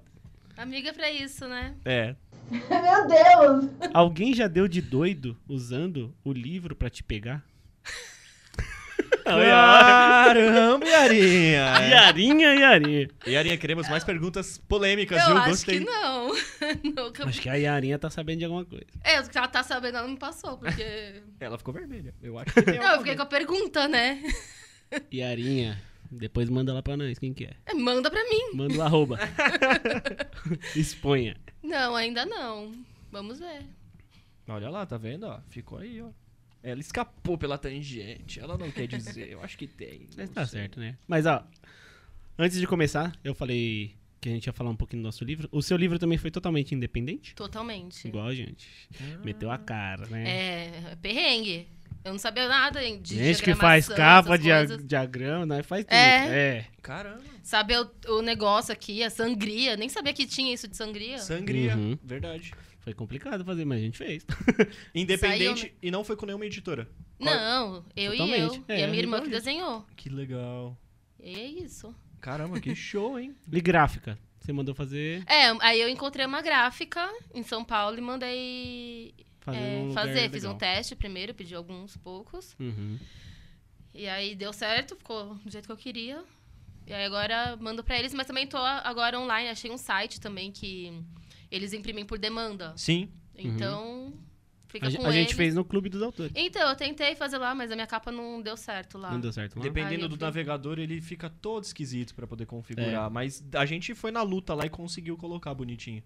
amiga 0.56 0.92
pra 0.92 1.10
isso, 1.10 1.48
né? 1.48 1.74
É. 1.84 2.14
Meu 2.52 3.08
Deus! 3.08 3.90
Alguém 3.92 4.32
já 4.32 4.46
deu 4.46 4.68
de 4.68 4.80
doido 4.80 5.36
usando 5.48 6.14
o 6.22 6.32
livro 6.32 6.76
pra 6.76 6.88
te 6.88 7.02
pegar? 7.02 7.44
Caramba, 9.37 10.87
Yarinha! 10.87 11.64
Yarinha, 11.91 12.55
Yarinha. 12.55 13.09
Yarinha, 13.26 13.57
queremos 13.59 13.89
mais 13.89 14.05
perguntas 14.05 14.59
polêmicas, 14.59 15.20
eu 15.20 15.26
viu? 15.28 15.37
acho 15.39 15.49
Gostei. 15.51 15.78
que 15.78 15.85
não. 15.85 16.28
Nunca... 16.85 17.28
Acho 17.28 17.41
que 17.41 17.49
a 17.49 17.55
Yarinha 17.55 17.99
tá 17.99 18.11
sabendo 18.11 18.39
de 18.41 18.45
alguma 18.45 18.64
coisa. 18.64 18.87
É, 19.03 19.20
o 19.20 19.28
que 19.28 19.37
ela 19.39 19.49
tá 19.49 19.62
sabendo, 19.62 19.99
ela 19.99 20.09
não 20.09 20.16
passou, 20.16 20.59
porque. 20.59 21.22
Ela 21.41 21.59
ficou 21.59 21.74
vermelha. 21.74 22.14
Eu 22.22 22.39
acho 22.39 22.53
que 22.53 22.62
tem 22.62 22.78
não, 22.78 22.93
eu 22.93 22.99
fiquei 22.99 23.16
com 23.16 23.22
a 23.22 23.26
pergunta, 23.26 23.89
né? 23.89 24.22
Yarinha, 25.12 25.83
depois 26.11 26.49
manda 26.49 26.72
lá 26.72 26.83
pra 26.83 26.97
nós, 26.97 27.18
quem 27.18 27.33
que 27.35 27.45
é? 27.45 27.55
É, 27.66 27.74
Manda 27.74 28.11
pra 28.11 28.22
mim. 28.24 28.55
Manda 28.55 28.74
o 28.74 28.83
arroba. 28.83 29.18
Exponha. 30.76 31.37
Não, 31.62 31.97
ainda 31.97 32.24
não. 32.24 32.72
Vamos 33.11 33.39
ver. 33.41 33.62
Olha 34.49 34.68
lá, 34.70 34.85
tá 34.87 34.97
vendo? 34.97 35.26
Ó, 35.26 35.41
ficou 35.49 35.78
aí, 35.78 36.01
ó. 36.03 36.09
Ela 36.62 36.80
escapou 36.80 37.36
pela 37.36 37.58
tangente. 37.58 38.38
Ela 38.38 38.56
não 38.56 38.70
quer 38.70 38.86
dizer. 38.86 39.30
Eu 39.30 39.42
acho 39.42 39.58
que 39.58 39.66
tem. 39.66 40.06
Mas 40.16 40.30
tá 40.30 40.46
sei. 40.46 40.60
certo, 40.60 40.78
né? 40.78 40.96
Mas, 41.08 41.26
ó, 41.26 41.44
antes 42.38 42.58
de 42.58 42.66
começar, 42.66 43.12
eu 43.24 43.34
falei 43.34 43.96
que 44.20 44.28
a 44.28 44.32
gente 44.32 44.46
ia 44.46 44.52
falar 44.52 44.70
um 44.70 44.76
pouquinho 44.76 45.02
do 45.02 45.06
nosso 45.06 45.24
livro. 45.24 45.48
O 45.50 45.60
seu 45.60 45.76
livro 45.76 45.98
também 45.98 46.16
foi 46.16 46.30
totalmente 46.30 46.74
independente? 46.74 47.34
Totalmente. 47.34 48.06
Igual 48.06 48.28
a 48.28 48.34
gente. 48.34 48.68
Meteu 49.24 49.50
a 49.50 49.58
cara, 49.58 50.06
né? 50.06 50.24
É, 50.28 50.96
perrengue. 51.02 51.68
Eu 52.04 52.12
não 52.12 52.18
sabia 52.18 52.48
nada 52.48 52.80
de 52.80 53.16
gente 53.16 53.42
que 53.42 53.54
faz 53.54 53.88
capa, 53.88 54.36
dia, 54.36 54.66
diagrama, 54.66 55.46
né? 55.46 55.62
Faz 55.62 55.84
tudo. 55.84 55.94
É. 55.94 56.26
é. 56.28 56.66
Caramba. 56.82 57.22
Saber 57.42 57.78
o, 57.80 58.16
o 58.16 58.22
negócio 58.22 58.72
aqui, 58.72 59.04
a 59.04 59.10
sangria. 59.10 59.76
Nem 59.76 59.88
sabia 59.88 60.12
que 60.12 60.26
tinha 60.26 60.52
isso 60.52 60.66
de 60.66 60.76
sangria. 60.76 61.18
Sangria. 61.18 61.76
Uhum. 61.76 61.96
Verdade. 62.02 62.52
Foi 62.83 62.93
complicado 62.93 63.45
fazer, 63.45 63.64
mas 63.64 63.78
a 63.78 63.80
gente 63.80 63.97
fez. 63.97 64.26
Independente 64.93 65.61
Saiu, 65.62 65.74
e 65.80 65.91
não 65.91 66.03
foi 66.03 66.16
com 66.16 66.26
nenhuma 66.26 66.45
editora. 66.45 66.89
Não, 67.18 67.85
eu 67.95 68.12
e 68.12 68.18
eu. 68.18 68.26
Totalmente. 68.26 68.64
e 68.68 68.72
É, 68.72 68.85
a 68.85 68.89
minha 68.89 68.99
irmã 68.99 69.20
que 69.20 69.30
desenhou. 69.30 69.87
Que 69.97 70.09
legal. 70.09 70.76
E 71.20 71.33
é 71.33 71.47
isso. 71.47 71.95
Caramba, 72.20 72.61
que 72.61 72.74
show, 72.76 73.18
hein? 73.18 73.37
E 73.51 73.61
gráfica? 73.61 74.18
Você 74.41 74.53
mandou 74.53 74.74
fazer, 74.74 75.22
É, 75.28 75.51
aí 75.61 75.80
eu 75.80 75.89
encontrei 75.89 76.26
uma 76.26 76.43
gráfica 76.43 77.09
em 77.33 77.45
São 77.45 77.64
Paulo 77.64 77.97
e 77.97 78.01
mandei 78.01 79.14
fazer 79.39 79.59
é, 79.59 79.76
um 79.76 79.89
lugar 79.89 80.05
fazer. 80.07 80.30
Fiz 80.30 80.45
um 80.45 80.57
teste 80.57 80.97
primeiro, 80.97 81.33
pedi 81.33 81.55
alguns 81.55 81.97
poucos. 81.97 82.57
Uhum. 82.59 82.99
E 83.95 84.09
aí 84.09 84.35
deu 84.35 84.53
certo, 84.53 84.97
ficou 84.97 85.37
do 85.37 85.51
jeito 85.51 85.66
que 85.66 85.72
eu 85.72 85.76
queria. 85.76 86.24
E 86.85 86.93
aí 86.93 87.05
agora 87.05 87.57
mando 87.61 87.85
pra 87.85 87.97
eles, 87.97 88.12
mas 88.12 88.26
também 88.26 88.49
tô 88.49 88.57
agora 88.57 89.20
online. 89.20 89.49
Achei 89.49 89.70
um 89.70 89.78
site 89.78 90.20
também 90.20 90.51
que 90.51 90.93
eles 91.53 91.72
imprimem 91.72 92.05
por 92.05 92.18
demanda. 92.18 92.72
Sim. 92.76 93.09
Então, 93.36 94.12
fica 94.68 94.86
Uhum. 94.86 94.88
A, 94.88 94.90
ge- 94.90 94.98
com 94.98 95.05
a 95.07 95.09
eles. 95.11 95.20
gente 95.20 95.34
fez 95.34 95.55
no 95.55 95.64
Clube 95.64 95.88
dos 95.88 96.03
Autores. 96.03 96.32
Então, 96.34 96.68
eu 96.68 96.74
tentei 96.74 97.14
fazer 97.14 97.38
lá, 97.38 97.55
mas 97.55 97.70
a 97.70 97.74
minha 97.74 97.86
capa 97.86 98.11
não 98.11 98.40
deu 98.42 98.57
certo 98.57 98.96
lá. 98.98 99.11
Não 99.12 99.20
deu 99.20 99.32
certo 99.32 99.57
lá? 99.57 99.62
Dependendo 99.62 100.05
Aí 100.05 100.09
do 100.09 100.16
fui- 100.16 100.24
navegador, 100.24 100.78
ele 100.78 101.00
fica 101.00 101.28
todo 101.30 101.62
esquisito 101.64 102.14
pra 102.14 102.26
poder 102.26 102.46
configurar. 102.46 103.07
É. 103.07 103.11
Mas 103.11 103.44
a 103.55 103.66
gente 103.66 103.94
foi 103.94 104.11
na 104.11 104.22
luta 104.22 104.55
lá 104.55 104.64
e 104.66 104.70
conseguiu 104.70 105.16
colocar 105.16 105.53
bonitinho. 105.55 106.03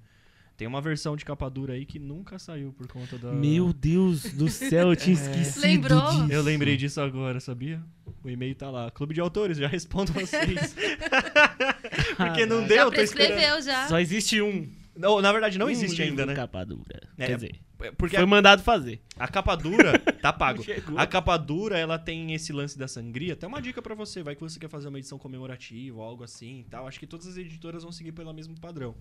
Tem 0.57 0.67
uma 0.67 0.81
versão 0.81 1.15
de 1.17 1.23
capa 1.23 1.51
dura 1.51 1.75
aí 1.75 1.85
que 1.85 1.99
nunca 1.99 2.39
saiu 2.39 2.73
por 2.73 2.89
conta 2.89 3.19
da. 3.19 3.31
Meu 3.31 3.75
Deus 3.75 4.23
do 4.33 4.49
céu, 4.49 4.89
eu 4.89 4.97
tinha 4.97 5.13
esquecido 5.21 5.61
Lembrou? 5.63 6.01
disso. 6.01 6.33
Eu 6.33 6.43
lembrei 6.43 6.79
disso 6.79 6.99
agora, 6.99 7.39
sabia? 7.41 7.83
O 8.25 8.31
e-mail 8.31 8.55
tá 8.55 8.71
lá. 8.71 8.91
Clube 8.91 9.13
de 9.13 9.21
autores, 9.21 9.59
já 9.59 9.69
respondo 9.69 10.13
vocês. 10.15 10.75
Porque 12.17 12.47
não 12.47 12.57
Caraca. 12.63 12.69
deu, 12.69 12.77
já 12.77 12.91
tô 12.91 13.01
esperando. 13.03 13.29
prescreveu 13.37 13.63
já. 13.63 13.87
Só 13.89 13.99
existe 14.01 14.41
um. 14.41 14.67
Não, 14.97 15.21
na 15.21 15.31
verdade, 15.33 15.59
não 15.59 15.67
Um 15.67 15.71
existe 15.71 16.03
ainda, 16.03 16.25
né? 16.27 16.35
capa 16.35 16.65
dura. 16.65 17.01
É, 17.19 17.27
Quer 17.27 17.35
dizer, 17.37 17.61
Porque 17.99 18.17
foi 18.17 18.25
a, 18.25 18.27
mandado 18.27 18.63
fazer. 18.63 19.01
a 19.19 19.29
capa 19.29 19.55
dura 19.55 19.99
tá 19.99 20.33
pago. 20.35 20.63
A 20.97 21.07
capa 21.07 21.37
dura, 21.37 21.79
ela 21.79 21.99
tem 21.99 22.33
esse 22.33 22.53
lance 22.53 22.79
da 22.79 22.89
sangria. 22.89 23.35
Até 23.35 23.47
uma 23.47 23.61
dica 23.61 23.83
pra 23.83 23.95
você, 23.95 24.23
vai 24.23 24.35
que 24.35 24.41
você 24.41 24.59
quer 24.59 24.69
fazer 24.69 24.89
uma 24.89 24.99
edição 24.99 25.19
comemorativa 25.19 25.99
ou 25.99 26.03
algo 26.03 26.25
assim 26.25 26.61
e 26.61 26.65
tal. 26.65 26.87
Acho 26.87 26.99
que 26.99 27.07
todas 27.07 27.27
as 27.27 27.37
editoras 27.37 27.83
vão 27.83 27.93
seguir 27.93 28.13
pelo 28.13 28.33
mesmo 28.33 28.59
padrão. 28.59 28.95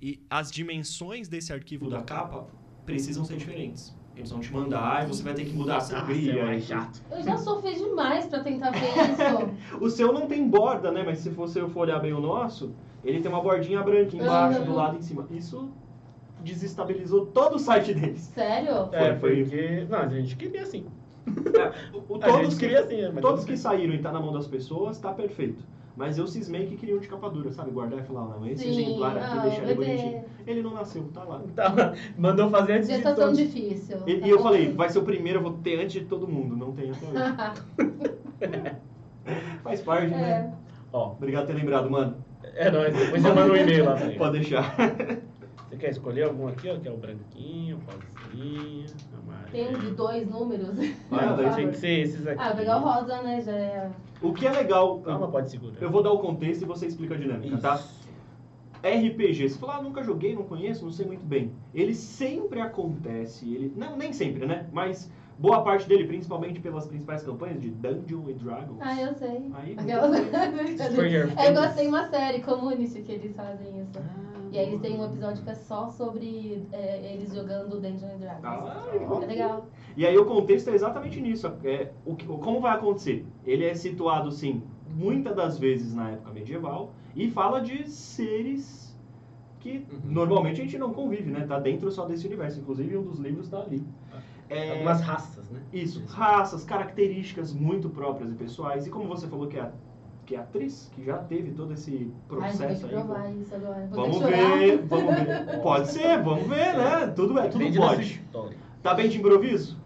E 0.00 0.24
as 0.30 0.50
dimensões 0.50 1.28
desse 1.28 1.52
arquivo 1.52 1.88
da 1.88 2.02
capa 2.02 2.46
precisam 2.86 3.24
ser 3.24 3.36
diferentes. 3.36 3.94
Eles 4.16 4.30
vão 4.30 4.40
te 4.40 4.52
mandar 4.52 5.04
e 5.04 5.06
você 5.06 5.22
vai 5.22 5.32
ter 5.34 5.44
que 5.44 5.52
mudar 5.52 5.76
a 5.76 5.80
sangria. 5.80 6.32
é 6.42 6.56
e 6.58 6.60
chato. 6.60 7.00
Eu 7.10 7.22
já 7.22 7.36
sofri 7.36 7.74
demais 7.76 8.26
pra 8.26 8.40
tentar 8.42 8.70
ver 8.72 8.80
isso. 8.88 9.78
O 9.80 9.88
seu 9.88 10.12
não 10.12 10.26
tem 10.26 10.48
borda, 10.48 10.90
né? 10.90 11.04
Mas 11.06 11.18
se 11.18 11.28
você 11.30 11.60
for 11.68 11.80
olhar 11.82 12.00
bem 12.00 12.12
o 12.12 12.20
nosso, 12.20 12.74
ele 13.08 13.20
tem 13.20 13.30
uma 13.30 13.40
bordinha 13.42 13.82
branca 13.82 14.14
embaixo, 14.16 14.60
Uhum. 14.60 14.64
do 14.66 14.74
lado 14.74 14.96
e 14.96 14.98
em 14.98 15.02
cima. 15.02 15.26
Isso 15.30 15.68
desestabilizou 16.42 17.26
todo 17.26 17.56
o 17.56 17.58
site 17.58 17.92
deles. 17.94 18.20
Sério? 18.34 18.88
É, 18.92 19.14
Foi, 19.16 19.42
porque. 19.42 19.86
Não, 19.88 19.98
a 19.98 20.08
gente 20.08 20.36
queria 20.36 20.62
assim. 20.62 20.86
O- 21.92 22.12
o- 22.14 22.16
A 22.16 22.26
todos 22.26 22.40
gente 22.42 22.54
que, 22.54 22.60
queria 22.60 22.80
assim, 22.80 23.02
mas 23.12 23.20
todos 23.22 23.40
tudo 23.40 23.50
que 23.50 23.56
saíram 23.56 23.94
e 23.94 23.98
tá 23.98 24.12
na 24.12 24.20
mão 24.20 24.32
das 24.32 24.46
pessoas, 24.46 24.98
tá 24.98 25.12
perfeito. 25.12 25.62
Mas 25.96 26.16
eu 26.16 26.28
cismei 26.28 26.64
que 26.66 26.76
queriam 26.76 26.98
de 27.00 27.08
capa 27.08 27.28
dura, 27.28 27.50
sabe? 27.50 27.72
Guardar 27.72 27.98
e 27.98 28.02
falar, 28.04 28.20
não, 28.28 28.46
esse 28.46 28.62
Sim, 28.62 28.70
exemplar 28.70 29.16
aqui, 29.18 29.36
ah, 29.36 29.40
deixar 29.42 29.62
ele 29.64 29.74
bonitinho. 29.74 30.24
Ele 30.46 30.62
não 30.62 30.72
nasceu, 30.74 31.02
tá 31.12 31.24
lá. 31.24 31.42
Tá, 31.56 31.92
mandou 32.16 32.48
fazer 32.50 32.74
antes 32.74 32.86
de 32.88 32.94
Gestação 32.94 33.24
todos. 33.24 33.36
difícil. 33.36 33.96
E, 34.06 34.16
Tá 34.20 34.26
e 34.28 34.30
eu 34.30 34.40
falei, 34.40 34.72
vai 34.72 34.88
ser 34.88 35.00
o 35.00 35.02
primeiro, 35.02 35.40
eu 35.40 35.42
vou 35.42 35.52
ter 35.54 35.80
antes 35.80 35.94
de 36.00 36.04
todo 36.06 36.28
mundo. 36.28 36.56
Não 36.56 36.70
tem 36.72 36.92
até 36.92 37.04
hoje. 37.04 38.76
Faz 39.64 39.80
parte, 39.80 40.14
É. 40.14 40.16
né? 40.16 40.54
Ó, 40.92 41.12
Obrigado 41.12 41.46
por 41.46 41.52
ter 41.54 41.58
lembrado, 41.58 41.90
mano. 41.90 42.16
É 42.58 42.70
nóis. 42.70 42.94
Depois 42.96 43.22
você 43.22 43.28
manda 43.32 43.52
um 43.52 43.56
e-mail 43.56 43.84
lá 43.84 43.94
pra 43.96 44.06
ele. 44.06 44.18
Pode 44.18 44.38
deixar. 44.38 44.74
Você 45.68 45.76
quer 45.76 45.90
escolher 45.90 46.22
algum 46.24 46.48
aqui, 46.48 46.68
ó? 46.70 46.78
Que 46.78 46.88
é 46.88 46.90
o 46.90 46.96
branquinho, 46.96 47.76
o 47.76 47.80
rosinha, 48.32 48.86
amarelo. 49.22 49.50
Tem 49.52 49.68
um 49.68 49.78
de 49.78 49.90
dois 49.90 50.26
números. 50.28 50.70
Ah, 51.10 51.26
Não, 51.26 51.36
daí 51.36 51.54
tem 51.54 51.70
que 51.70 51.76
ser 51.76 52.00
esses 52.00 52.26
aqui. 52.26 52.40
Ah, 52.42 52.54
pegar 52.54 52.78
o 52.78 52.80
rosa, 52.80 53.22
né? 53.22 53.40
Já 53.42 53.52
é. 53.52 53.90
O 54.22 54.32
que 54.32 54.46
é 54.46 54.50
legal, 54.50 54.98
Calma, 55.00 55.28
pode 55.28 55.50
segurar. 55.50 55.76
eu 55.80 55.90
vou 55.90 56.02
dar 56.02 56.10
o 56.10 56.18
contexto 56.18 56.62
e 56.62 56.64
você 56.64 56.86
explica 56.86 57.14
a 57.14 57.18
dinâmica, 57.18 57.54
Isso. 57.54 57.62
tá? 57.62 57.80
RPG, 58.82 59.48
você 59.48 59.58
fala, 59.58 59.76
ah, 59.76 59.82
nunca 59.82 60.02
joguei, 60.02 60.34
não 60.34 60.44
conheço, 60.44 60.84
não 60.84 60.92
sei 60.92 61.04
muito 61.04 61.24
bem. 61.24 61.52
Ele 61.74 61.94
sempre 61.94 62.60
acontece, 62.60 63.52
ele. 63.52 63.72
Não, 63.76 63.96
nem 63.96 64.12
sempre, 64.12 64.46
né? 64.46 64.66
Mas 64.72 65.10
boa 65.38 65.62
parte 65.62 65.88
dele, 65.88 66.06
principalmente 66.06 66.60
pelas 66.60 66.86
principais 66.86 67.22
campanhas 67.22 67.60
de 67.60 67.70
Dungeon 67.70 68.28
e 68.28 68.34
Dragons. 68.34 68.78
Ah, 68.80 69.00
eu 69.00 69.14
sei. 69.14 69.50
Aí, 69.54 69.76
Aquelas... 69.78 70.18
É 71.36 71.50
igual 71.50 71.72
tem 71.74 71.88
uma 71.88 72.08
série, 72.08 72.40
Community, 72.40 73.02
que 73.02 73.12
eles 73.12 73.34
fazem 73.36 73.80
isso. 73.80 73.98
Ah, 73.98 74.40
E 74.50 74.58
aí 74.58 74.66
eles 74.68 74.80
têm 74.80 74.98
um 74.98 75.04
episódio 75.04 75.42
que 75.44 75.50
é 75.50 75.54
só 75.54 75.88
sobre 75.88 76.66
é, 76.72 77.14
eles 77.14 77.32
jogando 77.34 77.80
Dungeons 77.80 78.02
and 78.04 78.18
Dragons. 78.18 78.44
Ah, 78.44 79.20
É 79.22 79.26
legal. 79.26 79.66
E 79.96 80.06
aí 80.06 80.16
o 80.16 80.24
contexto 80.24 80.68
é 80.70 80.74
exatamente 80.74 81.20
nisso. 81.20 81.52
É, 81.64 81.90
o 82.04 82.14
que, 82.14 82.26
como 82.26 82.60
vai 82.60 82.74
acontecer? 82.76 83.24
Ele 83.46 83.64
é 83.64 83.74
situado, 83.74 84.30
sim, 84.32 84.62
muitas 84.96 85.34
das 85.36 85.58
vezes 85.58 85.94
na 85.94 86.10
época 86.10 86.32
medieval 86.32 86.92
e 87.14 87.30
fala 87.30 87.60
de 87.60 87.88
seres 87.88 88.88
que 89.60 89.84
Uhum. 89.90 89.98
normalmente 90.04 90.60
a 90.60 90.64
gente 90.64 90.78
não 90.78 90.92
convive, 90.92 91.30
né? 91.30 91.44
Tá 91.46 91.58
dentro 91.58 91.90
só 91.90 92.06
desse 92.06 92.26
universo. 92.26 92.60
Inclusive 92.60 92.96
um 92.96 93.02
dos 93.02 93.18
livros 93.18 93.48
tá 93.48 93.58
ali. 93.60 93.82
É, 94.48 94.72
Algumas 94.72 95.00
raças, 95.00 95.48
né? 95.50 95.60
Isso, 95.72 96.02
raças, 96.06 96.64
características 96.64 97.52
muito 97.52 97.88
próprias 97.90 98.30
e 98.32 98.34
pessoais. 98.34 98.86
E 98.86 98.90
como 98.90 99.06
você 99.06 99.26
falou 99.26 99.46
que 99.46 99.58
é, 99.58 99.70
que 100.24 100.34
é 100.34 100.38
atriz, 100.38 100.90
que 100.94 101.04
já 101.04 101.18
teve 101.18 101.50
todo 101.52 101.72
esse 101.74 101.90
Ai, 101.94 102.04
vou 102.28 102.38
processo 102.38 102.86
aí. 102.86 102.92
provar 102.92 103.30
isso 103.34 103.54
agora. 103.54 103.86
Vou 103.90 104.02
Vamos 104.04 104.18
ver, 104.20 104.78
vamos 104.86 105.14
ver. 105.14 105.60
Pode 105.62 105.88
ser, 105.90 106.22
vamos 106.22 106.46
ver, 106.46 106.76
né? 106.76 107.06
Tudo, 107.14 107.38
é, 107.38 107.48
tudo 107.48 107.64
pode. 107.76 108.22
Tá 108.82 108.94
bem 108.94 109.08
de 109.08 109.18
improviso? 109.18 109.76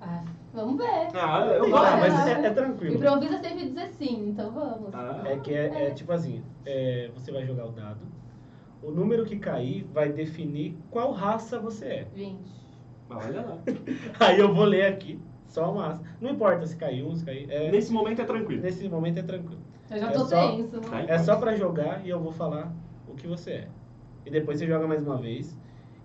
Ah, 0.00 0.22
vamos 0.52 0.76
ver. 0.76 1.08
Ah, 1.14 1.46
eu 1.46 1.62
Não, 1.64 1.70
gosto. 1.70 1.96
mas 1.98 2.26
é, 2.26 2.46
é 2.46 2.50
tranquilo. 2.50 2.94
Improvisa 2.94 3.38
sempre 3.38 3.68
dizer 3.68 3.88
sim, 3.88 4.28
então 4.28 4.50
vamos. 4.52 4.94
Ah, 4.94 5.22
É 5.24 5.36
que 5.38 5.52
é, 5.52 5.86
é 5.86 5.90
tipo 5.90 6.12
assim, 6.12 6.42
é, 6.64 7.10
você 7.14 7.32
vai 7.32 7.44
jogar 7.46 7.66
o 7.66 7.72
dado, 7.72 8.00
o 8.82 8.90
número 8.90 9.24
que 9.24 9.38
cair 9.38 9.84
vai 9.92 10.12
definir 10.12 10.76
qual 10.90 11.10
raça 11.12 11.58
você 11.58 11.86
é. 11.86 12.06
20. 12.14 12.63
Olha 13.16 13.40
lá. 13.42 13.58
Aí 14.20 14.38
eu 14.38 14.52
vou 14.54 14.64
ler 14.64 14.86
aqui, 14.86 15.20
só 15.46 15.70
uma 15.72 15.88
raça. 15.88 16.02
Não 16.20 16.30
importa 16.30 16.66
se 16.66 16.76
cair 16.76 17.04
um, 17.04 17.14
se 17.14 17.24
cair... 17.24 17.46
É, 17.50 17.70
Nesse 17.70 17.92
momento 17.92 18.20
é 18.22 18.24
tranquilo. 18.24 18.62
nesse 18.62 18.88
momento 18.88 19.18
é 19.18 19.22
tranquilo. 19.22 19.60
Eu 19.90 19.98
já 19.98 20.08
É 20.08 20.10
tô 20.10 20.24
só- 20.24 20.50
tenso. 20.56 20.80
Tá? 20.80 21.00
É 21.02 21.18
só 21.18 21.36
pra 21.36 21.54
jogar 21.56 22.04
e 22.04 22.10
eu 22.10 22.18
vou 22.20 22.32
falar 22.32 22.72
o 23.08 23.14
que 23.14 23.26
você 23.26 23.50
é. 23.50 23.68
E 24.26 24.30
depois 24.30 24.58
você 24.58 24.66
joga 24.66 24.86
mais 24.86 25.02
uma 25.06 25.18
vez 25.18 25.56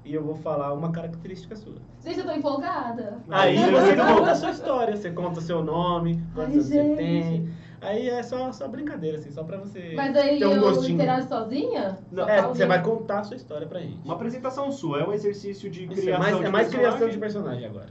e 0.03 0.14
eu 0.14 0.24
vou 0.24 0.36
falar 0.36 0.74
uma 0.74 0.91
característica 0.91 1.55
sua. 1.55 1.76
Gente, 2.03 2.20
eu 2.20 2.26
tô 2.26 2.32
empolgada. 2.34 3.20
Aí 3.30 3.57
você 3.57 3.95
conta 3.95 4.32
a 4.32 4.36
sua 4.36 4.49
história, 4.51 4.95
você 4.95 5.12
conta 5.12 5.39
seu 5.41 5.64
nome, 5.64 6.22
quantos 6.34 6.39
Ai, 6.39 6.53
anos 6.53 6.66
você 6.66 6.74
gente. 6.84 6.97
tem. 6.97 7.49
Aí 7.82 8.10
é 8.10 8.22
só, 8.24 8.52
só 8.52 8.68
brincadeira, 8.68 9.18
assim, 9.18 9.32
só 9.32 9.44
pra 9.44 9.58
você 9.58 9.94
Mas 9.96 10.16
aí 10.16 10.38
ter 10.40 10.46
um 10.48 10.52
eu 10.54 10.62
gostinho. 10.62 10.96
interajo 10.96 11.28
sozinha? 11.30 11.98
Não, 12.12 12.28
É, 12.28 12.42
você 12.42 12.66
vai 12.66 12.82
contar 12.84 13.20
a 13.20 13.24
sua 13.24 13.38
história 13.38 13.66
pra 13.68 13.80
gente. 13.80 14.00
Uma 14.04 14.16
apresentação 14.16 14.70
sua, 14.72 15.00
é 15.00 15.08
um 15.08 15.14
exercício 15.14 15.70
de 15.70 15.86
Isso, 15.86 15.94
criação 16.02 16.14
é 16.14 16.20
mais, 16.20 16.38
de 16.40 16.46
é 16.46 16.50
mais 16.50 16.68
criação 16.70 17.10
de 17.10 17.18
personagem 17.18 17.66
agora. 17.66 17.88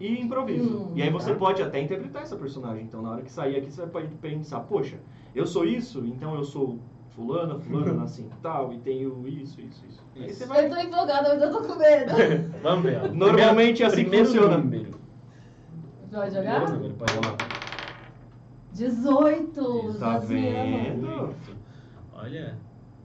e 0.00 0.20
improviso. 0.20 0.78
Hum, 0.78 0.92
e 0.96 1.02
aí 1.02 1.10
você 1.10 1.30
tá. 1.32 1.38
pode 1.38 1.62
até 1.62 1.80
interpretar 1.80 2.22
essa 2.22 2.34
personagem. 2.36 2.82
Então, 2.84 3.02
na 3.02 3.10
hora 3.12 3.22
que 3.22 3.30
sair 3.30 3.56
aqui, 3.56 3.70
você 3.70 3.86
pode 3.86 4.08
pensar, 4.16 4.60
poxa, 4.60 4.96
eu 5.34 5.46
sou 5.46 5.64
isso, 5.64 6.00
então 6.06 6.34
eu 6.34 6.42
sou 6.42 6.78
fulana, 7.14 7.58
fulana, 7.58 8.02
assim, 8.04 8.28
tal, 8.42 8.72
e 8.72 8.78
tenho 8.78 9.28
isso, 9.28 9.60
isso, 9.60 9.84
isso. 9.88 10.00
Aí 10.16 10.26
Isso. 10.30 10.40
você 10.40 10.46
vai... 10.46 10.64
Eu 10.66 10.70
tô 10.70 10.76
empolgada, 10.80 11.28
mas 11.28 11.40
eu 11.42 11.52
tô 11.52 11.60
com 11.68 11.74
medo. 11.76 12.12
Vamos 12.62 12.82
ver. 12.84 13.12
Normalmente 13.12 13.82
é 13.82 13.86
assim 13.86 13.96
que 13.98 14.02
primeiro 14.10 14.26
funciona. 14.26 14.58
número. 14.58 14.90
Vai 16.10 16.30
Primeiro 16.30 16.34
jogar? 16.34 16.70
número, 16.72 16.94
pode 16.94 17.12
jogar. 17.14 17.36
Lá. 18.84 18.88
18. 18.88 19.98
Tá 19.98 20.18
vendo? 20.18 21.34
Olha, 22.12 22.58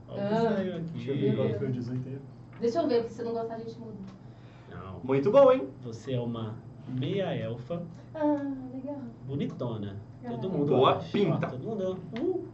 olha 0.08 0.16
o 0.16 0.20
Ah. 0.20 0.28
que 0.48 0.54
saiu 0.54 0.76
aqui. 0.76 0.90
Deixa 0.94 1.10
eu 1.10 1.16
ver 1.18 1.36
qual 1.36 1.48
que 1.48 1.58
foi 1.58 1.68
o 1.68 1.72
18 1.72 2.08
aí. 2.08 2.18
Deixa 2.60 2.78
eu 2.82 2.88
ver, 2.88 2.98
porque 3.02 3.14
se 3.14 3.22
não 3.22 3.32
gostar 3.32 3.54
a 3.54 3.58
gente 3.58 3.78
muda. 3.78 3.96
Não, 4.70 5.00
Muito 5.04 5.30
bom, 5.30 5.52
hein? 5.52 5.68
você 5.82 6.14
é 6.14 6.20
uma 6.20 6.54
meia 6.88 7.34
elfa 7.34 7.82
Ah, 8.14 8.42
legal. 8.72 8.98
bonitona. 9.26 9.96
Todo 10.26 10.50
mundo 10.50 10.66
Boa 10.74 10.96
acha. 10.96 11.12
pinta. 11.12 11.46
Ó, 11.46 11.50
todo 11.50 11.62
mundo. 11.62 11.98
Uh. 12.20 12.44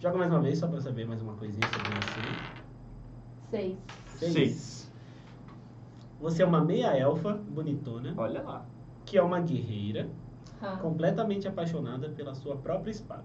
Joga 0.00 0.16
mais 0.18 0.30
uma 0.32 0.40
vez 0.40 0.58
só 0.58 0.66
pra 0.66 0.80
saber 0.80 1.06
mais 1.06 1.20
uma 1.20 1.34
coisinha 1.34 1.66
sobre 1.68 1.90
você. 1.90 2.20
6. 3.50 3.78
Seis. 4.06 4.32
Seis. 4.32 4.92
Você 6.20 6.42
é 6.42 6.46
uma 6.46 6.62
meia 6.64 6.96
elfa 6.96 7.34
bonitona, 7.34 8.14
Olha 8.16 8.42
lá. 8.42 8.64
que 9.04 9.16
é 9.18 9.22
uma 9.22 9.40
guerreira, 9.40 10.08
Ah. 10.62 10.76
completamente 10.76 11.48
apaixonada 11.48 12.10
pela 12.10 12.34
sua 12.34 12.56
própria 12.56 12.90
espada. 12.90 13.24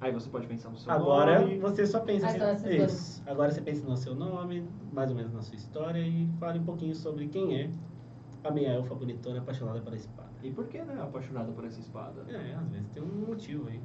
Aí 0.00 0.12
você 0.12 0.30
pode 0.30 0.46
pensar 0.46 0.70
no 0.70 0.78
seu 0.78 0.92
Agora 0.92 1.40
nome. 1.40 1.58
você 1.58 1.84
só 1.84 2.00
pensa 2.00 2.28
assim, 2.28 2.40
essas 2.40 2.92
isso. 2.92 3.22
Agora 3.26 3.50
você 3.50 3.60
pensa 3.60 3.84
no 3.84 3.96
seu 3.96 4.14
nome, 4.14 4.68
mais 4.92 5.10
ou 5.10 5.16
menos 5.16 5.32
na 5.32 5.42
sua 5.42 5.56
história 5.56 6.00
e 6.00 6.28
fale 6.38 6.60
um 6.60 6.64
pouquinho 6.64 6.94
sobre 6.94 7.26
quem 7.26 7.60
é 7.62 7.70
a 8.44 8.50
meia 8.52 8.68
elfa 8.68 8.94
bonitona 8.94 9.40
apaixonada 9.40 9.80
pela 9.80 9.96
espada. 9.96 10.28
E 10.42 10.52
por 10.52 10.68
que, 10.68 10.80
né? 10.80 11.02
Apaixonado 11.02 11.52
por 11.52 11.64
essa 11.64 11.80
espada? 11.80 12.24
É, 12.28 12.54
às 12.54 12.68
vezes 12.68 12.88
tem 12.90 13.02
um 13.02 13.26
motivo 13.26 13.68
aí. 13.68 13.80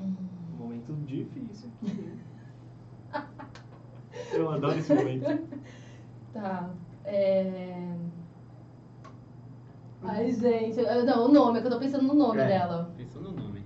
Um 0.00 0.56
momento 0.56 0.94
difícil 1.04 1.70
aqui. 1.82 2.18
Eu 4.32 4.50
adoro 4.50 4.78
esse 4.78 4.94
momento. 4.94 5.26
Tá. 6.32 6.70
É... 7.04 7.94
Ai, 10.04 10.30
gente. 10.32 10.78
eu- 10.80 11.04
Não, 11.04 11.26
o 11.26 11.32
nome, 11.32 11.58
é 11.58 11.60
que 11.60 11.66
eu 11.68 11.72
tô 11.72 11.78
pensando 11.78 12.04
no 12.06 12.14
nome 12.14 12.40
É, 12.40 12.46
dela. 12.46 12.92
Pensa 12.96 13.20
no 13.20 13.30
nome. 13.32 13.62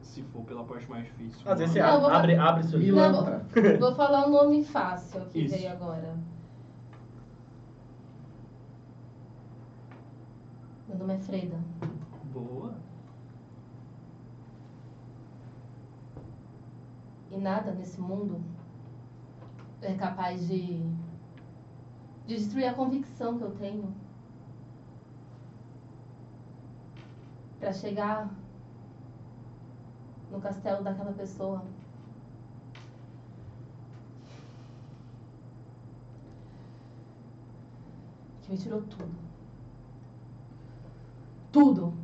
Se 0.00 0.22
for 0.24 0.42
pela 0.44 0.62
parte 0.64 0.88
mais 0.88 1.04
difícil. 1.04 1.50
Às 1.50 1.58
vezes 1.58 1.72
você 1.74 1.82
Não, 1.82 2.00
vou- 2.00 2.10
abre, 2.10 2.36
abre 2.36 2.62
seu 2.64 2.78
livro. 2.78 3.00
Vou, 3.00 3.78
vou 3.80 3.94
falar 3.94 4.26
um 4.26 4.30
nome 4.30 4.62
fácil 4.62 5.22
que 5.26 5.40
Isso. 5.40 5.54
veio 5.54 5.72
agora. 5.72 6.16
Meu 10.88 10.98
nome 10.98 11.14
é 11.14 11.18
Freda. 11.18 11.56
Boa. 12.32 12.74
E 17.30 17.36
nada 17.38 17.72
nesse 17.72 17.98
mundo 18.00 18.42
é 19.80 19.94
capaz 19.94 20.46
de, 20.46 20.78
de 22.26 22.36
destruir 22.36 22.66
a 22.66 22.74
convicção 22.74 23.38
que 23.38 23.44
eu 23.44 23.50
tenho 23.52 23.94
para 27.62 27.72
chegar 27.72 28.28
no 30.32 30.40
castelo 30.40 30.82
daquela 30.82 31.12
pessoa. 31.12 31.62
Que 38.42 38.50
me 38.50 38.58
tirou 38.58 38.82
tudo. 38.82 39.14
Tudo. 41.52 41.94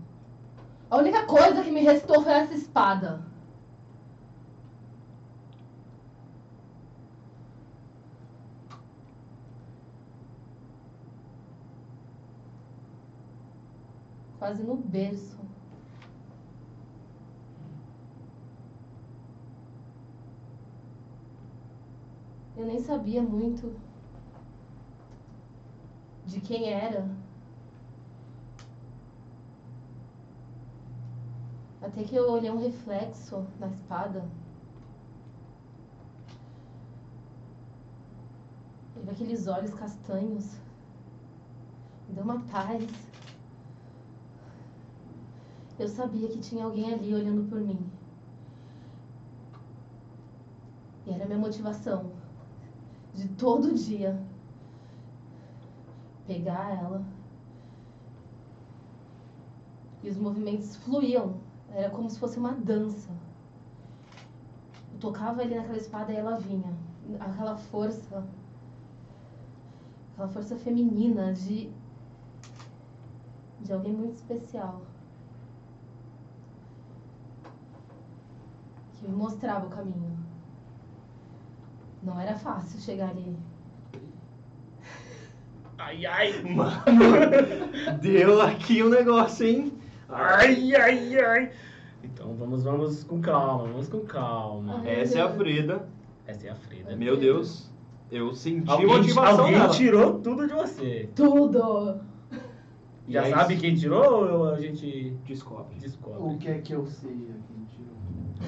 A 0.89 0.97
única 0.99 1.27
coisa 1.27 1.65
que 1.65 1.73
me 1.73 1.81
restou 1.81 2.23
foi 2.23 2.35
essa 2.35 2.55
espada. 2.55 3.21
Quase 14.39 14.63
no 14.63 14.77
berço. 14.77 15.38
Eu 22.59 22.67
nem 22.67 22.81
sabia 22.81 23.23
muito 23.23 23.73
de 26.27 26.41
quem 26.41 26.73
era. 26.73 27.09
Até 31.81 32.03
que 32.03 32.17
eu 32.17 32.29
olhei 32.29 32.51
um 32.51 32.59
reflexo 32.59 33.47
na 33.61 33.69
espada. 33.69 34.29
E 38.97 39.01
vi 39.05 39.11
aqueles 39.11 39.47
olhos 39.47 39.73
castanhos. 39.75 40.59
Me 42.09 42.17
deu 42.17 42.25
uma 42.25 42.41
paz. 42.41 42.85
Eu 45.79 45.87
sabia 45.87 46.27
que 46.27 46.41
tinha 46.41 46.65
alguém 46.65 46.93
ali 46.93 47.15
olhando 47.15 47.49
por 47.49 47.61
mim. 47.61 47.89
E 51.07 51.13
era 51.13 51.23
a 51.23 51.27
minha 51.29 51.39
motivação 51.39 52.18
de 53.19 53.29
todo 53.31 53.75
dia 53.75 54.17
pegar 56.27 56.71
ela. 56.79 57.05
E 60.03 60.09
os 60.09 60.17
movimentos 60.17 60.77
fluíam, 60.77 61.41
era 61.71 61.91
como 61.91 62.09
se 62.09 62.19
fosse 62.19 62.39
uma 62.39 62.53
dança. 62.53 63.11
Eu 64.93 65.01
tocava 65.01 65.43
ali 65.43 65.57
naquela 65.57 65.77
espada 65.77 66.13
e 66.13 66.17
ela 66.17 66.39
vinha. 66.39 66.73
Aquela 67.19 67.57
força, 67.57 68.25
aquela 70.13 70.29
força 70.29 70.57
feminina 70.57 71.33
de 71.33 71.73
de 73.61 73.73
alguém 73.73 73.93
muito 73.93 74.15
especial. 74.15 74.83
Que 78.93 79.09
me 79.09 79.17
mostrava 79.17 79.67
o 79.67 79.71
caminho. 79.71 80.28
Não 82.03 82.19
era 82.21 82.35
fácil 82.37 82.81
chegar 82.81 83.11
ali. 83.11 83.37
Ai, 85.79 86.05
ai. 86.07 86.43
Mano, 86.43 86.81
deu 88.01 88.41
aqui 88.43 88.83
um 88.83 88.89
negócio, 88.89 89.47
hein? 89.47 89.73
Ai, 90.09 90.75
ai, 90.75 91.19
ai. 91.21 91.53
Então 92.03 92.35
vamos, 92.35 92.65
vamos 92.65 93.05
com 93.05 93.21
calma, 93.21 93.65
vamos 93.65 93.89
com 93.89 94.01
calma. 94.01 94.81
Ai, 94.85 95.01
Essa 95.01 95.19
é 95.19 95.23
a 95.23 95.29
Freda. 95.31 95.89
Essa 96.27 96.47
é 96.49 96.51
a 96.51 96.55
Frida. 96.55 96.97
Meu 96.97 97.17
Deus. 97.17 97.69
Eu 98.11 98.35
senti 98.35 98.71
Alguém, 98.71 98.87
motivação 98.87 99.41
alguém 99.45 99.59
dela. 99.59 99.69
tirou 99.69 100.19
tudo 100.21 100.47
de 100.47 100.55
você. 100.55 101.11
Tudo! 101.15 102.01
Já 103.07 103.23
aí- 103.23 103.31
sabe 103.33 103.57
quem 103.57 103.75
tirou 103.75 104.31
ou 104.33 104.49
a 104.51 104.59
gente 104.61 105.11
Descobre. 105.27 105.75
descobre? 105.79 106.35
O 106.35 106.39
que 106.39 106.49
é 106.49 106.59
que 106.59 106.73
eu 106.75 106.87
sei 106.87 107.11
aqui? 107.11 107.58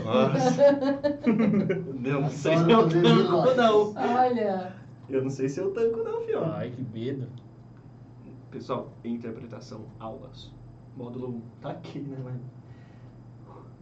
Nossa. 0.04 0.62
Eu 2.04 2.20
não 2.20 2.30
sei 2.30 2.56
se 2.56 2.70
eu 2.70 2.88
tanco 2.88 3.54
não. 3.54 3.94
Olha! 3.94 4.72
Eu 5.08 5.22
não 5.22 5.30
sei 5.30 5.48
se 5.48 5.60
eu 5.60 5.72
tanco 5.72 6.02
não, 6.02 6.20
fião. 6.22 6.52
Ai, 6.52 6.70
que 6.70 6.82
medo. 6.82 7.26
Pessoal, 8.50 8.92
interpretação, 9.04 9.84
aulas. 9.98 10.52
Módulo 10.96 11.28
1. 11.28 11.42
Tá 11.60 11.70
aqui, 11.70 11.98
né, 11.98 12.16
mano? 12.22 12.40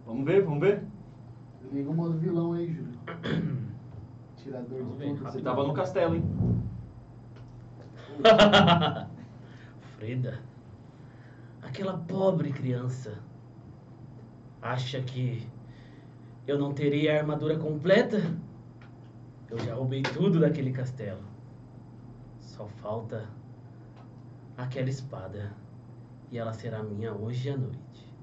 Vamos 0.07 0.25
ver, 0.25 0.43
vamos 0.43 0.61
ver. 0.61 0.85
Liga 1.73 1.91
o 1.91 1.95
modo 1.95 2.19
vilão 2.19 2.53
aí, 2.53 2.73
Júlio. 2.73 2.99
Tirador 4.37 4.79
Vamos 4.79 4.99
de 4.99 5.05
ver. 5.05 5.15
Você 5.17 5.41
tava 5.41 5.67
no 5.67 5.75
castelo, 5.75 6.15
hein? 6.15 6.25
Freda, 9.97 10.41
aquela 11.63 11.99
pobre 11.99 12.53
criança, 12.53 13.19
acha 14.63 15.01
que 15.03 15.47
eu 16.49 16.59
não 16.59 16.73
teria 16.73 17.15
a 17.15 17.19
armadura 17.19 17.59
completa? 17.59 18.35
Eu 19.51 19.59
já 19.59 19.75
roubei 19.75 20.03
tudo 20.03 20.41
daquele 20.41 20.73
castelo. 20.73 21.23
Só 22.41 22.67
falta 22.67 23.29
aquela 24.57 24.89
espada. 24.89 25.53
E 26.31 26.39
ela 26.39 26.55
será 26.55 26.83
minha 26.83 27.13
hoje 27.13 27.51
à 27.51 27.57
noite. 27.57 28.15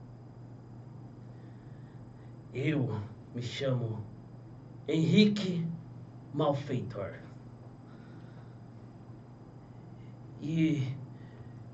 Eu 2.52 3.00
me 3.36 3.44
chamo 3.44 4.04
Henrique 4.88 5.64
Malfeitor. 6.34 7.20
E 10.42 10.96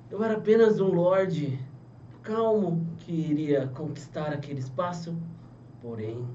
eu 0.09 0.21
era 0.21 0.35
apenas 0.35 0.81
um 0.81 0.87
lorde 0.87 1.57
calmo 2.21 2.85
que 2.97 3.13
iria 3.13 3.67
conquistar 3.69 4.33
aquele 4.33 4.59
espaço, 4.59 5.17
porém 5.81 6.27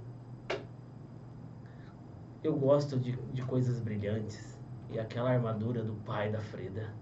eu 2.47 2.57
gosto 2.57 2.99
de, 2.99 3.13
de 3.33 3.43
coisas 3.43 3.81
brilhantes 3.81 4.59
e 4.91 4.99
aquela 4.99 5.31
armadura 5.31 5.83
do 5.83 5.95
pai 6.05 6.31
da 6.31 6.41
Freda 6.41 6.93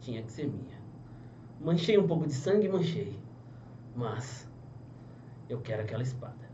tinha 0.00 0.22
que 0.22 0.30
ser 0.30 0.46
minha. 0.46 0.80
Manchei 1.60 1.96
um 1.98 2.06
pouco 2.06 2.26
de 2.26 2.34
sangue, 2.34 2.68
manchei, 2.68 3.18
mas 3.96 4.50
eu 5.48 5.60
quero 5.60 5.82
aquela 5.82 6.02
espada. 6.02 6.50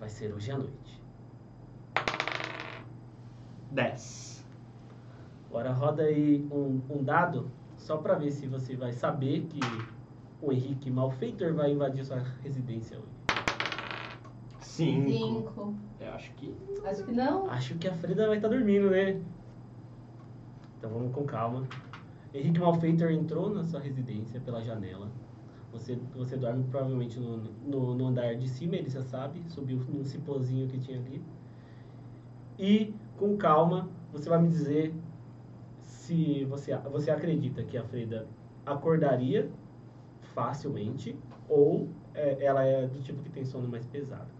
Vai 0.00 0.08
ser 0.08 0.32
hoje 0.32 0.50
à 0.50 0.58
noite. 0.58 1.02
10. 3.70 4.46
Agora 5.48 5.72
roda 5.72 6.04
aí 6.04 6.46
um, 6.50 6.80
um 6.88 7.02
dado, 7.02 7.50
só 7.76 7.96
pra 7.96 8.14
ver 8.14 8.30
se 8.30 8.46
você 8.46 8.76
vai 8.76 8.92
saber 8.92 9.46
que 9.46 9.60
o 10.40 10.52
Henrique 10.52 10.90
Malfeitor 10.90 11.52
vai 11.54 11.72
invadir 11.72 12.04
sua 12.04 12.22
residência 12.42 12.98
hoje. 12.98 13.13
5. 14.74 15.10
Cinco. 15.10 15.74
Eu 16.00 16.12
acho 16.12 16.32
que. 16.34 16.54
Acho 16.84 17.04
que 17.04 17.12
não. 17.12 17.48
Acho 17.48 17.74
que 17.76 17.86
a 17.86 17.92
Freda 17.94 18.26
vai 18.26 18.36
estar 18.36 18.48
dormindo, 18.48 18.90
né? 18.90 19.20
Então 20.76 20.90
vamos 20.90 21.14
com 21.14 21.24
calma. 21.24 21.66
Henrique 22.32 22.58
Malfeitor 22.58 23.10
entrou 23.12 23.48
na 23.50 23.62
sua 23.62 23.78
residência 23.78 24.40
pela 24.40 24.60
janela. 24.62 25.08
Você, 25.72 25.96
você 26.16 26.36
dorme 26.36 26.64
provavelmente 26.64 27.18
no, 27.20 27.36
no, 27.36 27.94
no 27.94 28.06
andar 28.06 28.34
de 28.36 28.48
cima, 28.48 28.76
ele 28.76 28.90
já 28.90 29.02
sabe, 29.02 29.42
subiu 29.48 29.78
num 29.88 30.04
cipózinho 30.04 30.68
que 30.68 30.78
tinha 30.78 30.98
ali. 30.98 31.22
E 32.58 32.94
com 33.16 33.36
calma, 33.36 33.88
você 34.12 34.28
vai 34.28 34.40
me 34.40 34.48
dizer 34.48 34.92
se 35.78 36.44
você, 36.46 36.76
você 36.76 37.10
acredita 37.10 37.62
que 37.62 37.76
a 37.76 37.84
Freda 37.84 38.26
acordaria 38.66 39.48
facilmente 40.34 41.16
ou 41.48 41.88
é, 42.12 42.44
ela 42.44 42.64
é 42.64 42.86
do 42.86 43.00
tipo 43.00 43.22
que 43.22 43.30
tem 43.30 43.44
sono 43.44 43.68
mais 43.68 43.86
pesado. 43.86 44.33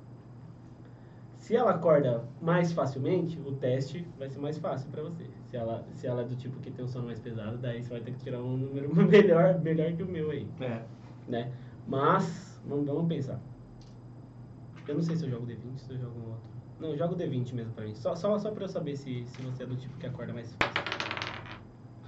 Se 1.45 1.55
ela 1.55 1.73
acorda 1.73 2.25
mais 2.41 2.73
facilmente, 2.73 3.39
o 3.39 3.53
teste 3.53 4.09
vai 4.19 4.31
ser 4.31 4.39
mais 4.39 4.57
fácil 4.57 4.89
para 4.91 5.03
você. 5.03 5.27
Se 5.51 5.59
ela, 5.59 5.85
se 5.93 6.07
ela 6.07 6.23
é 6.23 6.25
do 6.25 6.35
tipo 6.35 6.59
que 6.61 6.71
tem 6.71 6.83
um 6.83 6.89
sono 6.89 7.05
mais 7.05 7.21
pesado, 7.21 7.59
daí 7.59 7.85
você 7.85 7.91
vai 7.91 8.01
ter 8.01 8.13
que 8.13 8.21
tirar 8.21 8.41
um 8.43 8.57
número 8.57 8.89
melhor, 8.97 9.61
melhor 9.61 9.93
que 9.93 10.03
o 10.03 10.07
meu 10.07 10.31
aí, 10.31 10.49
É. 10.59 10.81
né? 11.29 11.53
Mas, 11.87 12.59
vamos, 12.67 12.87
vamos 12.87 13.07
pensar. 13.09 13.39
Eu 14.89 14.95
não 14.95 15.03
sei 15.03 15.17
se 15.17 15.27
eu 15.27 15.31
jogo 15.33 15.47
D20, 15.47 15.77
se 15.77 15.93
eu 15.93 15.99
jogo 15.99 16.19
um 16.19 16.31
outro. 16.31 16.51
Não, 16.81 16.89
eu 16.89 16.97
jogo 16.97 17.15
D20 17.15 17.53
mesmo 17.53 17.75
pra 17.75 17.85
mim. 17.85 17.95
Só, 17.95 18.17
só, 18.17 18.39
só 18.39 18.51
pra 18.51 18.65
eu 18.65 18.69
saber 18.69 18.97
se, 18.97 19.27
se 19.27 19.43
você 19.43 19.65
é 19.65 19.67
do 19.67 19.77
tipo 19.77 19.99
que 19.99 20.07
acorda 20.07 20.33
mais 20.33 20.51
fácil. 20.55 20.84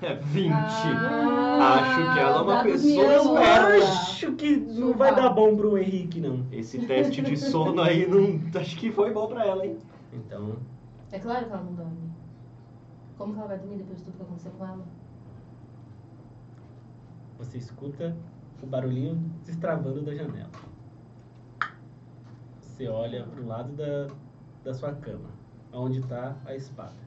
É 0.02 0.14
20. 0.14 0.52
Ah, 0.52 1.74
Acho 1.81 2.12
que 2.12 2.18
ela 2.18 2.39
é 2.39 2.43
uma 2.43 2.62
pessoa 2.62 3.14
esperta. 3.16 3.85
Acho 3.93 4.32
que 4.32 4.56
não 4.56 4.93
vai 4.93 5.14
dar 5.14 5.31
bom 5.31 5.56
pro 5.56 5.78
Henrique, 5.78 6.20
não. 6.20 6.44
Esse 6.52 6.86
teste 6.86 7.23
de 7.23 7.36
sono 7.36 7.81
aí 7.81 8.06
não. 8.06 8.60
Acho 8.60 8.77
que 8.77 8.93
foi 8.93 9.10
bom 9.12 9.27
pra 9.27 9.47
ela, 9.47 9.64
hein? 9.64 9.78
Então, 10.12 10.56
É 11.10 11.18
claro 11.18 11.47
que 11.47 11.52
ela 11.52 11.62
não 11.62 11.73
dorme. 11.74 12.10
Como 13.16 13.32
que 13.32 13.39
ela 13.39 13.48
vai 13.48 13.59
dormir 13.59 13.78
depois 13.78 13.98
de 13.98 14.05
tudo 14.05 14.16
que 14.16 14.23
aconteceu 14.23 14.52
com 14.52 14.66
ela? 14.66 14.85
você 17.39 17.59
escuta 17.59 18.16
o 18.62 18.66
barulhinho 18.66 19.16
destravando 19.44 20.01
da 20.02 20.14
janela. 20.14 20.48
Você 22.60 22.89
olha 22.89 23.24
pro 23.24 23.47
lado 23.47 23.73
da, 23.74 24.06
da 24.64 24.73
sua 24.74 24.93
cama, 24.94 25.28
onde 25.73 25.98
está 26.01 26.35
a 26.47 26.55
espada. 26.55 27.05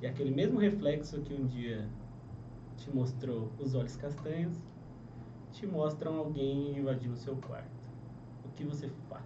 E 0.00 0.06
aquele 0.06 0.30
mesmo 0.30 0.58
reflexo 0.58 1.20
que 1.20 1.34
um 1.34 1.46
dia 1.46 1.86
te 2.76 2.90
mostrou 2.94 3.50
os 3.58 3.74
olhos 3.74 3.96
castanhos, 3.96 4.58
te 5.52 5.66
mostram 5.66 6.16
alguém 6.16 6.78
invadindo 6.78 7.14
o 7.14 7.16
seu 7.16 7.36
quarto. 7.36 7.70
O 8.44 8.48
que 8.50 8.64
você 8.64 8.88
faz? 9.08 9.24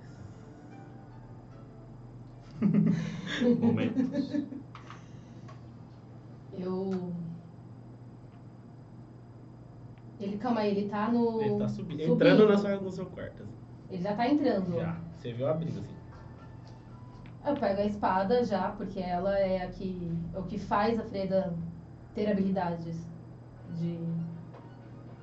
Momentos. 3.61 4.09
Eu. 6.59 7.13
Ele, 10.21 10.39
calma 10.39 10.61
aí, 10.61 10.77
ele 10.77 10.89
tá 10.89 11.11
no. 11.11 11.43
Ele 11.43 11.59
tá 11.59 11.69
subindo, 11.69 12.03
subindo. 12.03 12.15
entrando 12.15 12.49
na 12.49 12.57
sua, 12.57 12.77
no 12.77 12.91
seu 12.91 13.07
quarto. 13.07 13.43
assim. 13.43 13.55
Ele 13.91 14.03
já 14.03 14.15
tá 14.15 14.29
entrando. 14.29 14.77
Já. 14.77 15.01
Você 15.19 15.33
viu 15.33 15.47
abrindo 15.47 15.81
assim. 15.81 15.95
Eu 17.47 17.55
pego 17.55 17.81
a 17.81 17.85
espada 17.85 18.43
já, 18.45 18.71
porque 18.71 19.01
ela 19.01 19.39
é 19.39 19.65
a 19.65 19.69
que, 19.69 20.11
o 20.35 20.43
que 20.45 20.59
faz 20.59 20.99
a 20.99 21.05
Freda 21.05 21.53
ter 22.15 22.31
habilidades 22.31 23.07
de 23.79 23.99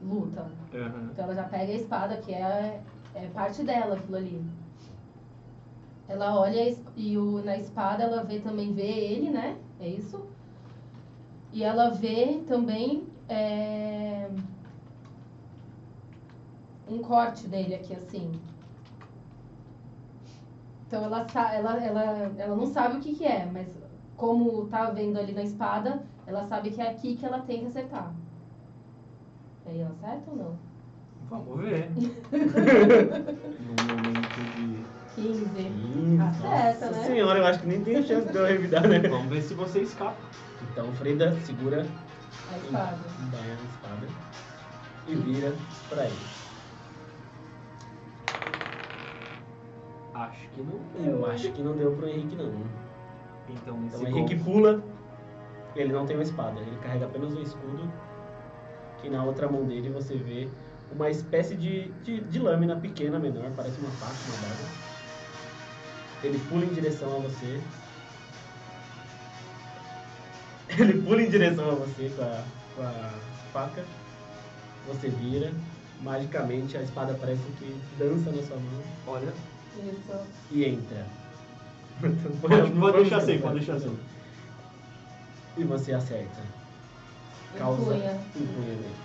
luta. 0.02 0.52
Aham. 0.74 1.10
Então 1.12 1.26
ela 1.26 1.36
já 1.36 1.44
pega 1.44 1.72
a 1.72 1.76
espada, 1.76 2.18
que 2.18 2.34
é, 2.34 2.82
é 3.16 3.28
parte 3.34 3.64
dela, 3.64 3.96
aquilo 3.96 4.18
ali. 4.18 4.46
Ela 6.08 6.40
olha 6.40 6.78
e 6.96 7.18
o, 7.18 7.42
na 7.44 7.58
espada 7.58 8.04
ela 8.04 8.24
vê 8.24 8.40
também 8.40 8.74
vê 8.74 8.84
ele, 8.84 9.30
né? 9.30 9.58
É 9.80 9.88
isso? 9.88 10.28
E 11.54 11.64
ela 11.64 11.90
vê 11.90 12.44
também 12.48 13.08
é, 13.28 14.30
um 16.88 17.00
corte 17.00 17.48
dele 17.48 17.76
aqui, 17.76 17.96
assim. 17.96 18.32
Então 20.92 21.06
ela, 21.06 21.26
ela, 21.54 21.86
ela, 21.86 22.32
ela 22.38 22.54
não 22.54 22.68
sabe 22.68 22.98
o 22.98 23.00
que, 23.00 23.16
que 23.16 23.24
é, 23.24 23.48
mas 23.50 23.66
como 24.18 24.66
tá 24.66 24.90
vendo 24.90 25.18
ali 25.18 25.32
na 25.32 25.42
espada, 25.42 26.04
ela 26.28 26.44
sabe 26.44 26.70
que 26.70 26.82
é 26.82 26.90
aqui 26.90 27.16
que 27.16 27.26
ela 27.26 27.40
tem 27.40 27.62
que 27.62 27.68
acertar. 27.68 28.12
Aí 29.66 29.80
ela 29.80 29.92
acerta 29.92 30.30
ou 30.32 30.36
não? 30.36 30.60
Vamos 31.30 31.62
ver. 31.62 31.90
no 31.96 33.74
momento 33.88 34.42
de. 34.58 34.84
15. 35.16 35.62
Ih, 35.62 36.20
Acerta, 36.20 36.88
nossa 36.88 37.00
né? 37.00 37.06
senhora, 37.06 37.40
eu 37.40 37.46
acho 37.46 37.60
que 37.62 37.68
nem 37.68 37.82
tem 37.82 38.04
chance 38.04 38.30
de 38.30 38.38
eu 38.38 38.46
revidar, 38.46 38.86
né? 38.86 39.00
Vamos 39.00 39.30
ver 39.30 39.42
se 39.44 39.54
você 39.54 39.84
escapa. 39.84 40.18
Então, 40.72 40.92
Freda 40.96 41.40
segura 41.46 41.86
A 42.52 42.58
espada. 42.58 42.98
Daia 43.32 43.54
a 43.54 43.64
espada 43.64 44.08
e 45.08 45.16
vira 45.16 45.54
pra 45.90 46.04
ele. 46.04 46.41
Acho 50.30 50.48
que 50.50 50.62
não. 50.62 51.06
Eu 51.06 51.26
acho 51.26 51.52
que 51.52 51.62
não 51.62 51.76
deu 51.76 51.92
pro 51.96 52.08
Henrique, 52.08 52.36
não. 52.36 52.52
Então, 53.50 53.78
Então 53.78 53.88
esse 53.88 54.04
o 54.04 54.08
Henrique 54.08 54.36
golpe- 54.36 54.52
pula, 54.52 54.84
ele 55.76 55.92
não 55.94 56.06
tem 56.06 56.16
uma 56.16 56.24
espada, 56.24 56.60
ele 56.60 56.78
carrega 56.82 57.06
apenas 57.06 57.34
um 57.34 57.42
escudo, 57.42 57.92
que 59.02 59.10
na 59.10 59.24
outra 59.24 59.50
mão 59.50 59.66
dele 59.66 59.90
você 59.90 60.16
vê 60.16 60.48
uma 60.94 61.10
espécie 61.10 61.56
de, 61.56 61.90
de, 62.04 62.22
de 62.22 62.40
lâmina 62.40 62.76
pequena, 62.76 63.18
menor, 63.20 63.50
parece 63.56 63.80
uma 63.80 63.90
faca, 63.92 64.14
uma 64.28 64.38
daga. 64.42 64.82
Ele 66.24 66.40
pula 66.50 66.66
em 66.66 66.70
direção 66.74 67.16
a 67.16 67.20
você. 67.20 67.60
Ele 70.80 71.02
pula 71.02 71.22
em 71.22 71.30
direção 71.30 71.70
a 71.72 71.76
você 71.76 72.10
com 72.16 72.22
a, 72.22 72.44
com 72.76 72.82
a 72.84 73.10
faca. 73.52 73.84
Você 74.88 75.10
vira. 75.10 75.52
Magicamente 76.04 76.76
a 76.78 76.82
espada 76.82 77.16
parece 77.20 77.44
que 77.60 77.76
dança 78.00 78.32
na 78.32 78.42
sua 78.42 78.56
mão 78.58 78.82
Olha. 79.06 79.32
Isso. 79.78 80.20
e 80.52 80.66
entra. 80.66 81.06
Pode, 82.42 82.72
pode 82.72 82.98
deixar 82.98 83.18
assim, 83.18 83.40
pode 83.40 83.56
deixar 83.56 83.76
assim. 83.76 83.98
E 85.58 85.64
você 85.64 85.94
acerta. 85.94 86.42
Causa 87.58 87.82
Empunha. 87.82 88.14
empunha 88.36 88.68
nele. 88.76 88.96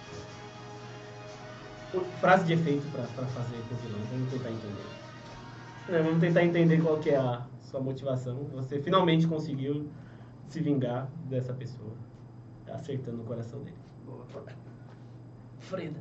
O- 1.95 2.01
Frase 2.21 2.45
de 2.47 2.53
efeito 2.55 2.87
pra, 2.93 3.03
pra 3.05 3.27
fazer 3.27 3.57
com 3.69 3.75
o 3.75 3.79
vilão, 3.79 4.01
vamos 4.11 4.31
tentar 4.33 4.51
entender. 4.51 4.87
Né, 5.89 6.03
vamos 6.03 6.21
tentar 6.21 6.45
entender 6.45 6.81
qual 6.83 6.99
que 6.99 7.11
é 7.11 7.17
a 7.17 7.43
sua 7.63 7.81
motivação. 7.81 8.45
Você 8.55 8.81
finalmente 8.81 9.27
conseguiu 9.27 9.89
se 10.49 10.61
vingar 10.61 11.09
dessa 11.25 11.53
pessoa, 11.53 11.93
acertando 12.73 13.23
o 13.23 13.25
coração 13.25 13.61
dele. 13.61 13.77
Freda, 15.61 16.01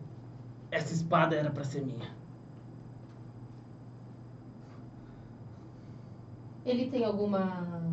essa 0.72 0.94
espada 0.94 1.36
era 1.36 1.50
pra 1.50 1.64
ser 1.64 1.82
minha. 1.82 2.10
Ele 6.66 6.90
tem 6.90 7.06
alguma. 7.06 7.84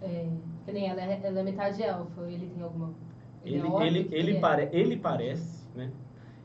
É, 0.00 0.28
que 0.64 0.72
nem 0.72 0.88
ela, 0.88 1.00
é- 1.00 1.20
ela 1.22 1.40
é 1.40 1.42
metade 1.42 1.82
elfa. 1.82 2.22
Ele 2.22 2.48
tem 2.48 2.62
alguma. 2.62 2.94
Ele, 3.44 3.56
é 3.56 3.86
ele, 3.86 4.04
que 4.04 4.14
ele, 4.14 4.32
que 4.32 4.38
é? 4.38 4.40
pare, 4.40 4.68
ele 4.72 4.96
parece, 4.96 5.66
né? 5.74 5.90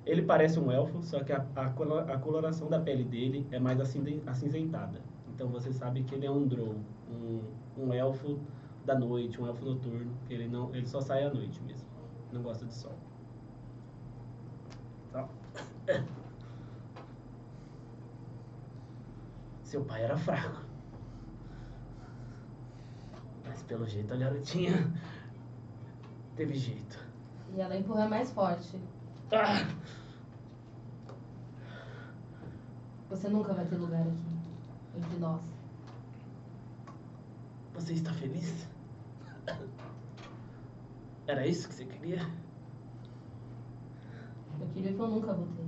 Ele 0.05 0.21
parece 0.21 0.59
um 0.59 0.71
elfo, 0.71 1.01
só 1.03 1.23
que 1.23 1.33
a, 1.33 1.45
a, 1.55 1.65
a 1.65 2.17
coloração 2.19 2.69
da 2.69 2.79
pele 2.79 3.03
dele 3.03 3.45
é 3.51 3.59
mais 3.59 3.79
acinzentada. 3.79 5.01
Então 5.33 5.49
você 5.49 5.73
sabe 5.73 6.03
que 6.03 6.15
ele 6.15 6.25
é 6.25 6.31
um 6.31 6.47
drow, 6.47 6.75
um, 7.09 7.41
um 7.77 7.91
elfo 7.93 8.39
da 8.85 8.97
noite, 8.97 9.41
um 9.41 9.47
elfo 9.47 9.65
noturno. 9.65 10.11
que 10.27 10.33
Ele, 10.33 10.47
não, 10.47 10.73
ele 10.73 10.87
só 10.87 11.01
sai 11.01 11.23
à 11.23 11.33
noite 11.33 11.61
mesmo. 11.63 11.87
Não 12.31 12.41
gosta 12.41 12.65
de 12.65 12.73
sol. 12.73 12.93
Tá. 15.11 15.27
Seu 19.63 19.83
pai 19.83 20.03
era 20.03 20.15
fraco. 20.17 20.64
Mas 23.47 23.61
pelo 23.63 23.87
jeito 23.87 24.13
a 24.13 24.17
garotinha 24.17 24.91
teve 26.35 26.55
jeito. 26.55 26.99
E 27.55 27.61
ela 27.61 27.77
empurra 27.77 28.07
mais 28.07 28.31
forte. 28.31 28.79
Ah! 29.31 29.67
Você 33.09 33.29
nunca 33.29 33.53
vai 33.53 33.65
ter 33.65 33.77
lugar 33.77 34.01
aqui. 34.01 34.35
Entre 34.97 35.17
nós. 35.17 35.41
Você 37.73 37.93
está 37.93 38.13
feliz? 38.13 38.67
Era 41.27 41.45
isso 41.45 41.67
que 41.67 41.75
você 41.75 41.85
queria? 41.85 42.21
Eu 44.59 44.67
queria 44.67 44.93
que 44.93 44.99
eu 44.99 45.07
nunca 45.07 45.33
vou 45.33 45.47
ter. 45.47 45.65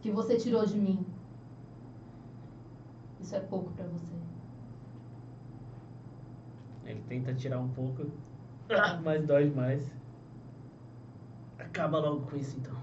Que 0.00 0.10
você 0.10 0.36
tirou 0.36 0.64
de 0.64 0.78
mim. 0.78 1.06
Isso 3.20 3.34
é 3.34 3.40
pouco 3.40 3.70
pra 3.72 3.86
você. 3.86 4.14
Ele 6.86 7.02
tenta 7.08 7.34
tirar 7.34 7.58
um 7.58 7.68
pouco, 7.68 8.06
mas 9.04 9.24
dói 9.24 9.50
mais. 9.50 9.92
Acaba 11.58 11.98
logo 11.98 12.20
com 12.26 12.36
isso 12.36 12.56
então. 12.58 12.76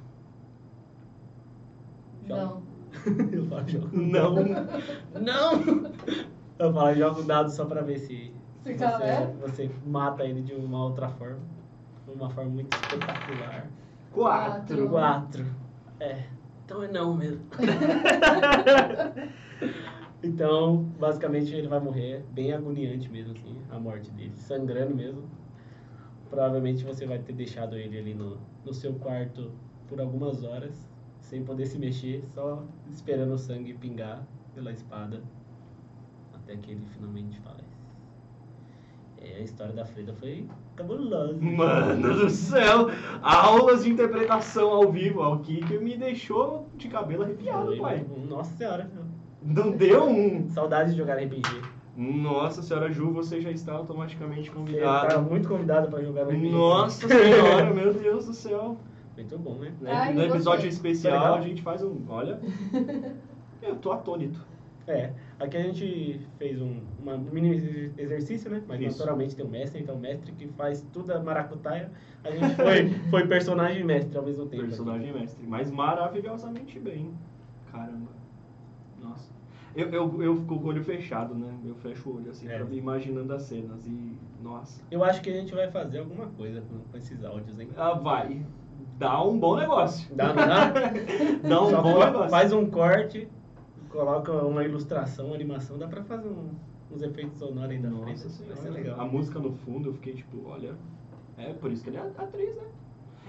Joga. 2.27 2.43
Não. 2.43 2.61
Eu 3.31 3.45
falo, 3.47 3.67
joga. 3.67 3.97
Não. 3.97 4.35
Não! 5.21 5.63
Eu 6.59 6.71
falo, 6.73 6.95
joga 6.95 7.21
o 7.21 7.23
dado 7.23 7.49
só 7.49 7.65
pra 7.65 7.81
ver 7.81 7.97
se, 7.99 8.31
você, 8.63 9.25
você 9.41 9.71
mata 9.85 10.23
ele 10.23 10.41
de 10.41 10.53
uma 10.53 10.85
outra 10.85 11.09
forma. 11.09 11.39
De 12.05 12.11
uma 12.13 12.29
forma 12.29 12.51
muito 12.51 12.73
espetacular. 12.75 13.67
Quatro. 14.11 14.89
Quatro. 14.89 15.45
É. 15.99 16.23
Então 16.63 16.83
é 16.83 16.87
não 16.87 17.15
mesmo. 17.15 17.43
então, 20.23 20.83
basicamente, 20.97 21.53
ele 21.53 21.67
vai 21.67 21.81
morrer 21.81 22.23
bem 22.31 22.53
agoniante 22.53 23.09
mesmo, 23.09 23.33
assim, 23.33 23.57
a 23.69 23.77
morte 23.77 24.09
dele. 24.11 24.31
Sangrando 24.37 24.95
mesmo. 24.95 25.23
Provavelmente 26.29 26.83
você 26.83 27.05
vai 27.05 27.19
ter 27.19 27.33
deixado 27.33 27.75
ele 27.75 27.97
ali 27.97 28.13
no, 28.13 28.37
no 28.65 28.73
seu 28.73 28.93
quarto 28.93 29.51
por 29.87 29.99
algumas 29.99 30.43
horas, 30.43 30.89
sem 31.19 31.43
poder 31.43 31.65
se 31.65 31.77
mexer, 31.77 32.23
só 32.33 32.63
esperando 32.89 33.33
o 33.33 33.37
sangue 33.37 33.73
pingar 33.73 34.25
pela 34.55 34.71
espada. 34.71 35.21
Até 36.33 36.55
que 36.55 36.71
ele 36.71 36.85
finalmente 36.93 37.37
falece. 37.41 37.83
É, 39.17 39.35
a 39.35 39.39
história 39.41 39.73
da 39.73 39.85
Freda 39.85 40.13
foi 40.13 40.47
cabulosa. 40.75 41.37
Mano 41.39 42.13
do 42.15 42.29
céu, 42.29 42.87
aulas 43.21 43.83
de 43.83 43.91
interpretação 43.91 44.69
ao 44.71 44.91
vivo. 44.91 45.21
O 45.21 45.39
que 45.39 45.61
me 45.77 45.97
deixou 45.97 46.67
de 46.75 46.87
cabelo 46.87 47.23
arrepiado, 47.23 47.67
Foi 47.67 47.79
pai. 47.79 48.05
Nossa 48.27 48.55
senhora. 48.55 48.89
Não 49.45 49.71
deu 49.71 50.05
um. 50.05 50.49
Saudades 50.49 50.93
de 50.93 50.97
jogar 50.99 51.15
RPG. 51.15 51.41
Nossa 51.95 52.61
senhora 52.63 52.91
Ju, 52.91 53.11
você 53.11 53.39
já 53.39 53.51
está 53.51 53.73
automaticamente 53.73 54.49
Você 54.49 54.79
tá 54.79 55.01
convidado. 55.07 55.21
muito 55.23 55.47
convidado 55.47 55.89
pra 55.89 56.01
jogar 56.01 56.25
no 56.25 56.31
RPG. 56.31 56.49
Nossa 56.51 57.07
senhora, 57.07 57.73
meu 57.73 57.93
Deus 57.93 58.25
do 58.25 58.33
céu. 58.33 58.77
Muito 59.15 59.37
bom, 59.37 59.55
né? 59.59 59.71
Ai, 59.85 60.11
no 60.13 60.23
episódio 60.23 60.65
gostei. 60.65 60.69
especial 60.69 61.35
a 61.35 61.41
gente 61.41 61.61
faz 61.61 61.83
um. 61.83 62.01
Olha. 62.09 62.39
Eu 63.61 63.75
tô 63.75 63.91
atônito. 63.91 64.39
É, 64.85 65.11
aqui 65.39 65.55
a 65.55 65.61
gente 65.61 66.19
fez 66.37 66.59
um 66.61 66.81
uma 67.01 67.15
mini 67.17 67.53
exer- 67.55 67.91
exercício, 67.97 68.49
né? 68.51 68.61
Mas 68.67 68.81
Isso. 68.81 68.97
naturalmente 68.97 69.33
tem 69.35 69.45
um 69.45 69.49
mestre, 69.49 69.81
então 69.81 69.95
o 69.95 69.99
mestre 69.99 70.31
que 70.33 70.47
faz 70.49 70.85
tudo 70.91 71.13
a 71.13 71.19
maracutaia. 71.21 71.89
A 72.23 72.31
gente 72.31 72.55
foi, 72.55 72.89
foi 73.09 73.27
personagem 73.27 73.79
e 73.81 73.83
mestre 73.85 74.17
ao 74.17 74.25
mesmo 74.25 74.45
tempo. 74.47 74.61
aqui. 74.63 74.69
Personagem 74.71 75.13
mestre. 75.13 75.45
Mas 75.47 75.71
maravilhosamente 75.71 76.79
bem. 76.79 77.13
Caramba. 77.71 78.09
Eu, 79.75 79.89
eu, 79.89 80.21
eu 80.23 80.35
fico 80.37 80.57
com 80.59 80.65
o 80.65 80.67
olho 80.67 80.83
fechado, 80.83 81.33
né? 81.33 81.51
Eu 81.65 81.73
fecho 81.75 82.09
o 82.09 82.17
olho 82.17 82.29
assim, 82.29 82.47
É. 82.47 82.57
pra 82.59 82.75
imaginando 82.75 83.33
as 83.33 83.41
cenas. 83.43 83.85
E. 83.87 84.17
Nossa. 84.41 84.81
Eu 84.91 85.03
acho 85.03 85.21
que 85.21 85.29
a 85.29 85.33
gente 85.33 85.53
vai 85.53 85.69
fazer 85.71 85.99
alguma 85.99 86.27
coisa 86.27 86.61
com, 86.61 86.77
com 86.91 86.97
esses 86.97 87.23
áudios, 87.23 87.59
hein? 87.59 87.69
Ah, 87.77 87.93
vai. 87.93 88.45
Dá 88.97 89.23
um 89.23 89.39
bom 89.39 89.55
negócio. 89.57 90.13
Dá, 90.15 90.27
não 90.27 90.35
dá? 90.35 90.71
Dá 91.47 91.61
um 91.63 91.69
Só 91.69 91.81
bom 91.81 91.99
negócio. 92.05 92.29
faz 92.29 92.53
um 92.53 92.65
corte, 92.69 93.27
coloca 93.89 94.31
uma 94.31 94.63
ilustração, 94.63 95.27
uma 95.27 95.35
animação, 95.35 95.77
dá 95.77 95.87
pra 95.87 96.03
fazer 96.03 96.27
um- 96.27 96.49
uns 96.93 97.01
efeitos 97.01 97.37
sonoros 97.39 97.71
aí 97.71 97.79
da 97.79 97.89
frente. 97.89 98.23
Nossa 98.23 98.43
Vai 98.45 98.55
ser 98.57 98.69
legal. 98.69 98.99
A 99.01 99.05
música 99.05 99.39
no 99.39 99.51
fundo, 99.53 99.89
eu 99.89 99.93
fiquei 99.93 100.13
tipo, 100.13 100.47
olha. 100.47 100.75
É, 101.37 101.51
por 101.53 101.71
isso 101.71 101.83
que 101.83 101.89
ele 101.89 101.97
é 101.97 102.01
atriz, 102.01 102.55
né? 102.55 102.63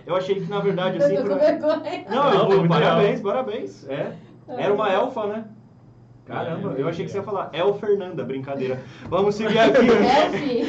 Eu 0.06 0.14
achei 0.16 0.34
que 0.34 0.46
na 0.50 0.60
verdade 0.60 0.98
assim. 0.98 1.14
eu 1.16 1.22
tô 1.24 1.30
com 1.30 1.36
pra- 1.36 1.46
vergonha. 1.46 2.04
Não, 2.10 2.34
Não, 2.34 2.52
eu, 2.52 2.68
parabéns, 2.68 3.20
parabéns. 3.22 3.88
É. 3.88 4.14
Era 4.48 4.74
uma 4.74 4.90
elfa, 4.92 5.26
né? 5.26 5.48
Caramba, 6.26 6.74
É, 6.76 6.80
eu 6.80 6.88
achei 6.88 7.04
que 7.04 7.10
você 7.10 7.18
ia 7.18 7.22
falar 7.22 7.50
El 7.52 7.74
Fernanda, 7.74 8.24
brincadeira. 8.24 8.80
Vamos 9.10 9.34
seguir 9.34 9.58
aqui. 9.58 9.90
É, 9.90 10.30
fi. 10.30 10.62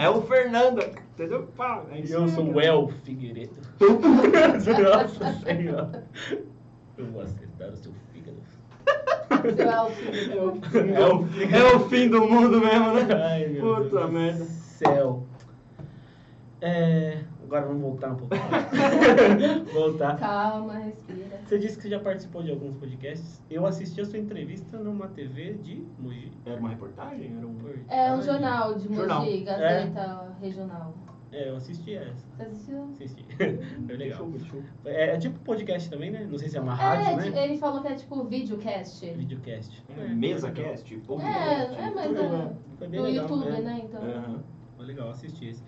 El 0.00 0.22
Fernanda. 0.22 0.90
entendeu? 1.14 1.48
Pá, 1.56 1.82
é 1.90 1.98
isso 2.00 2.14
Eu 2.14 2.28
sou 2.28 2.52
o 2.52 2.60
El 2.60 2.88
Figueiredo. 3.02 3.56
Nossa 3.80 5.32
senhora. 5.40 6.04
Eu 6.96 7.06
vou 7.06 7.22
acertar 7.22 7.68
o 7.70 7.76
seu 7.76 7.92
fígado. 8.12 8.38
É 9.30 11.04
o, 11.04 11.26
é 11.54 11.74
o 11.74 11.80
fim 11.88 12.08
do 12.08 12.20
mundo 12.28 12.60
mesmo, 12.60 12.92
né? 12.94 13.08
Ai, 13.14 13.46
meu 13.48 13.76
Puta 13.76 13.90
Deus 13.98 14.10
merda. 14.10 14.44
céu. 14.44 15.26
É, 16.60 17.18
agora 17.50 17.66
vamos 17.66 17.82
voltar 17.82 18.12
um 18.12 18.16
pouco. 18.16 18.34
voltar. 19.74 20.16
Calma, 20.18 20.74
respira. 20.78 21.40
Você 21.44 21.58
disse 21.58 21.78
que 21.78 21.88
já 21.88 21.98
participou 21.98 22.44
de 22.44 22.52
alguns 22.52 22.76
podcasts. 22.76 23.42
Eu 23.50 23.66
assisti 23.66 24.00
a 24.00 24.04
sua 24.04 24.18
entrevista 24.18 24.78
numa 24.78 25.08
TV 25.08 25.54
de 25.54 25.84
Mogi. 25.98 26.30
Era 26.46 26.60
uma 26.60 26.68
reportagem? 26.68 27.34
Era 27.36 27.46
um... 27.46 27.58
É 27.88 28.14
um 28.14 28.22
jornal 28.22 28.74
de 28.76 28.94
Jornal. 28.94 29.24
Mogi, 29.24 29.40
Gazeta 29.40 30.36
Regional. 30.40 30.94
É, 31.32 31.48
eu 31.48 31.56
assisti 31.56 31.94
essa. 31.94 32.26
Você 32.36 32.42
assistiu? 32.42 32.82
Assisti. 32.84 33.24
Foi 33.86 33.96
legal. 33.96 34.28
É, 34.84 35.10
é 35.10 35.18
tipo 35.18 35.38
podcast 35.40 35.88
também, 35.90 36.10
né? 36.10 36.26
Não 36.28 36.38
sei 36.38 36.48
se 36.48 36.56
é 36.56 36.60
uma 36.60 36.74
rádio, 36.74 37.20
É, 37.20 37.30
né? 37.30 37.44
ele 37.44 37.58
falou 37.58 37.82
que 37.82 37.88
é 37.88 37.94
tipo 37.94 38.24
videocast. 38.24 39.04
Videocast. 39.12 39.82
É, 39.96 40.08
Mesa 40.08 40.50
cast? 40.50 40.92
É, 40.92 40.96
é, 40.96 41.90
mas 41.90 42.16
é? 42.16 42.52
Foi 42.78 42.88
bem 42.88 43.00
no 43.00 43.06
legal. 43.06 43.28
YouTube, 43.28 43.48
é. 43.48 43.60
né? 43.60 43.80
Então. 43.84 44.02
Aham. 44.02 44.42
Foi 44.76 44.86
legal 44.86 45.10
assistir 45.10 45.50
esse. 45.50 45.62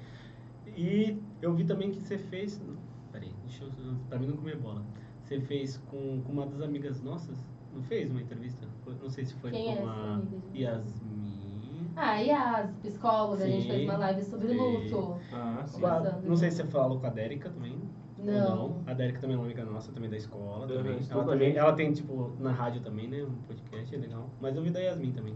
E 0.77 1.21
eu 1.43 1.53
vi 1.53 1.65
também 1.65 1.91
que 1.91 2.01
você 2.01 2.17
fez. 2.17 2.63
Peraí, 3.11 3.33
deixa 3.43 3.65
eu. 3.65 3.71
Pra 4.09 4.19
mim 4.19 4.29
não 4.29 4.37
comer 4.37 4.57
bola. 4.57 4.83
Você 5.23 5.41
fez 5.41 5.77
com, 5.91 6.23
com 6.23 6.33
uma 6.33 6.47
das 6.47 6.63
amigas 6.63 7.03
nossas. 7.03 7.37
Não 7.75 7.83
fez 7.83 8.11
uma 8.11 8.21
entrevista? 8.21 8.67
Não 9.03 9.11
sei 9.11 9.25
se 9.25 9.35
foi 9.35 9.51
Quem 9.51 9.73
é 9.73 9.77
com 9.77 9.89
a? 9.89 10.21
Yasmin. 10.55 11.91
Ah, 11.97 12.23
e 12.23 12.31
a 12.31 12.71
psicóloga, 12.81 13.45
a 13.45 13.47
gente 13.47 13.63
Sim. 13.63 13.69
fez 13.69 13.85
uma 13.85 13.99
live 13.99 14.23
sobre 14.23 14.49
Sim. 14.49 14.57
luto. 14.57 15.19
Ah, 15.33 15.63
sim. 15.67 15.81
Conversando. 15.81 16.29
não 16.29 16.37
sei 16.37 16.51
se 16.51 16.59
você 16.59 16.65
falou 16.65 17.01
com 17.01 17.07
a 17.07 17.11
Dérica 17.11 17.51
também. 17.51 17.79
ou 18.19 18.25
Não. 18.25 18.83
A 18.87 18.95
Dérica 18.95 19.21
também 19.21 19.37
é 19.37 19.39
uma 19.39 19.47
amiga 19.47 19.65
nossa, 19.65 19.93
também 19.93 20.09
da 20.09 20.17
escola. 20.17 20.67
Também. 20.67 20.99
Ela, 21.11 21.25
também 21.25 21.57
ela 21.57 21.73
tem, 21.73 21.93
tipo, 21.93 22.33
na 22.39 22.53
rádio 22.53 22.81
também, 22.83 23.09
né? 23.09 23.23
Um 23.25 23.35
podcast, 23.47 23.95
é 23.95 23.99
legal. 23.99 24.31
Mas 24.41 24.57
eu 24.57 24.63
vi 24.63 24.71
da 24.71 24.81
Yasmin 24.81 25.13
também. 25.13 25.35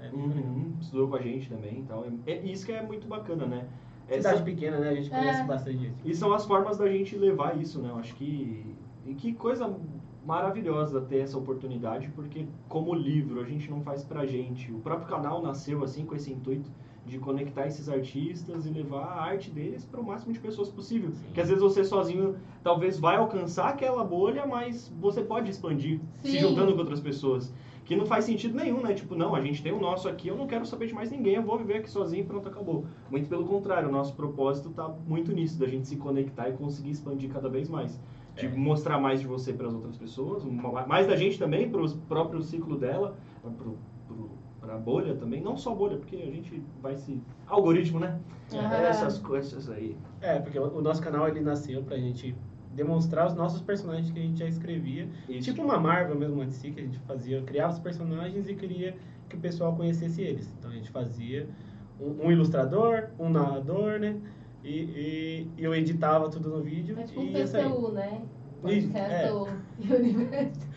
É, 0.00 0.04
legal. 0.04 0.18
Uhum, 0.18 0.76
estudou 0.80 1.08
com 1.08 1.16
a 1.16 1.22
gente 1.22 1.48
também 1.48 1.80
e 1.80 1.82
tal. 1.84 2.04
É, 2.26 2.32
é 2.32 2.42
isso 2.44 2.66
que 2.66 2.72
é 2.72 2.82
muito 2.82 3.06
bacana, 3.06 3.46
né? 3.46 3.66
Cidade 4.16 4.34
Essa- 4.36 4.44
pequena, 4.44 4.78
né? 4.78 4.88
A 4.90 4.94
gente 4.94 5.12
É. 5.12 5.18
conhece 5.18 5.42
bastante 5.44 5.78
gente. 5.78 5.94
E 6.04 6.14
são 6.14 6.32
as 6.32 6.44
formas 6.44 6.78
da 6.78 6.88
gente 6.88 7.16
levar 7.16 7.56
isso, 7.58 7.80
né? 7.80 7.90
Eu 7.90 7.96
acho 7.96 8.14
que. 8.14 8.74
E 9.06 9.14
que 9.14 9.32
coisa 9.32 9.72
maravilhosa 10.26 11.00
ter 11.00 11.18
essa 11.18 11.38
oportunidade, 11.38 12.08
porque 12.14 12.46
como 12.68 12.94
livro 12.94 13.40
a 13.40 13.44
gente 13.44 13.70
não 13.70 13.80
faz 13.80 14.04
pra 14.04 14.26
gente. 14.26 14.70
O 14.72 14.78
próprio 14.78 15.08
canal 15.08 15.42
nasceu 15.42 15.82
assim 15.82 16.04
com 16.04 16.14
esse 16.14 16.30
intuito 16.32 16.70
de 17.06 17.18
conectar 17.18 17.66
esses 17.66 17.88
artistas 17.88 18.66
e 18.66 18.70
levar 18.70 19.04
a 19.04 19.22
arte 19.22 19.50
deles 19.50 19.84
para 19.84 20.00
o 20.00 20.04
máximo 20.04 20.32
de 20.32 20.38
pessoas 20.38 20.68
possível. 20.68 21.10
Sim. 21.12 21.24
Que 21.32 21.40
às 21.40 21.48
vezes 21.48 21.62
você 21.62 21.82
sozinho 21.82 22.36
talvez 22.62 22.98
vai 23.00 23.16
alcançar 23.16 23.68
aquela 23.70 24.04
bolha, 24.04 24.46
mas 24.46 24.92
você 25.00 25.22
pode 25.22 25.50
expandir 25.50 25.98
se 26.20 26.32
Sim. 26.32 26.38
juntando 26.40 26.72
com 26.74 26.78
outras 26.80 27.00
pessoas. 27.00 27.52
Que 27.90 27.96
não 27.96 28.06
faz 28.06 28.24
sentido 28.24 28.56
nenhum, 28.56 28.80
né? 28.80 28.94
Tipo, 28.94 29.16
não, 29.16 29.34
a 29.34 29.40
gente 29.40 29.64
tem 29.64 29.72
o 29.72 29.80
nosso 29.80 30.08
aqui, 30.08 30.28
eu 30.28 30.36
não 30.36 30.46
quero 30.46 30.64
saber 30.64 30.86
de 30.86 30.94
mais 30.94 31.10
ninguém, 31.10 31.34
eu 31.34 31.42
vou 31.42 31.58
viver 31.58 31.78
aqui 31.78 31.90
sozinho 31.90 32.22
e 32.22 32.24
pronto, 32.24 32.48
acabou. 32.48 32.84
Muito 33.10 33.28
pelo 33.28 33.44
contrário, 33.44 33.88
o 33.88 33.90
nosso 33.90 34.14
propósito 34.14 34.70
tá 34.70 34.88
muito 35.08 35.32
nisso, 35.32 35.58
da 35.58 35.66
gente 35.66 35.88
se 35.88 35.96
conectar 35.96 36.48
e 36.48 36.52
conseguir 36.52 36.90
expandir 36.90 37.28
cada 37.28 37.48
vez 37.48 37.68
mais. 37.68 38.00
De 38.36 38.46
É. 38.46 38.48
mostrar 38.48 39.00
mais 39.00 39.20
de 39.20 39.26
você 39.26 39.52
para 39.52 39.66
as 39.66 39.74
outras 39.74 39.96
pessoas, 39.96 40.44
mais 40.86 41.08
da 41.08 41.16
gente 41.16 41.36
também, 41.36 41.68
para 41.68 41.82
o 41.82 41.90
próprio 42.06 42.40
ciclo 42.42 42.78
dela, 42.78 43.16
para 44.60 44.74
a 44.76 44.78
bolha 44.78 45.16
também. 45.16 45.40
Não 45.40 45.56
só 45.56 45.74
bolha, 45.74 45.96
porque 45.96 46.14
a 46.14 46.30
gente 46.30 46.62
vai 46.80 46.96
se. 46.96 47.20
Algoritmo, 47.48 47.98
né? 47.98 48.20
Ah. 48.54 48.82
Essas 48.84 49.18
coisas 49.18 49.68
aí. 49.68 49.96
É, 50.20 50.38
porque 50.38 50.60
o, 50.60 50.80
nosso 50.80 51.02
canal 51.02 51.26
ele 51.26 51.40
nasceu 51.40 51.82
pra 51.82 51.96
gente 51.96 52.36
demonstrar 52.74 53.26
os 53.26 53.34
nossos 53.34 53.60
personagens 53.60 54.10
que 54.10 54.18
a 54.18 54.22
gente 54.22 54.38
já 54.38 54.46
escrevia. 54.46 55.08
Isso. 55.28 55.50
Tipo 55.50 55.62
uma 55.62 55.78
Marvel 55.78 56.16
mesmo, 56.16 56.36
uma 56.36 56.46
DC, 56.46 56.70
que 56.70 56.80
a 56.80 56.84
gente 56.84 56.98
fazia, 57.00 57.42
criava 57.42 57.72
os 57.72 57.78
personagens 57.78 58.48
e 58.48 58.54
queria 58.54 58.96
que 59.28 59.36
o 59.36 59.40
pessoal 59.40 59.74
conhecesse 59.74 60.22
eles. 60.22 60.52
Então 60.58 60.70
a 60.70 60.74
gente 60.74 60.90
fazia 60.90 61.48
um, 62.00 62.26
um 62.26 62.32
ilustrador, 62.32 63.08
um 63.18 63.28
narrador, 63.28 63.98
né? 63.98 64.16
E, 64.62 64.68
e, 64.68 65.50
e 65.56 65.64
eu 65.64 65.74
editava 65.74 66.28
tudo 66.28 66.50
no 66.50 66.62
vídeo 66.62 66.98
É 66.98 67.04
tipo 67.04 67.20
um 67.20 67.24
e 67.24 67.32
ia 67.32 67.46
sair. 67.46 67.68
Né? 67.92 68.22
Podcast 68.60 69.14
é. 69.14 69.32
ou 69.32 69.48
Universo. 69.88 70.68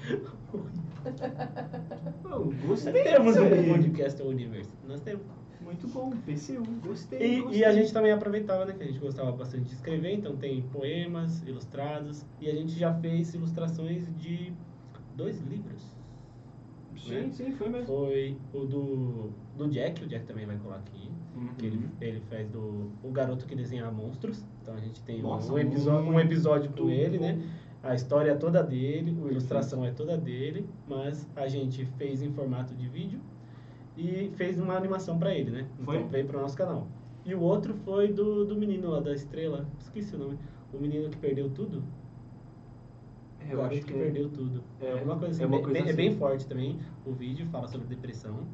Não, 2.24 2.50
gostei. 2.66 3.04
Temos 3.04 3.36
um 3.36 3.50
podcast 3.68 4.22
ao 4.22 4.30
universo. 4.30 4.72
Nós 4.88 5.02
temos. 5.02 5.26
Muito 5.74 5.88
bom, 5.88 6.12
PCU, 6.26 6.64
gostei. 6.86 7.38
E, 7.38 7.42
gostei. 7.42 7.60
e 7.62 7.66
a 7.66 7.72
gente 7.74 7.92
também 7.92 8.12
aproveitava, 8.12 8.66
né? 8.66 8.74
Que 8.74 8.84
a 8.84 8.88
gente 8.88 9.00
gostava 9.00 9.32
bastante 9.32 9.66
de 9.66 9.74
escrever, 9.74 10.14
então 10.14 10.36
tem 10.38 10.62
poemas 10.72 11.42
ilustrados. 11.48 12.26
E 12.40 12.50
a 12.50 12.54
gente 12.54 12.72
já 12.78 12.94
fez 12.94 13.34
ilustrações 13.34 14.06
de 14.20 14.54
dois 15.16 15.40
livros. 15.42 15.84
Sim, 16.98 17.32
sim, 17.32 17.52
foi 17.54 17.70
mesmo. 17.70 17.88
Foi 17.88 18.38
o 18.54 18.60
do, 18.66 19.30
do 19.58 19.68
Jack, 19.70 20.04
o 20.04 20.08
Jack 20.08 20.26
também 20.26 20.46
vai 20.46 20.58
colar 20.58 20.78
aqui. 20.78 21.12
Que 21.58 21.66
ele, 21.66 21.78
Uhum. 21.78 21.90
ele 22.00 22.22
fez 22.30 22.48
do 22.50 22.92
O 23.04 23.12
Garoto 23.12 23.46
que 23.46 23.56
Desenha 23.56 23.90
Monstros. 23.92 24.46
Então 24.62 24.76
a 24.76 24.80
gente 24.80 25.02
tem 25.02 25.20
um- 25.20 25.24
Nossa, 25.24 25.52
um, 25.52 25.58
episódio, 25.58 26.10
um 26.12 26.20
episódio 26.20 26.72
com 26.72 26.90
ele, 26.90 27.18
bom. 27.18 27.26
né? 27.26 27.42
A 27.82 27.94
história 27.96 28.32
é 28.32 28.36
toda 28.36 28.64
dele, 28.64 29.18
a 29.28 29.32
ilustração 29.32 29.84
é 29.84 29.92
toda 29.92 30.16
dele, 30.16 30.66
mas 30.88 31.28
a 31.36 31.48
gente 31.48 31.84
fez 31.98 32.22
em 32.22 32.32
formato 32.32 32.74
de 32.76 32.88
vídeo 32.88 33.20
e 33.98 34.32
fez 34.36 34.60
uma 34.60 34.76
animação 34.76 35.18
pra 35.20 35.34
ele, 35.34 35.52
né? 35.52 35.68
Foi? 35.84 35.98
Então 35.98 36.10
veio 36.10 36.26
pro 36.26 36.40
nosso 36.42 36.58
canal. 36.58 36.88
E 37.26 37.34
o 37.34 37.40
outro 37.42 37.74
foi 37.86 38.12
do, 38.12 38.44
do 38.46 38.56
menino 38.56 38.90
lá 38.90 39.00
da 39.00 39.14
estrela, 39.14 39.66
esqueci 39.80 40.16
o 40.16 40.18
nome. 40.20 40.38
O 40.74 40.78
menino 40.78 41.10
que 41.10 41.18
perdeu 41.18 41.50
tudo. 41.50 41.84
É, 43.40 43.46
o 43.46 43.52
eu 43.52 43.58
garoto 43.58 43.76
acho 43.76 43.86
que, 43.86 43.94
que 43.94 44.00
perdeu 44.00 44.30
tudo. 44.30 44.64
é, 44.82 44.92
Alguma 44.94 45.18
coisa 45.18 45.34
assim. 45.34 45.44
é 45.44 45.46
uma 45.46 45.62
coisa 45.62 45.74
bem- 45.82 45.90
é 45.90 45.94
bem 45.94 46.08
assim. 46.10 46.18
forte 46.18 46.48
também. 46.48 46.80
O 47.06 47.12
vídeo 47.14 47.46
fala 47.48 47.68
sobre 47.68 47.88
depressão. 47.88 48.48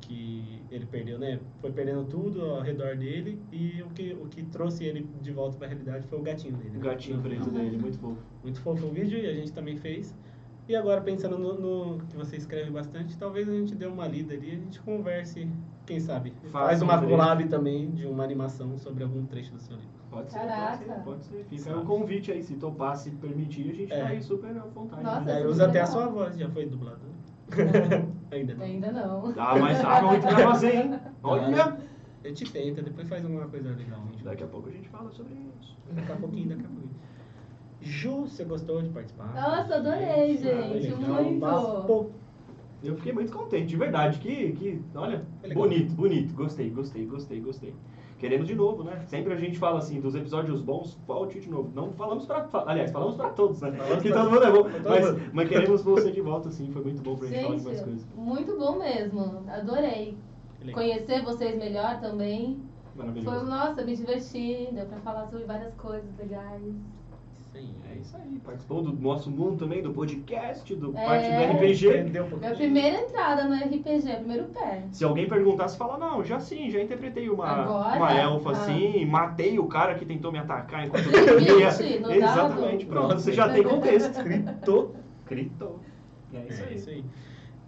Que 0.00 0.62
ele 0.70 0.86
perdeu, 0.86 1.18
né? 1.18 1.38
Foi 1.60 1.70
perdendo 1.70 2.04
tudo 2.04 2.42
ao 2.42 2.62
redor 2.62 2.96
dele. 2.96 3.38
E 3.52 3.82
o 3.82 3.90
que, 3.90 4.12
o 4.14 4.26
que 4.26 4.42
trouxe 4.44 4.84
ele 4.84 5.06
de 5.20 5.32
volta 5.32 5.56
pra 5.58 5.66
realidade 5.66 6.06
foi 6.06 6.18
o 6.18 6.22
gatinho 6.22 6.56
dele. 6.56 6.70
O 6.70 6.80
né? 6.80 6.84
gatinho 6.90 7.16
No 7.18 7.22
preto 7.22 7.44
final. 7.44 7.62
dele, 7.62 7.76
muito 7.76 7.98
fofo. 7.98 8.16
Muito 8.42 8.60
fofo 8.60 8.86
o 8.86 8.90
vídeo 8.90 9.18
e 9.18 9.26
a 9.26 9.34
gente 9.34 9.52
também 9.52 9.76
fez. 9.76 10.14
E 10.68 10.76
agora, 10.76 11.00
pensando 11.00 11.38
no, 11.38 11.54
no 11.94 11.98
que 12.04 12.14
você 12.16 12.36
escreve 12.36 12.70
bastante, 12.70 13.16
talvez 13.16 13.48
a 13.48 13.52
gente 13.52 13.74
dê 13.74 13.86
uma 13.86 14.06
lida 14.06 14.34
ali, 14.34 14.50
a 14.50 14.54
gente 14.56 14.78
converse, 14.80 15.48
quem 15.86 15.98
sabe. 15.98 16.30
Faça 16.52 16.66
Faz 16.66 16.82
uma 16.82 17.00
um 17.00 17.08
collab 17.08 17.42
também 17.48 17.90
de 17.92 18.06
uma 18.06 18.22
animação 18.22 18.76
sobre 18.76 19.02
algum 19.02 19.24
trecho 19.24 19.52
do 19.54 19.60
seu 19.60 19.76
livro. 19.76 19.90
Pode 20.10 20.30
ser, 20.30 20.38
Caraca. 20.40 20.76
pode 20.76 20.84
ser, 20.84 21.02
pode 21.04 21.24
ser. 21.24 21.44
Fica 21.48 21.78
o 21.78 21.84
convite 21.86 22.30
aí, 22.32 22.42
se 22.42 22.54
topar, 22.56 22.96
se 22.96 23.10
permitir, 23.12 23.70
a 23.70 23.74
gente 23.74 23.92
É. 23.92 24.02
tá 24.02 24.08
aí 24.08 24.20
super 24.22 24.50
à 24.56 24.60
vontade. 24.60 25.02
Nossa, 25.02 25.20
né? 25.22 25.32
Aí 25.32 25.38
super 25.38 25.50
usa 25.50 25.64
até 25.66 25.80
a 25.80 25.84
legal. 25.84 26.00
sua 26.02 26.06
voz, 26.12 26.36
já 26.36 26.48
foi 26.50 26.66
dublador? 26.66 26.98
Ainda 28.30 28.54
não. 28.54 28.64
Ainda 28.64 28.92
não. 28.92 29.34
Ah, 29.38 29.56
mas 29.58 29.80
dá 29.80 30.02
muito 30.02 30.26
pra 30.26 30.36
fazer, 30.36 30.74
hein? 30.74 31.00
Olha! 31.22 31.78
Eu 32.22 32.34
te 32.34 32.44
tenta, 32.50 32.82
depois 32.82 33.08
faz 33.08 33.24
alguma 33.24 33.46
coisa 33.48 33.70
legal. 33.70 34.00
Daqui 34.22 34.44
a 34.44 34.46
pouco 34.46 34.68
a 34.68 34.72
gente 34.72 34.88
fala 34.90 35.10
sobre 35.12 35.32
isso. 35.62 35.78
Daqui 35.92 36.12
a 36.12 36.16
pouquinho, 36.16 36.48
daqui 36.50 36.64
a 36.66 36.68
pouquinho. 36.68 36.90
Ju, 37.88 38.22
você 38.26 38.44
gostou 38.44 38.82
de 38.82 38.88
participar? 38.90 39.32
Nossa, 39.34 39.76
adorei, 39.76 40.36
gente. 40.36 40.88
legal. 40.94 41.22
Muito. 41.24 41.40
Bafo. 41.40 42.10
Eu 42.82 42.94
fiquei 42.96 43.12
muito 43.12 43.32
contente, 43.32 43.66
de 43.66 43.76
verdade. 43.76 44.18
Que, 44.20 44.52
que 44.52 44.80
olha, 44.94 45.24
Foi 45.40 45.48
legal. 45.48 45.64
bonito, 45.64 45.94
bonito. 45.94 46.34
Gostei, 46.34 46.70
gostei, 46.70 47.04
gostei, 47.06 47.40
gostei. 47.40 47.74
Queremos 48.18 48.46
de 48.48 48.54
novo, 48.54 48.82
né? 48.84 49.00
Sempre 49.06 49.32
a 49.32 49.36
gente 49.36 49.58
fala 49.58 49.78
assim, 49.78 50.00
dos 50.00 50.14
episódios 50.14 50.60
bons, 50.60 50.98
volte 51.06 51.38
de 51.40 51.48
novo. 51.48 51.70
Não 51.74 51.92
falamos 51.92 52.26
pra. 52.26 52.48
Aliás, 52.66 52.90
falamos 52.90 53.14
pra 53.16 53.30
todos, 53.30 53.60
né? 53.60 53.72
Falamos 53.72 54.02
que 54.02 54.10
pra- 54.10 54.20
todo 54.22 54.30
mundo 54.32 54.44
é 54.44 54.50
bom. 54.52 54.68
Mas, 54.88 55.32
mas 55.32 55.48
queremos 55.48 55.82
você 55.82 56.10
de 56.12 56.20
volta, 56.20 56.50
sim. 56.50 56.70
Foi 56.72 56.82
muito 56.82 57.00
bom 57.02 57.16
pra 57.16 57.28
gente, 57.28 57.42
falar 57.44 57.56
de 57.56 57.64
mais 57.64 57.76
Gente, 57.78 57.84
coisas. 57.88 58.06
muito 58.16 58.58
bom 58.58 58.78
mesmo. 58.78 59.44
Adorei. 59.48 60.16
Conhecer 60.72 61.22
vocês 61.24 61.56
melhor 61.56 62.00
também. 62.00 62.60
Foi, 62.96 63.04
Maravilhoso. 63.06 63.46
nossa, 63.46 63.84
me 63.84 63.94
diverti. 63.96 64.68
Deu 64.72 64.86
pra 64.86 64.98
falar 64.98 65.26
sobre 65.28 65.44
várias 65.46 65.72
coisas 65.74 66.10
legais. 66.18 66.62
Aí. 67.54 67.74
É 67.90 67.98
isso 67.98 68.16
aí. 68.16 68.38
Participou 68.44 68.82
do 68.82 68.92
nosso 68.92 69.30
mundo 69.30 69.56
também, 69.56 69.82
do 69.82 69.90
podcast, 69.92 70.74
do 70.76 70.96
É. 70.96 71.04
parte 71.04 71.28
do 71.28 71.52
RPG. 71.56 71.88
Um. 72.34 72.38
Minha 72.38 72.54
primeira 72.54 73.00
entrada 73.00 73.44
no 73.44 73.54
RPG, 73.54 74.16
primeiro 74.18 74.44
pé. 74.46 74.82
Se 74.92 75.04
alguém 75.04 75.28
perguntasse, 75.28 75.76
fala, 75.76 75.98
não, 75.98 76.22
já 76.24 76.38
sim, 76.38 76.70
já 76.70 76.80
interpretei 76.80 77.28
uma, 77.28 77.46
Agora? 77.46 77.96
uma 77.96 78.12
elfa 78.12 78.50
Ah. 78.50 78.52
assim, 78.52 79.04
matei 79.06 79.58
o 79.58 79.66
cara 79.66 79.94
que 79.96 80.04
tentou 80.04 80.30
me 80.30 80.38
atacar 80.38 80.86
enquanto 80.86 81.06
eu 81.06 81.10
dormia. 81.40 81.68
Exatamente, 81.68 82.84
dado. 82.84 82.88
pronto, 82.94 83.14
você 83.14 83.32
já 83.32 83.48
tem 83.48 83.62
contexto. 83.62 84.14
Gritou. 84.22 84.94
Gritou. 85.26 85.80
É 86.32 86.46
isso 86.48 86.62
É 86.62 86.66
aí. 86.66 86.74
isso 86.76 86.90
aí. 86.90 87.04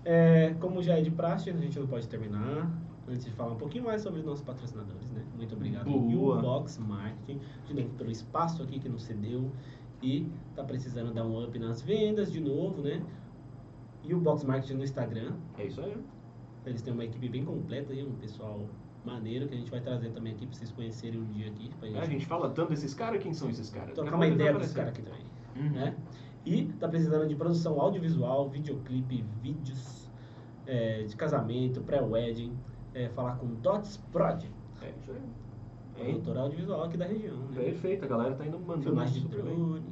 É, 0.05 0.55
como 0.61 0.82
já 0.82 0.98
é 0.98 1.02
de 1.02 1.11
praxe, 1.11 1.51
a 1.51 1.52
gente 1.52 1.78
não 1.78 1.86
pode 1.86 2.07
terminar 2.09 2.70
antes 3.09 3.24
de 3.24 3.32
falar 3.32 3.52
um 3.52 3.56
pouquinho 3.56 3.85
mais 3.85 4.02
sobre 4.02 4.20
os 4.20 4.27
nossos 4.27 4.44
patrocinadores, 4.44 5.10
né? 5.10 5.22
Muito 5.36 5.55
obrigado 5.55 5.85
Boa. 5.90 6.40
Box 6.40 6.78
Marketing, 6.78 7.40
de 7.66 7.74
novo 7.74 7.90
pelo 7.97 8.10
espaço 8.10 8.62
aqui 8.62 8.78
que 8.78 8.89
nos 8.89 9.02
cedeu 9.02 9.51
e 10.02 10.27
tá 10.55 10.62
precisando 10.64 11.12
dar 11.12 11.24
um 11.27 11.44
up 11.44 11.59
nas 11.59 11.82
vendas 11.82 12.31
de 12.32 12.40
novo, 12.40 12.82
né? 12.82 13.02
E 14.02 14.14
o 14.14 14.20
Box 14.20 14.44
Marketing 14.44 14.74
no 14.74 14.85
Instagram, 14.85 15.35
É 15.59 15.64
isso 15.66 15.81
aí. 15.81 15.94
eles 16.64 16.81
têm 16.82 16.93
uma 16.93 17.05
equipe 17.05 17.28
bem 17.28 17.44
completa 17.44 17.93
aí, 17.93 18.02
um 18.05 18.12
pessoal 18.14 18.66
maneiro 19.05 19.48
que 19.48 19.55
a 19.55 19.56
gente 19.59 19.70
vai 19.70 19.81
trazer 19.81 20.10
também 20.10 20.32
aqui 20.35 20.47
pra 20.47 20.55
vocês 20.56 20.70
conhecerem 20.72 21.20
um 21.20 21.24
dia 21.27 21.48
aqui. 21.48 21.70
Pra 21.78 21.89
gente, 21.89 21.98
É, 21.98 22.02
a 22.02 22.06
gente 22.06 22.27
fala 22.27 22.51
tanto 22.51 22.70
desses 22.70 22.94
caras, 22.94 23.22
quem 23.22 23.32
são 23.35 23.48
esses 23.51 23.70
caras? 23.70 23.94
trocar 23.94 24.14
uma 24.14 24.27
ideia 24.27 24.51
com 24.52 24.56
vai 24.59 24.62
esses 24.64 24.77
caras 24.77 24.90
aqui 24.93 25.02
também. 25.02 25.20
Uhum. 25.56 25.70
né? 25.70 25.97
E 26.47 26.64
tá 26.78 26.89
precisando 26.89 27.27
de 27.27 27.35
produção 27.35 27.78
audiovisual, 27.81 28.48
videoclipe, 28.48 29.24
vídeos 29.43 30.10
é, 30.66 31.02
de 31.02 31.14
casamento, 31.16 31.81
pré-wedding, 31.82 32.52
é, 32.95 33.09
falar 33.11 33.37
com 33.37 33.47
Dots 33.47 33.97
Prod, 34.12 34.45
É, 34.83 34.91
isso 34.99 35.12
aí. 35.12 35.19
É, 35.97 36.05
produtor 36.05 36.39
audiovisual 36.39 36.85
aqui 36.85 36.97
da 36.97 37.07
região. 37.07 37.37
Né? 37.37 37.62
perfeito, 37.62 38.05
a 38.05 38.09
galera 38.09 38.35
tá 38.35 38.47
indo 38.47 38.59
mandando 38.59 38.83
Filmagem 38.85 39.23
de 39.23 39.29
drone. 39.29 39.83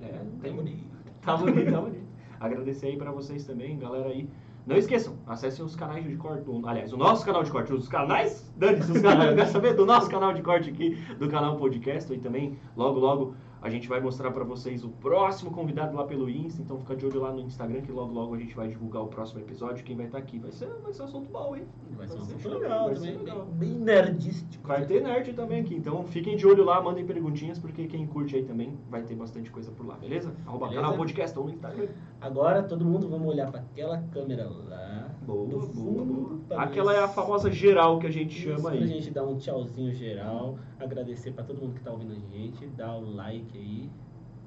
É, 0.00 0.08
tá 0.08 0.24
tem 0.42 0.54
bonito. 0.54 0.84
Tá 1.22 1.36
bonito, 1.36 1.72
tá 1.72 1.80
bonito. 1.80 2.06
Agradecer 2.38 2.86
aí 2.86 2.96
pra 2.96 3.10
vocês 3.10 3.44
também, 3.44 3.78
galera 3.78 4.08
aí. 4.08 4.28
Não 4.66 4.76
esqueçam, 4.76 5.14
acessem 5.26 5.64
os 5.64 5.76
canais 5.76 6.04
de 6.04 6.16
corte, 6.16 6.44
aliás, 6.64 6.92
o 6.92 6.96
nosso 6.96 7.24
canal 7.24 7.44
de 7.44 7.52
corte, 7.52 7.72
os 7.72 7.86
canais, 7.86 8.52
dane-se 8.56 8.90
os 8.90 9.00
canais, 9.00 9.30
eu 9.30 9.36
quero 9.36 9.50
saber 9.50 9.74
do 9.74 9.86
nosso 9.86 10.10
canal 10.10 10.34
de 10.34 10.42
corte 10.42 10.70
aqui, 10.70 10.96
do 11.20 11.28
canal 11.28 11.56
podcast, 11.56 12.12
e 12.12 12.18
também, 12.18 12.58
logo, 12.76 12.98
logo, 12.98 13.34
a 13.66 13.70
gente 13.70 13.88
vai 13.88 14.00
mostrar 14.00 14.30
pra 14.30 14.44
vocês 14.44 14.84
o 14.84 14.88
próximo 14.88 15.50
convidado 15.50 15.96
lá 15.96 16.04
pelo 16.04 16.30
Insta, 16.30 16.62
então 16.62 16.78
fica 16.78 16.94
de 16.94 17.04
olho 17.04 17.20
lá 17.20 17.32
no 17.32 17.40
Instagram, 17.40 17.80
que 17.82 17.90
logo, 17.92 18.12
logo 18.12 18.34
a 18.34 18.38
gente 18.38 18.54
vai 18.54 18.68
divulgar 18.68 19.02
o 19.02 19.08
próximo 19.08 19.40
episódio, 19.40 19.84
quem 19.84 19.96
vai 19.96 20.06
estar 20.06 20.18
aqui, 20.18 20.38
vai 20.38 20.52
ser, 20.52 20.68
vai 20.82 20.92
ser 20.92 21.02
um 21.02 21.04
assunto 21.06 21.28
bom, 21.30 21.56
hein? 21.56 21.64
Vai 21.96 22.06
ser 22.06 22.14
um 22.14 22.18
Vai 22.18 22.26
ser 22.26 22.34
assunto 22.36 22.58
legal 22.60 22.84
vai 22.86 22.94
também, 22.94 23.12
ser 23.12 23.18
legal. 23.18 23.44
bem, 23.46 23.68
bem 23.74 23.78
nerdístico. 23.80 24.66
Vai 24.68 24.86
ter 24.86 25.02
nerd 25.02 25.32
também 25.34 25.60
aqui, 25.60 25.74
então 25.74 26.04
fiquem 26.04 26.36
de 26.36 26.46
olho 26.46 26.64
lá, 26.64 26.80
mandem 26.80 27.04
perguntinhas, 27.04 27.58
porque 27.58 27.86
quem 27.86 28.06
curte 28.06 28.36
aí 28.36 28.44
também 28.44 28.78
vai 28.88 29.02
ter 29.02 29.14
bastante 29.14 29.50
coisa 29.50 29.70
por 29.72 29.86
lá, 29.86 29.96
beleza? 29.96 30.32
Arroba 30.46 30.66
Beleza. 30.68 30.82
canal 30.82 30.96
podcast 30.96 31.38
ou 31.38 31.44
no 31.46 31.50
Instagram. 31.50 31.88
Agora 32.20 32.62
todo 32.62 32.84
mundo 32.84 33.08
vamos 33.08 33.26
olhar 33.28 33.50
pra 33.50 33.60
aquela 33.60 33.98
câmera 34.12 34.48
lá. 34.48 35.10
Boa, 35.26 35.44
boa, 35.46 35.62
fundo, 35.62 36.04
boa. 36.04 36.38
pra 36.48 36.62
Aquela 36.62 36.94
é 36.94 37.02
a 37.02 37.08
famosa 37.08 37.50
geral 37.50 37.98
que 37.98 38.06
a 38.06 38.10
gente 38.10 38.36
Isso, 38.38 38.48
chama 38.48 38.70
Pra 38.70 38.78
aí. 38.78 38.86
gente 38.86 39.10
dar 39.10 39.24
um 39.24 39.36
tchauzinho 39.36 39.92
geral, 39.92 40.56
agradecer 40.78 41.32
pra 41.32 41.42
todo 41.42 41.60
mundo 41.60 41.74
que 41.74 41.80
tá 41.80 41.90
ouvindo 41.90 42.12
a 42.12 42.18
gente, 42.36 42.64
dar 42.68 42.94
o 42.96 43.10
like 43.14 43.55
aí 43.56 43.90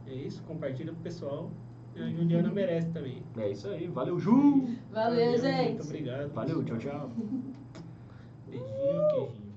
é 0.07 0.13
isso, 0.13 0.41
compartilha 0.43 0.91
pro 0.93 1.01
pessoal. 1.01 1.51
A 1.95 2.09
Juliana 2.09 2.49
merece 2.49 2.89
também. 2.91 3.21
É 3.37 3.51
isso 3.51 3.67
aí. 3.67 3.87
Valeu, 3.87 4.19
Ju! 4.19 4.67
Valeu, 4.91 5.25
Valeu 5.25 5.37
gente! 5.37 5.69
Muito 5.69 5.83
obrigado. 5.83 6.33
Valeu, 6.33 6.63
tchau, 6.63 6.77
tchau. 6.77 7.11
Beijinho, 8.47 9.07
queijinho. 9.09 9.48